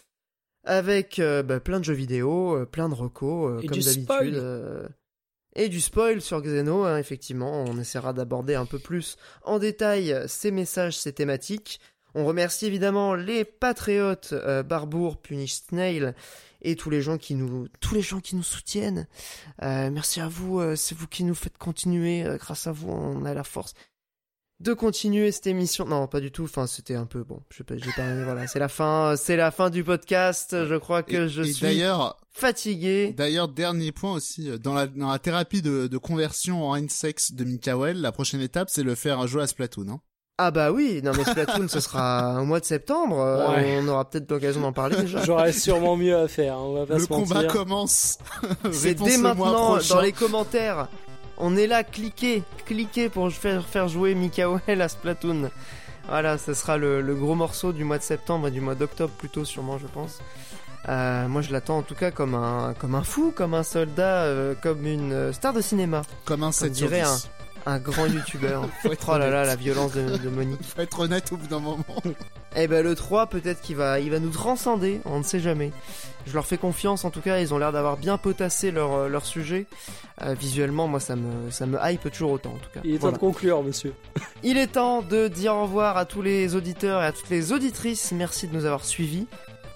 avec 0.63 1.21
bah, 1.21 1.59
plein 1.59 1.77
de 1.79 1.85
jeux 1.85 1.93
vidéo, 1.93 2.65
plein 2.65 2.89
de 2.89 2.95
recos 2.95 3.61
comme 3.61 3.77
d'habitude. 3.77 4.43
et 5.55 5.69
du 5.69 5.81
spoil 5.81 6.19
sur 6.19 6.41
Xeno, 6.41 6.83
hein, 6.83 6.97
effectivement. 6.97 7.63
On 7.67 7.77
essaiera 7.77 8.11
d'aborder 8.11 8.55
un 8.55 8.65
peu 8.65 8.79
plus 8.79 9.17
en 9.43 9.59
détail 9.59 10.19
ces 10.25 10.49
messages, 10.49 10.97
ces 10.97 11.13
thématiques. 11.13 11.79
On 12.15 12.25
remercie 12.25 12.65
évidemment 12.65 13.13
les 13.13 13.45
patriotes 13.45 14.33
Barbour, 14.65 15.21
Punish 15.21 15.61
Snail 15.67 16.15
et 16.61 16.75
tous 16.75 16.89
les 16.89 17.01
gens 17.01 17.17
qui 17.17 17.35
nous 17.35 17.67
tous 17.79 17.95
les 17.95 18.01
gens 18.01 18.19
qui 18.19 18.35
nous 18.35 18.43
soutiennent. 18.43 19.07
Euh, 19.63 19.89
merci 19.91 20.19
à 20.21 20.27
vous, 20.27 20.59
euh, 20.59 20.75
c'est 20.75 20.95
vous 20.95 21.07
qui 21.07 21.23
nous 21.23 21.35
faites 21.35 21.57
continuer. 21.57 22.23
euh, 22.23 22.37
grâce 22.37 22.67
à 22.67 22.71
vous, 22.71 22.89
on 22.89 23.25
a 23.25 23.33
la 23.33 23.43
force 23.43 23.73
de 24.59 24.73
continuer 24.73 25.31
cette 25.31 25.47
émission. 25.47 25.85
Non, 25.85 26.07
pas 26.07 26.19
du 26.19 26.31
tout. 26.33 26.43
Enfin, 26.43 26.67
c'était 26.67 26.95
un 26.95 27.05
peu 27.05 27.23
bon. 27.23 27.41
Je 27.49 27.57
sais 27.59 27.63
pas, 27.63 27.77
j'ai 27.77 27.91
pas. 27.93 28.13
Voilà, 28.25 28.45
c'est 28.45 28.59
la 28.59 28.67
fin. 28.67 29.15
C'est 29.15 29.37
la 29.37 29.51
fin 29.51 29.69
du 29.69 29.85
podcast. 29.85 30.51
Je 30.65 30.75
crois 30.75 31.01
que 31.01 31.27
Et- 31.27 31.29
je 31.29 31.43
et 31.43 31.53
suis 31.53 31.61
D'ailleurs, 31.61 32.17
fatigué. 32.29 33.13
D'ailleurs, 33.13 33.47
dernier 33.47 33.93
point 33.93 34.11
aussi, 34.11 34.49
euh, 34.49 34.57
dans 34.57 34.73
la, 34.73 34.87
dans 34.87 35.09
la 35.11 35.19
thérapie 35.19 35.61
de, 35.61 35.87
de 35.87 35.97
conversion 35.97 36.67
en 36.67 36.75
N-sex 36.75 37.31
de 37.31 37.43
Mikael, 37.45 38.01
la 38.01 38.11
prochaine 38.11 38.41
étape, 38.41 38.69
c'est 38.69 38.83
le 38.83 38.95
faire 38.95 39.25
jouer 39.27 39.43
à 39.43 39.47
Splatoon. 39.47 39.87
Hein. 39.89 40.01
Ah 40.41 40.51
bah 40.51 40.71
oui. 40.71 41.01
Non 41.03 41.11
mais 41.17 41.23
Splatoon, 41.25 41.67
ce 41.67 41.79
sera 41.81 42.41
au 42.41 42.45
mois 42.45 42.59
de 42.61 42.65
septembre. 42.65 43.19
Euh, 43.19 43.49
Ouais. 43.55 43.79
On 43.83 43.87
aura 43.89 44.05
peut-être 44.05 44.31
l'occasion 44.31 44.61
d'en 44.61 44.71
parler 44.73 44.95
déjà. 44.95 45.23
J'aurais 45.23 45.51
sûrement 45.51 45.97
mieux 45.97 46.15
à 46.17 46.27
faire, 46.27 46.53
hein, 46.55 46.61
on 46.61 46.73
va 46.75 46.85
pas 46.85 46.93
Le 46.95 46.99
se 47.01 47.07
combat 47.07 47.35
mentir. 47.35 47.51
commence. 47.53 48.17
C'est 48.71 48.95
dès 48.95 49.17
maintenant 49.17 49.71
prochain. 49.75 49.95
dans 49.95 50.01
les 50.01 50.11
commentaires. 50.13 50.87
On 51.37 51.55
est 51.57 51.67
là, 51.67 51.83
cliquez, 51.83 52.43
cliquez 52.65 53.09
pour 53.09 53.31
faire, 53.31 53.65
faire 53.65 53.87
jouer 53.87 54.13
Mikael 54.15 54.81
à 54.81 54.87
Splatoon. 54.89 55.49
Voilà, 56.07 56.37
ce 56.37 56.53
sera 56.53 56.77
le, 56.77 57.01
le 57.01 57.15
gros 57.15 57.35
morceau 57.35 57.71
du 57.71 57.83
mois 57.83 57.97
de 57.97 58.03
septembre 58.03 58.47
et 58.47 58.51
du 58.51 58.61
mois 58.61 58.75
d'octobre 58.75 59.13
plutôt 59.17 59.45
sûrement, 59.45 59.77
je 59.77 59.87
pense. 59.87 60.19
Euh, 60.87 61.27
moi, 61.27 61.41
je 61.41 61.51
l'attends 61.51 61.77
en 61.77 61.81
tout 61.81 61.95
cas 61.95 62.11
comme 62.11 62.33
un, 62.35 62.73
comme 62.79 62.95
un 62.95 63.03
fou, 63.03 63.31
comme 63.35 63.53
un 63.53 63.63
soldat, 63.63 64.23
euh, 64.23 64.53
comme 64.61 64.85
une 64.87 65.31
star 65.33 65.53
de 65.53 65.61
cinéma, 65.61 66.01
Comme 66.25 66.43
un 66.43 66.51
7 66.51 66.75
sur 66.75 66.87
dirait 66.87 67.01
10. 67.03 67.07
un 67.07 67.17
grand 67.79 68.05
youtubeur. 68.05 68.67
Faut 68.81 68.91
être 68.91 69.11
oh 69.13 69.17
là 69.17 69.29
là, 69.29 69.45
la 69.45 69.55
violence 69.55 69.93
de, 69.93 70.17
de 70.17 70.29
Monique. 70.29 70.63
Faut 70.63 70.81
être 70.81 70.99
honnête 70.99 71.31
au 71.31 71.37
bout 71.37 71.47
d'un 71.47 71.59
moment. 71.59 71.85
Eh 72.55 72.67
ben 72.67 72.83
le 72.83 72.95
3 72.95 73.27
peut-être 73.27 73.61
qu'il 73.61 73.75
va, 73.75 73.99
il 73.99 74.09
va 74.09 74.19
nous 74.19 74.31
transcender, 74.31 75.01
on 75.05 75.19
ne 75.19 75.23
sait 75.23 75.39
jamais. 75.39 75.71
Je 76.25 76.33
leur 76.33 76.45
fais 76.45 76.57
confiance 76.57 77.05
en 77.05 77.11
tout 77.11 77.21
cas, 77.21 77.39
ils 77.39 77.53
ont 77.53 77.57
l'air 77.57 77.71
d'avoir 77.71 77.97
bien 77.97 78.17
potassé 78.17 78.71
leur, 78.71 78.93
euh, 78.93 79.07
leur 79.07 79.25
sujet. 79.25 79.67
Euh, 80.21 80.33
visuellement, 80.33 80.87
moi 80.87 80.99
ça 80.99 81.15
me, 81.15 81.51
ça 81.51 81.65
me 81.65 81.77
hype 81.81 82.09
toujours 82.11 82.31
autant 82.31 82.51
en 82.51 82.57
tout 82.57 82.69
cas. 82.73 82.81
Il 82.83 82.95
est 82.95 82.99
temps 82.99 83.11
de 83.11 83.17
conclure, 83.17 83.63
monsieur. 83.63 83.93
Il 84.43 84.57
est 84.57 84.67
temps 84.67 85.01
de 85.01 85.27
dire 85.27 85.55
au 85.55 85.63
revoir 85.63 85.97
à 85.97 86.05
tous 86.05 86.21
les 86.21 86.55
auditeurs 86.55 87.01
et 87.01 87.05
à 87.05 87.11
toutes 87.11 87.29
les 87.29 87.51
auditrices. 87.51 88.11
Merci 88.11 88.47
de 88.47 88.55
nous 88.55 88.65
avoir 88.65 88.83
suivis. 88.83 89.27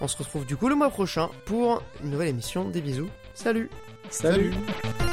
On 0.01 0.07
se 0.07 0.17
retrouve 0.17 0.45
du 0.45 0.57
coup 0.57 0.67
le 0.67 0.75
mois 0.75 0.89
prochain 0.89 1.29
pour 1.45 1.81
une 2.03 2.11
nouvelle 2.11 2.29
émission. 2.29 2.69
Des 2.69 2.81
bisous. 2.81 3.09
Salut 3.35 3.69
Salut. 4.09 4.51
Salut. 4.51 5.12